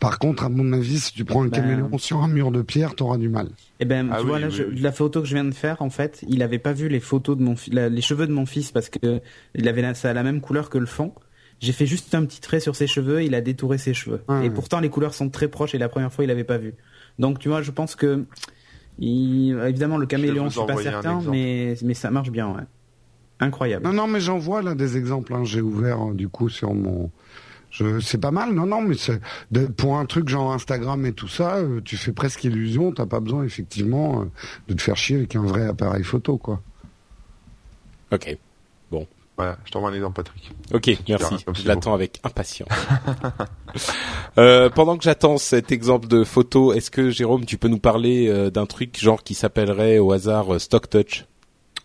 Par 0.00 0.18
contre, 0.18 0.44
à 0.44 0.48
mon 0.48 0.72
avis, 0.72 0.98
si 0.98 1.12
tu 1.12 1.24
prends 1.24 1.42
un 1.42 1.48
ben... 1.48 1.62
caméléon 1.62 1.96
sur 1.98 2.22
un 2.22 2.28
mur 2.28 2.50
de 2.50 2.62
pierre, 2.62 2.94
t'auras 2.94 3.18
du 3.18 3.28
mal. 3.28 3.48
Eh 3.80 3.84
ben, 3.84 4.10
ah 4.12 4.18
tu 4.20 4.26
vois, 4.26 4.38
là, 4.38 4.48
la 4.72 4.92
photo 4.92 5.22
que 5.22 5.28
je 5.28 5.34
viens 5.34 5.44
de 5.44 5.54
faire, 5.54 5.80
en 5.80 5.90
fait, 5.90 6.24
il 6.28 6.42
avait 6.42 6.58
pas 6.58 6.72
vu 6.72 6.88
les 6.88 7.00
photos 7.00 7.36
de 7.36 7.42
mon, 7.42 7.54
les 7.70 8.00
cheveux 8.00 8.26
de 8.26 8.32
mon 8.32 8.46
fils 8.46 8.72
parce 8.72 8.88
que 8.88 9.20
il 9.54 9.68
avait 9.68 9.94
ça 9.94 10.10
a 10.10 10.12
la 10.12 10.22
même 10.22 10.40
couleur 10.40 10.70
que 10.70 10.78
le 10.78 10.86
fond. 10.86 11.12
J'ai 11.60 11.72
fait 11.72 11.86
juste 11.86 12.14
un 12.14 12.24
petit 12.24 12.40
trait 12.40 12.60
sur 12.60 12.74
ses 12.76 12.86
cheveux, 12.86 13.22
il 13.22 13.34
a 13.34 13.40
détouré 13.40 13.78
ses 13.78 13.94
cheveux. 13.94 14.22
Ah 14.28 14.42
et 14.44 14.50
pourtant, 14.50 14.80
les 14.80 14.88
couleurs 14.88 15.14
sont 15.14 15.30
très 15.30 15.48
proches 15.48 15.74
et 15.74 15.78
la 15.78 15.88
première 15.88 16.12
fois, 16.12 16.24
il 16.24 16.30
avait 16.30 16.44
pas 16.44 16.58
vu. 16.58 16.74
Donc 17.18 17.38
tu 17.38 17.48
vois, 17.48 17.62
je 17.62 17.70
pense 17.70 17.94
que 17.96 18.24
évidemment 19.00 19.98
le 19.98 20.06
caméléon, 20.06 20.48
je, 20.48 20.58
suis 20.58 20.66
pas 20.66 20.76
certain, 20.76 21.20
mais 21.30 21.76
mais 21.82 21.94
ça 21.94 22.10
marche 22.10 22.30
bien, 22.30 22.48
ouais. 22.48 22.62
Incroyable. 23.40 23.84
Non, 23.84 23.92
non, 23.92 24.06
mais 24.06 24.20
j'en 24.20 24.38
vois 24.38 24.62
là 24.62 24.74
des 24.74 24.96
exemples. 24.96 25.34
Hein. 25.34 25.44
J'ai 25.44 25.60
ouvert 25.60 26.10
euh, 26.10 26.14
du 26.14 26.28
coup 26.28 26.48
sur 26.48 26.74
mon. 26.74 27.10
Je... 27.70 27.98
C'est 27.98 28.18
pas 28.18 28.30
mal, 28.30 28.54
non, 28.54 28.66
non, 28.66 28.80
mais 28.80 28.94
c'est 28.94 29.20
pour 29.76 29.98
un 29.98 30.06
truc 30.06 30.28
genre 30.28 30.52
Instagram 30.52 31.04
et 31.06 31.12
tout 31.12 31.26
ça, 31.26 31.56
euh, 31.56 31.80
tu 31.84 31.96
fais 31.96 32.12
presque 32.12 32.44
illusion. 32.44 32.92
T'as 32.92 33.06
pas 33.06 33.18
besoin 33.18 33.44
effectivement 33.44 34.22
euh, 34.22 34.24
de 34.68 34.74
te 34.74 34.82
faire 34.82 34.96
chier 34.96 35.16
avec 35.16 35.34
un 35.34 35.42
vrai 35.42 35.66
appareil 35.66 36.04
photo, 36.04 36.38
quoi. 36.38 36.62
Ok. 38.12 38.38
Voilà, 39.36 39.56
je 39.64 39.72
t'envoie 39.72 39.90
un 39.90 39.94
exemple, 39.94 40.22
Patrick. 40.22 40.50
Ok, 40.72 40.96
merci. 41.08 41.44
Je 41.54 41.66
l'attends 41.66 41.92
avec 41.94 42.20
impatience. 42.22 42.68
euh, 44.38 44.70
pendant 44.70 44.96
que 44.96 45.02
j'attends 45.02 45.38
cet 45.38 45.72
exemple 45.72 46.06
de 46.06 46.22
photo, 46.22 46.72
est-ce 46.72 46.90
que 46.90 47.10
Jérôme, 47.10 47.44
tu 47.44 47.58
peux 47.58 47.68
nous 47.68 47.80
parler 47.80 48.50
d'un 48.50 48.66
truc 48.66 48.96
genre 48.98 49.24
qui 49.24 49.34
s'appellerait 49.34 49.98
au 49.98 50.12
hasard 50.12 50.60
Stock 50.60 50.88
Touch? 50.88 51.24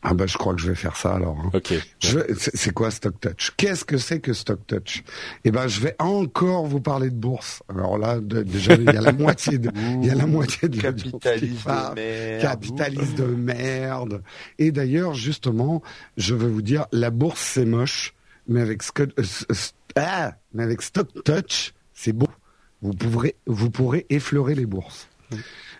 Ah 0.01 0.13
bah 0.13 0.25
je 0.27 0.37
crois 0.37 0.55
que 0.55 0.61
je 0.61 0.69
vais 0.69 0.75
faire 0.75 0.95
ça 0.95 1.15
alors. 1.15 1.37
Hein. 1.37 1.51
Ok. 1.53 1.73
C'est 1.99 2.73
quoi 2.73 2.89
Stock 2.89 3.19
Touch? 3.19 3.51
Qu'est-ce 3.57 3.83
que 3.83 3.97
c'est 3.97 4.21
que 4.21 4.31
Stock 4.31 4.65
Touch? 4.65 5.03
Eh 5.43 5.51
ben 5.51 5.67
je 5.67 5.81
vais 5.81 5.95
encore 5.99 6.65
vous 6.65 6.79
parler 6.79 7.09
de 7.09 7.15
bourse. 7.15 7.61
Alors 7.67 7.97
là 7.97 8.19
déjà 8.21 8.75
il 8.75 8.85
y 8.85 8.89
a 8.89 9.01
la 9.01 9.11
moitié 9.13 9.57
de 9.57 9.69
il 10.01 10.05
y 10.05 10.09
a 10.09 10.15
la 10.15 10.25
moitié 10.25 10.69
de 10.69 10.79
capitaliste 10.79 11.65
de 11.65 11.95
merde. 11.95 12.41
Capitaliste 12.41 13.17
de 13.17 13.25
merde. 13.25 14.23
Et 14.57 14.71
d'ailleurs 14.71 15.15
justement 15.15 15.81
je 16.15 16.33
veux 16.33 16.49
vous 16.49 16.61
dire 16.61 16.85
la 16.93 17.09
bourse 17.09 17.41
c'est 17.41 17.65
moche, 17.65 18.13
mais 18.47 18.61
avec 18.61 18.81
euh, 18.99 19.07
ah, 19.97 20.35
mais 20.53 20.63
avec 20.63 20.81
Stock 20.81 21.09
Touch 21.25 21.73
c'est 21.93 22.13
beau. 22.13 22.29
Vous 22.81 22.93
pourrez 22.93 23.35
vous 23.47 23.69
pourrez 23.69 24.05
effleurer 24.09 24.55
les 24.55 24.65
bourses. 24.65 25.09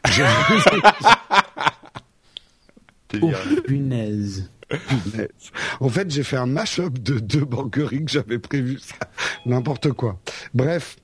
Oh, 3.21 3.31
punaise. 3.65 4.49
En 5.79 5.89
fait, 5.89 6.11
j'ai 6.11 6.23
fait 6.23 6.37
un 6.37 6.45
mash-up 6.45 6.99
de 6.99 7.19
deux 7.19 7.45
banqueries 7.45 8.05
que 8.05 8.11
j'avais 8.11 8.37
prévu. 8.37 8.79
N'importe 9.45 9.91
quoi. 9.93 10.19
Bref, 10.53 10.97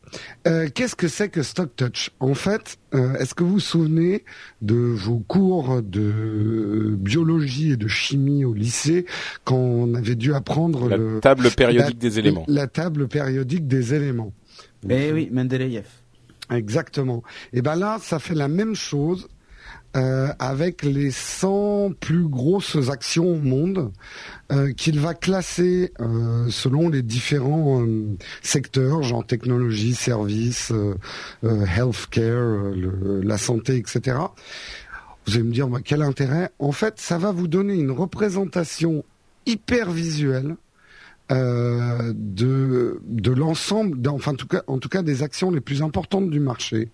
euh, 0.48 0.70
qu'est-ce 0.74 0.96
que 0.96 1.08
c'est 1.08 1.30
que 1.30 1.42
Stock 1.42 1.76
Touch? 1.76 2.12
En 2.20 2.36
fait, 2.36 2.78
euh, 2.94 3.16
est-ce 3.16 3.34
que 3.34 3.44
vous 3.44 3.54
vous 3.54 3.60
souvenez 3.60 4.24
de 4.62 4.76
vos 4.76 5.18
cours 5.18 5.82
de 5.82 6.96
biologie 6.98 7.72
et 7.72 7.78
de 7.78 7.88
chimie 7.88 8.46
au 8.46 8.54
lycée 8.54 9.06
quand 9.44 9.58
on 9.58 9.96
avait 9.96 10.16
dû 10.16 10.34
apprendre 10.34 10.90
la 10.90 11.20
table 11.22 11.50
périodique 11.52 11.98
des 11.98 12.20
éléments 12.20 12.46
La 12.48 12.68
table 12.68 13.08
périodique 13.08 13.68
des 13.68 13.94
éléments. 13.94 14.34
Eh 14.88 15.12
oui, 15.12 15.30
Mendeleïev. 15.32 15.88
Exactement. 16.52 17.24
Et 17.54 17.64
ben 17.64 17.76
là, 17.76 17.98
ça 18.00 18.20
fait 18.20 18.36
la 18.36 18.48
même 18.48 18.76
chose 18.76 19.28
euh, 19.96 20.28
avec 20.40 20.84
les 20.84 21.10
100 21.10 21.92
plus 21.98 22.28
grosses 22.28 22.90
actions 22.90 23.28
au 23.30 23.40
monde 23.40 23.94
euh, 24.52 24.74
qu'il 24.74 25.00
va 25.00 25.14
classer 25.14 25.94
euh, 26.02 26.50
selon 26.50 26.90
les 26.90 27.02
différents 27.02 27.86
secteurs, 28.42 29.04
genre 29.04 29.26
technologie, 29.26 29.96
services, 29.96 30.74
healthcare, 31.44 32.74
la 33.24 33.38
santé, 33.38 33.78
etc. 33.78 34.18
Vous 35.26 35.36
allez 35.36 35.44
me 35.44 35.54
dire, 35.54 35.70
bah, 35.70 35.80
quel 35.84 36.02
intérêt? 36.02 36.50
En 36.60 36.74
fait, 36.74 37.00
ça 37.00 37.18
va 37.18 37.32
vous 37.32 37.48
donner 37.48 37.76
une 37.76 37.92
représentation 37.92 39.06
hyper 39.46 39.92
visuelle 39.92 40.58
de 41.30 43.02
de 43.04 43.32
l'ensemble, 43.32 44.08
enfin 44.10 44.34
en 44.34 44.36
tout 44.36 44.48
cas 44.48 44.62
en 44.68 44.78
tout 44.78 44.90
cas 44.90 45.02
des 45.02 45.24
actions 45.24 45.50
les 45.50 45.62
plus 45.62 45.82
importantes 45.82 46.30
du 46.30 46.40
marché. 46.40 46.92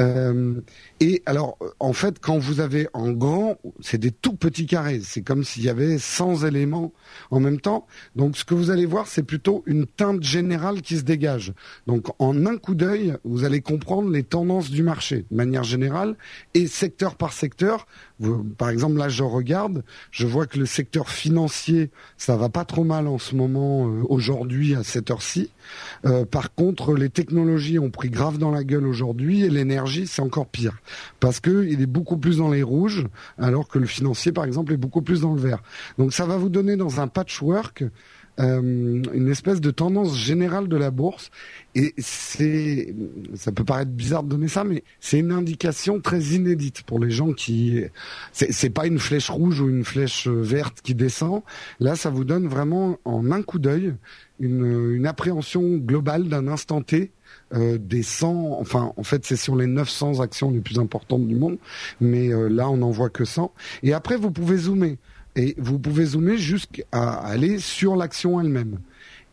Euh, 0.00 0.60
et 1.00 1.22
alors, 1.26 1.58
en 1.80 1.92
fait, 1.92 2.18
quand 2.20 2.38
vous 2.38 2.60
avez 2.60 2.88
en 2.92 3.10
grand, 3.12 3.58
c'est 3.80 3.98
des 3.98 4.10
tout 4.10 4.34
petits 4.34 4.66
carrés. 4.66 5.00
C'est 5.02 5.22
comme 5.22 5.44
s'il 5.44 5.64
y 5.64 5.68
avait 5.68 5.98
100 5.98 6.44
éléments 6.44 6.92
en 7.30 7.40
même 7.40 7.60
temps. 7.60 7.86
Donc, 8.16 8.36
ce 8.36 8.44
que 8.44 8.54
vous 8.54 8.70
allez 8.70 8.86
voir, 8.86 9.06
c'est 9.06 9.22
plutôt 9.22 9.62
une 9.66 9.86
teinte 9.86 10.22
générale 10.22 10.82
qui 10.82 10.96
se 10.96 11.02
dégage. 11.02 11.52
Donc, 11.86 12.06
en 12.18 12.46
un 12.46 12.56
coup 12.56 12.74
d'œil, 12.74 13.16
vous 13.24 13.44
allez 13.44 13.60
comprendre 13.60 14.10
les 14.10 14.22
tendances 14.22 14.70
du 14.70 14.82
marché 14.82 15.24
de 15.30 15.36
manière 15.36 15.64
générale 15.64 16.16
et 16.54 16.66
secteur 16.66 17.16
par 17.16 17.32
secteur. 17.32 17.86
par 18.56 18.70
exemple, 18.70 18.98
là, 18.98 19.08
je 19.08 19.22
regarde, 19.22 19.84
je 20.10 20.26
vois 20.26 20.46
que 20.46 20.58
le 20.58 20.66
secteur 20.66 21.08
financier, 21.08 21.90
ça 22.16 22.36
va 22.36 22.48
pas 22.48 22.64
trop 22.64 22.84
mal 22.84 23.06
en 23.06 23.18
ce 23.18 23.34
moment, 23.34 23.88
euh, 23.88 24.02
aujourd'hui, 24.08 24.74
à 24.74 24.82
cette 24.82 25.10
heure-ci. 25.10 25.50
Euh, 26.04 26.24
par 26.24 26.54
contre, 26.54 26.94
les 26.94 27.10
technologies 27.10 27.78
ont 27.78 27.90
pris 27.90 28.10
grave 28.10 28.38
dans 28.38 28.50
la 28.50 28.64
gueule 28.64 28.86
aujourd'hui 28.86 29.44
et 29.44 29.50
l'énergie, 29.50 30.06
c'est 30.06 30.22
encore 30.22 30.46
pire. 30.46 30.80
Parce 31.20 31.40
qu'il 31.40 31.80
est 31.80 31.86
beaucoup 31.86 32.18
plus 32.18 32.38
dans 32.38 32.50
les 32.50 32.62
rouges, 32.62 33.06
alors 33.38 33.68
que 33.68 33.78
le 33.78 33.86
financier, 33.86 34.32
par 34.32 34.44
exemple, 34.44 34.72
est 34.72 34.78
beaucoup 34.78 35.02
plus 35.02 35.20
dans 35.20 35.34
le 35.34 35.40
vert. 35.40 35.62
Donc 35.98 36.12
ça 36.12 36.26
va 36.26 36.36
vous 36.36 36.48
donner 36.48 36.76
dans 36.76 37.00
un 37.00 37.08
patchwork 37.08 37.84
euh, 38.40 39.02
une 39.12 39.28
espèce 39.28 39.60
de 39.60 39.72
tendance 39.72 40.16
générale 40.16 40.68
de 40.68 40.76
la 40.76 40.92
bourse. 40.92 41.30
Et 41.74 41.92
c'est, 41.98 42.94
ça 43.34 43.50
peut 43.50 43.64
paraître 43.64 43.90
bizarre 43.90 44.22
de 44.22 44.28
donner 44.28 44.46
ça, 44.46 44.62
mais 44.62 44.84
c'est 45.00 45.18
une 45.18 45.32
indication 45.32 46.00
très 46.00 46.20
inédite 46.20 46.82
pour 46.82 47.00
les 47.00 47.10
gens 47.10 47.32
qui, 47.32 47.82
c'est 48.32 48.70
pas 48.70 48.86
une 48.86 49.00
flèche 49.00 49.28
rouge 49.28 49.60
ou 49.60 49.68
une 49.68 49.84
flèche 49.84 50.28
verte 50.28 50.82
qui 50.82 50.94
descend. 50.94 51.42
Là, 51.80 51.96
ça 51.96 52.10
vous 52.10 52.24
donne 52.24 52.46
vraiment 52.46 52.98
en 53.04 53.32
un 53.32 53.42
coup 53.42 53.58
d'œil 53.58 53.94
une, 54.40 55.06
appréhension 55.06 55.76
globale 55.76 56.28
d'un 56.28 56.48
instant 56.48 56.82
T 56.82 57.12
euh, 57.54 57.78
des 57.78 58.02
100, 58.02 58.58
enfin 58.60 58.92
en 58.96 59.02
fait 59.02 59.24
c'est 59.24 59.36
sur 59.36 59.56
les 59.56 59.66
900 59.66 60.20
actions 60.20 60.50
les 60.50 60.60
plus 60.60 60.78
importantes 60.78 61.26
du 61.26 61.34
monde, 61.34 61.58
mais 62.00 62.28
euh, 62.28 62.48
là 62.48 62.68
on 62.68 62.78
n'en 62.78 62.90
voit 62.90 63.10
que 63.10 63.24
100. 63.24 63.52
Et 63.82 63.92
après 63.92 64.16
vous 64.16 64.30
pouvez 64.30 64.56
zoomer, 64.58 64.98
et 65.36 65.54
vous 65.58 65.78
pouvez 65.78 66.04
zoomer 66.04 66.36
jusqu'à 66.36 66.84
aller 66.92 67.58
sur 67.58 67.96
l'action 67.96 68.40
elle-même. 68.40 68.78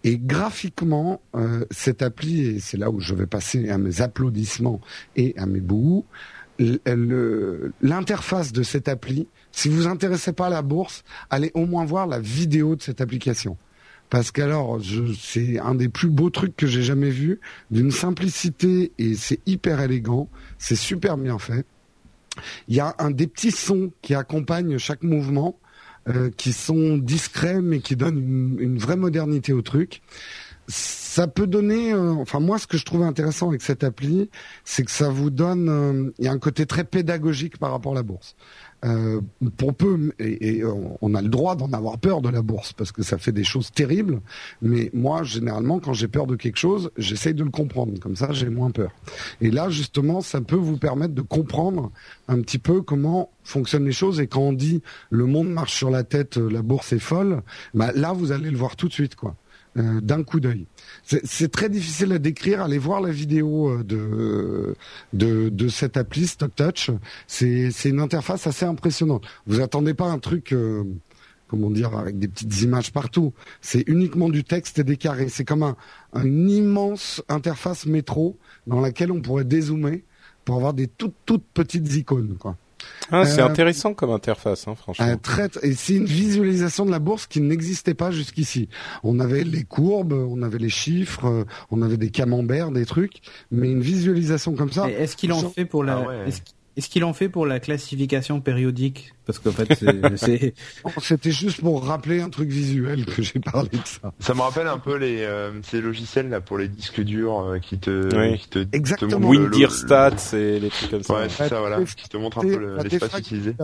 Et 0.03 0.19
graphiquement, 0.19 1.19
euh, 1.35 1.65
cette 1.71 2.03
appli, 2.03 2.41
et 2.41 2.59
c'est 2.59 2.77
là 2.77 2.91
où 2.91 2.99
je 2.99 3.15
vais 3.15 3.25
passer 3.25 3.69
à 3.69 3.79
mes 3.79 4.01
applaudissements 4.01 4.79
et 5.15 5.33
à 5.35 5.47
mes 5.47 5.61
bouts, 5.61 6.05
l'interface 6.59 8.53
de 8.53 8.63
cette 8.63 8.87
appli, 8.87 9.27
si 9.51 9.67
vous 9.67 9.77
vous 9.77 9.87
intéressez 9.87 10.31
pas 10.31 10.47
à 10.47 10.49
la 10.49 10.61
bourse, 10.61 11.03
allez 11.29 11.51
au 11.53 11.65
moins 11.65 11.85
voir 11.85 12.07
la 12.07 12.19
vidéo 12.19 12.75
de 12.75 12.81
cette 12.81 13.01
application 13.01 13.57
parce 14.09 14.31
qu'alors 14.31 14.79
c'est 15.19 15.59
un 15.59 15.75
des 15.75 15.89
plus 15.89 16.09
beaux 16.09 16.29
trucs 16.29 16.55
que 16.55 16.67
j'ai 16.67 16.83
jamais 16.83 17.09
vu, 17.09 17.39
d'une 17.71 17.91
simplicité 17.91 18.91
et 18.97 19.15
c'est 19.15 19.39
hyper 19.45 19.81
élégant, 19.81 20.29
c'est 20.57 20.75
super 20.75 21.17
bien 21.17 21.39
fait. 21.39 21.65
Il 22.67 22.75
y 22.75 22.79
a 22.79 22.95
un 22.99 23.11
des 23.11 23.27
petits 23.27 23.51
sons 23.51 23.91
qui 24.01 24.13
accompagnent 24.13 24.77
chaque 24.77 25.03
mouvement, 25.03 25.57
euh, 26.07 26.29
qui 26.35 26.53
sont 26.53 26.97
discrets 26.97 27.61
mais 27.61 27.79
qui 27.79 27.95
donnent 27.95 28.57
une, 28.59 28.77
vraie 28.77 28.97
modernité 28.97 29.53
au 29.53 29.61
truc. 29.61 30.01
Ça 30.67 31.27
peut 31.27 31.47
donner, 31.47 31.93
euh, 31.93 32.11
enfin 32.13 32.39
moi 32.39 32.57
ce 32.57 32.67
que 32.67 32.77
je 32.77 32.85
trouve 32.85 33.03
intéressant 33.03 33.47
avec 33.47 33.61
cette 33.61 33.83
appli, 33.83 34.29
c'est 34.63 34.83
que 34.83 34.91
ça 34.91 35.09
vous 35.09 35.29
donne, 35.29 35.69
euh, 35.69 36.11
il 36.19 36.25
y 36.25 36.27
a 36.27 36.31
un 36.31 36.39
côté 36.39 36.65
très 36.65 36.83
pédagogique 36.83 37.57
par 37.57 37.71
rapport 37.71 37.93
à 37.93 37.95
la 37.95 38.03
bourse. 38.03 38.35
Euh, 38.83 39.21
pour 39.57 39.73
peu, 39.73 40.11
et, 40.19 40.61
on 41.01 41.15
a 41.15 41.21
le 41.21 41.29
droit 41.29 41.55
d'en 41.55 41.71
avoir 41.73 41.97
peur 41.97 42.21
de 42.21 42.29
la 42.29 42.41
bourse 42.41 42.73
parce 42.73 42.91
que 42.91 43.01
ça 43.01 43.17
fait 43.17 43.31
des 43.31 43.43
choses 43.43 43.71
terribles. 43.71 44.21
Mais 44.61 44.91
moi, 44.93 45.23
généralement, 45.23 45.79
quand 45.79 45.93
j'ai 45.93 46.07
peur 46.07 46.27
de 46.27 46.35
quelque 46.35 46.57
chose, 46.57 46.91
j'essaye 46.97 47.33
de 47.33 47.43
le 47.43 47.49
comprendre. 47.49 47.97
Comme 47.99 48.15
ça, 48.15 48.31
j'ai 48.31 48.49
moins 48.49 48.69
peur. 48.69 48.91
Et 49.41 49.49
là, 49.49 49.69
justement, 49.69 50.21
ça 50.21 50.41
peut 50.41 50.55
vous 50.55 50.77
permettre 50.77 51.15
de 51.15 51.21
comprendre 51.21 51.91
un 52.27 52.41
petit 52.41 52.59
peu 52.59 52.81
comment 52.81 53.31
fonctionnent 53.43 53.85
les 53.85 53.91
choses. 53.91 54.19
Et 54.19 54.27
quand 54.27 54.41
on 54.41 54.53
dit 54.53 54.81
le 55.09 55.25
monde 55.25 55.49
marche 55.49 55.73
sur 55.73 55.89
la 55.89 56.03
tête, 56.03 56.37
la 56.37 56.61
bourse 56.61 56.93
est 56.93 56.99
folle, 56.99 57.41
bah 57.73 57.91
là, 57.95 58.13
vous 58.13 58.31
allez 58.31 58.51
le 58.51 58.57
voir 58.57 58.75
tout 58.75 58.87
de 58.87 58.93
suite, 58.93 59.15
quoi. 59.15 59.35
Euh, 59.77 59.99
d'un 59.99 60.23
coup 60.23 60.39
d'œil. 60.39 60.67
C'est 61.03 61.51
très 61.51 61.67
difficile 61.67 62.13
à 62.13 62.17
décrire. 62.17 62.61
Allez 62.61 62.77
voir 62.77 63.01
la 63.01 63.11
vidéo 63.11 63.69
euh, 63.69 63.83
de 63.83 64.73
de, 65.11 65.49
de 65.49 65.67
cette 65.67 65.97
appli 65.97 66.27
Stock 66.27 66.55
Touch. 66.55 66.91
C'est 67.27 67.73
une 67.83 67.99
interface 67.99 68.47
assez 68.47 68.63
impressionnante. 68.63 69.25
Vous 69.47 69.59
attendez 69.59 69.93
pas 69.93 70.05
un 70.05 70.17
truc 70.19 70.53
euh, 70.53 70.85
comment 71.49 71.69
dire 71.69 71.93
avec 71.97 72.17
des 72.17 72.29
petites 72.29 72.61
images 72.61 72.93
partout. 72.93 73.33
C'est 73.59 73.83
uniquement 73.87 74.29
du 74.29 74.45
texte 74.45 74.79
et 74.79 74.85
des 74.85 74.95
carrés. 74.95 75.27
C'est 75.27 75.43
comme 75.43 75.63
un, 75.63 75.75
une 76.23 76.49
immense 76.49 77.21
interface 77.27 77.85
métro 77.85 78.37
dans 78.67 78.79
laquelle 78.79 79.11
on 79.11 79.21
pourrait 79.21 79.43
dézoomer 79.43 80.05
pour 80.45 80.55
avoir 80.55 80.73
des 80.73 80.87
toutes 80.87 81.15
toutes 81.25 81.45
petites 81.53 81.93
icônes. 81.95 82.37
Ah, 83.11 83.25
c'est 83.25 83.41
euh, 83.41 83.45
intéressant 83.45 83.93
comme 83.93 84.11
interface, 84.11 84.67
hein, 84.67 84.75
franchement. 84.75 85.05
Euh, 85.05 85.47
et 85.63 85.73
c'est 85.73 85.95
une 85.95 86.05
visualisation 86.05 86.85
de 86.85 86.91
la 86.91 86.99
bourse 86.99 87.27
qui 87.27 87.41
n'existait 87.41 87.93
pas 87.93 88.11
jusqu'ici. 88.11 88.69
On 89.03 89.19
avait 89.19 89.43
les 89.43 89.63
courbes, 89.63 90.13
on 90.13 90.41
avait 90.41 90.57
les 90.57 90.69
chiffres, 90.69 91.25
euh, 91.25 91.43
on 91.71 91.81
avait 91.81 91.97
des 91.97 92.09
camemberts, 92.09 92.71
des 92.71 92.85
trucs, 92.85 93.21
mais 93.51 93.69
une 93.69 93.81
visualisation 93.81 94.55
comme 94.55 94.71
ça. 94.71 94.89
Est-ce 94.89 95.15
qu'il 95.15 95.31
en 95.33 95.49
fait 95.49 95.65
pour 95.65 95.83
la 95.83 96.05
Est-ce 96.75 96.89
qu'il 96.89 97.03
en 97.03 97.13
fait 97.13 97.29
pour 97.29 97.45
la 97.45 97.59
classification 97.59 98.41
périodique? 98.41 99.14
Parce 99.25 99.39
qu'en 99.39 99.51
fait, 99.51 99.67
c'est. 100.17 100.53
C'était 101.01 101.31
juste 101.31 101.61
pour 101.61 101.83
rappeler 101.83 102.21
un 102.21 102.29
truc 102.29 102.49
visuel 102.49 103.05
que 103.05 103.21
j'ai 103.21 103.39
parlé 103.39 103.69
de 103.69 103.85
ça. 103.85 104.13
Ça 104.19 104.33
me 104.33 104.41
rappelle 104.41 104.67
un 104.67 104.77
peu 104.77 104.97
les 104.97 105.21
euh, 105.21 105.51
ces 105.63 105.81
logiciels 105.81 106.29
là 106.29 106.41
pour 106.41 106.57
les 106.57 106.67
disques 106.67 107.01
durs 107.01 107.39
euh, 107.39 107.59
qui 107.59 107.77
te 107.77 108.35
qui 108.35 108.49
te 108.49 108.65
exactement 108.71 109.31
Stats 109.69 110.33
et 110.33 110.59
les 110.59 110.69
trucs 110.69 110.91
comme 110.91 111.03
ça. 111.03 111.13
Ouais, 111.15 111.29
c'est 111.29 111.49
ça 111.49 111.59
voilà, 111.59 111.79
qui 111.83 112.09
te 112.09 112.17
montre 112.17 112.39
un 112.39 112.41
peu 112.41 112.77
l'espace 112.83 113.19
utilisé. 113.19 113.55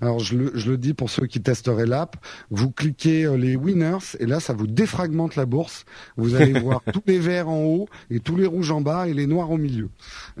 Alors 0.00 0.18
je 0.18 0.36
le, 0.36 0.52
je 0.54 0.70
le 0.70 0.78
dis 0.78 0.94
pour 0.94 1.10
ceux 1.10 1.26
qui 1.26 1.40
testeraient 1.40 1.86
l'app, 1.86 2.16
vous 2.50 2.70
cliquez 2.70 3.24
euh, 3.24 3.36
les 3.36 3.56
winners 3.56 4.16
et 4.18 4.26
là 4.26 4.40
ça 4.40 4.52
vous 4.52 4.66
défragmente 4.66 5.36
la 5.36 5.46
bourse. 5.46 5.84
Vous 6.16 6.34
allez 6.34 6.58
voir 6.58 6.82
tous 6.92 7.02
les 7.06 7.18
verts 7.18 7.48
en 7.48 7.62
haut 7.62 7.88
et 8.10 8.20
tous 8.20 8.36
les 8.36 8.46
rouges 8.46 8.70
en 8.70 8.80
bas 8.80 9.08
et 9.08 9.14
les 9.14 9.26
noirs 9.26 9.50
au 9.50 9.58
milieu. 9.58 9.90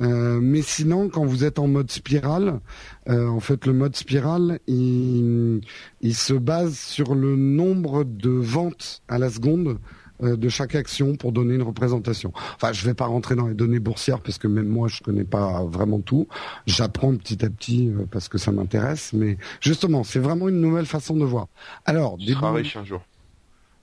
Euh, 0.00 0.40
mais 0.42 0.62
sinon, 0.62 1.08
quand 1.08 1.24
vous 1.24 1.44
êtes 1.44 1.58
en 1.58 1.68
mode 1.68 1.90
spirale, 1.90 2.60
euh, 3.08 3.26
en 3.28 3.40
fait 3.40 3.66
le 3.66 3.72
mode 3.72 3.96
spirale, 3.96 4.60
il, 4.66 5.60
il 6.00 6.14
se 6.14 6.34
base 6.34 6.78
sur 6.78 7.14
le 7.14 7.36
nombre 7.36 8.04
de 8.04 8.30
ventes 8.30 9.02
à 9.08 9.18
la 9.18 9.30
seconde 9.30 9.78
euh, 10.22 10.36
de 10.36 10.48
chaque 10.48 10.76
action 10.76 11.16
pour 11.16 11.32
donner 11.32 11.54
une 11.54 11.62
représentation. 11.62 12.32
Enfin, 12.54 12.72
je 12.72 12.84
vais 12.84 12.94
pas 12.94 13.06
rentrer 13.06 13.34
dans 13.34 13.48
les 13.48 13.54
données 13.54 13.80
boursières 13.80 14.20
parce 14.20 14.38
que 14.38 14.46
même 14.46 14.68
moi 14.68 14.86
je 14.86 15.02
connais 15.02 15.24
pas 15.24 15.64
vraiment 15.64 16.00
tout. 16.00 16.28
J'apprends 16.66 17.16
petit 17.16 17.44
à 17.44 17.50
petit 17.50 17.88
euh, 17.88 18.06
parce 18.08 18.28
que 18.28 18.38
ça 18.38 18.52
m'intéresse, 18.52 19.12
mais 19.14 19.36
justement, 19.60 20.04
c'est 20.04 20.20
vraiment 20.20 20.48
une 20.48 20.60
nouvelle 20.60 20.86
façon 20.86 21.16
de 21.16 21.24
voir. 21.24 21.48
Alors, 21.86 22.18
tu 22.18 22.32
seras 22.32 22.52
riche 22.52 22.76
un 22.76 22.84
jour. 22.84 23.02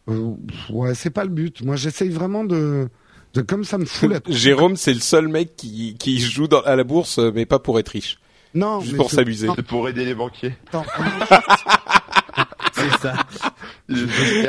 Euh, 0.07 0.33
ouais, 0.69 0.95
c'est 0.95 1.09
pas 1.09 1.25
le 1.25 1.29
but. 1.29 1.61
Moi, 1.61 1.75
j'essaye 1.75 2.09
vraiment 2.09 2.45
de 2.45 2.87
de 3.33 3.41
comme 3.41 3.65
ça 3.65 3.77
me 3.77 3.85
fout 3.85 4.09
la 4.09 4.19
Jérôme, 4.33 4.77
c'est 4.77 4.93
le 4.93 5.01
seul 5.01 5.27
mec 5.27 5.57
qui 5.57 5.95
qui 5.99 6.19
joue 6.19 6.47
dans, 6.47 6.61
à 6.61 6.77
la 6.77 6.85
bourse, 6.85 7.19
mais 7.19 7.45
pas 7.45 7.59
pour 7.59 7.79
être 7.79 7.89
riche. 7.89 8.17
Non, 8.53 8.81
juste 8.81 8.97
pour 8.97 9.11
s'amuser. 9.11 9.47
C'est 9.55 9.65
pour 9.65 9.87
aider 9.87 10.05
les 10.05 10.15
banquiers. 10.15 10.55
c'est 12.73 12.97
ça. 12.99 13.13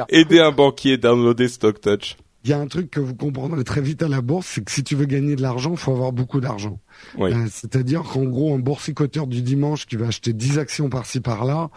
Aider 0.09 0.40
un 0.40 0.53
banquier, 0.53 0.96
downloader 0.96 1.48
StockTouch. 1.48 2.16
Il 2.45 2.51
y 2.51 2.55
a 2.55 2.59
un 2.59 2.66
truc 2.66 2.91
que 2.91 3.01
vous 3.01 3.14
comprendrez 3.14 3.64
très 3.64 3.82
vite 3.82 4.03
à 4.03 4.09
la 4.09 4.22
bourse, 4.22 4.47
c'est 4.47 4.64
que 4.64 4.70
si 4.70 4.82
tu 4.82 4.97
veux 4.97 5.05
gagner 5.05 5.36
de 5.36 5.43
l'argent, 5.43 5.72
il 5.72 5.76
faut 5.76 5.93
avoir 5.93 6.12
beaucoup 6.12 6.41
d'argent. 6.41 6.78
Euh, 7.18 7.47
c'est-à-dire 7.51 8.03
qu'en 8.03 8.24
gros, 8.24 8.55
un 8.55 8.59
boursicoteur 8.59 9.26
du 9.26 9.43
dimanche 9.43 9.86
qui 9.86 9.97
va 9.97 10.07
acheter 10.07 10.32
10 10.32 10.59
actions 10.59 10.88
par-ci 10.88 11.20
par-là, 11.20 11.68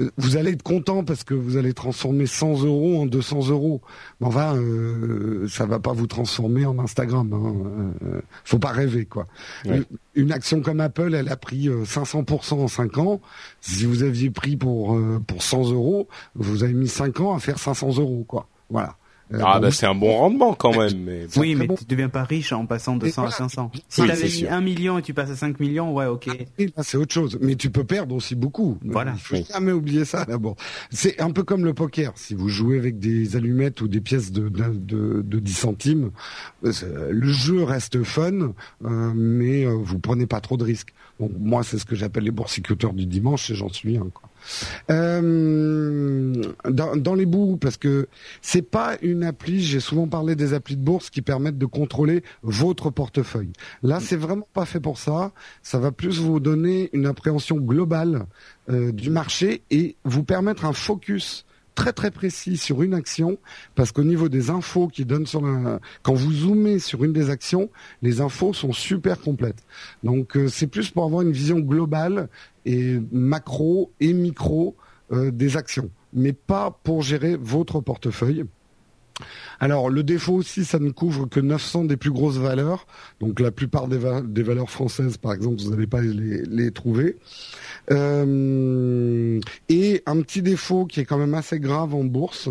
euh, 0.00 0.10
vous 0.18 0.36
allez 0.36 0.52
être 0.52 0.62
content 0.62 1.02
parce 1.02 1.24
que 1.24 1.32
vous 1.32 1.56
allez 1.56 1.72
transformer 1.72 2.26
100 2.26 2.64
euros 2.64 3.00
en 3.00 3.06
200 3.06 3.48
euros. 3.48 3.80
Mais 4.20 4.26
enfin, 4.26 4.54
euh, 4.56 5.48
ça 5.48 5.64
va 5.64 5.78
pas 5.78 5.94
vous 5.94 6.06
transformer 6.06 6.66
en 6.66 6.78
Instagram. 6.78 7.32
Hein. 7.32 7.94
Euh, 8.04 8.20
faut 8.44 8.58
pas 8.58 8.72
rêver, 8.72 9.06
quoi. 9.06 9.26
Une, 10.14 10.32
action 10.32 10.60
comme 10.60 10.80
Apple, 10.80 11.14
elle 11.14 11.30
a 11.30 11.36
pris 11.36 11.68
500% 11.68 12.54
en 12.54 12.68
5 12.68 12.98
ans. 12.98 13.20
Si 13.62 13.86
vous 13.86 14.02
aviez 14.02 14.28
pris 14.28 14.56
pour 14.56 14.98
pour 15.26 15.42
100 15.42 15.70
euros, 15.70 16.08
vous 16.34 16.64
avez 16.64 16.74
mis 16.74 16.88
5 16.88 17.20
ans 17.20 17.34
à 17.34 17.38
faire 17.38 17.58
500 17.58 17.96
euros, 17.98 18.24
quoi. 18.28 18.48
Voilà. 18.68 18.96
Euh, 19.32 19.38
ah 19.44 19.60
bah 19.60 19.70
c'est 19.70 19.86
un 19.86 19.94
bon 19.94 20.16
rendement 20.16 20.54
quand 20.54 20.76
même. 20.76 21.04
Mais... 21.04 21.26
Oui, 21.36 21.54
mais 21.54 21.66
tu 21.68 21.84
deviens 21.84 22.08
pas 22.08 22.24
riche 22.24 22.52
en 22.52 22.66
passant 22.66 22.96
de 22.96 23.08
100 23.08 23.24
à 23.24 23.30
500. 23.30 23.70
Si 23.88 24.02
tu 24.02 24.10
avais 24.10 24.24
mis 24.24 24.46
1 24.46 24.60
million 24.60 24.98
et 24.98 25.02
tu 25.02 25.14
passes 25.14 25.30
à 25.30 25.36
5 25.36 25.58
millions, 25.60 25.92
ouais, 25.92 26.06
ok. 26.06 26.28
Ah, 26.76 26.82
c'est 26.82 26.96
autre 26.96 27.14
chose. 27.14 27.38
Mais 27.40 27.56
tu 27.56 27.70
peux 27.70 27.84
perdre 27.84 28.14
aussi 28.14 28.34
beaucoup. 28.34 28.78
Voilà. 28.84 29.14
Il 29.14 29.20
faut 29.20 29.52
jamais 29.52 29.72
oublier 29.72 30.04
ça 30.04 30.24
d'abord. 30.24 30.56
C'est 30.90 31.20
un 31.20 31.30
peu 31.30 31.44
comme 31.44 31.64
le 31.64 31.72
poker. 31.74 32.12
Si 32.16 32.34
vous 32.34 32.48
jouez 32.48 32.78
avec 32.78 32.98
des 32.98 33.36
allumettes 33.36 33.80
ou 33.80 33.88
des 33.88 34.00
pièces 34.00 34.32
de, 34.32 34.48
de, 34.48 35.22
de, 35.22 35.38
10 35.38 35.52
centimes, 35.52 36.10
euh, 36.64 37.08
le 37.10 37.28
jeu 37.28 37.62
reste 37.62 38.02
fun, 38.02 38.32
euh, 38.84 39.12
mais 39.14 39.64
vous 39.64 39.98
prenez 39.98 40.26
pas 40.26 40.40
trop 40.40 40.56
de 40.56 40.64
risques. 40.64 40.92
Donc 41.20 41.30
moi, 41.38 41.62
c'est 41.62 41.78
ce 41.78 41.84
que 41.84 41.94
j'appelle 41.94 42.24
les 42.24 42.30
boursiculteurs 42.30 42.92
du 42.92 43.06
dimanche 43.06 43.50
et 43.50 43.54
j'en 43.54 43.68
suis 43.68 43.96
un. 43.96 44.08
Quoi. 44.12 44.28
Euh, 44.90 46.42
dans, 46.64 47.14
les 47.14 47.26
bouts, 47.26 47.56
parce 47.56 47.76
que 47.76 48.08
c'est 48.40 48.62
pas 48.62 48.96
une 49.02 49.24
appli. 49.24 49.62
J'ai 49.62 49.80
souvent 49.80 50.08
parlé 50.08 50.36
des 50.36 50.54
applis 50.54 50.76
de 50.76 50.82
bourse 50.82 51.10
qui 51.10 51.22
permettent 51.22 51.58
de 51.58 51.66
contrôler 51.66 52.22
votre 52.42 52.90
portefeuille. 52.90 53.52
Là, 53.82 54.00
c'est 54.00 54.16
vraiment 54.16 54.48
pas 54.52 54.64
fait 54.64 54.80
pour 54.80 54.98
ça. 54.98 55.32
Ça 55.62 55.78
va 55.78 55.92
plus 55.92 56.18
vous 56.18 56.40
donner 56.40 56.90
une 56.92 57.06
appréhension 57.06 57.56
globale 57.56 58.26
euh, 58.70 58.92
du 58.92 59.10
marché 59.10 59.62
et 59.70 59.96
vous 60.04 60.24
permettre 60.24 60.64
un 60.64 60.72
focus 60.72 61.44
très 61.74 61.92
très 61.92 62.10
précis 62.10 62.56
sur 62.56 62.82
une 62.82 62.94
action 62.94 63.38
parce 63.74 63.92
qu'au 63.92 64.04
niveau 64.04 64.28
des 64.28 64.50
infos 64.50 64.88
qui 64.88 65.04
donnent 65.04 65.26
sur 65.26 65.42
la... 65.42 65.80
quand 66.02 66.14
vous 66.14 66.32
zoomez 66.32 66.78
sur 66.78 67.04
une 67.04 67.12
des 67.12 67.30
actions, 67.30 67.70
les 68.02 68.20
infos 68.20 68.52
sont 68.52 68.72
super 68.72 69.20
complètes. 69.20 69.64
Donc 70.02 70.36
euh, 70.36 70.48
c'est 70.48 70.66
plus 70.66 70.90
pour 70.90 71.04
avoir 71.04 71.22
une 71.22 71.32
vision 71.32 71.58
globale 71.58 72.28
et 72.64 72.98
macro 73.10 73.92
et 74.00 74.12
micro 74.12 74.76
euh, 75.12 75.30
des 75.30 75.56
actions, 75.56 75.90
mais 76.12 76.32
pas 76.32 76.78
pour 76.82 77.02
gérer 77.02 77.36
votre 77.36 77.80
portefeuille. 77.80 78.44
Alors 79.62 79.90
le 79.90 80.02
défaut 80.02 80.32
aussi, 80.32 80.64
ça 80.64 80.80
ne 80.80 80.90
couvre 80.90 81.26
que 81.26 81.38
900 81.38 81.84
des 81.84 81.96
plus 81.96 82.10
grosses 82.10 82.36
valeurs. 82.36 82.84
Donc 83.20 83.38
la 83.38 83.52
plupart 83.52 83.86
des, 83.86 83.96
valeurs 83.96 84.70
françaises, 84.70 85.18
par 85.18 85.32
exemple, 85.32 85.62
vous 85.62 85.70
n'allez 85.70 85.86
pas 85.86 86.00
les, 86.00 86.42
les 86.42 86.72
trouver. 86.72 87.16
Euh, 87.92 89.38
et 89.68 90.02
un 90.06 90.20
petit 90.22 90.42
défaut 90.42 90.84
qui 90.84 90.98
est 90.98 91.04
quand 91.04 91.16
même 91.16 91.34
assez 91.34 91.60
grave 91.60 91.94
en 91.94 92.02
bourse, 92.02 92.48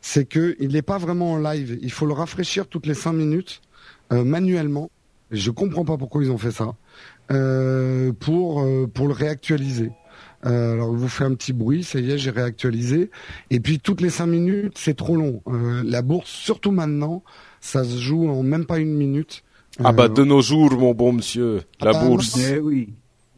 c'est 0.00 0.24
qu'il 0.24 0.68
n'est 0.70 0.82
pas 0.82 0.98
vraiment 0.98 1.32
en 1.32 1.38
live. 1.38 1.80
Il 1.82 1.90
faut 1.90 2.06
le 2.06 2.12
rafraîchir 2.12 2.68
toutes 2.68 2.86
les 2.86 2.94
cinq 2.94 3.14
minutes 3.14 3.60
euh, 4.12 4.22
manuellement. 4.22 4.88
Je 5.32 5.50
comprends 5.50 5.84
pas 5.84 5.96
pourquoi 5.96 6.22
ils 6.22 6.30
ont 6.30 6.38
fait 6.38 6.52
ça. 6.52 6.76
Euh, 7.32 8.12
pour 8.12 8.64
pour 8.94 9.08
le 9.08 9.14
réactualiser. 9.14 9.90
Alors, 10.42 10.92
je 10.92 10.98
vous 10.98 11.08
fais 11.08 11.24
un 11.24 11.34
petit 11.34 11.52
bruit, 11.52 11.84
ça 11.84 12.00
y 12.00 12.10
est, 12.10 12.18
j'ai 12.18 12.30
réactualisé. 12.30 13.10
Et 13.50 13.60
puis, 13.60 13.78
toutes 13.78 14.00
les 14.00 14.10
cinq 14.10 14.26
minutes, 14.26 14.76
c'est 14.76 14.96
trop 14.96 15.16
long. 15.16 15.42
la 15.84 16.02
bourse, 16.02 16.30
surtout 16.30 16.72
maintenant, 16.72 17.22
ça 17.60 17.84
se 17.84 17.96
joue 17.98 18.28
en 18.28 18.42
même 18.42 18.66
pas 18.66 18.78
une 18.78 18.94
minute. 18.94 19.44
Ah 19.82 19.92
bah, 19.92 20.08
de 20.08 20.24
nos 20.24 20.42
jours, 20.42 20.72
mon 20.72 20.92
bon 20.92 21.12
monsieur, 21.12 21.62
la 21.80 21.90
ah 21.90 21.92
bah, 21.92 22.04
bourse. 22.04 22.38
Eh 22.38 22.58
oui. 22.58 22.90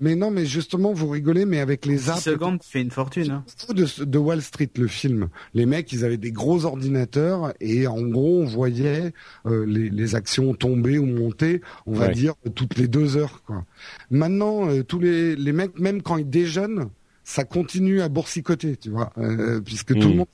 Mais 0.05 0.17
non, 0.17 0.31
mais 0.31 0.45
justement, 0.45 0.93
vous 0.93 1.09
rigolez, 1.09 1.47
mais 1.47 1.61
avec 1.61 1.87
les 1.87 2.11
apps. 2.11 2.21
secondes, 2.21 2.61
tu 2.61 2.69
fais 2.69 2.83
une 2.83 2.91
fortune. 2.91 3.31
Hein. 3.31 3.45
De, 3.71 4.05
de, 4.05 4.19
Wall 4.19 4.43
Street, 4.43 4.69
le 4.77 4.87
film. 4.87 5.29
Les 5.55 5.65
mecs, 5.65 5.91
ils 5.93 6.05
avaient 6.05 6.19
des 6.19 6.31
gros 6.31 6.67
ordinateurs 6.67 7.55
et 7.59 7.87
en 7.87 8.03
gros, 8.03 8.43
on 8.43 8.45
voyait 8.45 9.15
euh, 9.47 9.65
les, 9.65 9.89
les, 9.89 10.15
actions 10.15 10.53
tomber 10.53 10.99
ou 10.99 11.07
monter, 11.07 11.63
on 11.87 11.95
va 11.95 12.09
dire, 12.09 12.35
toutes 12.55 12.77
les 12.77 12.87
deux 12.87 13.17
heures. 13.17 13.43
Quoi. 13.47 13.65
Maintenant, 14.11 14.69
euh, 14.69 14.83
tous 14.83 14.99
les, 14.99 15.37
les 15.37 15.53
mecs, 15.55 15.79
même 15.79 16.03
quand 16.03 16.19
ils 16.19 16.29
déjeunent, 16.29 16.91
ça 17.25 17.45
continue 17.45 18.03
à 18.03 18.11
boursicoter, 18.11 18.77
tu 18.77 18.91
vois, 18.91 19.11
euh, 19.17 19.61
puisque 19.63 19.95
tout 19.95 20.09
le 20.09 20.15
hmm. 20.15 20.17
monde 20.19 20.27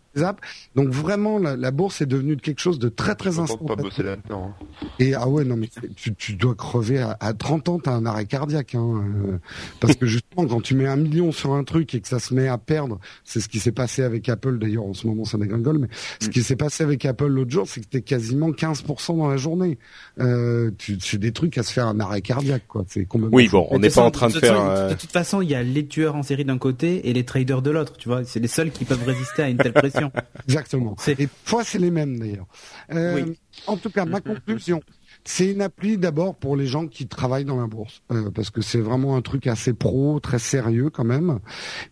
Donc 0.75 0.89
vraiment, 0.89 1.39
la, 1.39 1.71
bourse 1.71 2.01
est 2.01 2.07
devenue 2.07 2.37
quelque 2.37 2.61
chose 2.61 2.79
de 2.79 2.89
très 2.89 3.15
très 3.15 3.39
instantané. 3.39 3.89
Hein. 4.31 4.55
Et 4.99 5.15
ah 5.15 5.29
ouais, 5.29 5.45
non 5.45 5.57
mais 5.57 5.69
tu, 5.97 6.15
tu 6.15 6.35
dois 6.35 6.55
crever 6.55 6.99
à, 6.99 7.17
à 7.21 7.33
30 7.33 7.69
ans, 7.69 7.79
t'as 7.79 7.93
un 7.93 8.07
arrêt 8.07 8.27
cardiaque, 8.27 8.75
hein, 8.75 9.03
euh, 9.27 9.39
parce 9.79 9.95
que 9.95 10.07
justement 10.07 10.47
quand 10.47 10.61
tu 10.61 10.75
mets 10.75 10.87
un 10.87 10.97
million 10.97 11.33
sur 11.33 11.53
un 11.53 11.65
truc 11.65 11.95
et 11.95 12.01
que 12.01 12.09
ça 12.09 12.19
se 12.19 12.35
met 12.35 12.49
à 12.49 12.59
perdre, 12.59 12.99
c'est 13.25 13.41
ce 13.41 13.49
qui 13.49 13.61
s'est 13.61 13.73
passé 13.73 14.03
avec 14.03 14.29
Apple. 14.29 14.59
D'ailleurs, 14.59 14.85
en 14.85 14.95
ce 14.95 15.07
moment 15.07 15.25
ça 15.25 15.39
dégringole, 15.39 15.79
mais 15.79 15.89
ce 16.21 16.27
hmm. 16.27 16.31
qui 16.31 16.43
s'est 16.43 16.57
passé 16.57 16.83
avec 16.83 17.05
Apple 17.05 17.27
l'autre 17.27 17.51
jour, 17.51 17.69
c'est 17.69 17.81
que 17.81 17.87
t'es 17.87 18.03
quasiment 18.03 18.51
15% 18.51 19.17
dans 19.17 19.29
la 19.29 19.37
journée. 19.37 19.79
Euh, 20.19 20.71
c'est 21.01 21.19
des 21.19 21.33
trucs 21.33 21.57
à 21.59 21.63
se 21.63 21.73
faire 21.73 21.87
un 21.87 22.01
arrêt 22.01 22.21
cardiaque, 22.21 22.65
quoi. 22.67 22.85
C'est 22.89 23.07
oui, 23.15 23.49
bon, 23.49 23.67
on 23.71 23.79
n'est 23.79 23.91
pas 23.91 24.03
en 24.03 24.11
train 24.11 24.29
de, 24.29 24.39
faire. 24.39 24.61
Euh, 24.61 24.91
de 24.91 24.95
toute 24.95 25.11
façon, 25.11 25.43
il 25.43 25.51
y 25.51 25.55
a 25.55 25.63
les 25.63 25.87
tueurs 25.87 26.15
en 26.15 26.23
série 26.23 26.45
d'un 26.45 26.59
côté 26.59 27.09
et 27.09 27.13
les 27.13 27.25
traders 27.25 27.63
de 27.63 27.71
l'autre. 27.71 27.97
Tu 27.97 28.09
vois, 28.09 28.25
c'est 28.25 28.41
les 28.41 28.49
seuls 28.49 28.71
qui 28.71 28.85
peuvent 28.85 29.05
résister 29.05 29.43
à 29.43 29.49
une 29.49 29.57
telle 29.57 29.73
pression. 29.73 30.00
Exactement. 30.47 30.97
Et 31.19 31.29
fois, 31.45 31.65
c'est 31.65 31.79
les 31.79 31.91
mêmes 31.91 32.19
d'ailleurs. 32.19 32.47
Euh, 32.93 33.27
En 33.67 33.77
tout 33.77 33.91
cas, 33.91 34.05
ma 34.05 34.21
conclusion, 34.21 34.81
c'est 35.25 35.51
une 35.51 35.61
appli 35.61 35.99
d'abord 35.99 36.35
pour 36.35 36.57
les 36.57 36.67
gens 36.67 36.87
qui 36.87 37.07
travaillent 37.07 37.45
dans 37.45 37.61
la 37.61 37.67
bourse, 37.67 38.03
euh, 38.11 38.31
parce 38.31 38.51
que 38.51 38.63
c'est 38.63 38.81
vraiment 38.81 39.17
un 39.17 39.23
truc 39.23 39.47
assez 39.47 39.73
pro, 39.73 40.19
très 40.21 40.39
sérieux 40.39 40.91
quand 40.91 41.05
même. 41.05 41.39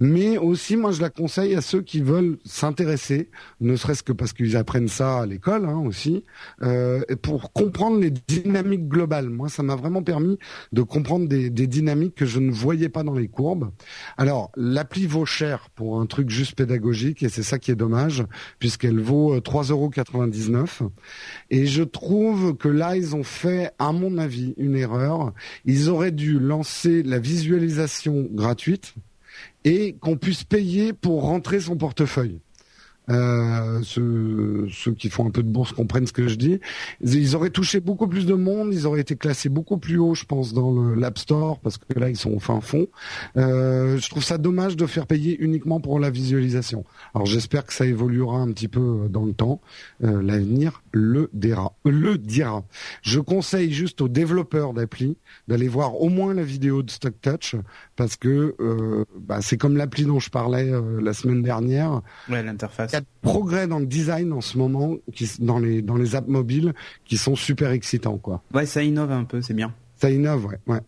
Mais 0.01 0.39
aussi, 0.39 0.77
moi, 0.77 0.93
je 0.93 1.01
la 1.01 1.11
conseille 1.11 1.55
à 1.55 1.61
ceux 1.61 1.83
qui 1.83 2.01
veulent 2.01 2.39
s'intéresser, 2.45 3.31
ne 3.61 3.77
serait-ce 3.77 4.03
que 4.03 4.13
parce 4.13 4.33
qu'ils 4.33 4.57
apprennent 4.57 4.89
ça 4.89 5.21
à 5.21 5.27
l'école 5.27 5.67
hein, 5.67 5.79
aussi, 5.87 6.25
euh, 6.63 7.03
pour 7.23 7.53
comprendre 7.53 7.99
les 7.99 8.11
dynamiques 8.11 8.89
globales. 8.89 9.29
Moi, 9.29 9.49
ça 9.49 9.63
m'a 9.63 9.77
vraiment 9.77 10.03
permis 10.03 10.39
de 10.73 10.83
comprendre 10.83 11.29
des, 11.29 11.51
dynamiques 11.51 12.15
que 12.15 12.27
je 12.27 12.41
ne 12.41 12.51
voyais 12.51 12.89
pas 12.89 13.03
dans 13.03 13.15
les 13.15 13.29
courbes. 13.29 13.71
Alors, 14.17 14.51
l'appli 14.57 15.07
vaut 15.07 15.27
cher 15.27 15.69
pour 15.75 16.01
un 16.01 16.07
truc 16.07 16.31
juste 16.31 16.55
pédagogique, 16.55 17.23
et 17.23 17.29
c'est 17.29 17.43
ça 17.43 17.59
qui 17.59 17.71
est 17.71 17.77
dommage, 17.77 18.25
puisqu'elle 18.59 19.01
vaut 19.01 19.39
3,99 19.39 19.69
euh, 19.69 20.67
euros. 20.85 20.93
Et 21.51 21.67
je 21.67 21.83
trouve 21.83 22.57
que 22.57 22.69
là, 22.69 22.97
ils 22.97 23.15
ont 23.15 23.18
fait, 23.23 23.73
à 23.79 23.93
mon 23.93 24.19
avis, 24.19 24.55
une 24.57 24.77
erreur. 24.77 25.33
Ils 25.65 25.89
auraient 25.89 26.13
dû 26.13 26.39
lancer 26.39 27.03
la 27.03 27.19
visualisation 27.19 28.27
gratuite 28.31 28.95
et 29.65 29.95
qu'on 30.01 30.17
puisse 30.17 30.45
payer 30.45 30.93
pour 30.93 31.23
rentrer 31.23 31.61
son 31.61 31.77
portefeuille. 31.77 32.41
Euh, 33.11 33.81
ceux, 33.83 34.67
ceux 34.71 34.93
qui 34.93 35.09
font 35.09 35.27
un 35.27 35.31
peu 35.31 35.43
de 35.43 35.49
bourse 35.49 35.73
comprennent 35.73 36.07
ce 36.07 36.13
que 36.13 36.29
je 36.29 36.37
dis. 36.37 36.61
Ils 37.01 37.37
auraient 37.37 37.51
touché 37.51 37.81
beaucoup 37.81 38.07
plus 38.07 38.27
de 38.27 38.35
monde, 38.35 38.73
ils 38.73 38.87
auraient 38.87 39.01
été 39.01 39.17
classés 39.17 39.49
beaucoup 39.49 39.79
plus 39.79 39.99
haut, 39.99 40.15
je 40.15 40.25
pense, 40.25 40.53
dans 40.53 40.95
l'App 40.95 41.19
Store 41.19 41.59
parce 41.61 41.79
que 41.79 41.99
là 41.99 42.09
ils 42.09 42.17
sont 42.17 42.33
au 42.33 42.41
fin 42.41 42.61
fond. 42.61 42.87
Euh, 43.37 43.99
je 43.99 44.09
trouve 44.09 44.23
ça 44.25 44.39
dommage 44.39 44.77
de 44.77 44.87
faire 44.87 45.07
payer 45.07 45.37
uniquement 45.41 45.81
pour 45.81 45.99
la 45.99 46.11
visualisation. 46.11 46.85
Alors 47.15 47.27
j'espère 47.27 47.65
que 47.65 47.73
ça 47.73 47.87
évoluera 47.87 48.39
un 48.39 48.53
petit 48.53 48.69
peu 48.69 49.09
dans 49.09 49.25
le 49.25 49.33
temps. 49.33 49.61
Euh, 50.05 50.23
L'avenir 50.23 50.83
le 50.93 51.31
dira. 51.33 51.73
Le 51.85 52.19
dira. 52.19 52.65
Je 53.03 53.21
conseille 53.21 53.73
juste 53.73 54.01
aux 54.01 54.09
développeurs 54.09 54.73
d'appli 54.75 55.17
d'aller 55.47 55.69
voir 55.69 56.01
au 56.01 56.09
moins 56.09 56.35
la 56.35 56.43
vidéo 56.43 56.83
de 56.83 56.91
Stock 56.91 57.15
Touch 57.21 57.55
parce 57.97 58.17
que 58.17 58.55
euh, 58.61 59.05
bah, 59.19 59.41
c'est 59.41 59.57
comme 59.57 59.77
l'appli 59.77 60.05
dont 60.05 60.21
je 60.21 60.31
parlais 60.31 60.71
euh, 60.71 61.01
la 61.01 61.13
semaine 61.13 61.43
dernière. 61.43 62.03
Ouais, 62.29 62.43
l'interface. 62.43 62.93
Il 62.99 63.03
y 63.03 63.03
a 63.03 63.03
de 63.03 63.07
progrès 63.23 63.67
dans 63.67 63.79
le 63.79 63.87
design 63.87 64.33
en 64.33 64.41
ce 64.41 64.59
moment, 64.59 64.97
qui, 65.15 65.29
dans 65.41 65.59
les 65.59 65.83
dans 65.83 65.97
les 65.97 66.17
apps 66.17 66.29
mobiles, 66.29 66.75
qui 67.05 67.17
sont 67.17 67.37
super 67.37 67.71
excitants, 67.71 68.19
quoi. 68.19 68.43
Ouais, 68.53 68.67
ça 68.67 68.83
innove 68.83 69.13
un 69.13 69.25
peu, 69.25 69.43
c'est 69.43 69.55
bien. 69.55 69.75
Ça 69.97 70.11
innove, 70.11 70.47
ouais. 70.47 70.59
ouais. 70.67 70.81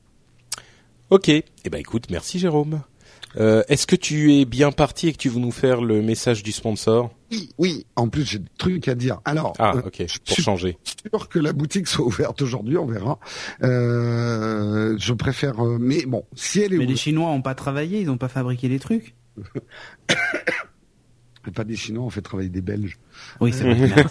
Ok. 1.11 1.29
Eh 1.29 1.45
ben 1.71 1.79
écoute, 1.79 2.07
merci 2.11 2.39
Jérôme. 2.39 2.81
Euh, 3.37 3.63
Est-ce 3.69 3.87
que 3.87 3.97
tu 3.97 4.35
es 4.35 4.45
bien 4.45 4.73
parti 4.73 5.09
et 5.09 5.13
que 5.13 5.19
tu 5.19 5.29
veux 5.29 5.39
nous 5.39 5.53
faire 5.53 5.83
le 5.83 6.03
message 6.03 6.43
du 6.43 6.53
sponsor? 6.53 7.11
Oui, 7.31 7.51
oui. 7.59 7.87
En 7.97 8.09
plus, 8.09 8.25
j'ai 8.25 8.39
des 8.39 8.51
trucs 8.59 8.89
à 8.89 8.95
dire. 8.95 9.21
Alors, 9.25 9.53
ah, 9.59 9.75
euh, 9.77 9.83
ok, 9.87 10.05
pour 10.27 10.37
je 10.37 10.43
changer. 10.43 10.79
Suis 10.83 10.97
sûr 11.09 11.29
que 11.29 11.39
la 11.39 11.53
boutique 11.53 11.87
soit 11.87 12.05
ouverte 12.05 12.43
aujourd'hui, 12.43 12.77
on 12.77 12.87
verra. 12.87 13.19
Euh, 13.63 14.97
je 14.99 15.13
préfère, 15.13 15.65
euh, 15.65 15.79
mais 15.81 16.07
bon, 16.07 16.25
si 16.35 16.61
elle 16.61 16.75
est. 16.75 16.79
Mais 16.79 16.87
les 16.87 16.97
Chinois 16.97 17.31
ont 17.31 17.43
pas 17.43 17.55
travaillé, 17.55 18.01
ils 18.01 18.11
ont 18.11 18.19
pas 18.19 18.29
fabriqué 18.29 18.69
les 18.69 18.81
trucs. 18.81 19.15
pas 21.55 21.65
des 21.65 21.77
Chinois, 21.77 22.05
on 22.05 22.11
fait 22.11 22.23
travailler 22.23 22.51
des 22.51 22.61
Belges. 22.61 22.99
Oui, 23.41 23.53
c'est 23.53 23.65
vrai. 23.65 23.91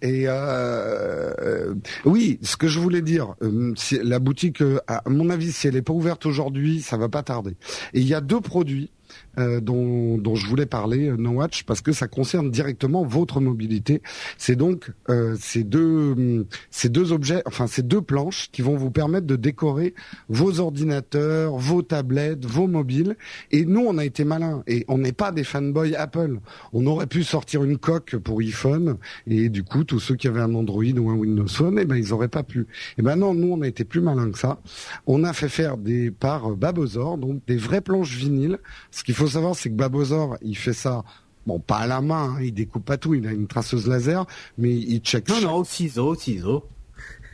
Et 0.00 0.24
euh, 0.28 1.74
oui, 2.04 2.38
ce 2.42 2.56
que 2.56 2.68
je 2.68 2.78
voulais 2.78 3.02
dire, 3.02 3.34
euh, 3.42 3.74
la 4.02 4.20
boutique, 4.20 4.62
euh, 4.62 4.78
à 4.86 5.02
mon 5.06 5.28
avis, 5.28 5.50
si 5.50 5.66
elle 5.66 5.74
n'est 5.74 5.82
pas 5.82 5.92
ouverte 5.92 6.24
aujourd'hui, 6.24 6.82
ça 6.82 6.96
va 6.96 7.08
pas 7.08 7.24
tarder. 7.24 7.56
Et 7.94 8.00
il 8.00 8.06
y 8.06 8.14
a 8.14 8.20
deux 8.20 8.40
produits 8.40 8.90
euh, 9.38 9.60
dont, 9.60 10.18
dont, 10.18 10.34
je 10.34 10.46
voulais 10.46 10.66
parler, 10.66 11.08
euh, 11.08 11.16
No 11.16 11.30
Watch, 11.30 11.64
parce 11.64 11.80
que 11.80 11.92
ça 11.92 12.08
concerne 12.08 12.50
directement 12.50 13.04
votre 13.04 13.40
mobilité. 13.40 14.02
C'est 14.36 14.56
donc 14.56 14.90
euh, 15.08 15.36
ces 15.40 15.64
deux 15.64 16.12
hum, 16.12 16.44
ces 16.70 16.88
deux 16.88 17.12
objets, 17.12 17.42
enfin 17.46 17.66
ces 17.66 17.82
deux 17.82 18.02
planches 18.02 18.48
qui 18.50 18.62
vont 18.62 18.76
vous 18.76 18.90
permettre 18.90 19.26
de 19.26 19.36
décorer 19.36 19.94
vos 20.28 20.60
ordinateurs, 20.60 21.56
vos 21.56 21.82
tablettes, 21.82 22.44
vos 22.44 22.66
mobiles. 22.66 23.16
Et 23.52 23.64
nous, 23.64 23.80
on 23.80 23.98
a 23.98 24.04
été 24.04 24.24
malins 24.24 24.62
et 24.66 24.84
on 24.88 24.98
n'est 24.98 25.12
pas 25.12 25.32
des 25.32 25.44
fanboys 25.44 25.94
Apple. 25.94 26.38
On 26.72 26.86
aurait 26.86 27.06
pu 27.06 27.22
sortir 27.22 27.62
une 27.62 27.78
coque 27.78 28.16
pour 28.16 28.40
iPhone 28.40 28.98
et 29.26 29.48
du 29.48 29.62
coup, 29.62 29.84
tous 29.84 30.00
ceux 30.00 30.16
qui 30.16 30.28
avaient 30.28 30.40
un 30.40 30.54
Android 30.54 30.82
ou 30.82 31.10
un 31.10 31.14
Windows 31.14 31.46
Phone, 31.46 31.78
eh 31.80 31.84
ben 31.84 31.96
ils 31.96 32.12
auraient 32.12 32.28
pas 32.28 32.42
pu. 32.42 32.60
Et 32.60 32.64
eh 32.98 33.02
ben 33.02 33.16
non, 33.16 33.34
nous, 33.34 33.52
on 33.52 33.62
a 33.62 33.68
été 33.68 33.84
plus 33.84 34.00
malins 34.00 34.30
que 34.30 34.38
ça. 34.38 34.60
On 35.06 35.24
a 35.24 35.32
fait 35.32 35.48
faire 35.48 35.76
des 35.76 36.10
par 36.10 36.50
Babozor, 36.50 37.18
donc 37.18 37.40
des 37.46 37.56
vraies 37.56 37.80
planches 37.80 38.16
vinyles. 38.16 38.58
Ce 38.90 39.04
qu'il 39.04 39.14
faut 39.14 39.27
savoir, 39.28 39.54
c'est 39.54 39.70
que 39.70 39.74
Babozor, 39.74 40.36
il 40.42 40.56
fait 40.56 40.72
ça 40.72 41.04
bon, 41.48 41.58
pas 41.58 41.78
à 41.78 41.86
la 41.86 42.00
main, 42.02 42.36
hein, 42.36 42.42
il 42.42 42.52
découpe 42.52 42.84
pas 42.84 42.98
tout, 42.98 43.14
il 43.14 43.26
a 43.26 43.32
une 43.32 43.46
traceuse 43.46 43.88
laser, 43.88 44.26
mais 44.58 44.74
il 44.74 45.00
check. 45.00 45.28
Non, 45.28 45.40
non, 45.40 45.54
au 45.54 45.64
ciseau, 45.64 46.08
au 46.08 46.14
ciseau. 46.14 46.64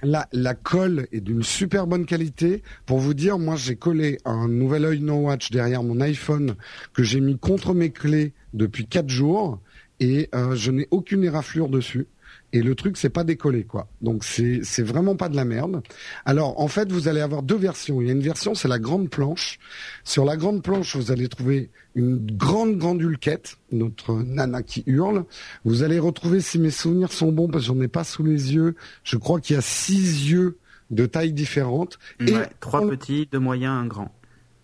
La, 0.03 0.29
la 0.33 0.55
colle 0.55 1.09
est 1.13 1.21
d'une 1.21 1.43
super 1.43 1.87
bonne 1.87 2.07
qualité. 2.07 2.63
Pour 2.87 2.99
vous 2.99 3.15
dire, 3.15 3.39
moi, 3.39 3.57
j'ai 3.57 3.75
collé 3.75 4.19
un 4.25 4.49
nouvel 4.49 4.85
œil 4.85 5.01
No 5.01 5.15
Watch 5.15 5.51
derrière 5.51 5.83
mon 5.83 6.01
iPhone 6.01 6.57
que 6.93 7.03
j'ai 7.03 7.21
mis 7.21 7.39
contre 7.39 7.75
mes 7.75 7.91
clés 7.91 8.35
depuis 8.53 8.87
quatre 8.87 9.09
jours 9.09 9.61
et 10.01 10.29
euh, 10.35 10.55
je 10.55 10.71
n'ai 10.71 10.87
aucune 10.91 11.25
éraflure 11.25 11.69
dessus 11.69 12.07
et 12.55 12.63
le 12.63 12.77
truc 12.77 12.97
c'est 12.97 13.11
pas 13.11 13.25
décollé 13.25 13.65
quoi. 13.65 13.89
Donc 14.01 14.23
c'est 14.23 14.61
c'est 14.63 14.85
vraiment 14.85 15.17
pas 15.17 15.29
de 15.29 15.35
la 15.35 15.45
merde. 15.45 15.83
Alors 16.25 16.61
en 16.61 16.69
fait 16.69 16.91
vous 16.91 17.09
allez 17.09 17.21
avoir 17.21 17.43
deux 17.43 17.57
versions. 17.57 18.01
Il 18.01 18.07
y 18.07 18.11
a 18.11 18.13
une 18.13 18.23
version 18.23 18.55
c'est 18.55 18.69
la 18.69 18.79
grande 18.79 19.11
planche. 19.11 19.59
Sur 20.05 20.25
la 20.25 20.37
grande 20.37 20.63
planche 20.63 20.95
vous 20.95 21.11
allez 21.11 21.29
trouver 21.29 21.71
une 21.97 22.25
grande 22.25 22.79
grande 22.79 23.03
hulquette, 23.03 23.57
notre 23.73 24.15
nana 24.23 24.63
qui 24.63 24.85
hurle. 24.87 25.25
Vous 25.65 25.83
allez 25.83 25.99
retrouver 25.99 26.41
si 26.41 26.61
mes 26.61 26.71
souvenirs 26.71 27.13
sont 27.13 27.33
bons 27.33 27.49
parce 27.49 27.65
que 27.65 27.75
j'en 27.75 27.81
ai 27.81 27.89
pas 27.89 28.05
sous 28.05 28.23
les 28.23 28.55
yeux. 28.55 28.77
Je 29.03 29.17
crois 29.17 29.41
qu'il 29.41 29.57
y 29.57 29.59
a 29.59 29.63
six 29.63 30.31
yeux 30.31 30.59
de 30.91 31.07
tailles 31.07 31.33
différentes. 31.33 31.99
et 32.21 32.35
trois 32.61 32.89
petits, 32.89 33.29
deux 33.33 33.41
moyens, 33.41 33.83
un 33.83 33.87
grand. 33.87 34.15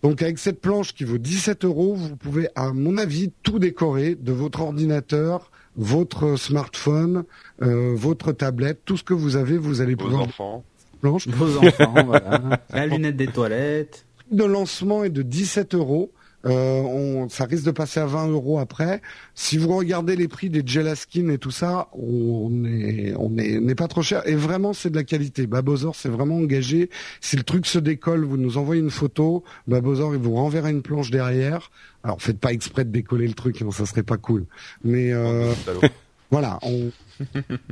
Donc 0.01 0.21
avec 0.21 0.39
cette 0.39 0.61
planche 0.61 0.93
qui 0.93 1.03
vaut 1.03 1.17
17 1.17 1.65
euros, 1.65 1.93
vous 1.93 2.15
pouvez, 2.15 2.47
à 2.55 2.73
mon 2.73 2.97
avis, 2.97 3.31
tout 3.43 3.59
décorer 3.59 4.15
de 4.15 4.31
votre 4.31 4.61
ordinateur, 4.61 5.50
votre 5.77 6.35
smartphone, 6.37 7.23
euh, 7.61 7.93
votre 7.95 8.31
tablette, 8.31 8.81
tout 8.85 8.97
ce 8.97 9.03
que 9.03 9.13
vous 9.13 9.35
avez, 9.35 9.57
vous 9.57 9.81
allez 9.81 9.95
Vos 9.95 10.05
pouvoir. 10.05 10.23
enfants. 10.23 10.63
Planche. 11.01 11.27
Vos 11.27 11.57
enfants, 11.57 11.93
voilà. 12.05 12.61
La 12.73 12.85
lunette 12.85 13.15
des 13.17 13.27
toilettes. 13.27 14.05
De 14.31 14.43
lancement 14.43 15.03
est 15.03 15.09
de 15.09 15.21
17 15.23 15.73
euros. 15.75 16.11
Euh, 16.45 16.81
on, 16.81 17.29
ça 17.29 17.45
risque 17.45 17.65
de 17.65 17.71
passer 17.71 17.99
à 17.99 18.05
20 18.05 18.27
euros 18.29 18.59
après. 18.59 19.01
Si 19.35 19.57
vous 19.57 19.75
regardez 19.75 20.15
les 20.15 20.27
prix 20.27 20.49
des 20.49 20.63
Gelaskin 20.65 21.29
et 21.29 21.37
tout 21.37 21.51
ça, 21.51 21.89
on 21.93 22.65
est 22.65 23.13
on 23.17 23.37
est 23.37 23.59
n'est 23.59 23.75
pas 23.75 23.87
trop 23.87 24.01
cher 24.01 24.27
et 24.27 24.35
vraiment 24.35 24.73
c'est 24.73 24.89
de 24.89 24.95
la 24.95 25.03
qualité. 25.03 25.45
Babozor 25.45 25.95
c'est 25.95 26.09
vraiment 26.09 26.37
engagé. 26.37 26.89
Si 27.19 27.35
le 27.35 27.43
truc 27.43 27.65
se 27.65 27.79
décolle, 27.79 28.25
vous 28.25 28.37
nous 28.37 28.57
envoyez 28.57 28.81
une 28.81 28.91
photo. 28.91 29.43
Babozor 29.67 30.15
il 30.15 30.21
vous 30.21 30.35
renverra 30.35 30.71
une 30.71 30.81
planche 30.81 31.11
derrière. 31.11 31.71
Alors 32.03 32.21
faites 32.21 32.39
pas 32.39 32.51
exprès 32.51 32.85
de 32.85 32.91
décoller 32.91 33.27
le 33.27 33.33
truc, 33.33 33.61
hein, 33.61 33.69
ça 33.71 33.85
serait 33.85 34.03
pas 34.03 34.17
cool. 34.17 34.45
Mais 34.83 35.11
euh, 35.13 35.53
voilà, 36.31 36.57
on 36.63 36.91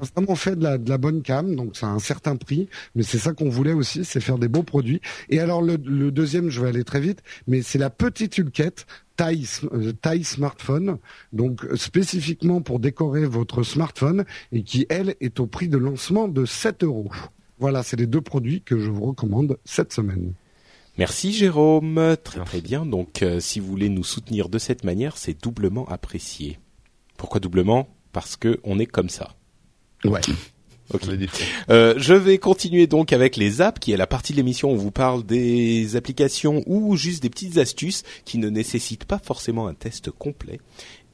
a 0.01 0.05
vraiment 0.15 0.35
fait 0.35 0.55
de 0.55 0.63
la, 0.63 0.97
bonne 0.97 1.21
cam, 1.21 1.55
donc 1.55 1.75
c'est 1.75 1.85
un 1.85 1.99
certain 1.99 2.35
prix, 2.35 2.67
mais 2.95 3.03
c'est 3.03 3.17
ça 3.17 3.33
qu'on 3.33 3.49
voulait 3.49 3.73
aussi, 3.73 4.05
c'est 4.05 4.19
faire 4.19 4.37
des 4.37 4.47
beaux 4.47 4.63
produits. 4.63 5.01
Et 5.29 5.39
alors 5.39 5.61
le, 5.61 5.77
deuxième, 6.11 6.49
je 6.49 6.61
vais 6.61 6.69
aller 6.69 6.83
très 6.83 6.99
vite, 6.99 7.21
mais 7.47 7.61
c'est 7.61 7.77
la 7.77 7.89
petite 7.89 8.37
hulquette 8.37 8.85
taille, 9.15 9.45
euh, 9.73 9.91
taille 9.93 10.23
smartphone, 10.23 10.97
donc 11.33 11.65
spécifiquement 11.75 12.61
pour 12.61 12.79
décorer 12.79 13.25
votre 13.25 13.63
smartphone, 13.63 14.25
et 14.51 14.63
qui, 14.63 14.85
elle, 14.89 15.15
est 15.19 15.39
au 15.39 15.47
prix 15.47 15.67
de 15.67 15.77
lancement 15.77 16.27
de 16.27 16.45
7 16.45 16.83
euros. 16.83 17.11
Voilà, 17.59 17.83
c'est 17.83 17.97
les 17.97 18.07
deux 18.07 18.21
produits 18.21 18.61
que 18.61 18.79
je 18.79 18.89
vous 18.89 19.05
recommande 19.05 19.57
cette 19.65 19.91
semaine. 19.91 20.33
Merci 20.99 21.31
Jérôme, 21.31 22.17
très 22.25 22.43
très 22.43 22.59
bien. 22.59 22.85
Donc 22.85 23.23
euh, 23.23 23.39
si 23.39 23.61
vous 23.61 23.67
voulez 23.67 23.87
nous 23.87 24.03
soutenir 24.03 24.49
de 24.49 24.57
cette 24.57 24.83
manière, 24.83 25.15
c'est 25.15 25.41
doublement 25.41 25.87
apprécié. 25.87 26.59
Pourquoi 27.17 27.39
doublement? 27.39 27.87
Parce 28.11 28.35
que 28.35 28.59
on 28.65 28.79
est 28.79 28.85
comme 28.85 29.07
ça. 29.07 29.35
Ouais. 30.05 30.21
Ok. 30.91 31.03
Euh, 31.69 31.93
je 31.97 32.15
vais 32.15 32.39
continuer 32.39 32.87
donc 32.87 33.13
avec 33.13 33.37
les 33.37 33.61
apps, 33.61 33.79
qui 33.79 33.91
est 33.91 33.97
la 33.97 34.07
partie 34.07 34.33
de 34.33 34.37
l'émission 34.37 34.71
où 34.71 34.73
on 34.73 34.77
vous 34.77 34.91
parle 34.91 35.23
des 35.23 35.95
applications 35.95 36.63
ou 36.65 36.95
juste 36.95 37.21
des 37.21 37.29
petites 37.29 37.57
astuces 37.57 38.03
qui 38.25 38.39
ne 38.39 38.49
nécessitent 38.49 39.05
pas 39.05 39.19
forcément 39.19 39.67
un 39.67 39.75
test 39.75 40.09
complet. 40.09 40.59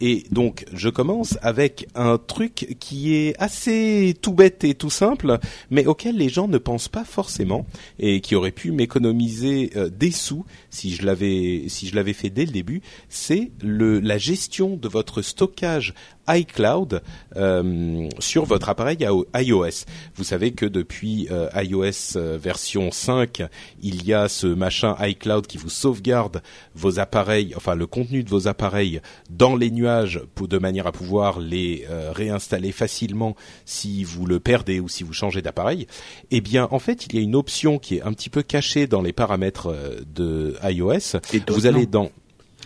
Et 0.02 0.26
donc, 0.30 0.66
je 0.74 0.90
commence 0.90 1.38
avec 1.42 1.88
un 1.96 2.18
truc 2.18 2.76
qui 2.80 3.16
est 3.16 3.34
assez 3.42 4.14
tout 4.22 4.34
bête 4.34 4.66
et 4.66 4.76
tout 4.76 4.90
simple, 4.90 5.40
mais 5.70 5.86
auquel 5.86 6.18
les 6.18 6.28
gens 6.28 6.50
ne 6.50 6.58
pensent 6.58 6.90
pas 6.90 7.06
forcément 7.06 7.66
et 7.98 8.20
qui 8.20 8.36
aurait 8.36 8.52
pu 8.52 8.72
m'économiser 8.72 9.72
euh, 9.78 9.90
des 9.90 10.12
sous 10.12 10.46
si 10.70 10.94
je 10.94 11.06
l'avais 11.06 11.64
si 11.70 11.88
je 11.88 11.96
l'avais 11.96 12.14
fait 12.14 12.30
dès 12.30 12.46
le 12.46 12.52
début. 12.52 12.82
C'est 13.08 13.52
le 13.62 14.00
la 14.02 14.18
gestion 14.18 14.76
de 14.76 14.88
votre 14.90 15.22
stockage 15.22 15.94
iCloud 16.28 17.02
euh, 17.36 18.10
sur 18.20 18.46
votre 18.46 18.70
appareil 18.70 18.98
iOS. 19.36 19.86
Vous 20.16 20.24
savez 20.24 20.52
que 20.52 20.66
depuis 20.66 21.28
euh, 21.32 21.50
iOS 21.56 22.18
euh, 22.18 22.38
version 22.42 22.92
5, 22.92 23.44
il 23.82 24.06
y 24.06 24.14
a 24.14 24.28
ce 24.28 24.48
machin 24.48 24.96
iCloud 25.00 25.48
qui 25.48 25.58
vous 25.58 25.70
sauvegarde 25.70 26.42
vos 26.76 27.00
appareils, 27.00 27.54
enfin 27.56 27.76
le 27.76 27.88
contenu 27.88 28.24
de 28.24 28.30
vos 28.30 28.48
appareils 28.48 29.02
dans 29.30 29.56
les 29.56 29.72
nuages 29.72 30.22
pour 30.36 30.48
de 30.48 30.58
manière 30.58 30.88
à 30.88 30.92
pouvoir 30.92 31.40
les 31.40 31.86
euh, 31.90 32.12
réinstaller 32.14 32.72
facilement 32.72 33.36
si 33.66 34.04
vous 34.04 34.26
le 34.26 34.40
perdez 34.40 34.80
ou 34.80 34.88
si 34.88 35.04
vous 35.04 35.14
changez 35.14 35.42
d'appareil. 35.42 35.88
Eh 36.32 36.42
bien, 36.42 36.68
en 36.72 36.80
fait, 36.80 37.06
il 37.06 37.16
y 37.16 37.20
a 37.20 37.22
une 37.22 37.36
option 37.36 37.80
qui 37.80 37.98
est 37.98 38.02
un 38.02 38.14
petit 38.14 38.30
peu 38.30 38.44
cachée 38.44 38.88
dans 38.88 39.02
les 39.02 39.14
paramètres 39.14 39.76
de 40.14 40.56
iOS. 40.64 41.20
Vous 41.48 41.66
allez 41.66 41.86
dans 41.86 42.12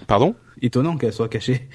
Pardon? 0.08 0.36
Étonnant 0.62 0.98
qu'elle 0.98 1.14
soit 1.14 1.30
cachée. 1.30 1.68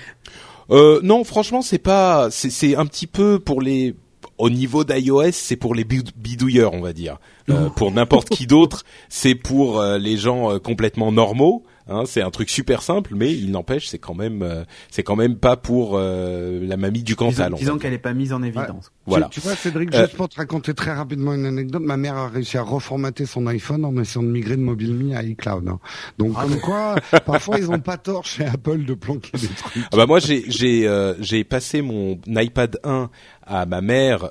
Euh, 0.71 1.01
non, 1.03 1.25
franchement, 1.25 1.63
c'est 1.63 1.79
pas. 1.79 2.29
C'est 2.31 2.77
un 2.77 2.87
petit 2.87 3.07
peu 3.07 3.39
pour 3.39 3.61
les. 3.61 3.95
Au 4.37 4.51
niveau 4.51 4.83
d'iOS, 4.83 5.31
c'est 5.33 5.57
pour 5.57 5.77
les 5.77 5.85
bidouilleurs, 5.85 6.75
on 6.75 6.81
va 6.81 6.93
dire. 6.93 7.19
Euh, 7.51 7.69
pour 7.69 7.93
n'importe 7.93 8.31
qui 8.31 8.47
d'autre, 8.47 8.85
c'est 9.09 9.37
pour 9.37 9.81
euh, 9.81 9.97
les 9.99 10.17
gens 10.17 10.51
euh, 10.51 10.59
complètement 10.59 11.13
normaux. 11.13 11.63
Hein, 11.87 12.05
c'est 12.07 12.23
un 12.23 12.31
truc 12.31 12.49
super 12.49 12.81
simple, 12.81 13.13
mais 13.15 13.31
il 13.35 13.51
n'empêche, 13.51 13.89
c'est 13.89 13.99
quand 13.99 14.15
même, 14.15 14.43
euh, 14.43 14.65
c'est 14.91 15.03
quand 15.03 15.17
même 15.17 15.37
pas 15.37 15.59
pour 15.59 15.99
euh, 15.99 16.67
la 16.67 16.79
mamie 16.79 17.03
du 17.03 17.15
Cantal. 17.15 17.53
Disons, 17.53 17.59
disons 17.59 17.79
qu'elle 17.79 17.91
n'est 17.91 17.99
pas 17.99 18.15
mise 18.15 18.33
en 18.33 18.43
évidence. 18.43 18.91
Voilà. 19.05 19.29
Tu, 19.31 19.41
vois, 19.41 19.55
Cédric, 19.55 19.95
juste 19.95 20.17
pour 20.17 20.31
te 20.31 20.37
raconter 20.37 20.73
très 20.73 20.95
rapidement 20.95 21.35
une 21.35 21.45
anecdote, 21.45 21.83
ma 21.83 21.99
mère 21.99 22.17
a 22.17 22.29
réussi 22.29 22.57
à 22.57 22.63
reformater 22.63 23.27
son 23.27 23.47
iPhone 23.49 23.85
en 23.85 23.95
essayant 23.99 24.23
de 24.23 24.31
migrer 24.31 24.57
de 24.57 24.63
MobileMe 24.63 25.15
à 25.15 25.23
iCloud. 25.23 25.69
Hein. 25.69 25.79
Donc, 26.17 26.33
ah 26.39 26.45
comme 26.45 26.61
quoi, 26.61 26.95
parfois 27.27 27.59
ils 27.59 27.71
ont 27.71 27.81
pas 27.81 27.99
tort 27.99 28.25
chez 28.25 28.47
Apple 28.47 28.87
de 28.87 28.95
planquer 28.95 29.37
des 29.37 29.49
trucs. 29.49 29.85
Ah 29.93 29.97
bah 29.97 30.07
moi, 30.07 30.21
j'ai 30.21 30.51
j'ai 30.51 31.15
j'ai 31.21 31.45
passé 31.45 31.83
mon 31.83 32.19
iPad 32.29 32.79
1 32.83 33.11
à 33.47 33.67
ma 33.67 33.83
mère 33.83 34.31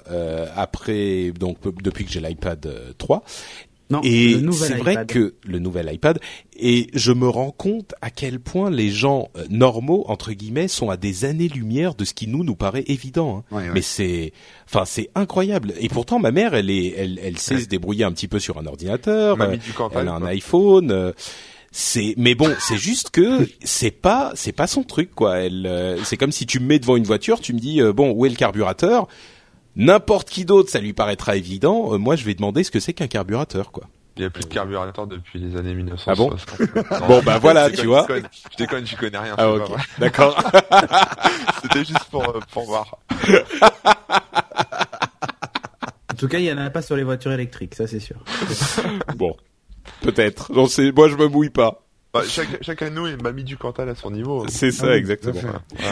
après 0.56 1.32
donc 1.40 1.58
depuis 1.84 2.06
que 2.06 2.12
j'ai 2.12 2.20
l'iPad 2.20 2.68
3 2.98 3.24
et 4.04 4.38
c'est 4.52 4.76
vrai 4.76 5.06
que 5.06 5.36
le 5.46 5.60
nouvel 5.60 5.90
iPad 5.92 6.20
et 6.56 6.88
je 6.94 7.12
me 7.12 7.28
rends 7.28 7.52
compte 7.52 7.94
à 8.02 8.10
quel 8.10 8.40
point 8.40 8.70
les 8.70 8.90
gens 8.90 9.30
euh, 9.36 9.46
normaux 9.50 10.06
entre 10.08 10.32
guillemets 10.32 10.68
sont 10.68 10.90
à 10.90 10.98
des 10.98 11.26
années-lumière 11.26 11.96
de 11.96 12.06
ce 12.06 12.14
qui 12.14 12.28
nous 12.28 12.44
nous 12.44 12.56
paraît 12.56 12.84
évident. 12.88 13.44
Hein. 13.52 13.64
Mais 13.74 13.82
c'est, 13.82 14.34
enfin 14.66 14.86
c'est 14.86 15.10
incroyable. 15.16 15.74
Et 15.80 15.90
pourtant 15.90 16.20
ma 16.20 16.32
mère, 16.32 16.54
elle 16.54 16.70
est, 16.70 16.94
elle, 16.98 17.20
elle 17.24 17.38
sait 17.38 17.60
se 17.60 17.68
débrouiller 17.68 18.06
un 18.06 18.12
petit 18.12 18.28
peu 18.28 18.40
sur 18.40 18.58
un 18.58 18.66
ordinateur. 18.66 19.40
Euh, 19.42 19.58
elle 19.96 20.08
a 20.08 20.14
un 20.14 20.26
iPhone. 20.26 20.92
Euh, 20.92 21.12
c'est 21.76 22.14
mais 22.18 22.36
bon 22.36 22.54
c'est 22.60 22.78
juste 22.78 23.10
que 23.10 23.50
c'est 23.64 23.90
pas 23.90 24.32
c'est 24.36 24.52
pas 24.52 24.68
son 24.68 24.84
truc 24.84 25.10
quoi 25.16 25.40
elle 25.40 25.98
c'est 26.04 26.18
comme 26.18 26.32
si 26.32 26.46
tu 26.46 26.60
me 26.60 26.68
mets 26.68 26.78
devant 26.78 26.98
une 26.98 27.04
voiture 27.04 27.40
tu 27.40 27.52
me 27.52 27.58
dis 27.58 27.82
bon 27.96 28.12
où 28.12 28.28
est 28.28 28.30
le 28.30 28.36
carburateur? 28.36 29.08
N'importe 29.76 30.30
qui 30.30 30.46
d'autre, 30.46 30.70
ça 30.70 30.80
lui 30.80 30.94
paraîtra 30.94 31.36
évident. 31.36 31.94
Euh, 31.94 31.98
moi, 31.98 32.16
je 32.16 32.26
vais 32.26 32.36
demander 32.36 32.64
ce 32.64 32.72
que 32.72 32.80
c'est 32.80 32.94
qu'un 32.94 33.08
carburateur, 33.08 33.72
quoi. 33.72 33.86
Il 34.16 34.20
n'y 34.20 34.26
a 34.28 34.30
plus 34.30 34.44
de 34.44 34.50
carburateur 34.50 35.08
depuis 35.08 35.40
les 35.40 35.58
années 35.58 35.74
1960. 35.74 36.34
Ah 36.92 37.00
bon 37.00 37.08
Bon, 37.08 37.24
bah 37.24 37.40
voilà, 37.40 37.72
tu 37.72 37.88
vois. 37.88 38.06
Je 38.08 38.58
déconne, 38.58 38.86
je 38.86 38.96
connais 38.96 39.18
rien. 39.18 39.34
Ah 39.40 39.50
ok, 39.52 39.72
d'accord. 39.98 40.38
C'était 41.64 41.84
juste 41.84 42.06
pour, 42.12 42.24
euh, 42.24 42.40
pour 42.52 42.66
voir. 42.66 42.98
En 46.12 46.16
tout 46.16 46.28
cas, 46.28 46.38
il 46.38 46.44
n'y 46.44 46.52
en 46.54 46.58
a 46.60 46.70
pas 46.70 46.84
sur 46.84 46.96
les 46.96 47.04
voitures 47.04 47.32
électriques, 47.34 47.74
ça 47.76 47.88
c'est 47.88 48.00
sûr. 48.00 48.16
bon, 49.16 49.36
peut-être. 50.02 50.54
Non, 50.54 50.68
c'est 50.68 50.92
moi 50.92 51.10
je 51.10 51.16
me 51.16 51.28
mouille 51.28 51.50
pas. 51.50 51.84
Bah, 52.14 52.22
chaque, 52.28 52.64
chacun 52.64 52.92
de 52.92 52.96
nous 52.96 53.24
m'a 53.24 53.32
mis 53.32 53.44
du 53.44 53.58
Cantal 53.58 53.90
à 53.90 53.96
son 53.96 54.12
niveau. 54.12 54.46
C'est 54.48 54.72
ça, 54.72 54.88
ah 54.92 54.96
exactement. 54.96 55.42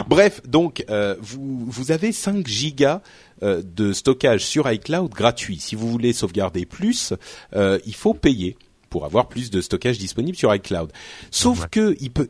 Bref, 0.08 0.40
donc 0.46 0.84
euh, 0.88 1.16
vous 1.20 1.64
vous 1.66 1.90
avez 1.90 2.12
5 2.12 2.46
gigas 2.46 3.02
euh, 3.42 3.60
de 3.64 3.92
stockage 3.92 4.46
sur 4.46 4.70
iCloud 4.70 5.10
gratuit. 5.10 5.58
Si 5.58 5.74
vous 5.74 5.90
voulez 5.90 6.12
sauvegarder 6.12 6.64
plus, 6.64 7.12
euh, 7.56 7.80
il 7.86 7.94
faut 7.96 8.14
payer 8.14 8.56
pour 8.88 9.04
avoir 9.04 9.28
plus 9.28 9.50
de 9.50 9.60
stockage 9.60 9.98
disponible 9.98 10.36
sur 10.36 10.54
iCloud. 10.54 10.92
Sauf 11.32 11.66
que 11.68 11.96
il 11.98 12.12
peut, 12.12 12.28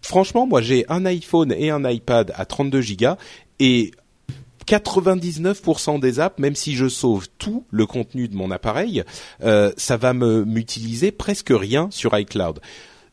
franchement, 0.00 0.46
moi 0.46 0.62
j'ai 0.62 0.84
un 0.88 1.04
iPhone 1.04 1.50
et 1.50 1.70
un 1.70 1.90
iPad 1.90 2.32
à 2.36 2.44
32 2.44 2.82
gigas 2.82 3.16
et 3.58 3.90
99% 4.68 5.98
des 5.98 6.20
apps, 6.20 6.38
même 6.38 6.54
si 6.54 6.74
je 6.74 6.88
sauve 6.88 7.26
tout 7.38 7.64
le 7.70 7.86
contenu 7.86 8.28
de 8.28 8.36
mon 8.36 8.50
appareil, 8.50 9.02
euh, 9.42 9.72
ça 9.76 9.96
va 9.96 10.12
me 10.14 10.44
m'utiliser 10.44 11.10
presque 11.10 11.50
rien 11.50 11.88
sur 11.90 12.16
iCloud. 12.16 12.60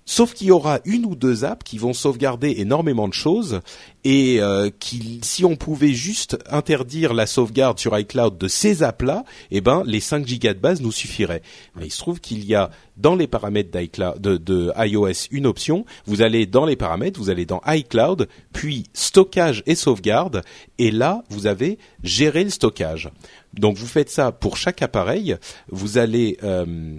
Sauf 0.05 0.33
qu'il 0.33 0.47
y 0.47 0.51
aura 0.51 0.79
une 0.85 1.05
ou 1.05 1.15
deux 1.15 1.45
apps 1.45 1.63
qui 1.63 1.77
vont 1.77 1.93
sauvegarder 1.93 2.55
énormément 2.57 3.07
de 3.07 3.13
choses 3.13 3.61
et 4.03 4.41
euh, 4.41 4.69
qui, 4.79 5.19
si 5.21 5.45
on 5.45 5.55
pouvait 5.55 5.93
juste 5.93 6.39
interdire 6.49 7.13
la 7.13 7.27
sauvegarde 7.27 7.79
sur 7.79 7.97
iCloud 7.97 8.37
de 8.37 8.47
ces 8.47 8.81
apps-là, 8.81 9.23
eh 9.51 9.61
ben 9.61 9.83
les 9.85 9.99
5 9.99 10.25
gigas 10.25 10.55
de 10.55 10.59
base 10.59 10.81
nous 10.81 10.91
suffiraient. 10.91 11.43
Mais 11.75 11.85
il 11.85 11.91
se 11.91 11.99
trouve 11.99 12.19
qu'il 12.19 12.43
y 12.45 12.55
a 12.55 12.71
dans 12.97 13.15
les 13.15 13.27
paramètres 13.27 13.71
d'iCloud 13.71 14.19
de, 14.19 14.73
iOS 14.75 15.27
une 15.29 15.45
option. 15.45 15.85
Vous 16.05 16.23
allez 16.23 16.47
dans 16.47 16.65
les 16.65 16.75
paramètres, 16.75 17.19
vous 17.19 17.29
allez 17.29 17.45
dans 17.45 17.61
iCloud, 17.67 18.27
puis 18.53 18.85
stockage 18.93 19.61
et 19.67 19.75
sauvegarde, 19.75 20.41
et 20.79 20.89
là 20.89 21.23
vous 21.29 21.45
avez 21.45 21.77
gérer 22.03 22.43
le 22.43 22.49
stockage. 22.49 23.09
Donc 23.53 23.77
vous 23.77 23.87
faites 23.87 24.09
ça 24.09 24.31
pour 24.31 24.57
chaque 24.57 24.81
appareil. 24.81 25.37
Vous 25.69 25.99
allez 25.99 26.37
euh, 26.43 26.95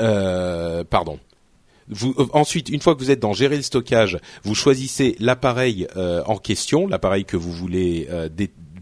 euh, 0.00 0.84
pardon 0.84 1.18
vous, 1.90 2.14
euh, 2.18 2.26
ensuite, 2.32 2.68
une 2.68 2.80
fois 2.80 2.94
que 2.94 3.00
vous 3.00 3.10
êtes 3.10 3.20
dans 3.20 3.32
gérer 3.32 3.56
le 3.56 3.62
stockage, 3.62 4.18
vous 4.42 4.54
choisissez 4.54 5.16
l'appareil 5.18 5.86
euh, 5.96 6.22
en 6.26 6.36
question, 6.36 6.86
l'appareil 6.86 7.24
que 7.24 7.36
vous 7.36 7.52
voulez 7.52 8.08
euh, 8.10 8.28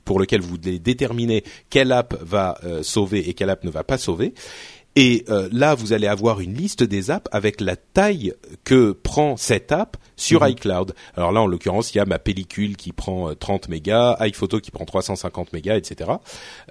pour 0.04 0.20
lequel 0.20 0.40
vous 0.40 0.50
voulez 0.50 0.78
déterminer 0.78 1.42
quelle 1.68 1.90
app 1.90 2.16
va 2.22 2.60
sauver 2.82 3.28
et 3.28 3.34
quelle 3.34 3.50
app 3.50 3.64
ne 3.64 3.70
va 3.70 3.82
pas 3.82 3.98
sauver. 3.98 4.34
Et 4.96 5.24
euh, 5.28 5.48
là, 5.52 5.74
vous 5.74 5.92
allez 5.92 6.06
avoir 6.06 6.40
une 6.40 6.54
liste 6.54 6.82
des 6.82 7.10
apps 7.10 7.28
avec 7.30 7.60
la 7.60 7.76
taille 7.76 8.32
que 8.64 8.92
prend 8.92 9.36
cette 9.36 9.70
app 9.70 9.98
sur 10.16 10.42
mhm. 10.42 10.52
iCloud. 10.52 10.94
Alors 11.16 11.32
là, 11.32 11.42
en 11.42 11.46
l'occurrence, 11.46 11.94
il 11.94 11.98
y 11.98 12.00
a 12.00 12.06
ma 12.06 12.18
pellicule 12.18 12.76
qui 12.76 12.92
prend 12.92 13.34
30 13.34 13.66
euh, 13.66 13.70
mégas, 13.70 14.16
iPhoto 14.20 14.58
qui 14.58 14.70
prend 14.70 14.86
350 14.86 15.52
mégas, 15.52 15.76
etc. 15.76 16.12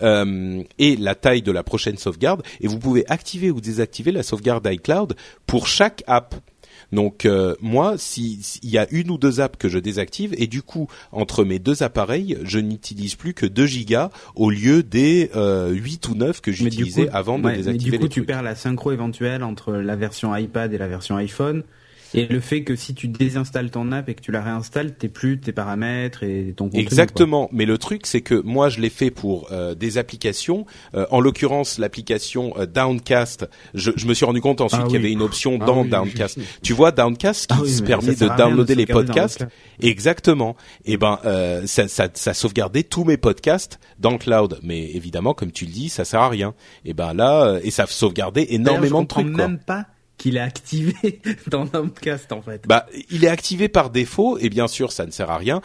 Euh, 0.02 0.64
et 0.80 0.96
la 0.96 1.14
taille 1.14 1.44
de 1.44 1.52
la 1.52 1.64
prochaine 1.64 1.98
sauvegarde. 1.98 2.42
Et 2.62 2.68
vous 2.68 2.80
pouvez 2.80 3.06
activer 3.10 3.52
ou 3.52 3.62
désactiver 3.62 4.12
la 4.12 4.24
sauvegarde 4.24 4.68
iCloud 4.70 5.16
pour 5.46 5.68
chaque 5.68 6.04
app. 6.08 6.36
Donc 6.96 7.26
euh, 7.26 7.56
moi, 7.62 7.96
s'il 7.98 8.40
y 8.64 8.78
a 8.78 8.88
une 8.92 9.12
ou 9.12 9.18
deux 9.18 9.40
apps 9.40 9.58
que 9.58 9.70
je 9.70 9.78
désactive, 9.78 10.34
et 10.38 10.48
du 10.48 10.62
coup, 10.62 10.88
entre 11.12 11.44
mes 11.44 11.60
deux 11.60 11.84
appareils, 11.84 12.38
je 12.44 12.60
n'utilise 12.60 13.16
plus 13.16 13.34
que 13.34 13.46
2 13.46 13.66
gigas 13.66 14.10
au 14.36 14.50
lieu 14.50 14.82
des 14.82 15.30
euh, 15.36 15.70
8 15.70 16.08
ou 16.10 16.16
9 16.16 16.42
que 16.42 16.52
j'utilisais 16.52 17.10
avant 17.10 17.38
de 17.38 17.50
désactiver. 17.50 17.92
Mais 17.92 17.98
du 17.98 18.04
coup, 18.04 18.08
tu 18.08 18.24
perds 18.24 18.44
la 18.44 18.56
synchro 18.56 18.92
éventuelle 18.92 19.44
entre 19.44 19.74
la 19.74 19.96
version 19.96 20.36
iPad 20.36 20.74
et 20.74 20.78
la 20.78 20.88
version 20.88 21.18
iPhone. 21.18 21.64
Et 22.14 22.28
le 22.28 22.40
fait 22.40 22.64
que 22.64 22.76
si 22.76 22.94
tu 22.94 23.08
désinstalles 23.08 23.72
ton 23.72 23.92
app 23.92 24.10
et 24.10 24.14
que 24.14 24.22
tu 24.22 24.32
la 24.32 24.42
réinstalles, 24.42 24.96
t'es 24.96 25.10
plus 25.10 25.40
tes 25.40 25.52
paramètres 25.52 26.24
et 26.24 26.54
ton 26.56 26.66
contenu. 26.66 26.82
Exactement. 26.82 27.50
Mais 27.52 27.66
le 27.66 27.78
truc, 27.78 28.06
c'est 28.06 28.22
que 28.22 28.36
moi, 28.36 28.70
je 28.70 28.80
l'ai 28.80 28.90
fait 28.90 29.12
pour 29.12 29.48
euh, 29.52 29.76
des 29.76 29.98
applications. 29.98 30.66
Euh, 30.94 31.06
en 31.12 31.20
l'occurrence, 31.20 31.78
l'application 31.78 32.54
euh, 32.58 32.66
Downcast. 32.66 33.50
Je, 33.74 33.92
je, 33.96 34.08
me 34.08 34.14
suis 34.14 34.26
rendu 34.26 34.42
compte 34.42 34.62
ensuite 34.62 34.82
ah 34.84 34.88
qu'il 34.88 34.96
y 34.96 35.00
avait 35.00 35.12
une 35.12 35.22
option 35.22 35.58
ah 35.62 35.66
dans 35.66 35.86
Downcast. 35.86 36.40
Tu 36.62 36.74
vois, 36.74 36.92
Downcast 36.92 37.48
qui 37.48 37.80
ah 37.80 37.86
permet 37.86 38.16
de 38.16 38.38
downloader 38.38 38.76
les 38.76 38.86
podcasts. 38.86 39.46
Exactement. 39.82 40.56
Et 40.86 40.94
eh 40.94 40.98
ben, 40.98 41.20
ça, 41.66 41.88
ça, 41.88 42.08
ça 42.14 42.34
sauvegardait 42.34 42.84
tous 42.84 43.04
mes 43.04 43.18
podcasts 43.18 43.80
dans 44.00 44.12
le 44.12 44.18
cloud. 44.18 44.60
Mais 44.64 44.92
évidemment, 44.92 45.34
comme 45.34 45.52
tu 45.52 45.66
le 45.66 45.72
dis, 45.72 45.90
ça 45.90 46.06
sert 46.06 46.22
à 46.22 46.30
rien. 46.30 46.54
Et 46.86 46.92
eh 46.92 46.94
ben 46.94 47.14
là, 47.14 47.60
et 47.64 47.72
ça 47.72 47.86
sauvegardait 47.88 48.48
énormément 48.50 49.02
de 49.02 49.08
trucs. 49.08 49.26
Même 49.28 49.60
pas 49.60 49.86
qu'il 50.18 50.38
est 50.38 50.42
activé 50.42 51.22
dans 51.48 51.66
Namcast 51.66 52.32
en 52.32 52.42
fait. 52.42 52.64
Bah, 52.68 52.86
il 53.10 53.24
est 53.24 53.30
activé 53.30 53.68
par 53.68 53.90
défaut 53.90 54.38
et 54.38 54.50
bien 54.50 54.68
sûr 54.68 54.92
ça 54.92 55.06
ne 55.06 55.12
sert 55.12 55.30
à 55.30 55.38
rien. 55.38 55.62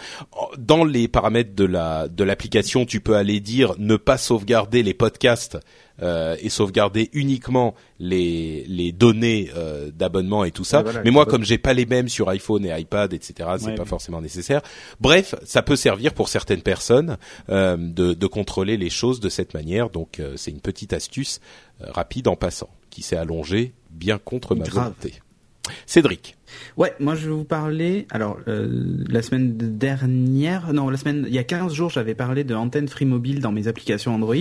Dans 0.59 0.85
les 0.85 1.09
paramètres 1.09 1.55
de 1.55 1.65
la 1.65 2.09
de 2.09 2.25
l'application, 2.25 2.85
tu 2.85 3.01
peux 3.01 3.17
aller 3.17 3.41
dire 3.41 3.75
ne 3.79 3.97
pas 3.97 4.19
sauvegarder 4.19 4.83
les 4.83 4.95
podcasts 4.95 5.59
euh, 6.03 6.37
et 6.41 6.49
sauvegarder 6.49 7.11
uniquement 7.13 7.75
les 7.99 8.65
les 8.67 8.91
données 8.91 9.51
euh, 9.57 9.91
d'abonnement 9.91 10.45
et 10.45 10.51
tout 10.51 10.65
ça. 10.65 10.83
Mais 11.05 11.11
moi, 11.11 11.27
comme 11.27 11.45
j'ai 11.45 11.59
pas 11.59 11.75
les 11.75 11.87
mêmes 11.87 12.09
sur 12.09 12.29
iPhone 12.29 12.65
et 12.65 12.81
iPad, 12.81 13.13
etc., 13.13 13.51
c'est 13.59 13.75
pas 13.75 13.85
forcément 13.85 14.21
nécessaire. 14.21 14.63
Bref, 15.01 15.35
ça 15.45 15.63
peut 15.63 15.77
servir 15.77 16.15
pour 16.15 16.29
certaines 16.29 16.63
personnes 16.63 17.19
euh, 17.51 17.77
de 17.77 18.15
de 18.15 18.27
contrôler 18.27 18.77
les 18.77 18.91
choses 18.91 19.21
de 19.21 19.29
cette 19.29 19.55
manière. 19.55 19.91
Donc 19.91 20.23
c'est 20.37 20.51
une 20.51 20.61
petite 20.61 20.93
astuce 20.93 21.41
rapide 21.81 22.29
en 22.29 22.37
passant 22.37 22.71
qui 22.91 23.03
s'est 23.03 23.17
allongée 23.17 23.75
bien 23.91 24.19
contre 24.19 24.55
ma 24.55 24.65
volonté. 24.65 25.21
Cédric. 25.87 26.37
Ouais, 26.77 26.95
moi 27.01 27.15
je 27.15 27.27
vais 27.29 27.35
vous 27.35 27.45
parler. 27.45 28.07
Alors 28.11 28.39
euh, 28.49 29.05
la 29.09 29.23
semaine 29.23 29.57
dernière, 29.57 30.73
non, 30.73 30.89
la 30.91 30.97
semaine, 30.97 31.25
il 31.29 31.35
y 31.35 31.39
a 31.39 31.45
15 31.45 31.73
jours, 31.73 31.91
j'avais 31.91 32.15
parlé 32.15 32.45
de 32.45 32.55
antenne 32.55 32.89
Free 32.89 33.05
Mobile 33.05 33.41
dans 33.41 33.53
mes 33.53 33.69
applications 33.69 34.15
Android. 34.15 34.35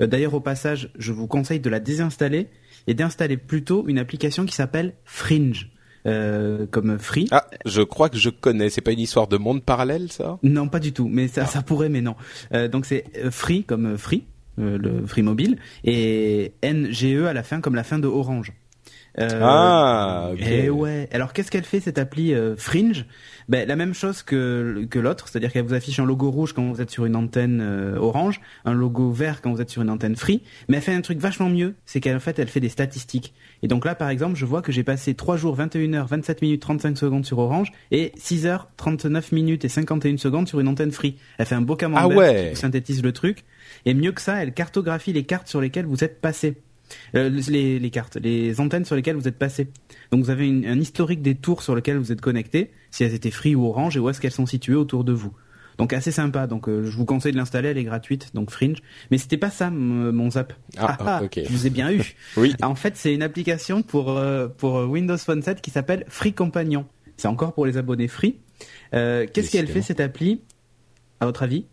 Euh, 0.00 0.06
d'ailleurs, 0.06 0.34
au 0.34 0.40
passage, 0.40 0.90
je 0.98 1.12
vous 1.12 1.26
conseille 1.26 1.60
de 1.60 1.70
la 1.70 1.80
désinstaller 1.80 2.48
et 2.86 2.94
d'installer 2.94 3.36
plutôt 3.36 3.86
une 3.88 3.98
application 3.98 4.46
qui 4.46 4.54
s'appelle 4.54 4.94
Fringe. 5.04 5.70
Euh, 6.06 6.64
comme 6.70 6.98
Free. 6.98 7.26
Ah, 7.32 7.46
je 7.66 7.82
crois 7.82 8.08
que 8.08 8.16
je 8.16 8.30
connais. 8.30 8.70
C'est 8.70 8.80
pas 8.80 8.92
une 8.92 9.00
histoire 9.00 9.26
de 9.26 9.36
monde 9.36 9.62
parallèle, 9.62 10.10
ça? 10.10 10.38
Non, 10.42 10.68
pas 10.68 10.78
du 10.78 10.92
tout. 10.92 11.08
Mais 11.08 11.26
ça, 11.26 11.44
ça 11.44 11.60
pourrait, 11.60 11.88
mais 11.88 12.00
non. 12.00 12.14
donc 12.70 12.86
c'est 12.86 13.04
Free 13.30 13.64
comme 13.64 13.98
Free, 13.98 14.24
le 14.56 15.04
Free 15.06 15.22
Mobile, 15.22 15.58
et 15.84 16.52
NGE 16.62 17.24
à 17.26 17.32
la 17.34 17.42
fin 17.42 17.60
comme 17.60 17.74
la 17.74 17.82
fin 17.82 17.98
de 17.98 18.06
Orange. 18.06 18.52
Euh, 19.18 19.40
ah, 19.42 20.30
ok. 20.32 20.40
Et 20.40 20.70
ouais. 20.70 21.08
Alors 21.12 21.32
qu'est-ce 21.32 21.50
qu'elle 21.50 21.64
fait 21.64 21.80
cette 21.80 21.98
appli 21.98 22.34
euh, 22.34 22.56
Fringe? 22.56 23.06
Ben, 23.48 23.66
la 23.66 23.76
même 23.76 23.94
chose 23.94 24.22
que 24.22 24.86
que 24.90 24.98
l'autre, 24.98 25.28
c'est-à-dire 25.28 25.52
qu'elle 25.52 25.64
vous 25.64 25.74
affiche 25.74 25.98
un 25.98 26.04
logo 26.04 26.30
rouge 26.30 26.52
quand 26.52 26.70
vous 26.70 26.80
êtes 26.80 26.90
sur 26.90 27.06
une 27.06 27.16
antenne 27.16 27.60
euh, 27.62 27.96
orange, 27.96 28.40
un 28.64 28.74
logo 28.74 29.10
vert 29.10 29.40
quand 29.40 29.50
vous 29.52 29.60
êtes 29.60 29.70
sur 29.70 29.82
une 29.82 29.90
antenne 29.90 30.16
free, 30.16 30.42
mais 30.68 30.76
elle 30.76 30.82
fait 30.82 30.94
un 30.94 31.00
truc 31.00 31.18
vachement 31.18 31.48
mieux, 31.48 31.74
c'est 31.86 32.00
qu'en 32.00 32.20
fait 32.20 32.38
elle 32.38 32.48
fait 32.48 32.60
des 32.60 32.68
statistiques. 32.68 33.32
Et 33.62 33.68
donc 33.68 33.84
là 33.84 33.94
par 33.94 34.10
exemple, 34.10 34.36
je 34.36 34.44
vois 34.44 34.60
que 34.60 34.70
j'ai 34.70 34.84
passé 34.84 35.14
3 35.14 35.36
jours 35.38 35.54
21 35.54 36.02
h 36.02 36.06
27 36.06 36.42
minutes 36.42 36.62
35 36.62 36.98
secondes 36.98 37.24
sur 37.24 37.38
orange 37.38 37.72
et 37.90 38.12
6 38.16 38.44
h 38.46 38.60
39 38.76 39.32
minutes 39.32 39.64
et 39.64 39.68
51 39.68 40.18
secondes 40.18 40.46
sur 40.46 40.60
une 40.60 40.68
antenne 40.68 40.92
free. 40.92 41.16
Elle 41.38 41.46
fait 41.46 41.54
un 41.54 41.62
beau 41.62 41.74
camembert 41.74 42.04
ah 42.04 42.08
ouais. 42.08 42.50
qui 42.52 42.60
synthétise 42.60 43.02
le 43.02 43.12
truc 43.12 43.44
et 43.86 43.94
mieux 43.94 44.12
que 44.12 44.20
ça, 44.20 44.42
elle 44.42 44.52
cartographie 44.52 45.12
les 45.12 45.24
cartes 45.24 45.48
sur 45.48 45.60
lesquelles 45.60 45.86
vous 45.86 46.04
êtes 46.04 46.20
passé. 46.20 46.58
Les, 47.14 47.78
les, 47.78 47.90
cartes, 47.90 48.16
les 48.16 48.60
antennes 48.60 48.84
sur 48.84 48.96
lesquelles 48.96 49.16
vous 49.16 49.28
êtes 49.28 49.38
passé. 49.38 49.68
Donc 50.10 50.24
vous 50.24 50.30
avez 50.30 50.46
un 50.48 50.78
historique 50.78 51.22
des 51.22 51.34
tours 51.34 51.62
sur 51.62 51.74
lesquelles 51.74 51.98
vous 51.98 52.12
êtes 52.12 52.20
connecté, 52.20 52.70
si 52.90 53.04
elles 53.04 53.14
étaient 53.14 53.30
free 53.30 53.54
ou 53.54 53.66
orange 53.66 53.96
et 53.96 54.00
où 54.00 54.08
est-ce 54.08 54.20
qu'elles 54.20 54.30
sont 54.32 54.46
situées 54.46 54.74
autour 54.74 55.04
de 55.04 55.12
vous. 55.12 55.32
Donc 55.78 55.92
assez 55.92 56.10
sympa. 56.10 56.46
Donc 56.46 56.68
euh, 56.68 56.84
je 56.84 56.96
vous 56.96 57.04
conseille 57.04 57.32
de 57.32 57.36
l'installer, 57.36 57.68
elle 57.68 57.78
est 57.78 57.84
gratuite, 57.84 58.30
donc 58.34 58.50
Fringe. 58.50 58.78
Mais 59.10 59.18
c'était 59.18 59.36
pas 59.36 59.50
ça 59.50 59.70
mon 59.70 60.30
zap. 60.30 60.52
Ah, 60.76 60.96
ah, 61.00 61.20
ok. 61.22 61.40
Je 61.44 61.48
vous 61.50 61.66
ai 61.66 61.70
bien 61.70 61.90
eu. 61.90 62.02
oui. 62.36 62.54
En 62.62 62.74
fait, 62.74 62.96
c'est 62.96 63.14
une 63.14 63.22
application 63.22 63.82
pour 63.82 64.10
euh, 64.10 64.48
pour 64.48 64.74
Windows 64.74 65.16
Phone 65.16 65.42
7 65.42 65.60
qui 65.60 65.70
s'appelle 65.70 66.04
Free 66.08 66.32
Companion. 66.32 66.84
C'est 67.16 67.28
encore 67.28 67.52
pour 67.52 67.64
les 67.64 67.76
abonnés 67.76 68.08
free. 68.08 68.36
Euh, 68.94 69.26
Qu'est-ce 69.32 69.52
qu'elle 69.52 69.68
fait 69.68 69.82
cette 69.82 70.00
appli 70.00 70.40
À 71.20 71.26
votre 71.26 71.42
avis? 71.44 71.66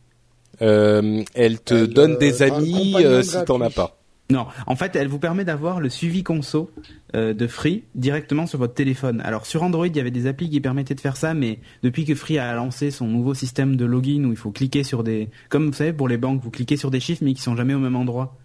Euh, 0.61 1.23
Elle 1.33 1.59
te 1.59 1.85
donne 1.85 2.17
des 2.17 2.41
amis 2.41 2.95
si 3.23 3.43
t'en 3.45 3.59
as 3.61 3.69
pas. 3.69 3.97
Non, 4.31 4.47
en 4.65 4.75
fait, 4.75 4.95
elle 4.95 5.07
vous 5.07 5.19
permet 5.19 5.45
d'avoir 5.45 5.79
le 5.79 5.89
suivi 5.89 6.23
conso 6.23 6.71
euh, 7.15 7.35
de 7.35 7.45
Free 7.45 7.83
directement 7.93 8.47
sur 8.47 8.57
votre 8.57 8.73
téléphone. 8.73 9.21
Alors 9.21 9.45
sur 9.45 9.61
Android, 9.61 9.85
il 9.85 9.95
y 9.95 9.99
avait 9.99 10.09
des 10.09 10.25
applis 10.25 10.49
qui 10.49 10.59
permettaient 10.59 10.95
de 10.95 11.01
faire 11.01 11.15
ça, 11.15 11.35
mais 11.35 11.59
depuis 11.83 12.05
que 12.05 12.15
Free 12.15 12.39
a 12.39 12.55
lancé 12.55 12.89
son 12.89 13.07
nouveau 13.07 13.35
système 13.35 13.75
de 13.75 13.85
login 13.85 14.23
où 14.25 14.31
il 14.31 14.37
faut 14.37 14.51
cliquer 14.51 14.83
sur 14.83 15.03
des, 15.03 15.29
comme 15.49 15.67
vous 15.67 15.73
savez 15.73 15.93
pour 15.93 16.07
les 16.07 16.17
banques, 16.17 16.41
vous 16.41 16.49
cliquez 16.49 16.75
sur 16.75 16.89
des 16.89 16.99
chiffres 16.99 17.23
mais 17.23 17.35
qui 17.35 17.41
sont 17.41 17.55
jamais 17.55 17.75
au 17.75 17.79
même 17.79 17.95
endroit, 17.95 18.35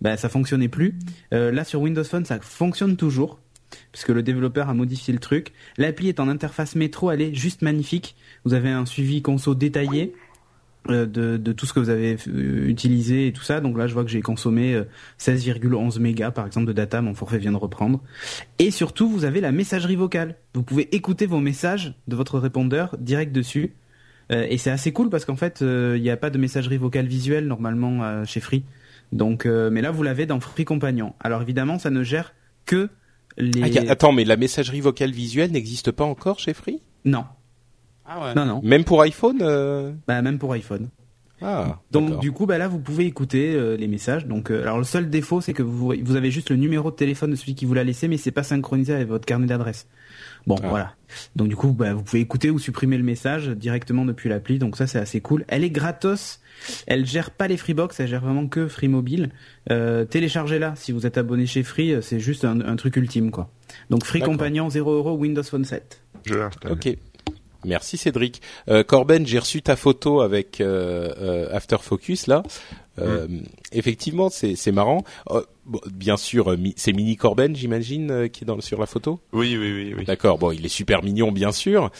ben 0.00 0.16
ça 0.16 0.28
fonctionnait 0.28 0.68
plus. 0.68 0.98
Euh, 1.32 1.52
là 1.52 1.62
sur 1.62 1.80
Windows 1.80 2.02
Phone, 2.02 2.24
ça 2.24 2.40
fonctionne 2.40 2.96
toujours 2.96 3.38
puisque 3.92 4.08
le 4.08 4.22
développeur 4.22 4.68
a 4.68 4.74
modifié 4.74 5.12
le 5.12 5.20
truc. 5.20 5.52
L'appli 5.78 6.08
est 6.08 6.20
en 6.20 6.28
interface 6.28 6.74
métro, 6.74 7.10
elle 7.10 7.22
est 7.22 7.34
juste 7.34 7.62
magnifique. 7.62 8.16
Vous 8.44 8.54
avez 8.54 8.70
un 8.70 8.86
suivi 8.86 9.22
conso 9.22 9.54
détaillé 9.54 10.14
de, 10.88 11.36
de, 11.36 11.52
tout 11.52 11.66
ce 11.66 11.72
que 11.72 11.80
vous 11.80 11.90
avez 11.90 12.16
euh, 12.28 12.68
utilisé 12.68 13.28
et 13.28 13.32
tout 13.32 13.42
ça. 13.42 13.60
Donc 13.60 13.78
là, 13.78 13.86
je 13.86 13.94
vois 13.94 14.04
que 14.04 14.10
j'ai 14.10 14.22
consommé 14.22 14.80
16,11 15.18 15.96
euh, 15.96 16.00
mégas, 16.00 16.30
par 16.30 16.46
exemple, 16.46 16.66
de 16.66 16.72
data. 16.72 17.00
Mon 17.00 17.14
forfait 17.14 17.38
vient 17.38 17.52
de 17.52 17.56
reprendre. 17.56 18.02
Et 18.58 18.70
surtout, 18.70 19.08
vous 19.08 19.24
avez 19.24 19.40
la 19.40 19.52
messagerie 19.52 19.96
vocale. 19.96 20.36
Vous 20.54 20.62
pouvez 20.62 20.94
écouter 20.94 21.26
vos 21.26 21.40
messages 21.40 21.94
de 22.08 22.16
votre 22.16 22.38
répondeur 22.38 22.96
direct 22.98 23.32
dessus. 23.32 23.72
et 24.30 24.58
c'est 24.58 24.70
assez 24.70 24.92
cool 24.92 25.10
parce 25.10 25.24
qu'en 25.24 25.36
fait, 25.36 25.60
il 25.60 26.00
n'y 26.00 26.10
a 26.10 26.16
pas 26.16 26.30
de 26.30 26.38
messagerie 26.38 26.78
vocale 26.78 27.06
visuelle 27.06 27.46
normalement 27.46 28.24
chez 28.24 28.40
Free. 28.40 28.64
Donc, 29.12 29.46
mais 29.46 29.82
là, 29.82 29.90
vous 29.90 30.02
l'avez 30.02 30.26
dans 30.26 30.40
Free 30.40 30.64
Companion. 30.64 31.14
Alors 31.20 31.42
évidemment, 31.42 31.78
ça 31.78 31.90
ne 31.90 32.02
gère 32.02 32.34
que 32.66 32.88
les. 33.36 33.78
Ah, 33.78 33.90
attends, 33.90 34.12
mais 34.12 34.24
la 34.24 34.36
messagerie 34.36 34.80
vocale 34.80 35.10
visuelle 35.10 35.50
n'existe 35.50 35.90
pas 35.90 36.04
encore 36.04 36.38
chez 36.38 36.54
Free? 36.54 36.80
Non. 37.04 37.24
Ah 38.06 38.22
ouais. 38.22 38.34
Non, 38.34 38.44
non. 38.44 38.60
Même 38.62 38.84
pour 38.84 39.02
iPhone 39.02 39.38
euh... 39.40 39.92
Bah 40.06 40.20
même 40.22 40.38
pour 40.38 40.52
iPhone. 40.52 40.88
Ah. 41.42 41.80
Donc 41.90 42.20
du 42.20 42.32
coup, 42.32 42.46
bah 42.46 42.58
là, 42.58 42.68
vous 42.68 42.78
pouvez 42.78 43.04
écouter 43.04 43.54
euh, 43.54 43.76
les 43.76 43.88
messages. 43.88 44.26
Donc, 44.26 44.50
euh, 44.50 44.62
alors 44.62 44.78
le 44.78 44.84
seul 44.84 45.10
défaut, 45.10 45.40
c'est 45.40 45.52
que 45.52 45.62
vous, 45.62 45.92
vous 46.02 46.16
avez 46.16 46.30
juste 46.30 46.50
le 46.50 46.56
numéro 46.56 46.90
de 46.90 46.96
téléphone 46.96 47.32
de 47.32 47.36
celui 47.36 47.54
qui 47.54 47.66
vous 47.66 47.74
l'a 47.74 47.84
laissé, 47.84 48.08
mais 48.08 48.16
c'est 48.16 48.30
pas 48.30 48.42
synchronisé 48.42 48.94
avec 48.94 49.08
votre 49.08 49.26
carnet 49.26 49.46
d'adresse. 49.46 49.86
Bon, 50.46 50.56
ah. 50.62 50.68
voilà. 50.68 50.94
Donc 51.36 51.48
du 51.48 51.56
coup, 51.56 51.72
bah, 51.72 51.92
vous 51.92 52.02
pouvez 52.02 52.20
écouter 52.20 52.50
ou 52.50 52.58
supprimer 52.58 52.96
le 52.96 53.04
message 53.04 53.48
directement 53.48 54.04
depuis 54.04 54.28
l'appli. 54.28 54.58
Donc 54.58 54.76
ça, 54.76 54.86
c'est 54.86 54.98
assez 54.98 55.20
cool. 55.20 55.44
Elle 55.48 55.64
est 55.64 55.70
gratos. 55.70 56.40
Elle 56.86 57.04
gère 57.04 57.30
pas 57.30 57.48
les 57.48 57.56
Freebox, 57.56 57.98
elle 58.00 58.08
gère 58.08 58.20
vraiment 58.22 58.46
que 58.46 58.68
Free 58.68 58.88
Mobile. 58.88 59.30
Euh, 59.70 60.04
téléchargez-la 60.04 60.74
si 60.76 60.92
vous 60.92 61.06
êtes 61.06 61.18
abonné 61.18 61.46
chez 61.46 61.62
Free, 61.62 61.92
euh, 61.92 62.00
c'est 62.00 62.20
juste 62.20 62.44
un, 62.44 62.60
un, 62.60 62.76
truc 62.76 62.96
ultime 62.96 63.30
quoi. 63.30 63.50
Donc 63.90 64.04
Free 64.04 64.20
Companion 64.20 64.70
0 64.70 65.14
Windows 65.16 65.42
Phone 65.42 65.64
7. 65.64 66.00
Je 66.26 66.34
l'installe. 66.34 66.72
Ok. 66.72 66.96
Merci 67.64 67.96
Cédric. 67.96 68.42
Euh, 68.68 68.82
Corben, 68.84 69.26
j'ai 69.26 69.38
reçu 69.38 69.62
ta 69.62 69.76
photo 69.76 70.20
avec 70.20 70.60
euh, 70.60 71.12
euh 71.20 71.48
After 71.54 71.78
Focus 71.80 72.26
là. 72.26 72.42
Euh, 73.00 73.26
mm. 73.26 73.42
Effectivement, 73.72 74.28
c'est 74.28 74.54
c'est 74.54 74.70
marrant. 74.70 75.02
Euh, 75.30 75.42
bon, 75.64 75.80
bien 75.92 76.16
sûr, 76.16 76.56
c'est 76.76 76.92
Mini 76.92 77.16
Corben, 77.16 77.56
j'imagine, 77.56 78.28
qui 78.28 78.44
est 78.44 78.46
dans 78.46 78.60
sur 78.60 78.78
la 78.78 78.86
photo? 78.86 79.20
Oui, 79.32 79.56
oui, 79.56 79.72
oui. 79.72 79.94
oui. 79.98 80.04
D'accord. 80.04 80.38
Bon, 80.38 80.52
il 80.52 80.64
est 80.64 80.68
super 80.68 81.02
mignon, 81.02 81.32
bien 81.32 81.50
sûr. 81.50 81.90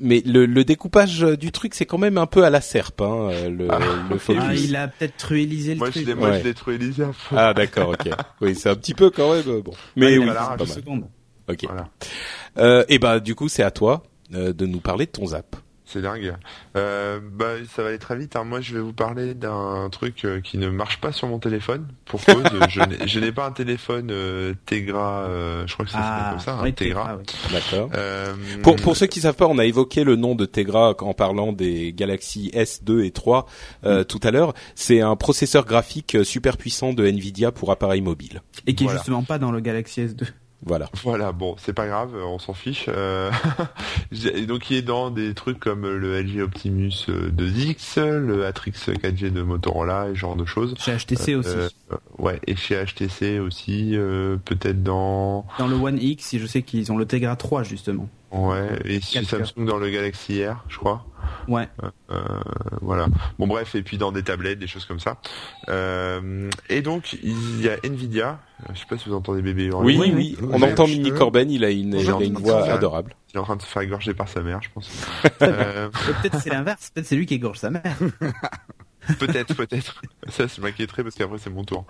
mais 0.00 0.22
le, 0.26 0.46
le, 0.46 0.64
découpage 0.64 1.20
du 1.20 1.52
truc, 1.52 1.74
c'est 1.74 1.86
quand 1.86 1.98
même 1.98 2.18
un 2.18 2.26
peu 2.26 2.44
à 2.44 2.50
la 2.50 2.60
serpe, 2.60 3.00
hein, 3.02 3.48
le, 3.48 3.68
ah, 3.70 3.78
le 4.10 4.18
focus. 4.18 4.42
Ah, 4.44 4.54
il 4.54 4.74
a 4.74 4.88
peut-être 4.88 5.16
truélisé 5.16 5.74
le 5.74 5.78
moi, 5.78 5.90
truc. 5.90 6.06
Je 6.06 6.12
moi, 6.12 6.38
je 6.38 6.44
l'ai 6.44 6.54
truélisé 6.54 7.04
un 7.04 7.14
peu. 7.28 7.36
Ah, 7.36 7.54
d'accord, 7.54 7.90
ok. 7.90 8.10
oui, 8.40 8.54
c'est 8.56 8.70
un 8.70 8.76
petit 8.76 8.94
peu 8.94 9.10
quand 9.10 9.32
même 9.32 9.60
bon. 9.60 9.72
Mais 9.94 10.18
oui, 10.18 10.26
pas 10.26 10.66
secondes. 10.66 11.04
Ok. 11.48 11.64
Voilà. 11.64 12.84
et 12.88 12.98
ben, 12.98 13.20
du 13.20 13.34
coup, 13.36 13.48
c'est 13.48 13.62
à 13.62 13.70
toi. 13.70 14.02
Euh, 14.32 14.52
de 14.52 14.66
nous 14.66 14.80
parler 14.80 15.06
de 15.06 15.10
ton 15.10 15.26
zap. 15.26 15.56
C'est 15.86 16.00
dingue. 16.00 16.34
Euh, 16.76 17.20
bah, 17.22 17.56
ça 17.68 17.82
va 17.82 17.90
aller 17.90 17.98
très 17.98 18.16
vite. 18.16 18.36
Hein. 18.36 18.44
Moi, 18.44 18.62
je 18.62 18.72
vais 18.72 18.80
vous 18.80 18.94
parler 18.94 19.34
d'un 19.34 19.90
truc 19.92 20.24
euh, 20.24 20.40
qui 20.40 20.56
ne 20.56 20.70
marche 20.70 20.98
pas 20.98 21.12
sur 21.12 21.28
mon 21.28 21.38
téléphone. 21.38 21.86
Pour 22.06 22.24
cause, 22.24 22.42
je 22.70 23.20
n'ai 23.20 23.32
pas 23.32 23.46
un 23.46 23.52
téléphone 23.52 24.10
Tegra. 24.64 25.26
je 25.66 25.72
crois 25.74 25.84
que 25.84 25.90
ça 25.90 25.98
ah, 26.00 26.30
comme 26.30 26.40
ça, 26.40 26.58
hein, 26.58 26.70
Tegra. 26.72 27.18
D'accord. 27.52 27.90
Pour 28.62 28.76
pour 28.76 28.96
ceux 28.96 29.06
qui 29.06 29.20
savent 29.20 29.36
pas, 29.36 29.46
on 29.46 29.58
a 29.58 29.66
évoqué 29.66 30.04
le 30.04 30.16
nom 30.16 30.34
de 30.34 30.46
Tegra 30.46 30.94
en 31.00 31.12
parlant 31.12 31.52
des 31.52 31.92
Galaxy 31.92 32.50
S2 32.54 33.04
et 33.04 33.10
3 33.10 33.46
mm. 33.82 34.04
tout 34.04 34.20
à 34.22 34.30
l'heure. 34.30 34.54
C'est 34.74 35.02
un 35.02 35.16
processeur 35.16 35.66
graphique 35.66 36.16
super 36.24 36.56
puissant 36.56 36.94
de 36.94 37.06
Nvidia 37.06 37.52
pour 37.52 37.70
appareils 37.70 38.00
mobiles. 38.00 38.40
Et 38.66 38.74
qui 38.74 38.86
est 38.86 38.88
justement 38.88 39.22
pas 39.22 39.38
dans 39.38 39.52
le 39.52 39.60
Galaxy 39.60 40.00
S2. 40.00 40.28
Voilà. 40.66 40.88
Voilà, 41.02 41.32
bon, 41.32 41.56
c'est 41.58 41.74
pas 41.74 41.86
grave, 41.86 42.16
on 42.16 42.38
s'en 42.38 42.54
fiche. 42.54 42.86
Euh... 42.88 43.30
donc 44.48 44.70
il 44.70 44.76
est 44.78 44.82
dans 44.82 45.10
des 45.10 45.34
trucs 45.34 45.60
comme 45.60 45.82
le 45.86 46.20
LG 46.20 46.40
Optimus 46.40 47.06
2X, 47.08 48.00
le 48.00 48.46
Atrix 48.46 48.72
4G 48.72 49.30
de 49.30 49.42
Motorola 49.42 50.08
et 50.08 50.14
ce 50.14 50.20
genre 50.20 50.36
de 50.36 50.44
choses. 50.44 50.74
Chez 50.78 50.96
HTC 50.96 51.34
aussi. 51.34 51.50
Euh, 51.50 51.68
ouais, 52.18 52.40
et 52.46 52.56
chez 52.56 52.82
HTC 52.82 53.38
aussi, 53.40 53.90
euh, 53.94 54.36
peut-être 54.42 54.82
dans... 54.82 55.46
Dans 55.58 55.68
le 55.68 55.76
One 55.76 55.98
X, 56.00 56.36
je 56.38 56.46
sais 56.46 56.62
qu'ils 56.62 56.90
ont 56.90 56.96
le 56.96 57.04
Tegra 57.04 57.36
3 57.36 57.62
justement. 57.62 58.08
Ouais, 58.32 58.78
et 58.84 59.00
chez 59.00 59.22
Samsung 59.22 59.66
dans 59.66 59.78
le 59.78 59.90
Galaxy 59.90 60.44
R, 60.44 60.64
je 60.68 60.78
crois. 60.78 61.04
Ouais. 61.48 61.68
Euh, 61.82 61.90
euh, 62.10 62.22
voilà. 62.80 63.06
Bon 63.38 63.46
bref, 63.46 63.74
et 63.74 63.82
puis 63.82 63.98
dans 63.98 64.12
des 64.12 64.22
tablettes, 64.22 64.58
des 64.58 64.66
choses 64.66 64.84
comme 64.84 65.00
ça. 65.00 65.18
Euh, 65.68 66.50
et 66.68 66.82
donc 66.82 67.14
il 67.22 67.60
y 67.60 67.68
a 67.68 67.76
Nvidia. 67.84 68.40
Je 68.72 68.78
sais 68.78 68.86
pas 68.88 68.96
si 68.96 69.08
vous 69.08 69.14
entendez 69.14 69.42
bébé. 69.42 69.70
Oui, 69.72 69.96
oui, 69.98 70.12
oui. 70.14 70.38
On 70.50 70.62
entend 70.62 70.86
Mini 70.86 71.12
Corben. 71.12 71.50
Il 71.50 71.64
a 71.64 71.70
une, 71.70 71.94
il 71.94 72.10
a 72.10 72.22
une 72.22 72.34
voix 72.34 72.64
adorable. 72.64 73.14
Il 73.32 73.36
est 73.36 73.40
en 73.40 73.44
train 73.44 73.56
de 73.56 73.62
se 73.62 73.66
faire 73.66 73.82
égorger 73.82 74.14
par 74.14 74.28
sa 74.28 74.40
mère, 74.40 74.60
je 74.62 74.68
pense. 74.72 74.88
Peut-être 75.38 76.40
c'est 76.40 76.50
l'inverse. 76.50 76.90
Peut-être 76.94 77.06
c'est 77.06 77.16
lui 77.16 77.26
qui 77.26 77.34
égorge 77.34 77.58
sa 77.58 77.70
mère. 77.70 77.82
peut-être, 79.18 79.54
peut-être. 79.54 80.00
Ça, 80.28 80.46
je 80.46 80.60
m'inquiéterais 80.60 81.02
parce 81.02 81.14
qu'après 81.14 81.38
c'est 81.38 81.50
mon 81.50 81.64
tour. 81.64 81.84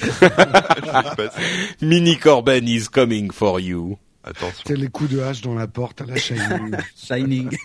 Mini 1.82 2.18
Corben 2.18 2.66
is 2.66 2.88
coming 2.88 3.30
for 3.30 3.60
you. 3.60 3.98
Attention. 4.24 4.64
C'est 4.66 4.76
les 4.76 4.88
coups 4.88 5.10
de 5.10 5.20
hache 5.20 5.40
dans 5.40 5.54
la 5.54 5.66
porte 5.66 6.02
à 6.02 6.04
la 6.04 6.16
Shining. 6.16 6.76
Shining. 6.96 7.56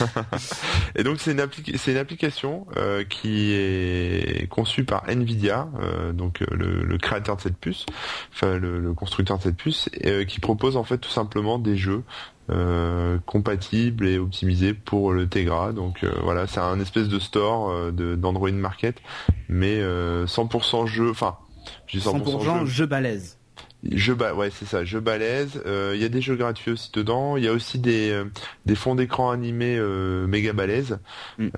et 0.96 1.02
donc 1.02 1.20
c'est 1.20 1.32
une, 1.32 1.46
c'est 1.76 1.92
une 1.92 1.98
application 1.98 2.66
euh, 2.76 3.04
qui 3.04 3.52
est 3.52 4.48
conçue 4.48 4.84
par 4.84 5.08
Nvidia, 5.08 5.68
euh, 5.80 6.12
donc 6.12 6.42
euh, 6.42 6.46
le, 6.50 6.82
le, 6.82 6.98
créateur 6.98 7.36
de 7.36 7.40
cette 7.40 7.56
puce, 7.56 7.86
enfin 8.32 8.58
le, 8.58 8.78
le 8.78 8.94
constructeur 8.94 9.38
de 9.38 9.42
cette 9.42 9.56
puce, 9.56 9.88
et, 9.92 10.10
euh, 10.10 10.24
qui 10.24 10.40
propose 10.40 10.76
en 10.76 10.84
fait 10.84 10.98
tout 10.98 11.10
simplement 11.10 11.58
des 11.58 11.76
jeux 11.76 12.02
euh, 12.50 13.18
compatibles 13.26 14.06
et 14.06 14.18
optimisés 14.18 14.74
pour 14.74 15.12
le 15.12 15.28
Tegra. 15.28 15.72
Donc 15.72 16.04
voilà, 16.22 16.46
c'est 16.46 16.60
un 16.60 16.80
espèce 16.80 17.08
de 17.08 17.18
store 17.18 17.92
de, 17.92 18.14
d'Android 18.16 18.52
Market, 18.52 19.00
mais 19.48 19.80
100% 19.80 20.86
jeu, 20.86 21.10
enfin, 21.10 21.36
je 21.86 21.98
dis 21.98 22.04
100%, 22.04 22.22
100% 22.22 22.60
jeu, 22.60 22.66
jeu 22.66 22.86
balèze. 22.86 23.38
Jeux 23.92 24.14
ouais 24.14 24.50
c'est 24.50 24.64
ça, 24.64 24.84
jeux 24.84 25.00
balèze. 25.00 25.60
Euh, 25.66 25.92
il 25.94 26.00
y 26.00 26.04
a 26.04 26.08
des 26.08 26.22
jeux 26.22 26.36
gratuits 26.36 26.70
aussi 26.70 26.90
dedans. 26.92 27.36
Il 27.36 27.44
y 27.44 27.48
a 27.48 27.52
aussi 27.52 27.78
des 27.78 28.10
euh, 28.10 28.24
des 28.64 28.74
fonds 28.74 28.94
d'écran 28.94 29.30
animés 29.30 29.76
euh, 29.78 30.26
méga 30.26 30.52
balèzes. 30.52 30.98
Mm. 31.38 31.48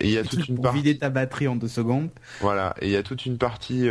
et 0.00 0.06
il 0.06 0.10
y 0.10 0.18
a 0.18 0.24
toute 0.24 0.48
une 0.48 0.54
pour 0.54 0.64
partie. 0.64 0.78
vider 0.78 0.98
ta 0.98 1.10
batterie 1.10 1.48
en 1.48 1.56
deux 1.56 1.68
secondes. 1.68 2.08
Voilà, 2.40 2.74
et 2.80 2.86
il 2.86 2.92
y 2.92 2.96
a 2.96 3.02
toute 3.02 3.26
une 3.26 3.36
partie 3.38 3.88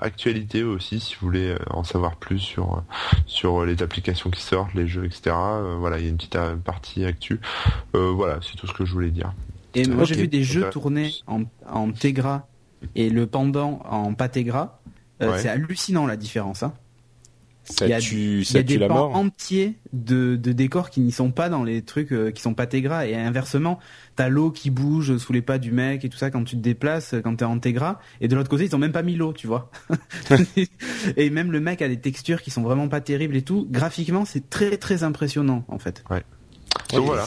actualité 0.00 0.62
aussi 0.62 1.00
si 1.00 1.14
vous 1.14 1.26
voulez 1.26 1.54
en 1.70 1.84
savoir 1.84 2.16
plus 2.16 2.38
sur 2.38 2.82
sur 3.26 3.64
les 3.64 3.82
applications 3.82 4.30
qui 4.30 4.42
sortent, 4.42 4.74
les 4.74 4.86
jeux, 4.86 5.04
etc. 5.04 5.34
voilà, 5.78 5.98
il 5.98 6.04
y 6.04 6.06
a 6.06 6.10
une 6.10 6.16
petite 6.16 6.38
partie 6.64 7.04
actu. 7.04 7.40
voilà, 7.92 8.38
c'est 8.42 8.56
tout 8.58 8.66
ce 8.66 8.72
que 8.72 8.84
je 8.84 8.92
voulais 8.92 9.10
dire. 9.10 9.32
Et 9.74 9.86
moi 9.86 10.04
j'ai 10.04 10.16
vu 10.16 10.28
des 10.28 10.42
jeux 10.42 10.68
tournés 10.70 11.12
en 11.26 11.44
en 11.68 11.90
Tegra 11.90 12.48
et 12.94 13.08
le 13.08 13.26
pendant 13.26 13.80
en 13.88 14.12
pas 14.14 14.28
Tegra. 14.28 14.80
C'est 15.20 15.48
hallucinant 15.48 16.06
la 16.06 16.16
différence. 16.16 16.62
Hein 16.62 16.74
il 17.80 17.88
y 17.88 17.92
a, 17.92 17.98
y 17.98 18.56
a 18.56 18.62
des 18.62 18.78
pans 18.78 19.12
entiers 19.14 19.78
de, 19.92 20.36
de 20.36 20.52
décors 20.52 20.90
qui 20.90 21.00
n'y 21.00 21.12
sont 21.12 21.30
pas 21.30 21.48
dans 21.48 21.64
les 21.64 21.82
trucs 21.82 22.12
euh, 22.12 22.30
qui 22.30 22.42
sont 22.42 22.54
pas 22.54 22.66
Tegra. 22.66 23.06
Et 23.06 23.14
inversement 23.14 23.78
t'as 24.16 24.28
l'eau 24.28 24.50
qui 24.50 24.70
bouge 24.70 25.16
sous 25.16 25.32
les 25.32 25.42
pas 25.42 25.58
du 25.58 25.72
mec 25.72 26.04
et 26.04 26.08
tout 26.08 26.18
ça 26.18 26.30
quand 26.30 26.44
tu 26.44 26.56
te 26.56 26.60
déplaces 26.60 27.14
quand 27.22 27.36
t'es 27.36 27.44
en 27.44 27.58
Tegra. 27.58 28.00
Et 28.20 28.28
de 28.28 28.36
l'autre 28.36 28.50
côté 28.50 28.64
ils 28.64 28.74
ont 28.76 28.78
même 28.78 28.92
pas 28.92 29.02
mis 29.02 29.16
l'eau 29.16 29.32
tu 29.32 29.46
vois. 29.46 29.70
Et 31.16 31.30
même 31.30 31.52
le 31.52 31.60
mec 31.60 31.82
a 31.82 31.88
des 31.88 32.00
textures 32.00 32.42
qui 32.42 32.50
sont 32.50 32.62
vraiment 32.62 32.88
pas 32.88 33.00
terribles 33.00 33.36
et 33.36 33.42
tout. 33.42 33.66
Graphiquement 33.70 34.24
c'est 34.24 34.50
très 34.50 34.76
très 34.76 35.02
impressionnant 35.02 35.64
en 35.68 35.78
fait. 35.78 36.04
Ouais. 36.10 36.22
voilà. 36.92 37.26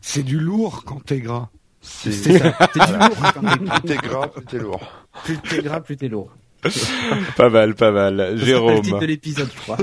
c'est 0.00 0.22
du 0.22 0.38
lourd 0.38 0.84
quand 0.84 1.04
Tegra 1.04 1.50
c'est 1.80 2.32
du 2.32 2.38
lourd 2.38 3.32
quand 3.34 3.40
t'es 3.42 3.56
plus 3.58 3.80
t'es 3.86 3.96
gras 3.96 4.28
plus 4.28 4.44
t'es 4.44 4.58
lourd. 4.58 4.80
Plus 5.24 5.38
t'es 5.38 5.62
gras 5.62 5.80
plus 5.80 5.96
t'es 5.96 6.08
lourd 6.08 6.30
pas 7.36 7.50
mal, 7.50 7.74
pas 7.74 7.90
mal. 7.92 8.38
Jérôme. 8.38 8.82
C'est 8.82 8.90
le 8.90 9.00
de 9.00 9.06
l'épisode, 9.06 9.48
je 9.54 9.60
crois. 9.60 9.76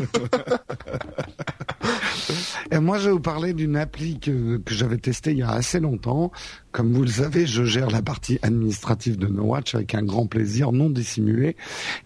Et 2.71 2.80
moi, 2.80 2.97
je 2.97 3.05
vais 3.05 3.11
vous 3.11 3.19
parler 3.19 3.53
d'une 3.53 3.76
appli 3.76 4.19
que, 4.19 4.57
que 4.57 4.74
j'avais 4.74 4.97
testée 4.97 5.32
il 5.32 5.38
y 5.38 5.43
a 5.43 5.51
assez 5.51 5.80
longtemps. 5.80 6.32
Comme 6.71 6.91
vous 6.91 7.03
le 7.03 7.07
savez, 7.07 7.45
je 7.45 7.63
gère 7.63 7.91
la 7.91 8.01
partie 8.01 8.39
administrative 8.41 9.17
de 9.17 9.28
No 9.28 9.43
Watch 9.43 9.76
avec 9.76 9.93
un 9.93 10.01
grand 10.01 10.26
plaisir 10.26 10.71
non 10.71 10.89
dissimulé. 10.89 11.55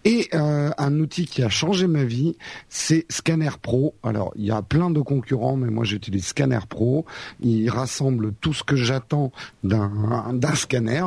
Et 0.04 0.28
euh, 0.34 0.70
un 0.76 1.00
outil 1.00 1.24
qui 1.24 1.42
a 1.42 1.48
changé 1.48 1.86
ma 1.86 2.04
vie, 2.04 2.36
c'est 2.68 3.06
Scanner 3.08 3.52
Pro. 3.62 3.94
Alors, 4.02 4.32
il 4.36 4.44
y 4.44 4.50
a 4.50 4.60
plein 4.60 4.90
de 4.90 5.00
concurrents, 5.00 5.56
mais 5.56 5.70
moi 5.70 5.84
j'utilise 5.84 6.26
Scanner 6.26 6.60
Pro. 6.68 7.06
Il 7.40 7.70
rassemble 7.70 8.34
tout 8.34 8.52
ce 8.52 8.62
que 8.62 8.76
j'attends 8.76 9.32
d'un 9.64 10.54
scanner 10.54 11.04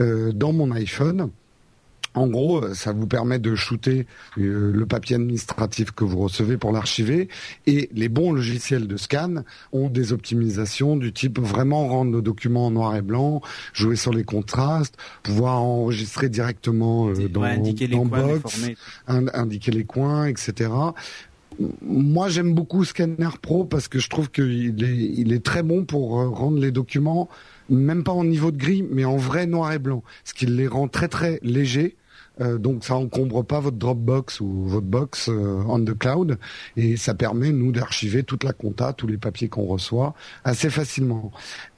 euh, 0.00 0.32
dans 0.32 0.52
mon 0.52 0.72
iPhone. 0.72 1.30
En 2.16 2.28
gros, 2.28 2.64
euh, 2.64 2.74
ça 2.74 2.92
vous 2.92 3.06
permet 3.06 3.38
de 3.38 3.54
shooter 3.54 4.06
euh, 4.38 4.72
le 4.72 4.86
papier 4.86 5.16
administratif 5.16 5.90
que 5.90 6.02
vous 6.02 6.18
recevez 6.18 6.56
pour 6.56 6.72
l'archiver. 6.72 7.28
Et 7.66 7.90
les 7.92 8.08
bons 8.08 8.32
logiciels 8.32 8.88
de 8.88 8.96
scan 8.96 9.44
ont 9.72 9.90
des 9.90 10.14
optimisations 10.14 10.96
du 10.96 11.12
type 11.12 11.38
vraiment 11.38 11.86
rendre 11.86 12.12
le 12.12 12.22
document 12.22 12.66
en 12.66 12.70
noir 12.70 12.96
et 12.96 13.02
blanc, 13.02 13.42
jouer 13.74 13.96
sur 13.96 14.14
les 14.14 14.24
contrastes, 14.24 14.96
pouvoir 15.22 15.60
enregistrer 15.60 16.30
directement 16.30 17.08
euh, 17.10 17.28
dans, 17.28 17.42
indiquer 17.42 17.86
les 17.86 17.96
Box, 17.98 18.66
indiquer 19.06 19.72
les 19.72 19.84
coins, 19.84 20.26
etc. 20.26 20.70
Moi, 21.82 22.28
j'aime 22.30 22.54
beaucoup 22.54 22.84
Scanner 22.84 23.28
Pro 23.42 23.64
parce 23.64 23.88
que 23.88 23.98
je 23.98 24.08
trouve 24.08 24.30
qu'il 24.30 24.82
est, 24.82 24.96
il 24.96 25.32
est 25.34 25.44
très 25.44 25.62
bon 25.62 25.84
pour 25.84 26.12
rendre 26.12 26.58
les 26.58 26.70
documents 26.70 27.28
même 27.68 28.04
pas 28.04 28.12
en 28.12 28.24
niveau 28.24 28.52
de 28.52 28.56
gris, 28.58 28.86
mais 28.88 29.04
en 29.04 29.16
vrai 29.16 29.46
noir 29.46 29.72
et 29.72 29.80
blanc, 29.80 30.04
ce 30.24 30.34
qui 30.34 30.46
les 30.46 30.68
rend 30.68 30.86
très 30.86 31.08
très 31.08 31.40
légers 31.42 31.96
euh, 32.40 32.58
donc 32.58 32.84
ça 32.84 32.94
encombre 32.96 33.44
pas 33.44 33.60
votre 33.60 33.76
Dropbox 33.76 34.40
ou 34.40 34.64
votre 34.66 34.86
box 34.86 35.28
euh, 35.28 35.62
on 35.66 35.80
the 35.80 35.96
cloud 35.96 36.38
et 36.76 36.96
ça 36.96 37.14
permet 37.14 37.50
nous 37.50 37.72
d'archiver 37.72 38.22
toute 38.24 38.44
la 38.44 38.52
compta, 38.52 38.92
tous 38.92 39.06
les 39.06 39.16
papiers 39.16 39.48
qu'on 39.48 39.64
reçoit 39.64 40.14
assez 40.44 40.70
facilement. 40.70 41.32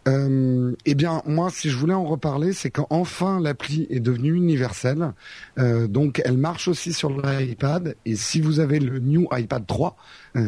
Euh, 0.09 0.75
eh 0.87 0.95
bien, 0.95 1.23
moi, 1.27 1.51
si 1.51 1.69
je 1.69 1.77
voulais 1.77 1.95
en 1.95 2.05
reparler, 2.05 2.53
c'est 2.55 2.71
qu'enfin 2.71 3.41
l'appli 3.41 3.87
est 3.91 4.01
devenue 4.01 4.35
universelle. 4.35 5.13
Euh, 5.59 5.87
donc, 5.87 6.23
elle 6.25 6.39
marche 6.39 6.67
aussi 6.67 6.95
sur 6.95 7.11
l'iPad. 7.11 7.95
Et 8.07 8.17
si 8.17 8.41
vous 8.41 8.59
avez 8.59 8.79
le 8.81 9.01
New 9.01 9.29
iPad 9.33 9.67
3, 9.67 9.97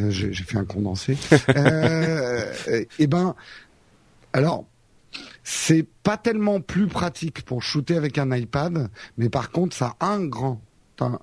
j'ai 0.08 0.32
fait 0.32 0.56
un 0.56 0.64
condensé. 0.64 1.18
eh 2.98 3.06
ben, 3.06 3.34
alors 4.32 4.64
c'est 5.42 5.86
pas 6.02 6.16
tellement 6.16 6.60
plus 6.60 6.86
pratique 6.86 7.42
pour 7.44 7.62
shooter 7.62 7.96
avec 7.96 8.18
un 8.18 8.34
iPad, 8.34 8.88
mais 9.18 9.28
par 9.28 9.50
contre, 9.50 9.76
ça 9.76 9.96
a 10.00 10.08
un 10.08 10.26
grand 10.26 10.60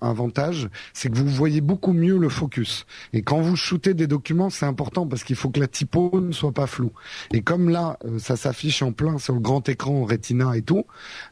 avantage, 0.01 0.69
c'est 0.93 1.09
que 1.09 1.17
vous 1.17 1.27
voyez 1.27 1.61
beaucoup 1.61 1.93
mieux 1.93 2.17
le 2.17 2.29
focus. 2.29 2.85
Et 3.13 3.21
quand 3.21 3.41
vous 3.41 3.55
shootez 3.55 3.93
des 3.93 4.07
documents, 4.07 4.49
c'est 4.49 4.65
important 4.65 5.05
parce 5.07 5.23
qu'il 5.23 5.35
faut 5.35 5.49
que 5.49 5.59
la 5.59 5.67
typo 5.67 6.11
ne 6.19 6.31
soit 6.31 6.51
pas 6.51 6.67
floue. 6.67 6.91
Et 7.31 7.41
comme 7.41 7.69
là, 7.69 7.97
euh, 8.05 8.19
ça 8.19 8.35
s'affiche 8.35 8.81
en 8.81 8.91
plein 8.91 9.17
sur 9.17 9.33
le 9.33 9.39
grand 9.39 9.67
écran 9.69 10.03
Retina 10.05 10.55
et 10.55 10.61
tout, 10.61 10.85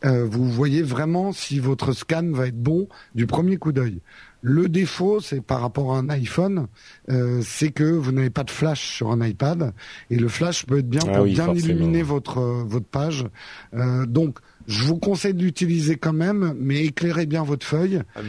euh, 0.03 0.25
vous 0.25 0.49
voyez 0.49 0.81
vraiment 0.81 1.31
si 1.31 1.59
votre 1.59 1.93
scan 1.93 2.31
va 2.31 2.47
être 2.47 2.61
bon 2.61 2.87
du 3.15 3.25
premier 3.25 3.57
coup 3.57 3.71
d'œil. 3.71 4.01
Le 4.41 4.69
défaut, 4.69 5.19
c'est 5.19 5.41
par 5.41 5.61
rapport 5.61 5.95
à 5.95 5.99
un 5.99 6.09
iPhone, 6.09 6.67
euh, 7.09 7.41
c'est 7.43 7.71
que 7.71 7.83
vous 7.83 8.11
n'avez 8.11 8.29
pas 8.29 8.43
de 8.43 8.51
flash 8.51 8.95
sur 8.95 9.11
un 9.11 9.25
iPad 9.25 9.73
et 10.09 10.17
le 10.17 10.27
flash 10.27 10.65
peut 10.65 10.79
être 10.79 10.89
bien 10.89 11.01
ah 11.07 11.15
pour 11.17 11.25
bien 11.25 11.53
illuminer 11.53 12.03
votre 12.03 12.39
euh, 12.39 12.63
votre 12.65 12.85
page. 12.85 13.25
Euh, 13.73 14.05
donc, 14.05 14.39
je 14.67 14.83
vous 14.83 14.97
conseille 14.97 15.33
d'utiliser 15.33 15.97
quand 15.97 16.13
même, 16.13 16.55
mais 16.59 16.85
éclairez 16.85 17.25
bien 17.25 17.43
votre 17.43 17.65
feuille. 17.65 18.01
Ah, 18.15 18.21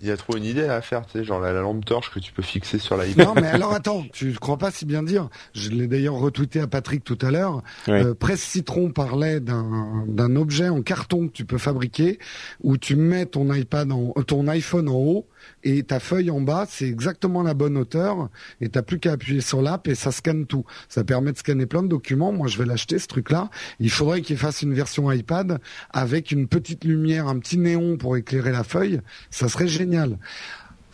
il 0.00 0.06
y 0.08 0.10
a 0.12 0.16
trop 0.16 0.36
une 0.36 0.44
idée 0.44 0.64
à 0.64 0.80
faire, 0.80 1.04
tu 1.06 1.18
sais, 1.18 1.24
genre 1.24 1.40
la, 1.40 1.52
lampe 1.52 1.84
torche 1.84 2.12
que 2.12 2.20
tu 2.20 2.32
peux 2.32 2.42
fixer 2.42 2.78
sur 2.78 2.96
l'iPad. 2.96 3.26
Non, 3.26 3.34
mais 3.34 3.48
alors 3.48 3.72
attends, 3.72 4.04
tu 4.12 4.32
crois 4.34 4.56
pas 4.56 4.70
si 4.70 4.86
bien 4.86 5.02
dire. 5.02 5.28
Je 5.54 5.70
l'ai 5.70 5.88
d'ailleurs 5.88 6.14
retweeté 6.14 6.60
à 6.60 6.68
Patrick 6.68 7.02
tout 7.02 7.18
à 7.20 7.30
l'heure. 7.30 7.62
Euh, 7.88 8.14
Presse 8.14 8.42
Citron 8.42 8.90
parlait 8.90 9.40
d'un 9.40 10.04
d'un 10.06 10.36
objet 10.36 10.68
en 10.68 10.82
carton 10.82 11.26
que 11.26 11.32
tu 11.32 11.44
peux 11.44 11.58
fabriquer 11.58 12.18
où 12.62 12.76
tu 12.76 12.94
mets 12.94 13.26
ton 13.26 13.52
iPad 13.52 13.90
en 13.90 14.12
ton 14.22 14.46
iPhone 14.46 14.88
en 14.88 14.94
haut 14.94 15.26
et 15.64 15.82
ta 15.82 15.98
feuille 15.98 16.30
en 16.30 16.40
bas, 16.40 16.66
c'est 16.68 16.86
exactement 16.86 17.42
la 17.42 17.54
bonne 17.54 17.76
hauteur 17.76 18.28
et 18.60 18.68
t'as 18.68 18.82
plus 18.82 18.98
qu'à 18.98 19.12
appuyer 19.12 19.40
sur 19.40 19.62
l'app 19.62 19.88
et 19.88 19.94
ça 19.94 20.12
scanne 20.12 20.46
tout. 20.46 20.64
Ça 20.88 21.02
permet 21.02 21.32
de 21.32 21.38
scanner 21.38 21.66
plein 21.66 21.82
de 21.82 21.88
documents. 21.88 22.32
Moi, 22.32 22.46
je 22.48 22.58
vais 22.58 22.64
l'acheter 22.64 22.98
ce 22.98 23.06
truc-là. 23.06 23.50
Il 23.80 23.90
faudrait 23.90 24.20
qu'il 24.20 24.36
fasse 24.36 24.62
une 24.62 24.74
version 24.74 25.10
iPad 25.10 25.60
avec 25.90 26.30
une 26.30 26.46
petite 26.46 26.84
lumière, 26.84 27.28
un 27.28 27.38
petit 27.38 27.58
néon 27.58 27.96
pour 27.96 28.16
éclairer 28.16 28.52
la 28.52 28.64
feuille. 28.64 29.00
Ça 29.30 29.48
serait 29.48 29.68
génial. 29.68 29.87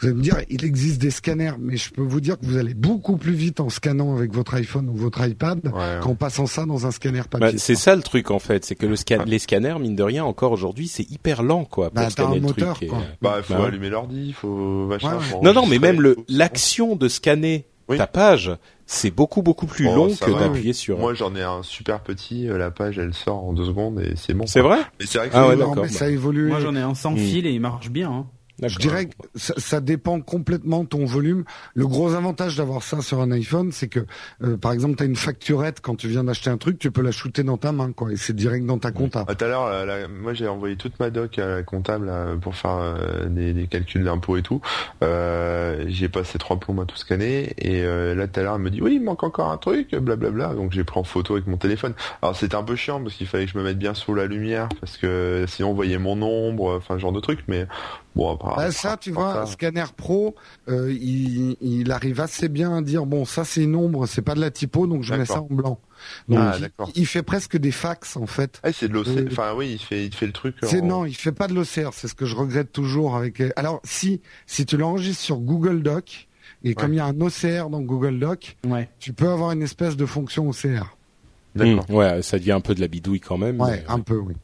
Vous 0.00 0.08
allez 0.08 0.16
me 0.16 0.22
dire, 0.22 0.36
il 0.50 0.64
existe 0.64 1.00
des 1.00 1.10
scanners, 1.10 1.54
mais 1.58 1.76
je 1.76 1.90
peux 1.90 2.02
vous 2.02 2.20
dire 2.20 2.38
que 2.38 2.44
vous 2.44 2.56
allez 2.56 2.74
beaucoup 2.74 3.16
plus 3.16 3.32
vite 3.32 3.60
en 3.60 3.70
scannant 3.70 4.16
avec 4.16 4.32
votre 4.32 4.54
iPhone 4.54 4.88
ou 4.88 4.94
votre 4.96 5.24
iPad 5.26 5.60
qu'en 6.02 6.14
passant 6.14 6.46
ça 6.46 6.66
dans 6.66 6.86
un 6.86 6.90
scanner 6.90 7.22
papier. 7.30 7.52
Bah, 7.52 7.58
c'est 7.58 7.76
ça 7.76 7.94
le 7.94 8.02
truc 8.02 8.30
en 8.30 8.40
fait, 8.40 8.64
c'est 8.64 8.74
que 8.74 8.86
le 8.86 8.96
scan 8.96 9.24
les 9.24 9.38
scanners, 9.38 9.78
mine 9.78 9.94
de 9.96 10.02
rien, 10.02 10.24
encore 10.24 10.52
aujourd'hui, 10.52 10.88
c'est 10.88 11.08
hyper 11.10 11.42
lent 11.42 11.64
quoi 11.64 11.90
pour 11.90 12.02
bah, 12.02 12.10
scanner 12.10 12.40
le 12.40 12.46
truc. 12.46 12.90
Bah, 13.22 13.36
il 13.38 13.42
faut 13.44 13.54
bah 13.54 13.66
allumer 13.66 13.88
l'ordi, 13.88 14.24
il 14.28 14.34
faut 14.34 14.90
Non, 15.42 15.54
non, 15.54 15.66
mais 15.66 15.78
même 15.78 16.00
le 16.00 16.16
l'action 16.28 16.96
de 16.96 17.08
scanner 17.08 17.66
ta 17.96 18.06
page, 18.06 18.50
c'est 18.86 19.10
beaucoup 19.10 19.42
beaucoup 19.42 19.66
plus 19.66 19.86
oh, 19.88 19.94
long 19.94 20.08
que 20.08 20.38
d'appuyer 20.38 20.72
sur. 20.72 20.98
Moi, 20.98 21.14
j'en 21.14 21.34
ai 21.34 21.42
un 21.42 21.62
super 21.62 22.00
petit. 22.00 22.48
Euh, 22.48 22.58
la 22.58 22.70
page, 22.70 22.98
elle 22.98 23.14
sort 23.14 23.44
en 23.44 23.52
deux 23.52 23.66
secondes 23.66 24.00
et 24.00 24.14
c'est 24.16 24.34
bon. 24.34 24.46
C'est 24.46 24.60
vrai? 24.60 24.80
Mais 24.98 25.06
c'est 25.06 25.18
vrai 25.18 25.28
que 25.28 25.36
ah 25.36 25.48
ouais, 25.48 25.56
mais 25.56 25.88
ça 25.88 26.10
évolue. 26.10 26.48
Moi, 26.48 26.60
j'en 26.60 26.74
ai 26.74 26.80
un 26.80 26.94
sans 26.94 27.12
hmm. 27.12 27.18
fil 27.18 27.46
et 27.46 27.52
il 27.52 27.60
marche 27.60 27.90
bien. 27.90 28.10
Hein. 28.10 28.26
Je 28.68 28.78
dirais 28.78 29.06
que 29.06 29.12
ça, 29.34 29.80
dépend 29.80 30.20
complètement 30.20 30.84
de 30.84 30.88
ton 30.88 31.04
volume. 31.04 31.44
Le 31.74 31.86
gros 31.86 32.14
avantage 32.14 32.56
d'avoir 32.56 32.82
ça 32.82 33.00
sur 33.02 33.20
un 33.20 33.30
iPhone, 33.32 33.72
c'est 33.72 33.88
que, 33.88 34.00
euh, 34.42 34.56
par 34.56 34.72
exemple, 34.72 34.96
tu 34.96 35.02
as 35.02 35.06
une 35.06 35.16
facturette 35.16 35.80
quand 35.80 35.96
tu 35.96 36.08
viens 36.08 36.24
d'acheter 36.24 36.50
un 36.50 36.56
truc, 36.56 36.78
tu 36.78 36.90
peux 36.90 37.02
la 37.02 37.10
shooter 37.10 37.42
dans 37.42 37.58
ta 37.58 37.72
main, 37.72 37.92
quoi, 37.92 38.12
et 38.12 38.16
c'est 38.16 38.34
direct 38.34 38.64
dans 38.66 38.78
ta 38.78 38.92
compta. 38.92 39.24
Ah, 39.28 39.34
tout 39.34 39.44
à 39.44 39.48
l'heure, 39.48 40.08
moi 40.08 40.34
j'ai 40.34 40.48
envoyé 40.48 40.76
toute 40.76 40.98
ma 41.00 41.10
doc 41.10 41.38
à 41.38 41.46
la 41.46 41.62
comptable 41.62 42.10
pour 42.40 42.54
faire 42.54 42.78
euh, 42.80 43.26
des, 43.28 43.66
calculs 43.66 44.04
d'impôts 44.04 44.36
et 44.36 44.42
tout. 44.42 44.60
Euh, 45.02 45.84
j'ai 45.88 46.08
passé 46.08 46.38
trois 46.38 46.58
plombs 46.58 46.80
à 46.80 46.86
tout 46.86 46.96
scanner, 46.96 47.54
et 47.58 47.84
euh, 47.84 48.14
là 48.14 48.28
tout 48.28 48.40
à 48.40 48.42
l'heure, 48.42 48.54
elle 48.56 48.62
me 48.62 48.70
dit 48.70 48.80
oui, 48.80 48.96
il 48.96 49.02
manque 49.02 49.22
encore 49.22 49.50
un 49.50 49.56
truc, 49.56 49.94
blablabla. 49.94 50.54
Donc 50.54 50.72
j'ai 50.72 50.84
pris 50.84 50.98
en 50.98 51.04
photo 51.04 51.34
avec 51.34 51.46
mon 51.46 51.56
téléphone. 51.56 51.94
Alors 52.22 52.36
c'était 52.36 52.56
un 52.56 52.62
peu 52.62 52.76
chiant 52.76 53.00
parce 53.02 53.14
qu'il 53.14 53.26
fallait 53.26 53.46
que 53.46 53.52
je 53.52 53.58
me 53.58 53.64
mette 53.64 53.78
bien 53.78 53.94
sous 53.94 54.14
la 54.14 54.26
lumière, 54.26 54.68
parce 54.80 54.96
que 54.96 55.44
sinon 55.48 55.70
on 55.70 55.74
voyait 55.74 55.98
mon 55.98 56.20
ombre, 56.22 56.76
enfin 56.76 56.94
ce 56.94 57.00
genre 57.00 57.12
de 57.12 57.20
truc, 57.20 57.40
mais 57.48 57.66
Bon, 58.14 58.38
bah, 58.40 58.70
ça, 58.70 58.96
tu 58.96 59.10
vois, 59.10 59.44
Scanner 59.46 59.84
Pro, 59.96 60.36
euh, 60.68 60.92
il, 60.92 61.56
il, 61.60 61.90
arrive 61.90 62.20
assez 62.20 62.48
bien 62.48 62.76
à 62.76 62.80
dire 62.80 63.06
bon, 63.06 63.24
ça 63.24 63.44
c'est 63.44 63.62
une 63.62 63.74
ombre, 63.74 64.06
c'est 64.06 64.22
pas 64.22 64.34
de 64.34 64.40
la 64.40 64.52
typo, 64.52 64.86
donc 64.86 65.02
je 65.02 65.14
mets 65.14 65.24
ça 65.24 65.42
en 65.42 65.48
blanc. 65.50 65.80
Donc 66.28 66.38
ah, 66.40 66.56
il, 66.94 67.06
fait 67.06 67.22
presque 67.22 67.56
des 67.56 67.72
fax 67.72 68.16
en 68.16 68.26
fait. 68.26 68.60
Ah, 68.62 68.72
c'est 68.72 68.88
de 68.88 68.92
l'OCR. 68.92 69.08
Euh, 69.08 69.28
enfin 69.30 69.54
oui, 69.56 69.72
il 69.72 69.78
fait, 69.78 70.04
il 70.06 70.14
fait 70.14 70.26
le 70.26 70.32
truc. 70.32 70.56
En... 70.62 70.86
Non, 70.86 71.04
il 71.06 71.14
fait 71.14 71.32
pas 71.32 71.48
de 71.48 71.54
l'OCR. 71.54 71.92
C'est 71.92 72.08
ce 72.08 72.14
que 72.14 72.26
je 72.26 72.36
regrette 72.36 72.72
toujours 72.72 73.16
avec. 73.16 73.42
Alors 73.56 73.80
si, 73.84 74.20
si 74.46 74.64
tu 74.66 74.76
l'enregistres 74.76 75.22
sur 75.22 75.38
Google 75.38 75.82
Doc 75.82 76.28
et 76.62 76.74
comme 76.74 76.92
il 76.92 76.96
y 76.96 77.00
a 77.00 77.06
un 77.06 77.20
OCR 77.20 77.68
dans 77.68 77.80
Google 77.80 78.18
Doc, 78.18 78.56
ouais. 78.66 78.88
tu 78.98 79.12
peux 79.12 79.28
avoir 79.28 79.52
une 79.52 79.62
espèce 79.62 79.96
de 79.96 80.06
fonction 80.06 80.48
OCR. 80.48 80.96
D'accord. 81.54 81.86
Mmh, 81.88 81.94
ouais, 81.94 82.22
ça 82.22 82.38
devient 82.38 82.52
un 82.52 82.60
peu 82.60 82.74
de 82.74 82.80
la 82.80 82.88
bidouille 82.88 83.20
quand 83.20 83.38
même. 83.38 83.60
Ouais, 83.60 83.84
un 83.88 84.00
peu, 84.00 84.16
oui. 84.16 84.34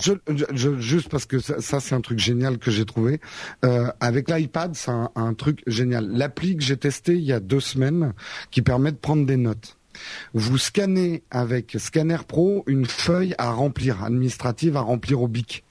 Je, 0.00 0.12
je, 0.54 0.78
juste 0.78 1.08
parce 1.08 1.26
que 1.26 1.38
ça, 1.38 1.60
ça 1.60 1.80
c'est 1.80 1.94
un 1.94 2.00
truc 2.00 2.18
génial 2.18 2.58
que 2.58 2.70
j'ai 2.70 2.84
trouvé. 2.84 3.20
Euh, 3.64 3.90
avec 4.00 4.30
l'iPad, 4.30 4.74
c'est 4.74 4.90
un, 4.90 5.10
un, 5.14 5.34
truc 5.34 5.62
génial. 5.66 6.08
L'appli 6.10 6.56
que 6.56 6.62
j'ai 6.62 6.76
testé 6.76 7.14
il 7.14 7.22
y 7.22 7.32
a 7.32 7.40
deux 7.40 7.60
semaines, 7.60 8.12
qui 8.50 8.62
permet 8.62 8.92
de 8.92 8.96
prendre 8.96 9.26
des 9.26 9.36
notes. 9.36 9.76
Vous 10.34 10.58
scannez 10.58 11.22
avec 11.30 11.76
Scanner 11.78 12.18
Pro 12.26 12.64
une 12.66 12.86
feuille 12.86 13.34
à 13.38 13.50
remplir, 13.50 14.04
administrative 14.04 14.76
à 14.76 14.80
remplir 14.80 15.20
au 15.22 15.28
bic 15.28 15.64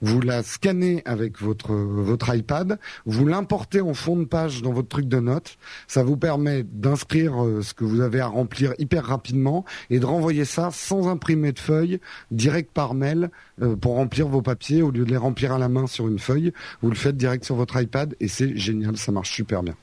vous 0.00 0.20
la 0.20 0.42
scannez 0.42 1.02
avec 1.04 1.40
votre 1.40 2.34
iPad, 2.34 2.78
vous 3.06 3.26
l'importez 3.26 3.80
en 3.80 3.94
fond 3.94 4.16
de 4.16 4.24
page 4.24 4.62
dans 4.62 4.72
votre 4.72 4.88
truc 4.88 5.08
de 5.08 5.20
notes. 5.20 5.56
Ça 5.86 6.02
vous 6.02 6.16
permet 6.16 6.62
d'inscrire 6.62 7.44
euh, 7.44 7.62
ce 7.62 7.74
que 7.74 7.84
vous 7.84 8.00
avez 8.00 8.20
à 8.20 8.26
remplir 8.26 8.74
hyper 8.78 9.04
rapidement 9.04 9.64
et 9.90 9.98
de 9.98 10.06
renvoyer 10.06 10.44
ça 10.44 10.70
sans 10.72 11.08
imprimer 11.08 11.52
de 11.52 11.58
feuille, 11.58 12.00
direct 12.30 12.70
par 12.72 12.94
mail 12.94 13.30
euh, 13.62 13.76
pour 13.76 13.94
remplir 13.94 14.28
vos 14.28 14.42
papiers 14.42 14.82
au 14.82 14.90
lieu 14.90 15.04
de 15.04 15.10
les 15.10 15.16
remplir 15.16 15.52
à 15.52 15.58
la 15.58 15.68
main 15.68 15.86
sur 15.86 16.08
une 16.08 16.18
feuille. 16.18 16.52
Vous 16.82 16.90
le 16.90 16.96
faites 16.96 17.16
direct 17.16 17.44
sur 17.44 17.56
votre 17.56 17.80
iPad 17.80 18.14
et 18.20 18.28
c'est 18.28 18.56
génial, 18.56 18.96
ça 18.96 19.12
marche 19.12 19.32
super 19.32 19.62
bien. 19.62 19.74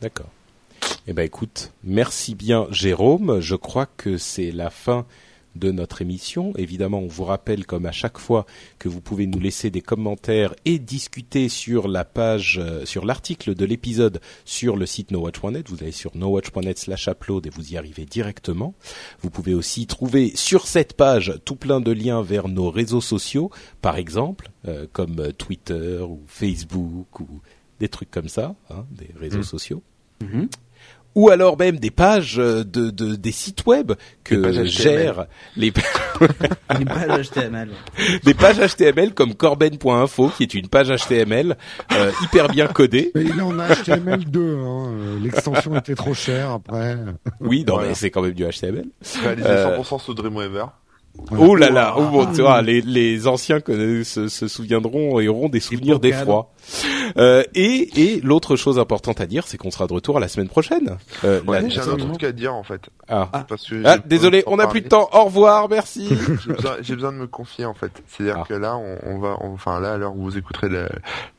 D'accord. 0.00 0.30
Eh 1.06 1.12
ben 1.12 1.22
écoute, 1.22 1.72
merci 1.84 2.34
bien 2.34 2.66
Jérôme. 2.70 3.40
Je 3.40 3.54
crois 3.54 3.86
que 3.86 4.16
c'est 4.16 4.52
la 4.52 4.70
fin 4.70 5.06
de 5.58 5.70
notre 5.70 6.02
émission. 6.02 6.52
Évidemment, 6.56 7.00
on 7.00 7.06
vous 7.06 7.24
rappelle 7.24 7.66
comme 7.66 7.86
à 7.86 7.92
chaque 7.92 8.18
fois 8.18 8.46
que 8.78 8.88
vous 8.88 9.00
pouvez 9.00 9.26
nous 9.26 9.40
laisser 9.40 9.70
des 9.70 9.80
commentaires 9.80 10.54
et 10.64 10.78
discuter 10.78 11.48
sur 11.48 11.88
la 11.88 12.04
page, 12.04 12.58
euh, 12.62 12.84
sur 12.84 13.04
l'article 13.04 13.54
de 13.54 13.64
l'épisode 13.64 14.20
sur 14.44 14.76
le 14.76 14.86
site 14.86 15.10
nowatch.net. 15.10 15.68
Vous 15.68 15.82
allez 15.82 15.92
sur 15.92 16.16
nowatch.net 16.16 16.78
slash 16.78 17.08
upload 17.08 17.46
et 17.46 17.50
vous 17.50 17.72
y 17.72 17.76
arrivez 17.76 18.04
directement. 18.04 18.74
Vous 19.20 19.30
pouvez 19.30 19.54
aussi 19.54 19.86
trouver 19.86 20.32
sur 20.34 20.66
cette 20.66 20.94
page 20.94 21.34
tout 21.44 21.56
plein 21.56 21.80
de 21.80 21.92
liens 21.92 22.22
vers 22.22 22.48
nos 22.48 22.70
réseaux 22.70 23.00
sociaux, 23.00 23.50
par 23.82 23.96
exemple, 23.96 24.50
euh, 24.66 24.86
comme 24.92 25.32
Twitter 25.32 25.98
ou 26.00 26.22
Facebook 26.26 27.20
ou 27.20 27.40
des 27.80 27.88
trucs 27.88 28.10
comme 28.10 28.28
ça, 28.28 28.54
hein, 28.70 28.84
des 28.90 29.10
réseaux 29.18 29.40
mmh. 29.40 29.44
sociaux. 29.44 29.82
Mmh 30.20 30.46
ou 31.18 31.30
alors 31.30 31.58
même 31.58 31.78
des 31.78 31.90
pages 31.90 32.38
euh, 32.38 32.62
de, 32.62 32.90
de 32.90 33.16
des 33.16 33.32
sites 33.32 33.66
web 33.66 33.90
que 34.22 34.64
gèrent 34.64 35.26
les, 35.56 35.72
les 36.78 36.84
pages 36.84 37.30
HTML. 37.30 37.70
Des 38.22 38.34
pages 38.34 38.58
HTML 38.58 39.12
comme 39.14 39.34
corben.info 39.34 40.28
qui 40.36 40.44
est 40.44 40.54
une 40.54 40.68
page 40.68 40.90
HTML 40.90 41.56
euh, 41.92 42.12
hyper 42.22 42.46
bien 42.46 42.68
codée. 42.68 43.10
Mais 43.16 43.24
il 43.24 43.42
en 43.42 43.58
a 43.58 43.68
HTML2 43.68 44.64
hein. 44.64 45.18
l'extension 45.20 45.76
était 45.76 45.96
trop 45.96 46.14
chère 46.14 46.50
après. 46.50 46.96
Oui, 47.40 47.64
non 47.66 47.80
mais 47.80 47.94
c'est 47.94 48.12
quand 48.12 48.22
même 48.22 48.34
du 48.34 48.44
HTML. 48.44 48.86
Réalisé 49.20 49.48
100% 49.48 50.00
sous 50.00 50.14
Dreamweaver. 50.14 50.66
Oh 51.36 51.56
là 51.56 51.68
là, 51.68 51.94
oh 51.96 52.04
bon, 52.12 52.32
tu 52.32 52.42
vois, 52.42 52.62
les, 52.62 52.80
les 52.80 53.26
anciens 53.26 53.58
se, 53.66 54.28
se 54.28 54.46
souviendront 54.48 55.18
et 55.18 55.26
auront 55.26 55.48
des 55.48 55.58
souvenirs 55.58 55.98
d'effroi. 55.98 56.52
Euh, 57.16 57.42
et 57.54 58.00
et 58.00 58.20
l'autre 58.20 58.56
chose 58.56 58.78
importante 58.78 59.20
à 59.20 59.26
dire, 59.26 59.46
c'est 59.46 59.56
qu'on 59.56 59.70
sera 59.70 59.86
de 59.86 59.92
retour 59.92 60.20
la 60.20 60.28
semaine 60.28 60.48
prochaine. 60.48 60.98
Euh, 61.24 61.40
J'ai 61.68 61.80
un 61.80 61.88
autre 61.88 62.06
truc 62.08 62.24
à 62.24 62.32
dire 62.32 62.54
en 62.54 62.62
fait. 62.62 62.82
Ah, 63.08 63.46
Parce 63.48 63.66
que 63.66 63.82
ah 63.84 63.98
désolé, 63.98 64.42
on 64.46 64.56
n'a 64.56 64.66
plus 64.66 64.82
de 64.82 64.88
temps. 64.88 65.08
Au 65.12 65.24
revoir, 65.24 65.68
merci. 65.68 66.08
J'ai 66.82 66.94
besoin, 66.94 67.12
de 67.12 67.18
me 67.18 67.26
confier 67.26 67.64
en 67.64 67.74
fait. 67.74 67.92
C'est-à-dire 68.06 68.40
ah. 68.42 68.46
que 68.46 68.54
là, 68.54 68.76
on, 68.76 68.98
on 69.04 69.18
va, 69.18 69.36
enfin 69.40 69.80
là, 69.80 69.94
à 69.94 69.96
l'heure 69.96 70.14
où 70.14 70.22
vous 70.22 70.36
écouterez 70.36 70.68
le, 70.68 70.88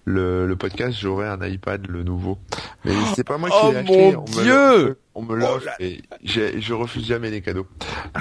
le, 0.05 0.47
le 0.47 0.55
podcast, 0.55 0.97
j'aurai 0.99 1.27
un 1.27 1.45
iPad 1.45 1.85
le 1.87 2.03
nouveau. 2.03 2.37
Mais 2.83 2.93
c'est 3.15 3.23
pas 3.23 3.37
moi 3.37 3.49
qui 3.49 3.55
oh 3.61 3.71
l'ai 3.71 3.77
acheté. 3.77 4.15
Mon 4.15 4.23
Dieu 4.23 4.97
on 5.19 5.23
me 5.23 5.35
l'offre 5.35 5.67
oh 5.67 5.83
et 5.83 6.01
je 6.23 6.73
refuse 6.73 7.05
jamais 7.05 7.29
les 7.29 7.41
cadeaux. 7.41 7.67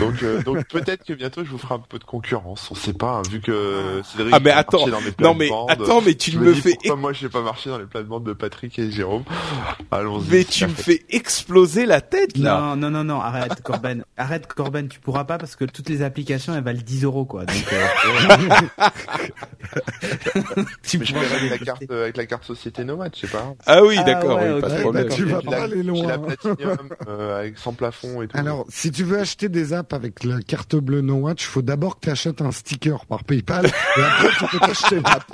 Donc, 0.00 0.22
euh, 0.22 0.42
donc 0.42 0.64
peut-être 0.68 1.04
que 1.04 1.12
bientôt 1.12 1.44
je 1.44 1.50
vous 1.50 1.59
ferai 1.59 1.74
un 1.74 1.78
peu 1.78 1.98
de 1.98 2.04
concurrence. 2.04 2.68
On 2.70 2.74
sait 2.74 2.92
pas, 2.92 3.12
hein, 3.12 3.22
vu 3.30 3.40
que 3.40 4.00
Cédric 4.04 4.34
ah 4.34 4.40
mais 4.40 4.50
attends, 4.50 4.88
dans 4.88 5.00
mes 5.00 5.12
non 5.20 5.34
mais 5.34 5.50
attends, 5.68 6.00
mais 6.00 6.14
tu 6.14 6.36
me, 6.38 6.52
fais. 6.54 6.74
Pourquoi 6.74 6.96
moi 6.99 7.12
j'ai 7.12 7.28
pas 7.28 7.42
marché 7.42 7.70
dans 7.70 7.78
les 7.78 7.86
plates-bandes 7.86 8.24
de 8.24 8.32
Patrick 8.32 8.78
et 8.78 8.90
Jérôme 8.90 9.24
Allons-y. 9.90 10.30
Mais 10.30 10.44
tu 10.44 10.66
me 10.66 10.74
fais 10.74 11.05
exploser 11.11 11.86
la 11.86 12.01
tête 12.01 12.36
là. 12.36 12.61
Non 12.61 12.76
non 12.76 12.90
non 12.90 13.05
non, 13.05 13.20
arrête 13.20 13.62
Corben, 13.62 14.05
arrête 14.16 14.46
Corben, 14.46 14.88
tu 14.88 15.01
pourras 15.01 15.24
pas 15.24 15.38
parce 15.38 15.57
que 15.57 15.64
toutes 15.64 15.88
les 15.88 16.03
applications 16.03 16.55
elles 16.55 16.64
valent 16.64 16.82
10 16.84 17.05
euros 17.05 17.24
quoi. 17.24 17.44
Donc, 17.44 17.57
euh... 17.72 17.86
tu 20.82 20.99
pourras 20.99 21.20
avec 21.20 21.51
la 21.51 21.59
carte 21.59 21.90
avec 21.90 22.16
la 22.16 22.26
carte 22.26 22.44
société 22.44 22.84
Nomad, 22.84 23.12
je 23.14 23.26
sais 23.26 23.32
pas. 23.32 23.55
Ah 23.66 23.82
oui, 23.82 23.96
d'accord, 24.05 24.40
oui, 24.42 24.61
pas 24.61 24.68
de 24.68 24.80
problème. 24.80 25.09
Tu 25.09 25.24
vas 25.24 25.42
pas 25.42 25.62
aller 25.62 25.82
loin. 25.82 26.07
La 26.07 26.18
Platinum 26.18 26.88
euh, 27.09 27.40
avec 27.40 27.59
sans 27.59 27.72
plafond 27.72 28.22
et 28.22 28.28
tout. 28.28 28.36
Alors, 28.36 28.64
si 28.68 28.90
tu 28.90 29.05
veux 29.05 29.18
acheter 29.18 29.49
des 29.49 29.72
apps 29.72 29.92
avec 29.92 30.24
la 30.24 30.40
carte 30.40 30.76
bleue 30.76 31.01
No 31.01 31.14
Watch, 31.14 31.42
il 31.42 31.46
faut 31.46 31.62
d'abord 31.62 31.96
que 31.96 32.07
tu 32.07 32.11
achètes 32.11 32.40
un 32.42 32.53
sticker 32.53 33.07
par 33.07 33.24
PayPal 33.24 33.66
et 33.66 34.01
après 34.01 34.28
tu 34.38 34.44
peux 34.46 34.59
t'acheter 34.59 34.96
l'app. 34.96 35.24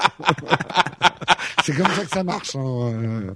C'est 1.64 1.72
comme 1.74 1.86
ça 1.86 2.04
que 2.04 2.10
ça 2.10 2.22
marche. 2.22 2.54
Hein. 2.56 3.34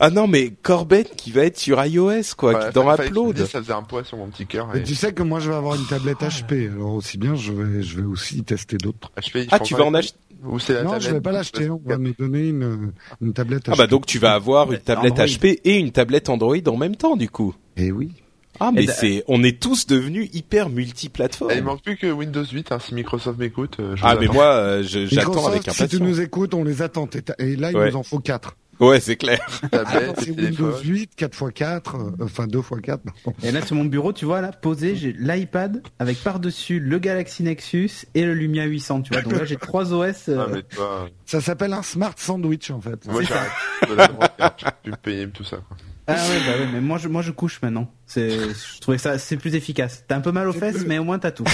ah 0.00 0.10
non, 0.10 0.26
mais 0.26 0.50
Corbett 0.50 1.14
qui 1.14 1.30
va 1.30 1.44
être 1.44 1.56
sur 1.56 1.84
iOS, 1.84 2.34
quoi, 2.36 2.66
qui 2.66 2.74
dans 2.74 2.92
Upload. 2.92 3.38
Ça 3.46 3.60
faisait 3.60 3.72
un 3.72 3.84
poids 3.84 4.02
sur 4.02 4.16
mon 4.16 4.26
petit 4.26 4.44
cœur. 4.44 4.74
Et... 4.74 4.82
tu 4.82 4.96
sais 4.96 5.12
que 5.12 5.22
moi, 5.22 5.38
je 5.38 5.50
vais 5.50 5.56
avoir 5.56 5.76
une 5.76 5.86
tablette 5.86 6.18
HP. 6.18 6.68
Alors 6.72 6.94
aussi 6.94 7.16
bien, 7.16 7.36
je 7.36 7.52
vais, 7.52 7.82
je 7.84 8.00
vais 8.00 8.06
aussi 8.06 8.42
tester 8.42 8.76
d'autres. 8.76 9.12
ah, 9.52 9.60
tu 9.60 9.74
vas 9.76 9.84
en 9.84 9.94
acheter 9.94 10.18
ou 10.42 10.58
c'est 10.58 10.82
non, 10.82 10.98
je 10.98 11.10
vais 11.10 11.20
pas 11.20 11.32
l'acheter. 11.32 11.70
On 11.70 11.80
va 11.84 11.98
me 11.98 12.12
donner 12.18 12.48
une, 12.48 12.92
une 13.20 13.32
tablette. 13.32 13.68
HP. 13.68 13.72
Ah 13.72 13.76
bah 13.76 13.86
donc 13.86 14.06
tu 14.06 14.18
vas 14.18 14.32
avoir 14.32 14.72
une 14.72 14.80
tablette 14.80 15.16
HP 15.16 15.60
et 15.64 15.78
une 15.78 15.92
tablette 15.92 16.28
Android 16.28 16.56
en 16.66 16.76
même 16.76 16.96
temps 16.96 17.16
du 17.16 17.28
coup. 17.28 17.54
Eh 17.76 17.92
oui. 17.92 18.10
Ah 18.58 18.72
mais 18.72 18.86
c'est, 18.86 19.24
on 19.28 19.42
est 19.42 19.60
tous 19.60 19.86
devenus 19.86 20.28
hyper 20.32 20.68
multiplateformes. 20.68 21.52
Il 21.54 21.62
manque 21.62 21.82
plus 21.82 21.96
que 21.96 22.10
Windows 22.10 22.44
8, 22.44 22.72
hein, 22.72 22.78
si 22.78 22.94
Microsoft 22.94 23.38
m'écoute. 23.38 23.76
Euh, 23.80 23.94
ah 24.02 24.16
mais 24.18 24.26
moi, 24.26 24.46
euh, 24.54 24.82
j'attends 24.82 25.46
avec 25.46 25.60
impatience. 25.60 25.76
Si 25.76 25.96
tu 25.96 26.02
nous 26.02 26.20
écoutes, 26.20 26.54
on 26.54 26.64
les 26.64 26.82
attend. 26.82 27.08
Et 27.38 27.56
là, 27.56 27.70
il 27.70 27.78
nous 27.78 27.96
en 27.96 28.02
faut 28.02 28.18
quatre. 28.18 28.56
Ouais, 28.80 28.98
c'est 28.98 29.16
clair. 29.16 29.46
c'est 30.18 30.30
Windows 30.30 30.74
8, 30.82 31.12
4x4, 31.18 31.64
euh, 31.66 32.24
enfin 32.24 32.46
2x4. 32.46 32.98
Et 33.42 33.52
là, 33.52 33.60
sur 33.60 33.76
mon 33.76 33.84
bureau, 33.84 34.14
tu 34.14 34.24
vois, 34.24 34.40
là, 34.40 34.52
posé, 34.52 34.96
j'ai 34.96 35.12
l'iPad 35.12 35.82
avec 35.98 36.22
par-dessus 36.22 36.80
le 36.80 36.98
Galaxy 36.98 37.42
Nexus 37.42 37.90
et 38.14 38.24
le 38.24 38.32
Lumia 38.32 38.64
800, 38.64 39.02
tu 39.02 39.12
vois. 39.12 39.20
Donc 39.20 39.34
là, 39.34 39.44
j'ai 39.44 39.56
trois 39.56 39.92
OS. 39.92 40.30
Ah, 40.30 40.46
mais 40.50 40.62
toi... 40.62 41.08
Ça 41.26 41.42
s'appelle 41.42 41.74
un 41.74 41.82
smart 41.82 42.14
sandwich, 42.16 42.70
en 42.70 42.80
fait. 42.80 43.06
Moi, 43.06 43.22
j'arrête 43.22 44.14
droite, 44.14 44.64
plus 44.82 44.96
payer 44.96 45.28
tout 45.28 45.44
ça, 45.44 45.58
quoi. 45.58 45.76
Ah 46.16 46.28
ouais, 46.28 46.40
bah 46.46 46.58
ouais, 46.58 46.68
mais 46.72 46.80
moi 46.80 46.98
je, 46.98 47.08
moi 47.08 47.22
je 47.22 47.30
couche 47.30 47.60
maintenant. 47.62 47.90
C'est, 48.06 48.30
je 48.30 48.80
trouvais 48.80 48.98
ça, 48.98 49.18
c'est 49.18 49.36
plus 49.36 49.54
efficace. 49.54 50.04
T'as 50.08 50.16
un 50.16 50.20
peu 50.20 50.32
mal 50.32 50.48
aux 50.48 50.52
fesses, 50.52 50.84
mais 50.86 50.98
au 50.98 51.04
moins 51.04 51.18
t'as 51.18 51.30
tout. 51.30 51.44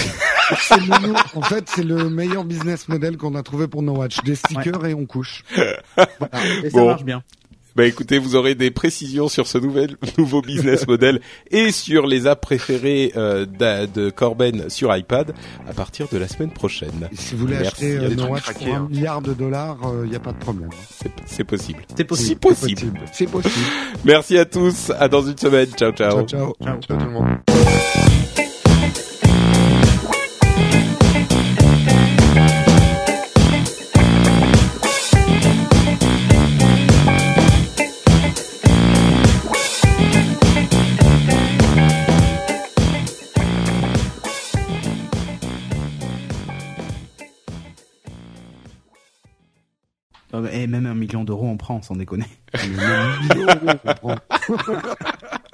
en 1.35 1.41
fait, 1.41 1.69
c'est 1.69 1.83
le 1.83 2.09
meilleur 2.09 2.43
business 2.45 2.87
model 2.87 3.17
qu'on 3.17 3.35
a 3.35 3.43
trouvé 3.43 3.67
pour 3.67 3.83
No 3.83 3.93
Watch. 3.93 4.23
Des 4.23 4.35
stickers 4.35 4.85
et 4.85 4.93
on 4.93 5.05
couche. 5.05 5.43
Et 6.63 6.69
ça 6.69 6.83
marche 6.83 7.03
bien. 7.03 7.23
Bah 7.77 7.85
écoutez, 7.85 8.17
vous 8.17 8.35
aurez 8.35 8.55
des 8.55 8.71
précisions 8.71 9.29
sur 9.29 9.45
ce 9.45 9.59
nouvel 9.59 9.97
nouveau 10.17 10.41
business 10.41 10.87
model 10.87 11.21
et 11.51 11.71
sur 11.71 12.07
les 12.07 12.25
apps 12.25 12.41
préférées 12.41 13.13
euh, 13.15 13.45
de, 13.45 14.09
Corben 14.09 14.67
sur 14.67 14.95
iPad 14.95 15.35
à 15.69 15.73
partir 15.73 16.07
de 16.11 16.17
la 16.17 16.27
semaine 16.27 16.49
prochaine. 16.49 17.07
si 17.13 17.35
vous 17.35 17.41
voulez 17.41 17.57
acheter 17.57 17.97
euh, 17.99 18.15
No 18.15 18.29
Watch 18.29 18.51
pour 18.51 18.67
un 18.67 18.77
hein. 18.77 18.87
milliard 18.89 19.21
de 19.21 19.35
dollars, 19.35 19.77
il 19.83 19.87
euh, 19.89 20.07
n'y 20.07 20.15
a 20.15 20.19
pas 20.19 20.31
de 20.31 20.39
problème. 20.39 20.71
C'est 21.27 21.43
possible. 21.43 21.83
C'est 21.95 22.03
possible. 22.03 22.39
possible. 22.39 22.99
C'est 23.13 23.29
possible. 23.29 23.65
Merci 24.05 24.39
à 24.39 24.45
tous. 24.45 24.91
À 24.97 25.07
dans 25.07 25.21
une 25.21 25.37
semaine. 25.37 25.69
Ciao 25.77 25.91
ciao. 25.91 26.25
Ciao 26.25 26.25
ciao. 26.25 26.55
Ciao, 26.63 26.79
ciao 26.81 26.97
tout 26.97 27.05
le 27.05 27.11
monde. 27.11 28.46
Et 50.51 50.67
même 50.67 50.85
un 50.85 50.93
million 50.93 51.23
d'euros, 51.23 51.47
on 51.47 51.57
prend, 51.57 51.81
sans 51.81 51.95
déconner. 51.95 52.25
un 52.53 52.67
million 52.67 53.45
d'euros, 53.45 53.75
on 53.75 53.93
prend. 53.93 54.15